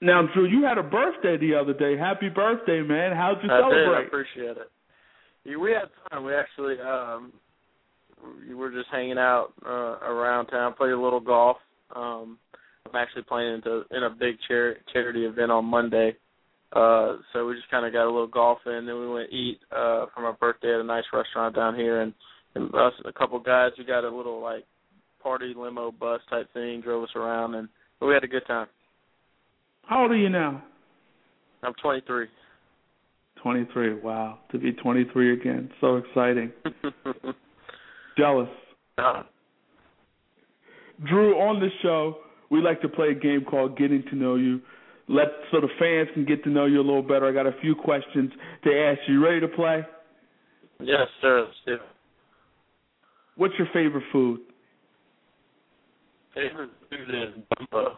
Now, 0.00 0.26
Drew, 0.34 0.46
you 0.46 0.64
had 0.64 0.78
a 0.78 0.82
birthday 0.82 1.38
the 1.38 1.54
other 1.54 1.72
day. 1.72 1.96
Happy 1.96 2.28
birthday, 2.28 2.82
man! 2.82 3.16
How'd 3.16 3.42
you 3.42 3.50
I 3.50 3.56
did. 3.56 3.64
I 3.64 3.70
celebrate? 3.70 4.06
appreciate 4.06 4.56
it. 4.58 4.70
Yeah, 5.44 5.56
We 5.56 5.70
had 5.72 5.88
fun. 6.10 6.24
We 6.24 6.34
actually 6.34 6.78
um 6.80 7.32
we 8.48 8.54
were 8.54 8.70
just 8.70 8.88
hanging 8.90 9.18
out 9.18 9.52
uh 9.64 9.98
around 10.04 10.46
town, 10.46 10.74
played 10.74 10.92
a 10.92 11.00
little 11.00 11.20
golf. 11.20 11.56
Um 11.94 12.38
I'm 12.86 12.94
actually 12.96 13.22
playing 13.22 13.54
into 13.54 13.82
in 13.90 14.02
a 14.04 14.10
big 14.10 14.36
char- 14.46 14.76
charity 14.92 15.24
event 15.24 15.50
on 15.50 15.64
Monday. 15.64 16.16
Uh 16.72 17.16
so 17.32 17.46
we 17.46 17.54
just 17.54 17.70
kinda 17.70 17.90
got 17.90 18.04
a 18.04 18.10
little 18.12 18.26
golf 18.26 18.58
in, 18.66 18.84
then 18.86 18.98
we 18.98 19.08
went 19.08 19.32
eat 19.32 19.60
uh 19.72 20.06
for 20.14 20.20
my 20.22 20.32
birthday 20.32 20.74
at 20.74 20.80
a 20.80 20.84
nice 20.84 21.04
restaurant 21.12 21.54
down 21.54 21.74
here 21.74 22.00
and, 22.02 22.12
and 22.54 22.74
us 22.74 22.92
a 23.04 23.12
couple 23.12 23.38
guys 23.38 23.70
we 23.78 23.84
got 23.84 24.04
a 24.04 24.14
little 24.14 24.40
like 24.42 24.64
party 25.22 25.54
limo 25.56 25.90
bus 25.90 26.20
type 26.28 26.52
thing, 26.52 26.80
drove 26.82 27.04
us 27.04 27.10
around 27.16 27.54
and 27.54 27.68
we 28.00 28.12
had 28.12 28.24
a 28.24 28.28
good 28.28 28.46
time. 28.46 28.66
How 29.86 30.02
old 30.02 30.10
are 30.10 30.16
you 30.16 30.28
now? 30.28 30.62
I'm 31.62 31.74
twenty 31.82 32.02
three. 32.06 32.26
23. 33.42 34.00
Wow, 34.00 34.40
to 34.50 34.58
be 34.58 34.72
23 34.72 35.34
again, 35.34 35.70
so 35.80 35.96
exciting. 35.96 36.50
Jealous. 38.18 38.48
uh, 38.98 39.22
Drew, 41.06 41.34
on 41.34 41.60
the 41.60 41.68
show, 41.80 42.16
we 42.50 42.60
like 42.60 42.80
to 42.82 42.88
play 42.88 43.10
a 43.10 43.14
game 43.14 43.44
called 43.48 43.78
Getting 43.78 44.02
to 44.10 44.16
Know 44.16 44.34
You. 44.34 44.60
Let 45.08 45.26
so 45.52 45.60
the 45.60 45.68
fans 45.78 46.08
can 46.14 46.24
get 46.24 46.42
to 46.44 46.50
know 46.50 46.64
you 46.66 46.80
a 46.80 46.82
little 46.82 47.02
better. 47.02 47.28
I 47.28 47.32
got 47.32 47.46
a 47.46 47.54
few 47.60 47.76
questions 47.76 48.32
to 48.64 48.70
ask 48.76 48.98
you. 49.06 49.24
Ready 49.24 49.38
to 49.40 49.48
play? 49.48 49.84
yes, 50.80 51.06
sir, 51.20 51.42
let's 51.42 51.54
do 51.64 51.74
it. 51.74 51.80
What's 53.36 53.54
your 53.58 53.68
favorite 53.72 54.04
food? 54.10 54.40
Favorite 56.34 56.70
food 56.90 57.14
is 57.14 57.44
gumbo. 57.70 57.92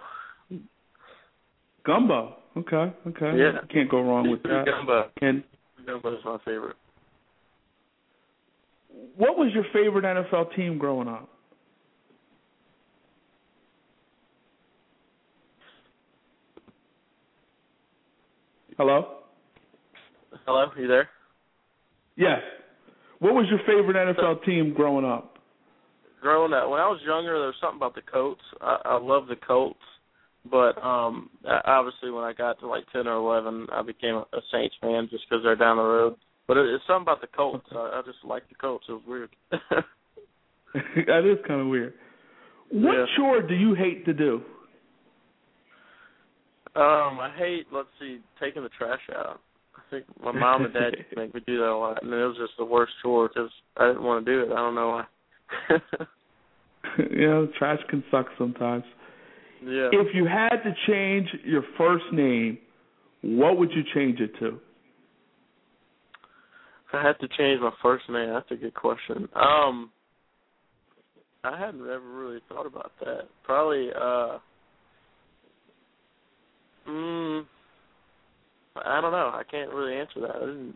Gumbo. 1.88 2.36
Okay, 2.54 2.92
okay. 3.06 3.32
Yeah. 3.38 3.60
Can't 3.72 3.90
go 3.90 4.02
wrong 4.02 4.30
with 4.30 4.42
that. 4.42 4.66
Gumbo. 4.66 5.08
And 5.22 5.42
Gumbo 5.86 6.12
is 6.12 6.20
my 6.22 6.36
favorite. 6.44 6.76
what 9.16 9.38
was 9.38 9.50
your 9.54 9.64
favorite 9.72 10.04
NFL 10.04 10.54
team 10.54 10.76
growing 10.76 11.08
up? 11.08 11.30
Hello? 18.76 19.20
Hello, 20.44 20.58
are 20.58 20.78
you 20.78 20.88
there? 20.88 21.08
Yes. 22.16 22.40
What 23.18 23.32
was 23.32 23.46
your 23.48 23.60
favorite 23.60 23.96
NFL 23.96 24.44
team 24.44 24.74
growing 24.74 25.06
up? 25.06 25.38
Growing 26.20 26.52
up, 26.52 26.68
when 26.68 26.80
I 26.80 26.86
was 26.86 27.00
younger, 27.06 27.32
there 27.32 27.46
was 27.46 27.54
something 27.62 27.78
about 27.78 27.94
the 27.94 28.02
Colts. 28.02 28.42
I, 28.60 28.76
I 28.84 28.98
love 29.00 29.26
the 29.26 29.36
Colts, 29.36 29.78
but 30.50 30.82
um 30.84 31.30
obviously 31.64 32.10
when 32.10 32.24
I 32.24 32.32
got 32.32 32.58
to 32.60 32.66
like 32.66 32.84
ten 32.92 33.06
or 33.06 33.16
eleven, 33.16 33.66
I 33.72 33.82
became 33.82 34.16
a, 34.16 34.24
Saints 34.52 34.74
fan 34.80 35.08
just 35.10 35.24
because 35.28 35.42
they're 35.44 35.56
down 35.56 35.76
the 35.76 35.82
road. 35.82 36.16
But 36.46 36.56
it's 36.56 36.84
something 36.86 37.02
about 37.02 37.20
the 37.20 37.26
Colts. 37.26 37.66
I, 37.72 37.76
I 37.76 38.02
just 38.06 38.24
like 38.24 38.48
the 38.48 38.54
Colts. 38.54 38.86
It 38.88 38.92
was 38.92 39.02
weird. 39.06 39.30
that 39.50 41.24
is 41.24 41.38
kind 41.46 41.60
of 41.60 41.66
weird. 41.68 41.94
What 42.70 42.94
Yeah. 42.94 43.04
chore 43.16 43.42
do 43.42 43.54
you 43.54 43.74
hate 43.74 44.04
to 44.06 44.14
do? 44.14 44.42
Um, 46.76 47.18
I 47.18 47.32
hate, 47.36 47.66
let's 47.72 47.88
see, 47.98 48.20
taking 48.40 48.62
the 48.62 48.68
trash 48.70 49.00
out. 49.14 49.40
I 49.76 49.80
think 49.90 50.04
my 50.22 50.32
mom 50.32 50.64
and 50.64 50.72
dad 50.72 50.94
used 50.96 51.10
to 51.14 51.16
make 51.16 51.34
me 51.34 51.42
do 51.46 51.58
that 51.58 51.70
a 51.70 51.76
lot, 51.76 52.02
and 52.02 52.12
it 52.12 52.16
was 52.16 52.36
just 52.38 52.52
the 52.58 52.64
worst 52.64 52.92
chore 53.02 53.28
because 53.28 53.50
I 53.76 53.88
didn't 53.88 54.02
want 54.02 54.24
to 54.24 54.32
do 54.32 54.42
it. 54.42 54.52
I 54.52 54.56
don't 54.56 54.74
know 54.74 54.88
why. 54.88 55.78
yeah, 57.10 57.46
trash 57.58 57.80
can 57.90 58.04
suck 58.10 58.26
sometimes. 58.38 58.84
Yeah. 59.62 59.90
If 59.92 60.14
you 60.14 60.26
had 60.26 60.62
to 60.62 60.74
change 60.86 61.28
your 61.44 61.64
first 61.76 62.04
name, 62.12 62.58
what 63.22 63.58
would 63.58 63.70
you 63.72 63.82
change 63.94 64.20
it 64.20 64.30
to? 64.38 64.58
If 66.88 66.94
I 66.94 67.02
had 67.06 67.18
to 67.20 67.28
change 67.36 67.60
my 67.60 67.72
first 67.82 68.04
name, 68.08 68.30
that's 68.30 68.50
a 68.50 68.56
good 68.56 68.74
question. 68.74 69.28
Um, 69.34 69.90
I 71.44 71.58
hadn't 71.58 71.82
ever 71.82 72.00
really 72.00 72.40
thought 72.48 72.66
about 72.66 72.92
that. 73.00 73.28
Probably, 73.44 73.90
uh, 73.90 74.38
mm, 76.88 77.44
I 78.76 79.00
don't 79.00 79.12
know. 79.12 79.32
I 79.34 79.42
can't 79.50 79.72
really 79.72 79.96
answer 79.96 80.20
that. 80.20 80.74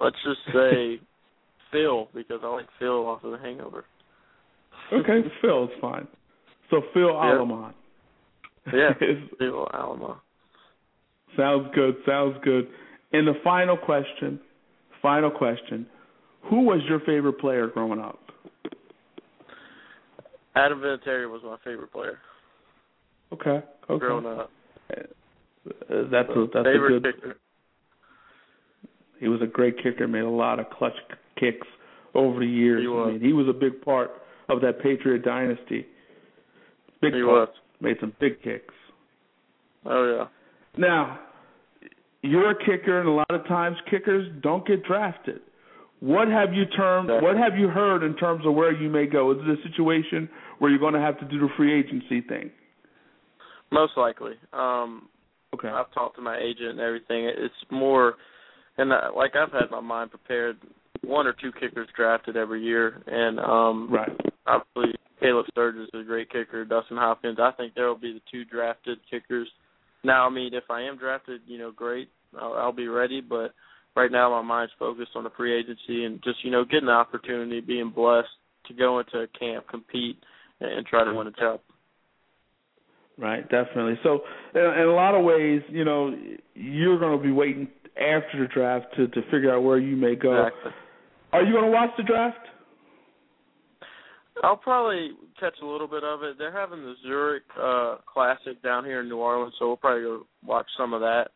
I 0.00 0.04
let's 0.04 0.16
just 0.24 0.40
say 0.54 1.00
Phil 1.72 2.08
because 2.14 2.40
I 2.42 2.46
like 2.48 2.66
Phil 2.78 3.06
off 3.06 3.24
of 3.24 3.32
The 3.32 3.38
Hangover. 3.38 3.84
Okay, 4.92 5.20
Phil 5.40 5.64
is 5.64 5.70
fine. 5.80 6.06
So 6.70 6.80
Phil 6.92 7.08
Yeah. 7.08 7.38
Alleman. 7.38 7.74
Yeah, 8.72 8.90
Phil 9.38 9.68
Alamo. 9.74 10.20
sounds 11.36 11.68
good. 11.74 11.96
Sounds 12.06 12.36
good. 12.42 12.68
And 13.12 13.26
the 13.28 13.34
final 13.44 13.76
question, 13.76 14.40
final 15.02 15.30
question: 15.30 15.86
Who 16.50 16.62
was 16.62 16.80
your 16.88 17.00
favorite 17.00 17.38
player 17.38 17.68
growing 17.68 18.00
up? 18.00 18.18
Adam 20.56 20.78
Vinatieri 20.80 21.28
was 21.30 21.40
my 21.44 21.56
favorite 21.64 21.92
player 21.92 22.18
Okay. 23.32 23.60
Okay. 23.90 23.98
growing 23.98 24.26
up. 24.26 24.50
Uh, 24.96 25.02
that's 26.10 26.28
a 26.30 26.46
that's 26.52 26.66
favorite 26.66 26.96
a 26.96 27.00
good. 27.00 27.14
kicker. 27.16 27.36
He 29.18 29.28
was 29.28 29.40
a 29.42 29.46
great 29.46 29.76
kicker. 29.82 30.06
Made 30.06 30.20
a 30.20 30.28
lot 30.28 30.60
of 30.60 30.70
clutch 30.70 30.92
kicks 31.38 31.66
over 32.14 32.40
the 32.40 32.46
years. 32.46 32.82
He 32.82 32.86
I 32.86 32.90
was. 32.90 33.12
mean, 33.12 33.20
he 33.20 33.32
was 33.32 33.48
a 33.48 33.52
big 33.52 33.80
part 33.82 34.10
of 34.48 34.60
that 34.60 34.80
Patriot 34.82 35.24
dynasty. 35.24 35.86
Big 37.00 37.14
He 37.14 37.22
part. 37.22 37.48
was. 37.48 37.48
Made 37.84 37.96
some 38.00 38.14
big 38.18 38.42
kicks. 38.42 38.72
Oh 39.84 40.16
yeah. 40.16 40.26
Now, 40.78 41.20
you're 42.22 42.50
a 42.50 42.58
kicker, 42.58 42.98
and 42.98 43.06
a 43.06 43.12
lot 43.12 43.30
of 43.30 43.46
times 43.46 43.76
kickers 43.90 44.26
don't 44.42 44.66
get 44.66 44.84
drafted. 44.84 45.42
What 46.00 46.28
have 46.28 46.54
you 46.54 46.64
termed? 46.74 47.10
What 47.10 47.36
have 47.36 47.58
you 47.58 47.68
heard 47.68 48.02
in 48.02 48.16
terms 48.16 48.46
of 48.46 48.54
where 48.54 48.72
you 48.72 48.88
may 48.88 49.06
go? 49.06 49.32
Is 49.32 49.38
it 49.42 49.58
a 49.58 49.68
situation 49.68 50.30
where 50.58 50.70
you're 50.70 50.80
going 50.80 50.94
to 50.94 51.00
have 51.00 51.18
to 51.20 51.26
do 51.26 51.38
the 51.38 51.48
free 51.58 51.78
agency 51.78 52.22
thing? 52.22 52.50
Most 53.70 53.92
likely. 53.98 54.32
Um, 54.54 55.10
okay. 55.54 55.68
I've 55.68 55.92
talked 55.92 56.16
to 56.16 56.22
my 56.22 56.38
agent 56.38 56.70
and 56.70 56.80
everything. 56.80 57.26
It's 57.26 57.54
more, 57.70 58.14
and 58.78 58.94
uh, 58.94 59.10
like 59.14 59.32
I've 59.36 59.52
had 59.52 59.70
my 59.70 59.80
mind 59.80 60.10
prepared. 60.10 60.56
One 61.06 61.26
or 61.26 61.34
two 61.34 61.52
kickers 61.52 61.88
drafted 61.96 62.36
every 62.36 62.62
year, 62.62 63.02
and 63.06 63.38
um, 63.40 63.92
right. 63.92 64.10
Obviously, 64.46 64.98
Caleb 65.20 65.46
Sturgis 65.50 65.88
is 65.94 66.00
a 66.02 66.04
great 66.04 66.30
kicker. 66.30 66.64
Dustin 66.64 66.96
Hopkins. 66.96 67.38
I 67.40 67.52
think 67.52 67.74
there 67.74 67.86
will 67.88 67.98
be 67.98 68.12
the 68.12 68.20
two 68.30 68.44
drafted 68.44 68.98
kickers. 69.10 69.48
Now, 70.02 70.26
I 70.26 70.30
mean, 70.30 70.52
if 70.52 70.64
I 70.70 70.82
am 70.82 70.98
drafted, 70.98 71.40
you 71.46 71.58
know, 71.58 71.72
great. 71.72 72.10
I'll, 72.38 72.52
I'll 72.54 72.72
be 72.72 72.88
ready. 72.88 73.20
But 73.20 73.54
right 73.96 74.12
now, 74.12 74.30
my 74.30 74.42
mind's 74.42 74.72
focused 74.78 75.12
on 75.14 75.24
the 75.24 75.30
free 75.36 75.58
agency 75.58 76.04
and 76.04 76.22
just 76.22 76.44
you 76.44 76.50
know 76.50 76.64
getting 76.64 76.86
the 76.86 76.92
opportunity, 76.92 77.60
being 77.60 77.90
blessed 77.90 78.28
to 78.66 78.74
go 78.74 78.98
into 78.98 79.18
a 79.18 79.26
camp, 79.38 79.66
compete, 79.68 80.18
and 80.60 80.86
try 80.86 81.04
to 81.04 81.14
win 81.14 81.26
a 81.26 81.32
job. 81.32 81.60
Right, 83.16 83.48
definitely. 83.48 83.98
So, 84.02 84.20
in, 84.54 84.60
in 84.60 84.88
a 84.88 84.92
lot 84.92 85.14
of 85.14 85.24
ways, 85.24 85.62
you 85.68 85.84
know, 85.84 86.16
you're 86.54 86.98
going 86.98 87.16
to 87.16 87.22
be 87.22 87.30
waiting 87.30 87.68
after 87.96 88.40
the 88.40 88.48
draft 88.52 88.86
to 88.96 89.06
to 89.08 89.22
figure 89.30 89.54
out 89.54 89.62
where 89.62 89.78
you 89.78 89.96
may 89.96 90.16
go. 90.16 90.46
Exactly. 90.46 90.72
Are 91.34 91.42
you 91.42 91.52
going 91.52 91.64
to 91.64 91.70
watch 91.70 91.90
the 91.96 92.04
draft? 92.04 92.38
I'll 94.44 94.56
probably 94.56 95.10
catch 95.38 95.54
a 95.60 95.66
little 95.66 95.88
bit 95.88 96.04
of 96.04 96.22
it. 96.22 96.36
They're 96.38 96.52
having 96.52 96.82
the 96.82 96.94
Zurich 97.02 97.42
uh 97.60 97.96
Classic 98.06 98.62
down 98.62 98.84
here 98.84 99.00
in 99.00 99.08
New 99.08 99.16
Orleans, 99.16 99.54
so 99.58 99.66
we'll 99.66 99.76
probably 99.76 100.02
go 100.02 100.26
watch 100.46 100.66
some 100.78 100.92
of 100.92 101.00
that. 101.00 101.26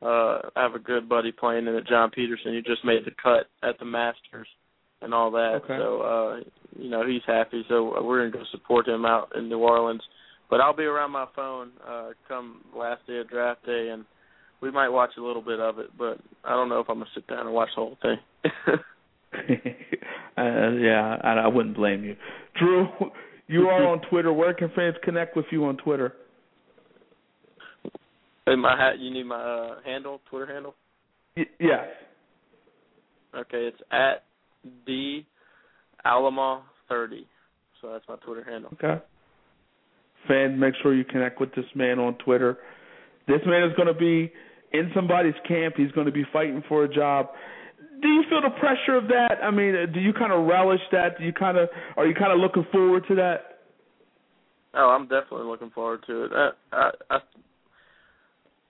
Uh 0.00 0.48
I 0.54 0.62
have 0.62 0.74
a 0.74 0.78
good 0.78 1.08
buddy 1.08 1.32
playing 1.32 1.66
in 1.66 1.74
it, 1.74 1.88
John 1.88 2.10
Peterson. 2.10 2.54
He 2.54 2.62
just 2.62 2.84
made 2.84 3.04
the 3.04 3.10
cut 3.20 3.48
at 3.68 3.78
the 3.80 3.84
Masters 3.84 4.46
and 5.02 5.12
all 5.12 5.32
that. 5.32 5.60
Okay. 5.64 5.76
So 5.76 6.00
uh 6.02 6.80
you 6.80 6.88
know, 6.88 7.04
he's 7.04 7.22
happy. 7.26 7.64
So 7.68 8.00
we're 8.04 8.20
going 8.20 8.32
to 8.32 8.38
go 8.38 8.44
support 8.52 8.86
him 8.86 9.04
out 9.04 9.32
in 9.36 9.48
New 9.48 9.58
Orleans. 9.58 10.02
But 10.50 10.60
I'll 10.60 10.76
be 10.76 10.84
around 10.84 11.10
my 11.10 11.26
phone 11.34 11.70
uh 11.88 12.10
come 12.28 12.62
last 12.76 13.06
day 13.08 13.18
of 13.18 13.28
draft 13.28 13.66
day 13.66 13.90
and 13.92 14.04
we 14.60 14.70
might 14.70 14.88
watch 14.88 15.10
a 15.18 15.22
little 15.22 15.42
bit 15.42 15.60
of 15.60 15.78
it, 15.80 15.90
but 15.96 16.18
I 16.44 16.50
don't 16.50 16.68
know 16.68 16.80
if 16.80 16.88
I'm 16.88 16.98
going 16.98 17.08
to 17.12 17.20
sit 17.20 17.26
down 17.28 17.46
and 17.46 17.54
watch 17.54 17.70
the 17.76 17.82
whole 17.82 17.98
thing. 18.02 18.18
uh, 19.34 20.70
yeah, 20.76 21.16
I, 21.22 21.32
I 21.44 21.46
wouldn't 21.46 21.76
blame 21.76 22.04
you. 22.04 22.16
Drew, 22.58 22.88
you 23.46 23.68
are 23.68 23.86
on 23.86 24.00
Twitter. 24.08 24.32
Where 24.32 24.54
can 24.54 24.70
fans 24.74 24.96
connect 25.02 25.36
with 25.36 25.46
you 25.50 25.64
on 25.64 25.76
Twitter? 25.78 26.14
Hey, 28.46 28.56
my 28.56 28.76
hat. 28.76 28.98
You 28.98 29.10
need 29.12 29.24
my 29.24 29.36
uh, 29.36 29.74
handle, 29.84 30.20
Twitter 30.30 30.46
handle. 30.52 30.74
Y- 31.36 31.44
yes. 31.60 31.86
Okay, 33.36 33.68
it's 33.68 33.80
at 33.92 34.24
d 34.86 35.26
alamo 36.04 36.62
thirty. 36.88 37.26
So 37.80 37.92
that's 37.92 38.04
my 38.08 38.16
Twitter 38.16 38.44
handle. 38.44 38.70
Okay. 38.72 39.02
Fans, 40.26 40.58
make 40.58 40.74
sure 40.82 40.94
you 40.94 41.04
connect 41.04 41.40
with 41.40 41.54
this 41.54 41.66
man 41.74 41.98
on 41.98 42.14
Twitter. 42.24 42.58
This 43.28 43.40
man 43.46 43.62
is 43.68 43.76
going 43.76 43.88
to 43.88 43.94
be 43.94 44.32
in 44.72 44.90
somebody's 44.94 45.34
camp. 45.46 45.74
He's 45.76 45.92
going 45.92 46.06
to 46.06 46.12
be 46.12 46.24
fighting 46.32 46.62
for 46.68 46.84
a 46.84 46.92
job. 46.92 47.28
Do 48.00 48.08
you 48.08 48.22
feel 48.28 48.42
the 48.42 48.50
pressure 48.58 48.96
of 48.96 49.08
that? 49.08 49.38
I 49.42 49.50
mean, 49.50 49.74
do 49.92 50.00
you 50.00 50.12
kind 50.12 50.32
of 50.32 50.46
relish 50.46 50.80
that? 50.92 51.18
Do 51.18 51.24
you 51.24 51.32
kind 51.32 51.58
of 51.58 51.68
are 51.96 52.06
you 52.06 52.14
kind 52.14 52.32
of 52.32 52.38
looking 52.38 52.66
forward 52.70 53.04
to 53.08 53.14
that? 53.16 53.58
Oh, 54.74 54.90
I'm 54.90 55.04
definitely 55.04 55.46
looking 55.46 55.70
forward 55.70 56.04
to 56.06 56.24
it. 56.24 56.32
I 56.32 56.50
I 56.72 56.90
I, 57.10 57.18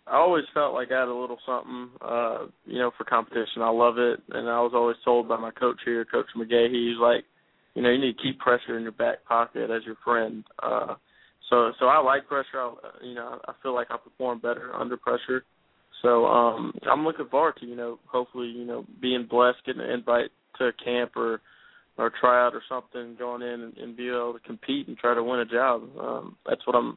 I 0.06 0.16
always 0.16 0.44
felt 0.54 0.72
like 0.72 0.90
I 0.90 1.00
had 1.00 1.08
a 1.08 1.14
little 1.14 1.38
something, 1.44 1.90
uh, 2.00 2.46
you 2.64 2.78
know, 2.78 2.90
for 2.96 3.04
competition. 3.04 3.60
I 3.60 3.70
love 3.70 3.98
it, 3.98 4.20
and 4.30 4.48
I 4.48 4.60
was 4.60 4.72
always 4.74 4.96
told 5.04 5.28
by 5.28 5.36
my 5.36 5.50
coach 5.50 5.76
here, 5.84 6.04
Coach 6.06 6.26
McGahee, 6.36 6.90
he's 6.90 6.98
like, 6.98 7.24
you 7.74 7.82
know, 7.82 7.90
you 7.90 8.00
need 8.00 8.16
to 8.16 8.22
keep 8.22 8.38
pressure 8.38 8.76
in 8.76 8.82
your 8.82 8.92
back 8.92 9.24
pocket 9.26 9.70
as 9.70 9.82
your 9.84 9.96
friend. 10.02 10.44
Uh, 10.62 10.94
so 11.50 11.72
so 11.78 11.86
I 11.86 11.98
like 11.98 12.26
pressure. 12.26 12.58
I, 12.60 12.72
you 13.04 13.14
know, 13.14 13.38
I 13.46 13.52
feel 13.62 13.74
like 13.74 13.88
I 13.90 13.96
perform 13.96 14.38
better 14.38 14.74
under 14.74 14.96
pressure. 14.96 15.44
So 16.02 16.26
um 16.26 16.72
I'm 16.90 17.04
looking 17.04 17.28
forward 17.28 17.54
to, 17.60 17.66
you 17.66 17.76
know, 17.76 17.98
hopefully, 18.06 18.48
you 18.48 18.64
know, 18.64 18.84
being 19.00 19.26
blessed, 19.28 19.64
getting 19.66 19.82
an 19.82 19.90
invite 19.90 20.30
to 20.58 20.66
a 20.66 20.72
camp 20.72 21.16
or 21.16 21.40
or 21.96 22.12
tryout 22.20 22.54
or 22.54 22.62
something, 22.68 23.16
going 23.18 23.42
in 23.42 23.60
and, 23.60 23.76
and 23.76 23.96
be 23.96 24.08
able 24.08 24.32
to 24.32 24.46
compete 24.46 24.86
and 24.86 24.96
try 24.96 25.14
to 25.14 25.22
win 25.22 25.40
a 25.40 25.44
job. 25.44 25.82
Um 25.98 26.36
that's 26.46 26.66
what 26.66 26.76
I'm 26.76 26.96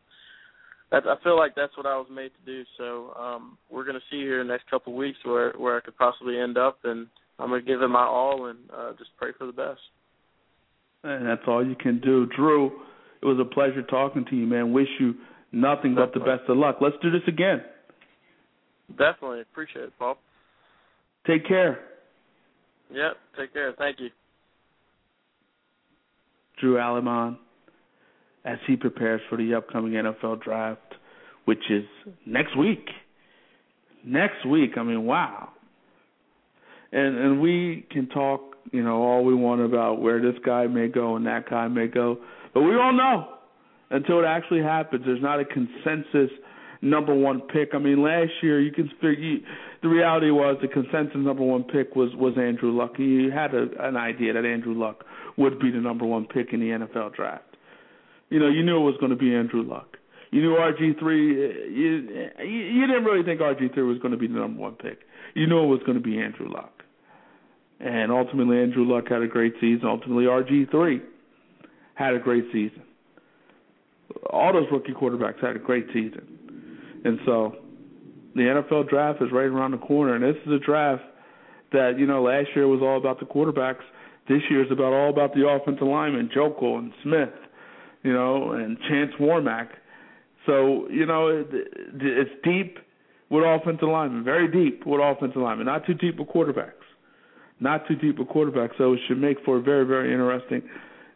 that 0.92 1.04
I 1.08 1.16
feel 1.24 1.38
like 1.38 1.56
that's 1.56 1.76
what 1.78 1.86
I 1.86 1.98
was 1.98 2.08
made 2.12 2.32
to 2.34 2.46
do. 2.46 2.64
So 2.78 3.14
um 3.20 3.58
we're 3.70 3.86
gonna 3.86 4.00
see 4.12 4.20
here 4.20 4.42
in 4.42 4.48
the 4.48 4.54
next 4.54 4.70
couple 4.70 4.94
of 4.94 4.98
weeks 4.98 5.20
where 5.24 5.54
where 5.54 5.78
I 5.78 5.82
could 5.82 5.98
possibly 5.98 6.40
end 6.40 6.58
up 6.58 6.80
and 6.84 7.08
I'm 7.40 7.50
gonna 7.50 7.62
give 7.62 7.82
it 7.82 7.88
my 7.88 8.06
all 8.06 8.48
and 8.48 8.60
uh 8.76 8.92
just 8.98 9.12
pray 9.18 9.32
for 9.38 9.48
the 9.48 9.54
best. 9.54 9.82
And 11.04 11.26
that's 11.26 11.42
all 11.48 11.66
you 11.66 11.76
can 11.76 12.00
do. 12.00 12.28
Drew, 12.28 12.68
it 13.22 13.26
was 13.26 13.40
a 13.40 13.46
pleasure 13.46 13.82
talking 13.82 14.24
to 14.30 14.36
you, 14.36 14.46
man. 14.46 14.72
Wish 14.72 14.88
you 15.00 15.16
nothing 15.52 15.96
but 15.96 16.14
the 16.14 16.20
best 16.20 16.48
of 16.48 16.58
luck. 16.58 16.78
Let's 16.80 16.96
do 17.02 17.10
this 17.10 17.28
again. 17.28 17.64
Definitely 18.92 19.42
appreciate 19.42 19.86
it, 19.86 19.94
Paul. 19.98 20.18
Take 21.28 21.48
care. 21.48 21.80
Yep. 22.92 23.14
Take 23.38 23.54
care. 23.54 23.74
Thank 23.78 24.00
you. 24.00 24.10
Drew 26.60 26.76
Alleman, 26.76 27.38
as 28.46 28.58
he 28.68 28.76
prepares 28.76 29.22
for 29.30 29.38
the 29.38 29.56
upcoming 29.56 29.94
NFL 29.94 30.44
draft, 30.44 30.82
which 31.46 31.64
is 31.70 31.84
next 32.26 32.58
week. 32.58 32.88
Next 34.06 34.46
week. 34.46 34.72
I 34.78 34.84
mean, 34.84 35.06
wow. 35.06 35.50
And 36.92 37.18
and 37.18 37.42
we 37.42 37.86
can 37.90 38.10
talk, 38.10 38.42
you 38.72 38.84
know, 38.84 39.02
all 39.02 39.24
we 39.24 39.34
want 39.34 39.62
about 39.62 40.02
where 40.02 40.22
this 40.22 40.40
guy 40.46 40.68
may 40.68 40.88
go 40.88 41.16
and 41.16 41.26
that 41.26 41.50
guy 41.50 41.68
may 41.68 41.88
go, 41.88 42.18
but 42.54 42.62
we 42.62 42.72
don't 42.72 42.98
know 42.98 43.36
until 43.90 44.20
it 44.20 44.26
actually 44.26 44.62
happens. 44.62 45.04
There's 45.06 45.22
not 45.22 45.40
a 45.40 45.46
consensus 45.46 46.32
number 46.82 47.14
one 47.14 47.42
pick. 47.42 47.70
I 47.74 47.78
mean, 47.78 48.02
last 48.02 48.32
year 48.42 48.60
you 48.60 48.72
can 48.72 48.90
figure 49.02 49.38
the 49.82 49.90
reality 49.90 50.32
was 50.32 50.58
the 50.62 50.68
consensus 50.68 51.16
number 51.16 51.44
one 51.44 51.64
pick 51.64 51.96
was 51.96 52.10
was 52.16 52.34
Andrew 52.38 52.72
Luck. 52.72 52.98
You 52.98 53.32
had 53.32 53.54
a, 53.54 53.68
an 53.80 53.98
idea 53.98 54.34
that 54.34 54.46
Andrew 54.46 54.74
Luck 54.74 55.06
would 55.38 55.60
be 55.60 55.72
the 55.72 55.80
number 55.80 56.06
one 56.06 56.26
pick 56.26 56.54
in 56.54 56.60
the 56.60 56.68
NFL 56.68 57.16
draft. 57.16 57.44
You 58.30 58.40
know, 58.40 58.48
you 58.48 58.64
knew 58.64 58.78
it 58.78 58.86
was 58.86 58.96
going 59.00 59.12
to 59.12 59.18
be 59.18 59.34
Andrew 59.36 59.64
Luck. 59.64 59.98
You 60.32 60.42
knew 60.42 60.56
RG 60.56 61.00
three. 61.00 61.28
You 61.74 62.26
you 62.40 62.88
didn't 62.88 63.04
really 63.04 63.24
think 63.24 63.42
RG 63.42 63.74
three 63.74 63.84
was 63.84 63.98
going 64.00 64.12
to 64.12 64.18
be 64.18 64.28
the 64.28 64.40
number 64.40 64.60
one 64.60 64.74
pick. 64.74 65.00
You 65.34 65.48
knew 65.48 65.64
it 65.64 65.68
was 65.68 65.82
going 65.86 65.98
to 65.98 66.04
be 66.04 66.20
Andrew 66.20 66.50
Luck. 66.50 66.72
And 67.80 68.12
ultimately, 68.12 68.62
Andrew 68.62 68.86
Luck 68.86 69.06
had 69.10 69.24
a 69.24 69.28
great 69.28 69.54
season. 69.60 69.88
Ultimately, 69.88 70.26
RG 70.26 70.70
three 70.70 71.02
had 71.96 72.14
a 72.14 72.20
great 72.20 72.46
season. 72.54 72.84
All 74.30 74.54
those 74.54 74.68
rookie 74.72 74.94
quarterbacks 74.94 75.42
had 75.42 75.56
a 75.56 75.60
great 75.60 75.88
season. 75.94 76.31
And 77.04 77.20
so 77.26 77.56
the 78.36 78.42
NFL 78.42 78.90
draft 78.90 79.22
is 79.22 79.30
right 79.32 79.46
around 79.46 79.72
the 79.72 79.78
corner, 79.78 80.16
and 80.16 80.24
this 80.24 80.42
is 80.46 80.54
a 80.54 80.60
draft 80.60 81.04
that 81.72 81.98
you 81.98 82.06
know 82.06 82.24
last 82.24 82.50
year 82.56 82.68
was 82.68 82.82
all 82.82 82.98
about 82.98 83.20
the 83.20 83.26
quarterbacks. 83.26 83.84
This 84.28 84.42
year 84.50 84.64
is 84.64 84.72
about 84.72 84.94
all 84.94 85.10
about 85.10 85.34
the 85.34 85.48
offensive 85.48 85.88
linemen, 85.88 86.30
Joeckel 86.36 86.78
and 86.78 86.94
Smith, 87.04 87.34
you 88.04 88.14
know, 88.14 88.52
and 88.54 88.78
Chance 88.88 89.12
Warmack. 89.20 89.70
So 90.46 90.88
you 90.90 91.06
know 91.06 91.28
it, 91.28 91.48
it's 91.52 92.32
deep 92.44 92.78
with 93.30 93.44
offensive 93.46 93.88
linemen, 93.88 94.24
very 94.24 94.50
deep 94.52 94.86
with 94.86 95.02
offensive 95.04 95.42
linemen, 95.42 95.66
not 95.66 95.86
too 95.86 95.94
deep 95.94 96.20
with 96.20 96.28
quarterbacks, 96.28 96.74
not 97.60 97.88
too 97.88 97.96
deep 97.96 98.20
with 98.20 98.28
quarterbacks. 98.28 98.78
So 98.78 98.94
it 98.94 99.00
should 99.08 99.20
make 99.20 99.38
for 99.44 99.58
a 99.58 99.62
very 99.62 99.86
very 99.86 100.12
interesting 100.12 100.62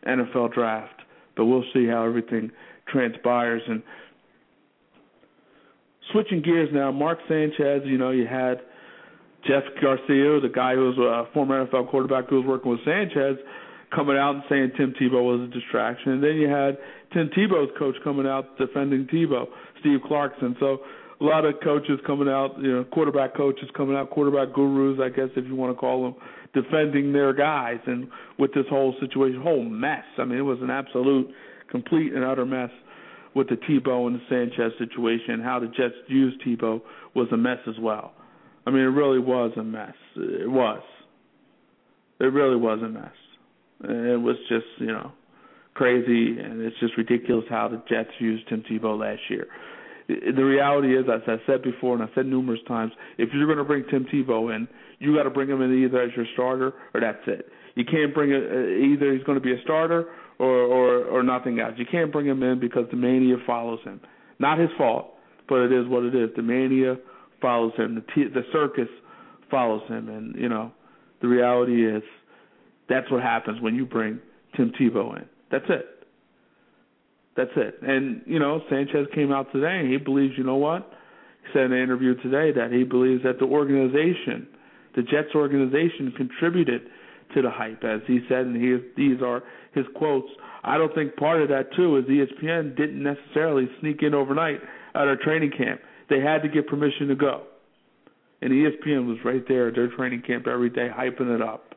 NFL 0.08 0.54
draft. 0.54 1.02
But 1.38 1.46
we'll 1.46 1.66
see 1.74 1.86
how 1.86 2.06
everything 2.06 2.52
transpires 2.88 3.62
and 3.68 3.84
switching 6.12 6.42
gears 6.42 6.70
now, 6.74 6.92
Mark 6.92 7.20
Sanchez, 7.28 7.82
you 7.86 7.98
know, 7.98 8.12
you 8.12 8.28
had 8.28 8.62
Jeff 9.48 9.64
Garcia, 9.82 10.40
the 10.42 10.52
guy 10.54 10.76
who 10.76 10.92
was 10.92 10.98
a 10.98 11.34
former 11.34 11.66
NFL 11.66 11.90
quarterback 11.90 12.30
who 12.30 12.38
was 12.38 12.46
working 12.46 12.72
with 12.72 12.84
Sanchez, 12.84 13.38
coming 13.94 14.18
out 14.18 14.36
and 14.36 14.44
saying 14.50 14.72
Tim 14.78 14.94
Tebow 15.00 15.24
was 15.24 15.50
a 15.50 15.54
distraction. 15.54 16.14
And 16.14 16.24
then 16.24 16.36
you 16.36 16.50
had 16.50 16.78
Tim 17.14 17.30
Tebow's 17.30 17.72
coach 17.78 17.96
coming 18.04 18.28
out 18.28 18.58
defending 18.58 19.08
Tebow, 19.08 19.46
Steve 19.80 20.00
Clarkson. 20.08 20.56
So 20.60 20.80
a 21.22 21.24
lot 21.24 21.46
of 21.46 21.56
coaches 21.64 22.00
coming 22.06 22.28
out, 22.28 22.56
you 22.60 22.72
know, 22.72 22.84
quarterback 22.86 23.36
coaches 23.36 23.70
coming 23.76 23.96
out, 23.96 24.10
quarterback 24.10 24.54
gurus, 24.54 25.00
I 25.00 25.10
guess 25.10 25.30
if 25.36 25.46
you 25.46 25.56
want 25.56 25.76
to 25.76 25.80
call 25.80 26.04
them, 26.04 26.16
defending 26.54 27.14
their 27.14 27.32
guys. 27.32 27.80
And 27.86 28.08
with 28.40 28.54
this 28.54 28.66
whole 28.70 28.96
situation, 29.00 29.42
whole 29.42 29.64
mess. 29.64 30.06
I 30.18 30.26
mean, 30.26 30.40
it 30.40 30.42
was 30.42 30.60
an 30.62 30.72
absolute, 30.72 31.30
complete 31.70 32.14
and 32.14 32.24
utter 32.24 32.46
mess 32.46 32.70
with 33.36 33.50
the 33.50 33.56
Tebow 33.56 34.08
and 34.08 34.16
the 34.16 34.22
Sanchez 34.30 34.72
situation, 34.80 35.42
how 35.42 35.60
the 35.60 35.68
Jets 35.68 35.96
used 36.08 36.42
Tebow 36.42 36.82
was 37.14 37.28
a 37.32 37.38
mess 37.38 37.60
as 37.68 37.76
well. 37.80 38.14
I 38.66 38.72
mean, 38.72 38.82
it 38.82 38.86
really 38.86 39.20
was 39.20 39.52
a 39.58 39.64
mess. 39.64 39.94
It 40.16 40.50
was. 40.50 40.82
It 42.20 42.32
really 42.34 42.56
was 42.56 42.80
a 42.82 42.90
mess. 42.90 43.12
It 43.84 44.20
was 44.20 44.38
just, 44.48 44.66
you 44.80 44.88
know, 44.88 45.12
crazy, 45.74 46.40
and 46.40 46.62
it's 46.62 46.80
just 46.80 46.98
ridiculous 46.98 47.46
how 47.50 47.68
the 47.68 47.82
Jets 47.90 48.10
used 48.20 48.48
Tim 48.48 48.64
Tebow 48.70 48.98
last 48.98 49.22
year. 49.30 49.48
the 50.08 50.44
reality 50.44 50.98
is, 50.98 51.06
as 51.12 51.22
I 51.28 51.38
said 51.46 51.64
before, 51.64 51.96
and 51.96 52.04
I 52.04 52.08
said 52.14 52.26
numerous 52.26 52.60
times, 52.68 52.92
if 53.18 53.30
you're 53.34 53.48
going 53.48 53.58
to 53.58 53.64
bring 53.64 53.86
Tim 53.90 54.06
Tebow 54.06 54.56
in, 54.56 54.68
you 55.00 55.16
got 55.16 55.24
to 55.24 55.30
bring 55.30 55.50
him 55.50 55.62
in 55.62 55.84
either 55.84 56.02
as 56.02 56.12
your 56.16 56.26
starter 56.34 56.74
or 56.94 57.02
that's 57.02 57.24
it. 57.28 57.50
You 57.76 57.84
can't 57.84 58.14
bring 58.14 58.32
it 58.32 58.44
either 58.44 59.14
he's 59.14 59.24
going 59.24 59.38
to 59.38 59.44
be 59.44 59.52
a 59.52 59.62
starter 59.64 60.06
or 60.40 60.48
or 60.48 61.06
or 61.06 61.24
nothing 61.24 61.60
else. 61.60 61.74
You 61.78 61.86
can't 61.90 62.12
bring 62.12 62.26
him 62.26 62.44
in 62.44 62.60
because 62.60 62.86
the 62.92 62.98
mania 62.98 63.36
follows 63.46 63.80
him. 63.84 64.02
Not 64.40 64.60
his 64.60 64.70
fault, 64.78 65.14
but 65.48 65.60
it 65.60 65.72
is 65.72 65.88
what 65.88 66.04
it 66.04 66.16
is. 66.16 66.30
The 66.36 66.42
mania 66.42 66.98
follows 67.42 67.74
him. 67.78 67.96
The 67.96 68.02
t- 68.14 68.30
the 68.34 68.44
circus 68.52 68.90
follows 69.50 69.84
him, 69.88 70.10
and 70.10 70.36
you 70.36 70.50
know, 70.50 70.72
the 71.22 71.28
reality 71.28 71.88
is 71.88 72.04
that's 72.90 73.10
what 73.12 73.22
happens 73.22 73.62
when 73.62 73.76
you 73.76 73.86
bring 73.86 74.20
Tim 74.56 74.72
Tebow 74.80 75.18
in. 75.18 75.26
That's 75.52 75.66
it. 75.70 75.86
That's 77.38 77.52
it. 77.56 77.80
And 77.82 78.22
you 78.26 78.40
know, 78.40 78.62
Sanchez 78.70 79.08
came 79.14 79.32
out 79.32 79.52
today 79.52 79.80
and 79.80 79.92
he 79.92 79.98
believes. 79.98 80.34
You 80.38 80.44
know 80.44 80.56
what? 80.56 80.90
He 81.44 81.50
said 81.54 81.66
in 81.66 81.74
an 81.74 81.82
interview 81.82 82.16
today 82.22 82.52
that 82.58 82.72
he 82.72 82.84
believes 82.84 83.24
that 83.24 83.40
the 83.40 83.46
organization, 83.46 84.48
the 84.96 85.04
Jets 85.04 85.36
organization, 85.36 86.14
contributed 86.16 86.82
to 87.34 87.42
the 87.42 87.50
hype, 87.50 87.84
as 87.84 88.02
he 88.08 88.20
said, 88.30 88.46
and 88.46 88.56
he, 88.56 88.78
these 88.96 89.22
are 89.22 89.44
his 89.74 89.86
quotes. 89.96 90.28
I 90.64 90.78
don't 90.78 90.94
think 90.96 91.16
part 91.16 91.42
of 91.42 91.50
that 91.50 91.74
too 91.76 91.98
is 91.98 92.06
ESPN 92.06 92.76
didn't 92.76 93.02
necessarily 93.02 93.68
sneak 93.80 94.02
in 94.02 94.14
overnight 94.14 94.62
at 94.94 95.08
our 95.08 95.18
training 95.18 95.52
camp. 95.58 95.82
They 96.10 96.20
had 96.20 96.42
to 96.44 96.50
get 96.50 96.68
permission 96.68 97.08
to 97.10 97.16
go, 97.16 97.44
and 98.42 98.52
ESPN 98.52 99.08
was 99.08 99.18
right 99.26 99.44
there 99.48 99.70
at 99.70 99.76
their 99.76 99.90
training 99.96 100.24
camp 100.26 100.48
every 100.48 100.70
day, 100.70 100.90
hyping 100.96 101.34
it 101.34 101.42
up. 101.42 101.76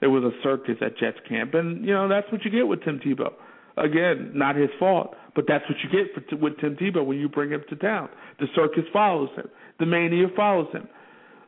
It 0.00 0.06
was 0.06 0.24
a 0.24 0.30
circus 0.42 0.76
at 0.80 0.96
Jets 0.98 1.18
camp, 1.28 1.54
and 1.54 1.84
you 1.84 1.92
know 1.92 2.08
that's 2.08 2.30
what 2.32 2.44
you 2.44 2.50
get 2.50 2.66
with 2.66 2.82
Tim 2.84 3.00
Tebow. 3.00 3.32
Again, 3.76 4.32
not 4.34 4.56
his 4.56 4.70
fault, 4.78 5.14
but 5.34 5.44
that's 5.46 5.64
what 5.68 5.78
you 5.82 5.90
get 5.90 6.12
for, 6.14 6.36
with 6.36 6.58
Tim 6.58 6.76
Tebow 6.76 7.04
when 7.04 7.18
you 7.18 7.28
bring 7.28 7.50
him 7.50 7.62
to 7.68 7.76
town. 7.76 8.08
The 8.38 8.46
circus 8.54 8.84
follows 8.92 9.30
him. 9.36 9.48
The 9.78 9.86
mania 9.86 10.26
follows 10.36 10.68
him. 10.72 10.88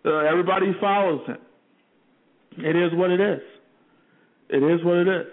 Uh, 0.05 0.19
everybody 0.19 0.73
follows 0.81 1.27
him. 1.27 1.39
It 2.59 2.77
is 2.77 2.93
what 2.95 3.11
it 3.11 3.21
is. 3.21 3.41
It 4.51 4.63
is 4.63 4.85
what 4.85 4.99
it 4.99 5.09
is. 5.09 5.27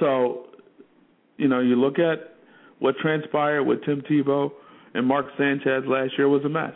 So, 0.00 0.46
you 1.36 1.48
know, 1.48 1.60
you 1.60 1.76
look 1.76 1.98
at 1.98 2.34
what 2.78 2.96
transpired 3.00 3.64
with 3.64 3.84
Tim 3.84 4.02
Tebow 4.02 4.50
and 4.94 5.06
Mark 5.06 5.26
Sanchez 5.38 5.84
last 5.86 6.12
year 6.18 6.28
was 6.28 6.44
a 6.44 6.48
mess. 6.48 6.72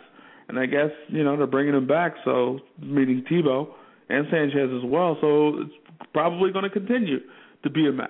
And 0.49 0.57
I 0.57 0.65
guess, 0.65 0.91
you 1.09 1.23
know, 1.23 1.35
they're 1.35 1.45
bringing 1.45 1.73
him 1.73 1.87
back, 1.87 2.15
so 2.23 2.59
meeting 2.81 3.23
Tebow 3.29 3.67
and 4.09 4.25
Sanchez 4.31 4.69
as 4.73 4.89
well. 4.89 5.17
So 5.19 5.59
it's 5.59 6.07
probably 6.13 6.51
going 6.51 6.63
to 6.63 6.69
continue 6.69 7.19
to 7.63 7.69
be 7.69 7.87
a 7.87 7.91
mess. 7.91 8.09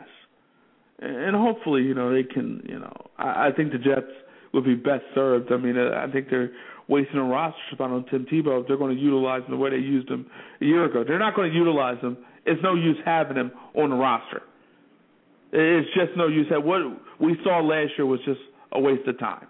And 1.00 1.36
hopefully, 1.36 1.84
you 1.84 1.94
know, 1.94 2.14
they 2.14 2.24
can, 2.24 2.64
you 2.68 2.80
know, 2.80 2.94
I, 3.18 3.48
I 3.48 3.50
think 3.56 3.72
the 3.72 3.78
Jets 3.78 4.12
would 4.54 4.66
be 4.66 4.76
best 4.76 5.04
served. 5.14 5.52
I 5.52 5.58
mean, 5.58 5.78
I 5.78 6.12
think 6.12 6.30
they're 6.30 6.52
wasting 6.88 7.20
a 7.20 7.24
roster 7.24 7.60
spot 7.72 7.92
on 7.92 8.06
Tim 8.06 8.26
Tebow 8.32 8.62
if 8.62 8.68
they're 8.68 8.78
going 8.78 8.96
to 8.96 9.02
utilize 9.02 9.44
him 9.44 9.52
the 9.52 9.58
way 9.58 9.72
they 9.72 9.78
used 9.78 10.10
him 10.10 10.26
a 10.62 10.66
year 10.66 10.86
ago. 10.86 11.04
They're 11.06 11.20
not 11.20 11.36
going 11.36 11.52
to 11.52 11.56
utilize 11.56 12.00
him. 12.02 12.18
It's 12.46 12.62
no 12.64 12.76
use 12.76 12.98
having 13.06 13.38
him 13.38 13.52
on 13.76 13.90
the 13.90 13.96
roster. 13.96 14.42
It's 15.52 15.88
just 15.94 16.18
no 16.18 16.28
use. 16.28 16.48
What 16.50 16.82
we 17.20 17.38
saw 17.44 17.60
last 17.60 17.92
year 17.98 18.06
was 18.06 18.20
just 18.26 18.40
a 18.72 18.80
waste 18.80 19.08
of 19.08 19.20
time. 19.20 19.48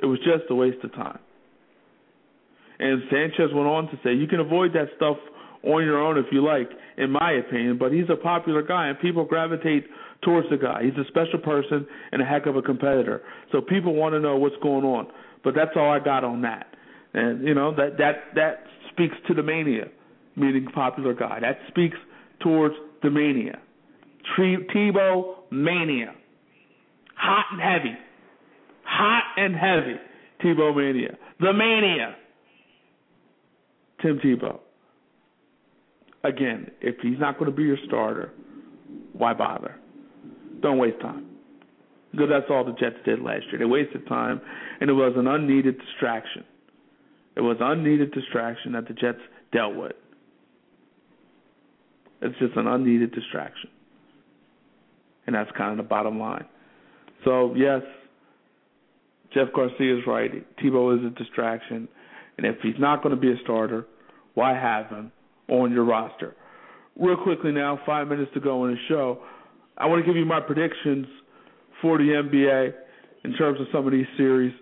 It 0.00 0.06
was 0.06 0.18
just 0.18 0.50
a 0.50 0.54
waste 0.54 0.84
of 0.84 0.92
time. 0.94 1.18
And 2.78 3.02
Sanchez 3.10 3.52
went 3.52 3.66
on 3.66 3.88
to 3.88 3.98
say, 4.04 4.14
you 4.14 4.28
can 4.28 4.38
avoid 4.38 4.72
that 4.74 4.86
stuff 4.96 5.16
on 5.64 5.82
your 5.82 6.00
own 6.00 6.16
if 6.16 6.26
you 6.30 6.44
like, 6.44 6.70
in 6.96 7.10
my 7.10 7.32
opinion, 7.32 7.78
but 7.78 7.92
he's 7.92 8.08
a 8.08 8.16
popular 8.16 8.62
guy 8.62 8.88
and 8.88 8.98
people 9.00 9.24
gravitate 9.24 9.84
towards 10.22 10.48
the 10.50 10.56
guy. 10.56 10.82
He's 10.84 10.94
a 10.94 11.06
special 11.08 11.40
person 11.40 11.86
and 12.12 12.22
a 12.22 12.24
heck 12.24 12.46
of 12.46 12.54
a 12.54 12.62
competitor. 12.62 13.22
So 13.50 13.60
people 13.60 13.94
want 13.94 14.14
to 14.14 14.20
know 14.20 14.36
what's 14.36 14.56
going 14.62 14.84
on. 14.84 15.08
But 15.44 15.54
that's 15.54 15.70
all 15.76 15.90
I 15.90 15.98
got 15.98 16.24
on 16.24 16.42
that. 16.42 16.66
And 17.14 17.46
you 17.46 17.54
know 17.54 17.74
that 17.74 17.98
that 17.98 18.34
that 18.34 18.64
speaks 18.92 19.14
to 19.28 19.34
the 19.34 19.42
mania, 19.42 19.88
meaning 20.36 20.66
popular 20.74 21.14
guy. 21.14 21.40
That 21.40 21.58
speaks 21.68 21.96
towards 22.40 22.74
the 23.02 23.10
mania. 23.10 23.60
Tebow 24.38 25.36
mania, 25.50 26.14
hot 27.16 27.46
and 27.52 27.60
heavy, 27.60 27.96
hot 28.84 29.22
and 29.36 29.54
heavy. 29.54 29.96
Tebow 30.44 30.76
mania, 30.76 31.16
the 31.40 31.52
mania. 31.52 32.16
Tim 34.02 34.18
Tebow. 34.18 34.60
Again, 36.24 36.70
if 36.80 36.96
he's 37.02 37.18
not 37.18 37.38
going 37.38 37.50
to 37.50 37.56
be 37.56 37.64
your 37.64 37.78
starter, 37.86 38.32
why 39.12 39.34
bother? 39.34 39.76
Don't 40.60 40.78
waste 40.78 41.00
time. 41.00 41.26
Because 42.18 42.32
that's 42.32 42.50
all 42.50 42.64
the 42.64 42.72
Jets 42.72 42.96
did 43.04 43.20
last 43.20 43.44
year. 43.52 43.60
They 43.60 43.64
wasted 43.64 44.08
time, 44.08 44.40
and 44.80 44.90
it 44.90 44.92
was 44.92 45.12
an 45.16 45.28
unneeded 45.28 45.78
distraction. 45.78 46.42
It 47.36 47.42
was 47.42 47.58
unneeded 47.60 48.10
distraction 48.10 48.72
that 48.72 48.88
the 48.88 48.94
Jets 48.94 49.20
dealt 49.52 49.76
with. 49.76 49.92
It's 52.20 52.36
just 52.40 52.56
an 52.56 52.66
unneeded 52.66 53.12
distraction. 53.12 53.70
And 55.28 55.36
that's 55.36 55.50
kind 55.56 55.70
of 55.70 55.76
the 55.76 55.88
bottom 55.88 56.18
line. 56.18 56.46
So, 57.24 57.54
yes, 57.54 57.82
Jeff 59.32 59.52
Garcia 59.54 59.98
is 59.98 60.02
right. 60.04 60.44
Tebow 60.58 60.98
is 60.98 61.06
a 61.06 61.10
distraction. 61.16 61.86
And 62.36 62.46
if 62.46 62.56
he's 62.64 62.80
not 62.80 63.04
going 63.04 63.14
to 63.14 63.20
be 63.20 63.30
a 63.30 63.36
starter, 63.44 63.86
why 64.34 64.54
have 64.54 64.86
him 64.86 65.12
on 65.48 65.70
your 65.70 65.84
roster? 65.84 66.34
Real 66.98 67.16
quickly 67.16 67.52
now, 67.52 67.78
five 67.86 68.08
minutes 68.08 68.32
to 68.34 68.40
go 68.40 68.64
in 68.64 68.72
the 68.72 68.78
show. 68.88 69.20
I 69.76 69.86
want 69.86 70.04
to 70.04 70.06
give 70.06 70.16
you 70.16 70.24
my 70.24 70.40
predictions 70.40 71.06
for 71.82 71.98
the 71.98 72.04
NBA 72.04 72.72
in 73.24 73.32
terms 73.34 73.60
of 73.60 73.66
some 73.72 73.86
of 73.86 73.92
these 73.92 74.06
series 74.16 74.52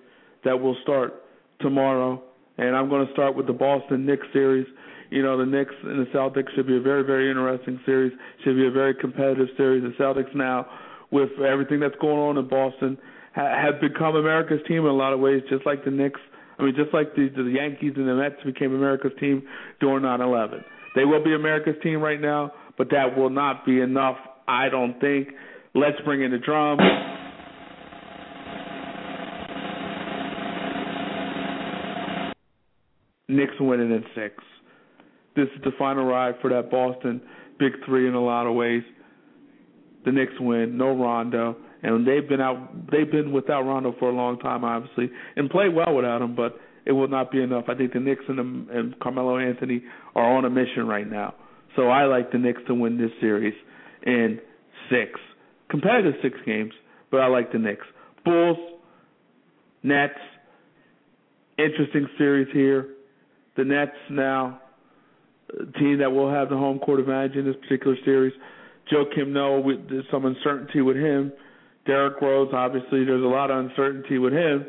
that 0.45 0.59
will 0.59 0.77
start 0.83 1.23
tomorrow. 1.61 2.23
And 2.59 2.75
I'm 2.75 2.89
going 2.89 3.07
to 3.07 3.13
start 3.13 3.37
with 3.37 3.47
the 3.47 3.53
Boston 3.53 4.07
Knicks 4.07 4.27
series. 4.33 4.67
You 5.11 5.23
know, 5.23 5.39
the 5.39 5.47
Knicks 5.47 5.75
and 5.83 6.01
the 6.05 6.11
Celtics 6.11 6.55
should 6.55 6.67
be 6.67 6.77
a 6.77 6.81
very, 6.81 7.03
very 7.03 7.31
interesting 7.31 7.79
series. 7.85 8.13
Should 8.45 8.57
be 8.57 8.67
a 8.67 8.71
very 8.71 8.95
competitive 8.95 9.49
series. 9.57 9.83
The 9.83 10.03
Celtics 10.03 10.35
now, 10.35 10.67
with 11.11 11.31
everything 11.39 11.81
that's 11.81 11.95
going 12.01 12.19
on 12.19 12.39
in 12.39 12.49
Boston, 12.49 12.99
ha- 13.35 13.63
have 13.63 13.81
become 13.81 14.17
America's 14.17 14.61
team 14.67 14.79
in 14.79 14.87
a 14.87 14.93
lot 14.93 15.13
of 15.13 15.21
ways, 15.21 15.43
just 15.49 15.65
like 15.67 15.85
the 15.85 15.91
Knicks. 15.91 16.21
I 16.59 16.63
mean, 16.65 16.75
just 16.75 16.93
like 16.95 17.15
the, 17.15 17.29
the 17.29 17.51
Yankees 17.51 17.93
and 17.97 18.09
the 18.09 18.15
Mets 18.15 18.43
became 18.45 18.75
America's 18.75 19.13
team 19.21 19.43
during 19.79 20.03
9/11. 20.03 20.65
They 20.95 21.05
will 21.05 21.23
be 21.23 21.35
America's 21.35 21.77
team 21.83 22.01
right 22.01 22.21
now, 22.21 22.53
but 22.79 22.91
that 22.91 23.17
will 23.17 23.31
not 23.31 23.67
be 23.67 23.81
enough, 23.81 24.17
I 24.49 24.71
don't 24.71 24.99
think. 24.99 25.29
Let's 25.77 26.01
bring 26.07 26.23
in 26.23 26.31
the 26.31 26.39
drums. 26.39 26.81
Knicks 33.29 33.53
winning 33.61 33.91
in 33.91 34.03
six. 34.15 34.43
This 35.37 35.49
is 35.55 35.63
the 35.65 35.73
final 35.79 36.07
ride 36.07 36.37
for 36.41 36.49
that 36.49 36.71
Boston 36.71 37.21
Big 37.59 37.73
Three 37.85 38.09
in 38.09 38.15
a 38.15 38.25
lot 38.25 38.47
of 38.47 38.55
ways. 38.55 38.85
The 40.07 40.13
Knicks 40.13 40.33
win, 40.41 40.79
no 40.79 40.97
Rondo, 40.97 41.57
and 41.83 42.09
they've 42.09 42.27
been 42.27 42.41
out. 42.41 42.91
They've 42.91 43.11
been 43.11 43.31
without 43.31 43.65
Rondo 43.65 43.95
for 43.99 44.09
a 44.09 44.15
long 44.15 44.39
time, 44.39 44.65
obviously, 44.65 45.11
and 45.37 45.51
played 45.51 45.75
well 45.75 45.95
without 45.95 46.23
him. 46.23 46.35
But 46.35 46.59
it 46.87 46.93
will 46.93 47.09
not 47.09 47.31
be 47.31 47.43
enough. 47.43 47.65
I 47.69 47.75
think 47.75 47.93
the 47.93 48.01
Knicks 48.01 48.25
and, 48.29 48.39
the, 48.39 48.79
and 48.79 48.99
Carmelo 48.99 49.37
Anthony 49.37 49.83
are 50.15 50.39
on 50.39 50.47
a 50.47 50.51
mission 50.51 50.87
right 50.87 51.11
now. 51.11 51.35
So 51.75 51.89
I 51.89 52.05
like 52.05 52.33
the 52.33 52.39
Knicks 52.39 52.63
to 52.69 52.75
win 52.75 52.97
this 52.97 53.11
series 53.21 53.53
in 54.07 54.41
six, 54.89 55.21
competitive 55.71 56.15
six 56.23 56.37
games. 56.45 56.73
But 57.11 57.21
I 57.21 57.29
like 57.29 57.53
the 57.53 57.59
Knicks. 57.59 57.87
Bulls, 58.25 58.59
Nets, 59.83 60.15
interesting 61.59 62.09
series 62.19 62.49
here 62.53 62.89
the 63.57 63.65
Nets 63.65 63.97
now, 64.11 64.61
team 65.79 65.99
that 65.99 66.11
will 66.11 66.31
have 66.31 66.51
the 66.51 66.57
home 66.57 66.79
court 66.79 67.01
advantage 67.01 67.37
in 67.37 67.45
this 67.45 67.57
particular 67.63 67.97
series. 68.05 68.33
Joakim 68.93 69.29
Noah, 69.29 69.61
with, 69.61 69.81
some 70.11 70.25
uncertainty 70.25 70.81
with 70.81 70.97
him. 70.97 71.33
Derrick 71.87 72.21
Rose, 72.21 72.51
obviously, 72.53 73.05
there's 73.05 73.23
a 73.23 73.27
lot 73.27 73.51
of 73.51 73.65
uncertainty 73.65 74.19
with 74.19 74.33
him. 74.33 74.67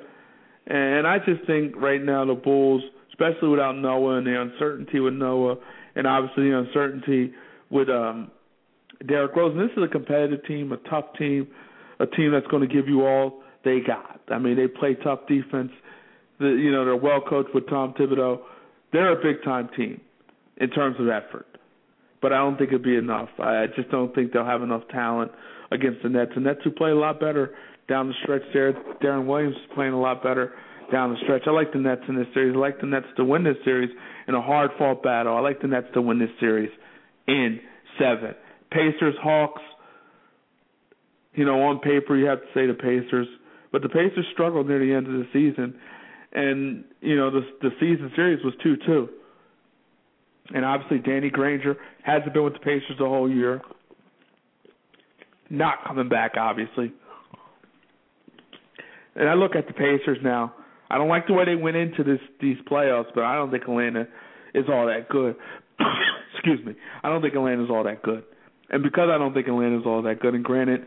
And 0.68 1.07
I 1.07 1.18
just 1.19 1.45
think 1.45 1.76
right 1.76 2.02
now 2.02 2.26
the 2.26 2.34
Bulls, 2.34 2.82
especially 3.10 3.49
without 3.49 3.74
Noah 3.74 4.18
and 4.18 4.28
the 4.28 4.40
uncertainty 4.40 4.99
with 4.99 5.14
Noah, 5.14 5.57
and 5.95 6.06
obviously 6.06 6.49
the 6.49 6.57
uncertainty 6.57 7.34
with 7.69 7.90
um, 7.90 8.32
Derrick 9.06 9.36
Rose, 9.36 9.56
and 9.56 9.61
this 9.61 9.76
is 9.78 9.84
a 9.84 9.88
competitive 9.88 10.45
team, 10.45 10.72
a 10.72 10.78
tough 10.90 11.06
team, 11.18 11.48
a 11.99 12.06
team 12.06 12.32
that's 12.32 12.48
going 12.48 12.68
to 12.68 12.74
give 12.74 12.88
you 12.88 13.06
all 13.06 13.44
they 13.64 13.80
got. 13.86 14.22
I 14.30 14.40
mean, 14.40 14.56
they 14.56 14.68
play 14.68 14.95
tough 15.03 15.28
defense. 15.28 15.72
The, 16.40 16.48
you 16.48 16.72
know, 16.72 16.86
they're 16.86 16.95
well 16.95 17.22
coached 17.22 17.53
with 17.53 17.68
Tom 17.69 17.94
Thibodeau 17.99 18.40
they're 18.91 19.11
a 19.11 19.22
big 19.22 19.44
time 19.44 19.69
team 19.76 20.02
in 20.57 20.69
terms 20.69 20.98
of 20.99 21.07
effort, 21.07 21.45
but 22.22 22.34
I 22.34 22.38
don't 22.38 22.57
think 22.57 22.69
it'd 22.69 22.84
be 22.84 22.95
enough. 22.95 23.30
I 23.40 23.65
just 23.76 23.90
don't 23.91 24.14
think 24.15 24.32
they'll 24.32 24.45
have 24.45 24.61
enough 24.61 24.84
talent 24.91 25.32
against 25.72 26.03
the 26.03 26.10
Nets. 26.10 26.32
The 26.36 26.41
Nets 26.41 26.60
who 26.64 26.72
play 26.72 26.91
a 26.91 26.95
lot 26.95 27.19
better 27.19 27.53
down 27.90 28.07
the 28.07 28.14
stretch 28.24 28.44
there. 28.53 28.74
Deron 29.02 29.28
Williams 29.28 29.56
is 29.56 29.72
playing 29.76 29.94
a 29.94 29.99
lot 29.99 30.24
better 30.24 30.53
down 30.91 31.11
the 31.11 31.18
stretch. 31.24 31.44
I 31.48 31.52
like 31.52 31.74
the 31.74 31.80
Nets 31.80 32.02
in 32.07 32.15
this 32.15 32.28
series. 32.34 32.56
I 32.56 32.60
like 32.60 32.80
the 32.80 32.88
Nets 32.88 33.07
to 33.18 33.26
win 33.26 33.44
this 33.44 33.57
series 33.65 33.90
in 34.28 34.36
a 34.36 34.41
hard 34.41 34.72
fought 34.78 35.03
battle. 35.03 35.36
I 35.36 35.41
like 35.41 35.61
the 35.61 35.68
Nets 35.68 35.88
to 35.94 36.02
win 36.02 36.19
this 36.19 36.30
series 36.40 36.72
in 37.28 37.60
seven. 37.99 38.36
Pacers, 38.72 39.15
Hawks. 39.22 39.61
You 41.34 41.45
know, 41.45 41.61
on 41.61 41.80
paper 41.80 42.18
you 42.18 42.26
have 42.26 42.39
to 42.39 42.48
say 42.53 42.65
the 42.65 42.73
Pacers 42.73 43.27
But 43.72 43.84
the 43.84 43.89
Pacers 43.89 44.26
struggled 44.34 44.68
near 44.68 44.80
the 44.80 44.91
end 44.91 45.06
of 45.06 45.14
the 45.14 45.27
season, 45.31 45.76
and 46.34 46.84
you 47.02 47.15
know 47.15 47.30
the 47.30 47.41
the 47.61 47.69
season 47.80 48.11
series 48.15 48.44
was 48.44 48.53
two 48.64 48.76
two. 48.85 49.10
And 50.53 50.64
obviously, 50.64 50.99
Danny 50.99 51.30
Granger 51.30 51.76
hasn't 52.03 52.34
been 52.34 52.44
with 52.44 52.53
the 52.53 52.60
Pacers 52.60 52.98
the 52.98 53.06
whole 53.06 53.30
year. 53.30 53.61
Not 55.49 55.84
coming 55.85 56.10
back, 56.10 56.34
obviously. 56.38 56.91
And 59.15 59.27
I 59.27 59.34
look 59.34 59.56
at 59.56 59.68
the 59.68 59.73
Pacers 59.73 60.19
now. 60.23 60.53
I 60.89 60.98
don't 60.98 61.10
like 61.10 61.27
the 61.27 61.34
way 61.34 61.44
they 61.45 61.56
went 61.56 61.76
into 61.76 62.03
this 62.03 62.19
these 62.41 62.57
playoffs, 62.69 63.07
but 63.14 63.23
I 63.23 63.35
don't 63.35 63.52
think 63.52 63.64
Atlanta 63.64 64.07
is 64.53 64.65
all 64.69 64.88
that 64.88 65.10
good. 65.10 65.35
Excuse 66.34 66.65
me. 66.65 66.73
I 67.03 67.10
don't 67.10 67.22
think 67.22 67.34
Atlanta's 67.34 67.69
all 67.69 67.84
that 67.84 68.02
good. 68.03 68.23
And 68.69 68.84
because 68.84 69.10
I 69.11 69.18
don't 69.18 69.34
think 69.34 69.48
Atlanta's 69.48 69.84
all 69.85 70.02
that 70.03 70.19
good, 70.19 70.34
and 70.34 70.44
granted, 70.44 70.81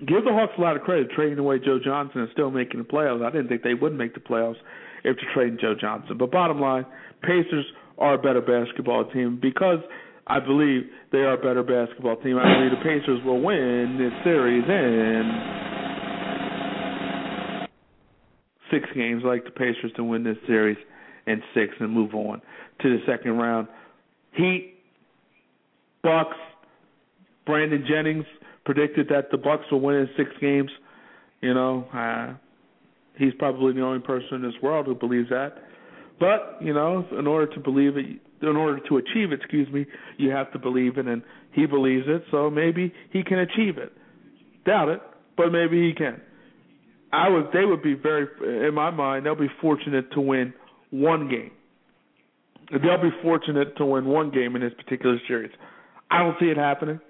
give 0.00 0.24
the 0.24 0.32
Hawks 0.32 0.52
a 0.58 0.60
lot 0.60 0.76
of 0.76 0.82
credit 0.82 1.10
trading 1.14 1.38
away 1.38 1.58
Joe 1.58 1.78
Johnson 1.82 2.20
and 2.20 2.30
still 2.32 2.50
making 2.50 2.78
the 2.80 2.86
playoffs. 2.86 3.24
I 3.24 3.30
didn't 3.30 3.48
think 3.48 3.62
they 3.62 3.74
would 3.74 3.94
make 3.94 4.14
the 4.14 4.20
playoffs 4.20 4.58
after 4.98 5.22
trading 5.34 5.58
Joe 5.60 5.74
Johnson. 5.80 6.18
But 6.18 6.30
bottom 6.30 6.60
line, 6.60 6.84
Pacers 7.22 7.64
are 7.96 8.14
a 8.14 8.18
better 8.18 8.40
basketball 8.40 9.10
team 9.10 9.38
because 9.40 9.78
I 10.26 10.40
believe 10.40 10.82
they 11.10 11.18
are 11.18 11.34
a 11.34 11.38
better 11.38 11.62
basketball 11.62 12.16
team. 12.16 12.38
I 12.38 12.54
believe 12.54 12.70
the 12.70 12.84
Pacers 12.84 13.24
will 13.24 13.40
win 13.40 13.96
this 13.98 14.12
series 14.24 14.64
in 14.68 15.32
six 18.70 18.86
games. 18.94 19.22
I 19.24 19.28
like 19.28 19.44
the 19.44 19.50
Pacers 19.50 19.92
to 19.96 20.04
win 20.04 20.22
this 20.22 20.36
series 20.46 20.76
in 21.26 21.42
six 21.54 21.72
and 21.80 21.90
move 21.90 22.14
on 22.14 22.42
to 22.82 22.88
the 22.88 22.98
second 23.06 23.38
round. 23.38 23.68
Heat, 24.32 24.74
Bucks, 26.02 26.36
Brandon 27.48 27.82
Jennings 27.88 28.26
predicted 28.66 29.08
that 29.08 29.30
the 29.30 29.38
Bucks 29.38 29.64
will 29.72 29.80
win 29.80 29.96
in 29.96 30.08
six 30.18 30.30
games. 30.38 30.70
You 31.40 31.54
know, 31.54 31.88
uh, 31.94 32.34
he's 33.16 33.32
probably 33.38 33.72
the 33.72 33.80
only 33.80 34.00
person 34.00 34.34
in 34.34 34.42
this 34.42 34.60
world 34.62 34.84
who 34.84 34.94
believes 34.94 35.30
that. 35.30 35.54
But 36.20 36.58
you 36.60 36.74
know, 36.74 37.06
in 37.18 37.26
order 37.26 37.52
to 37.54 37.60
believe 37.60 37.96
it, 37.96 38.04
in 38.42 38.54
order 38.54 38.78
to 38.86 38.98
achieve 38.98 39.32
it, 39.32 39.40
excuse 39.40 39.66
me, 39.72 39.86
you 40.18 40.30
have 40.30 40.52
to 40.52 40.58
believe 40.58 40.98
it, 40.98 41.06
and 41.06 41.22
he 41.52 41.64
believes 41.64 42.04
it. 42.06 42.22
So 42.30 42.50
maybe 42.50 42.92
he 43.12 43.22
can 43.22 43.38
achieve 43.38 43.78
it. 43.78 43.92
Doubt 44.66 44.90
it, 44.90 45.00
but 45.38 45.48
maybe 45.50 45.88
he 45.88 45.94
can. 45.94 46.20
I 47.10 47.30
would. 47.30 47.46
They 47.54 47.64
would 47.64 47.82
be 47.82 47.94
very, 47.94 48.26
in 48.68 48.74
my 48.74 48.90
mind, 48.90 49.24
they'll 49.24 49.34
be 49.34 49.50
fortunate 49.62 50.12
to 50.12 50.20
win 50.20 50.52
one 50.90 51.30
game. 51.30 51.52
They'll 52.70 53.00
be 53.00 53.16
fortunate 53.22 53.74
to 53.78 53.86
win 53.86 54.04
one 54.04 54.30
game 54.30 54.54
in 54.54 54.60
this 54.60 54.74
particular 54.74 55.16
series. 55.26 55.50
I 56.10 56.18
don't 56.18 56.36
see 56.38 56.46
it 56.46 56.58
happening. 56.58 57.00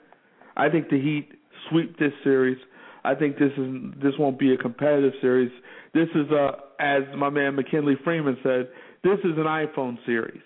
I 0.58 0.68
think 0.68 0.90
the 0.90 1.00
Heat 1.00 1.28
sweep 1.70 1.98
this 1.98 2.12
series. 2.24 2.58
I 3.04 3.14
think 3.14 3.38
this 3.38 3.52
is 3.56 3.66
this 4.02 4.12
won't 4.18 4.38
be 4.38 4.52
a 4.52 4.56
competitive 4.56 5.12
series. 5.20 5.50
This 5.94 6.08
is 6.14 6.30
a, 6.30 6.50
as 6.80 7.02
my 7.16 7.30
man 7.30 7.54
McKinley 7.54 7.94
Freeman 8.04 8.36
said, 8.42 8.68
this 9.02 9.18
is 9.20 9.38
an 9.38 9.44
iPhone 9.44 9.96
series, 10.04 10.42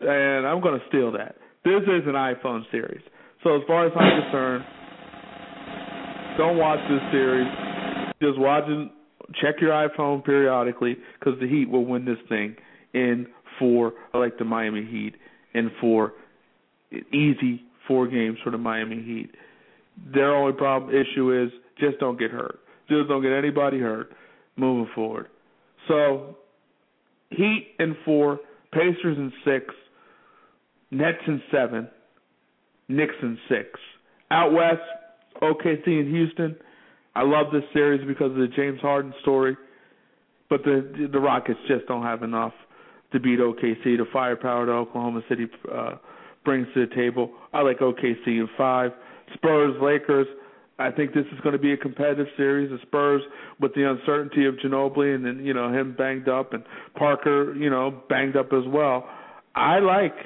and 0.00 0.46
I'm 0.46 0.60
going 0.60 0.80
to 0.80 0.86
steal 0.88 1.12
that. 1.12 1.36
This 1.64 1.82
is 1.82 2.06
an 2.06 2.14
iPhone 2.14 2.62
series. 2.70 3.02
So 3.44 3.56
as 3.56 3.62
far 3.66 3.86
as 3.86 3.92
I'm 3.94 4.22
concerned, 4.22 4.64
don't 6.38 6.56
watch 6.56 6.80
this 6.88 7.00
series. 7.12 7.46
Just 8.20 8.38
watch 8.38 8.64
it. 8.66 8.90
Check 9.40 9.60
your 9.60 9.70
iPhone 9.70 10.24
periodically 10.24 10.96
because 11.18 11.38
the 11.40 11.46
Heat 11.46 11.68
will 11.70 11.84
win 11.84 12.04
this 12.04 12.18
thing 12.28 12.56
in 12.92 13.26
four. 13.58 13.92
I 14.12 14.18
like 14.18 14.38
the 14.38 14.44
Miami 14.44 14.84
Heat 14.84 15.14
in 15.54 15.70
four. 15.80 16.12
Easy 17.12 17.62
four 17.86 18.06
games 18.06 18.38
for 18.42 18.50
the 18.50 18.58
Miami 18.58 19.02
Heat. 19.02 19.30
Their 20.12 20.34
only 20.34 20.52
problem 20.52 20.94
issue 20.94 21.44
is 21.44 21.50
just 21.78 21.98
don't 21.98 22.18
get 22.18 22.30
hurt. 22.30 22.60
Just 22.88 23.08
don't 23.08 23.22
get 23.22 23.32
anybody 23.32 23.78
hurt 23.78 24.10
moving 24.56 24.90
forward. 24.94 25.28
So 25.88 26.36
Heat 27.30 27.74
in 27.78 27.96
four, 28.04 28.38
Pacers 28.72 29.16
in 29.18 29.32
six, 29.44 29.74
Nets 30.90 31.18
in 31.26 31.42
seven, 31.50 31.88
Knicks 32.88 33.14
in 33.22 33.38
six. 33.48 33.68
Out 34.30 34.52
west, 34.52 34.82
OKC 35.42 35.86
and 35.86 36.14
Houston. 36.14 36.56
I 37.14 37.22
love 37.22 37.46
this 37.52 37.62
series 37.72 38.06
because 38.06 38.30
of 38.30 38.36
the 38.36 38.48
James 38.48 38.80
Harden 38.80 39.14
story, 39.22 39.56
but 40.50 40.64
the 40.64 41.08
the 41.12 41.18
Rockets 41.20 41.58
just 41.68 41.86
don't 41.86 42.02
have 42.02 42.22
enough 42.22 42.52
to 43.12 43.20
beat 43.20 43.38
OKC. 43.38 43.96
The 43.96 44.06
firepower 44.12 44.66
that 44.66 44.72
Oklahoma 44.72 45.22
City 45.28 45.46
uh, 45.72 45.94
brings 46.44 46.66
to 46.74 46.86
the 46.86 46.94
table. 46.94 47.30
I 47.52 47.62
like 47.62 47.78
OKC 47.78 48.26
in 48.26 48.48
five. 48.56 48.92
Spurs, 49.34 49.74
Lakers. 49.80 50.26
I 50.78 50.90
think 50.90 51.14
this 51.14 51.24
is 51.32 51.40
going 51.40 51.52
to 51.52 51.58
be 51.58 51.72
a 51.72 51.76
competitive 51.76 52.26
series. 52.36 52.70
The 52.70 52.78
Spurs, 52.82 53.22
with 53.60 53.74
the 53.74 53.88
uncertainty 53.88 54.46
of 54.46 54.54
Ginobili 54.56 55.14
and 55.14 55.24
then 55.24 55.44
you 55.44 55.54
know 55.54 55.72
him 55.72 55.94
banged 55.96 56.28
up 56.28 56.52
and 56.52 56.64
Parker, 56.96 57.54
you 57.54 57.70
know 57.70 58.02
banged 58.08 58.36
up 58.36 58.52
as 58.52 58.64
well. 58.66 59.08
I 59.54 59.78
like 59.78 60.16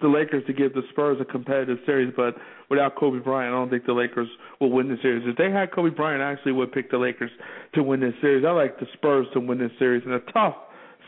the 0.00 0.08
Lakers 0.08 0.44
to 0.46 0.52
give 0.52 0.74
the 0.74 0.82
Spurs 0.90 1.18
a 1.20 1.24
competitive 1.24 1.78
series, 1.84 2.12
but 2.16 2.36
without 2.70 2.94
Kobe 2.96 3.18
Bryant, 3.18 3.52
I 3.52 3.58
don't 3.58 3.70
think 3.70 3.84
the 3.84 3.94
Lakers 3.94 4.28
will 4.60 4.70
win 4.70 4.88
the 4.88 4.96
series. 5.02 5.24
If 5.26 5.36
they 5.36 5.50
had 5.50 5.72
Kobe 5.72 5.90
Bryant, 5.90 6.22
I 6.22 6.32
actually 6.32 6.52
would 6.52 6.72
pick 6.72 6.90
the 6.90 6.98
Lakers 6.98 7.30
to 7.74 7.82
win 7.82 8.00
this 8.00 8.14
series. 8.20 8.44
I 8.46 8.50
like 8.50 8.78
the 8.78 8.86
Spurs 8.92 9.26
to 9.32 9.40
win 9.40 9.58
this 9.58 9.72
series 9.78 10.04
in 10.04 10.12
a 10.12 10.20
tough 10.32 10.54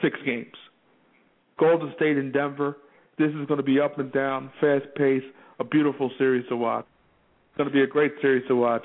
six 0.03 0.19
games. 0.25 0.55
Golden 1.59 1.93
State 1.95 2.17
and 2.17 2.33
Denver. 2.33 2.79
This 3.21 3.33
is 3.33 3.47
going 3.49 3.59
to 3.59 3.63
be 3.63 3.79
up 3.79 3.99
and 3.99 4.11
down, 4.11 4.51
fast 4.63 4.87
paced, 4.97 5.27
a 5.59 5.65
beautiful 5.65 6.11
series 6.17 6.49
to 6.49 6.57
watch. 6.57 6.87
It's 7.51 7.59
going 7.59 7.69
to 7.69 7.73
be 7.73 7.83
a 7.83 7.87
great 7.87 8.13
series 8.23 8.49
to 8.49 8.57
watch. 8.57 8.83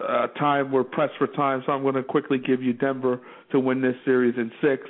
Uh, 0.00 0.28
time 0.38 0.70
we're 0.70 0.84
pressed 0.84 1.14
for 1.18 1.26
time, 1.26 1.60
so 1.66 1.72
I'm 1.72 1.82
going 1.82 1.96
to 1.96 2.04
quickly 2.04 2.38
give 2.38 2.62
you 2.62 2.72
Denver 2.72 3.20
to 3.50 3.58
win 3.58 3.82
this 3.82 3.96
series 4.04 4.36
in 4.36 4.52
six, 4.62 4.84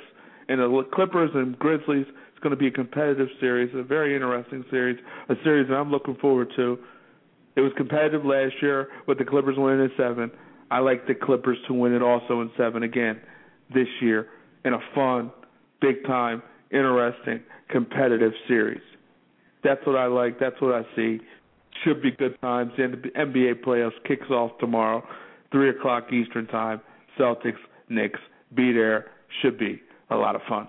and 0.49 0.59
the 0.59 0.83
Clippers 0.93 1.31
and 1.33 1.57
Grizzlies. 1.57 2.05
It's 2.07 2.39
going 2.43 2.51
to 2.51 2.57
be 2.57 2.67
a 2.67 2.71
competitive 2.71 3.27
series, 3.39 3.73
a 3.73 3.81
very 3.81 4.13
interesting 4.13 4.65
series, 4.69 4.99
a 5.29 5.33
series 5.43 5.67
that 5.69 5.73
I'm 5.73 5.89
looking 5.89 6.15
forward 6.17 6.49
to. 6.57 6.77
It 7.55 7.61
was 7.61 7.71
competitive 7.75 8.23
last 8.23 8.53
year 8.61 8.89
with 9.07 9.17
the 9.17 9.25
Clippers 9.25 9.55
winning 9.57 9.79
in 9.85 9.91
seven. 9.97 10.29
I 10.69 10.77
like 10.77 11.07
the 11.07 11.15
Clippers 11.15 11.57
to 11.69 11.73
win 11.73 11.95
it 11.95 12.03
also 12.03 12.41
in 12.41 12.51
seven 12.55 12.83
again 12.83 13.19
this 13.73 13.87
year 13.99 14.27
in 14.63 14.73
a 14.73 14.79
fun, 14.93 15.31
big 15.81 16.05
time, 16.05 16.43
interesting, 16.71 17.41
competitive 17.69 18.33
series. 18.47 18.81
That's 19.63 19.85
what 19.85 19.95
I 19.95 20.07
like. 20.07 20.39
That's 20.39 20.59
what 20.59 20.73
I 20.73 20.83
see. 20.95 21.19
Should 21.83 22.01
be 22.01 22.11
good 22.11 22.39
times. 22.41 22.71
The 22.77 22.83
NBA 22.83 23.63
playoffs 23.63 23.91
kicks 24.07 24.29
off 24.29 24.51
tomorrow, 24.59 25.03
three 25.51 25.69
o'clock 25.69 26.11
Eastern 26.11 26.47
time. 26.47 26.81
Celtics, 27.19 27.59
Knicks, 27.89 28.19
be 28.53 28.71
there. 28.71 29.11
Should 29.41 29.57
be 29.57 29.81
a 30.09 30.15
lot 30.15 30.35
of 30.35 30.41
fun. 30.47 30.67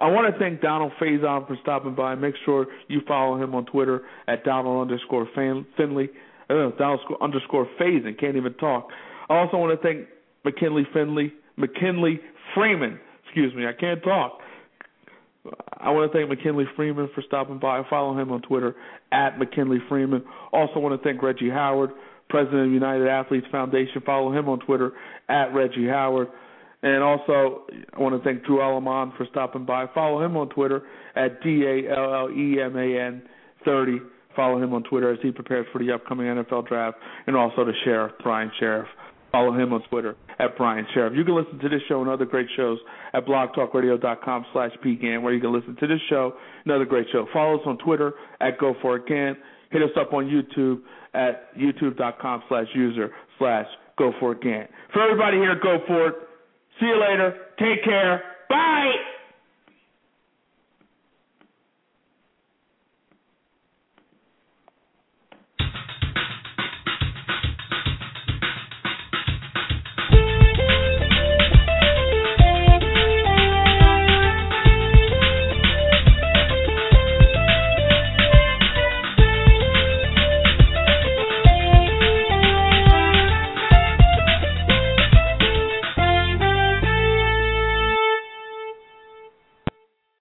I 0.00 0.08
want 0.08 0.32
to 0.32 0.38
thank 0.38 0.62
Donald 0.62 0.92
Faison 1.00 1.46
for 1.46 1.58
stopping 1.60 1.94
by. 1.94 2.14
Make 2.14 2.34
sure 2.44 2.66
you 2.88 3.02
follow 3.06 3.42
him 3.42 3.54
on 3.54 3.66
Twitter 3.66 4.02
at 4.28 4.44
Donald 4.44 4.80
underscore 4.80 5.28
Finley. 5.36 6.08
Uh, 6.48 6.70
Donald 6.78 7.00
underscore 7.20 7.66
Faison. 7.78 8.18
Can't 8.18 8.36
even 8.36 8.54
talk. 8.54 8.88
I 9.28 9.36
also 9.36 9.58
want 9.58 9.78
to 9.78 9.86
thank 9.86 10.08
McKinley 10.44 10.86
Finley, 10.94 11.34
McKinley 11.56 12.20
Freeman. 12.54 12.98
Excuse 13.30 13.54
me, 13.54 13.64
I 13.64 13.72
can't 13.72 14.02
talk. 14.02 14.40
I 15.78 15.90
want 15.90 16.10
to 16.10 16.18
thank 16.18 16.28
McKinley 16.28 16.64
Freeman 16.74 17.08
for 17.14 17.22
stopping 17.22 17.60
by. 17.60 17.82
Follow 17.88 18.18
him 18.18 18.32
on 18.32 18.42
Twitter 18.42 18.74
at 19.12 19.38
McKinley 19.38 19.78
Freeman. 19.88 20.24
Also 20.52 20.80
want 20.80 21.00
to 21.00 21.08
thank 21.08 21.22
Reggie 21.22 21.48
Howard, 21.48 21.90
president 22.28 22.66
of 22.66 22.72
United 22.72 23.06
Athletes 23.06 23.46
Foundation. 23.52 24.02
Follow 24.04 24.36
him 24.36 24.48
on 24.48 24.58
Twitter 24.58 24.92
at 25.28 25.54
Reggie 25.54 25.86
Howard. 25.86 26.26
And 26.82 27.04
also, 27.04 27.66
I 27.94 28.00
want 28.00 28.20
to 28.20 28.28
thank 28.28 28.44
Drew 28.44 28.58
Alleman 28.58 29.16
for 29.16 29.26
stopping 29.30 29.64
by. 29.64 29.86
Follow 29.94 30.24
him 30.24 30.36
on 30.36 30.48
Twitter 30.48 30.82
at 31.14 31.40
D 31.40 31.62
A 31.64 31.88
L 31.96 32.14
L 32.14 32.30
E 32.30 32.60
M 32.60 32.76
A 32.76 33.00
N 33.00 33.22
30. 33.64 33.98
Follow 34.34 34.60
him 34.60 34.74
on 34.74 34.82
Twitter 34.82 35.12
as 35.12 35.20
he 35.22 35.30
prepares 35.30 35.66
for 35.72 35.78
the 35.78 35.92
upcoming 35.92 36.26
NFL 36.26 36.66
draft. 36.66 36.98
And 37.28 37.36
also 37.36 37.64
the 37.64 37.74
Sheriff, 37.84 38.12
Brian 38.24 38.50
Sheriff. 38.58 38.88
Follow 39.30 39.52
him 39.52 39.72
on 39.72 39.82
Twitter 39.88 40.16
at 40.40 40.56
Brian 40.56 40.86
Sheriff. 40.94 41.12
You 41.14 41.24
can 41.24 41.36
listen 41.36 41.58
to 41.58 41.68
this 41.68 41.82
show 41.88 42.00
and 42.00 42.08
other 42.08 42.24
great 42.24 42.46
shows 42.56 42.78
at 43.12 43.26
blogtalkradio.com 43.26 44.46
slash 44.52 44.70
pgant, 44.84 45.22
where 45.22 45.34
you 45.34 45.40
can 45.40 45.52
listen 45.52 45.76
to 45.76 45.86
this 45.86 46.00
show 46.08 46.32
and 46.64 46.72
other 46.72 46.86
great 46.86 47.06
show. 47.12 47.26
Follow 47.32 47.56
us 47.56 47.62
on 47.66 47.78
Twitter 47.78 48.14
at 48.40 48.58
Go 48.58 48.74
For 48.80 48.96
It 48.96 49.36
Hit 49.70 49.82
us 49.82 49.90
up 50.00 50.12
on 50.12 50.24
YouTube 50.24 50.80
at 51.14 51.56
youtube.com 51.56 52.42
slash 52.48 52.66
user 52.74 53.10
slash 53.38 53.66
Go 53.98 54.12
For 54.18 54.32
It 54.32 54.70
For 54.92 55.02
everybody 55.02 55.36
here, 55.36 55.54
Go 55.62 55.78
For 55.86 56.08
It. 56.08 56.14
See 56.80 56.86
you 56.86 57.00
later. 57.00 57.34
Take 57.58 57.84
care. 57.84 58.22
Bye. 58.48 59.19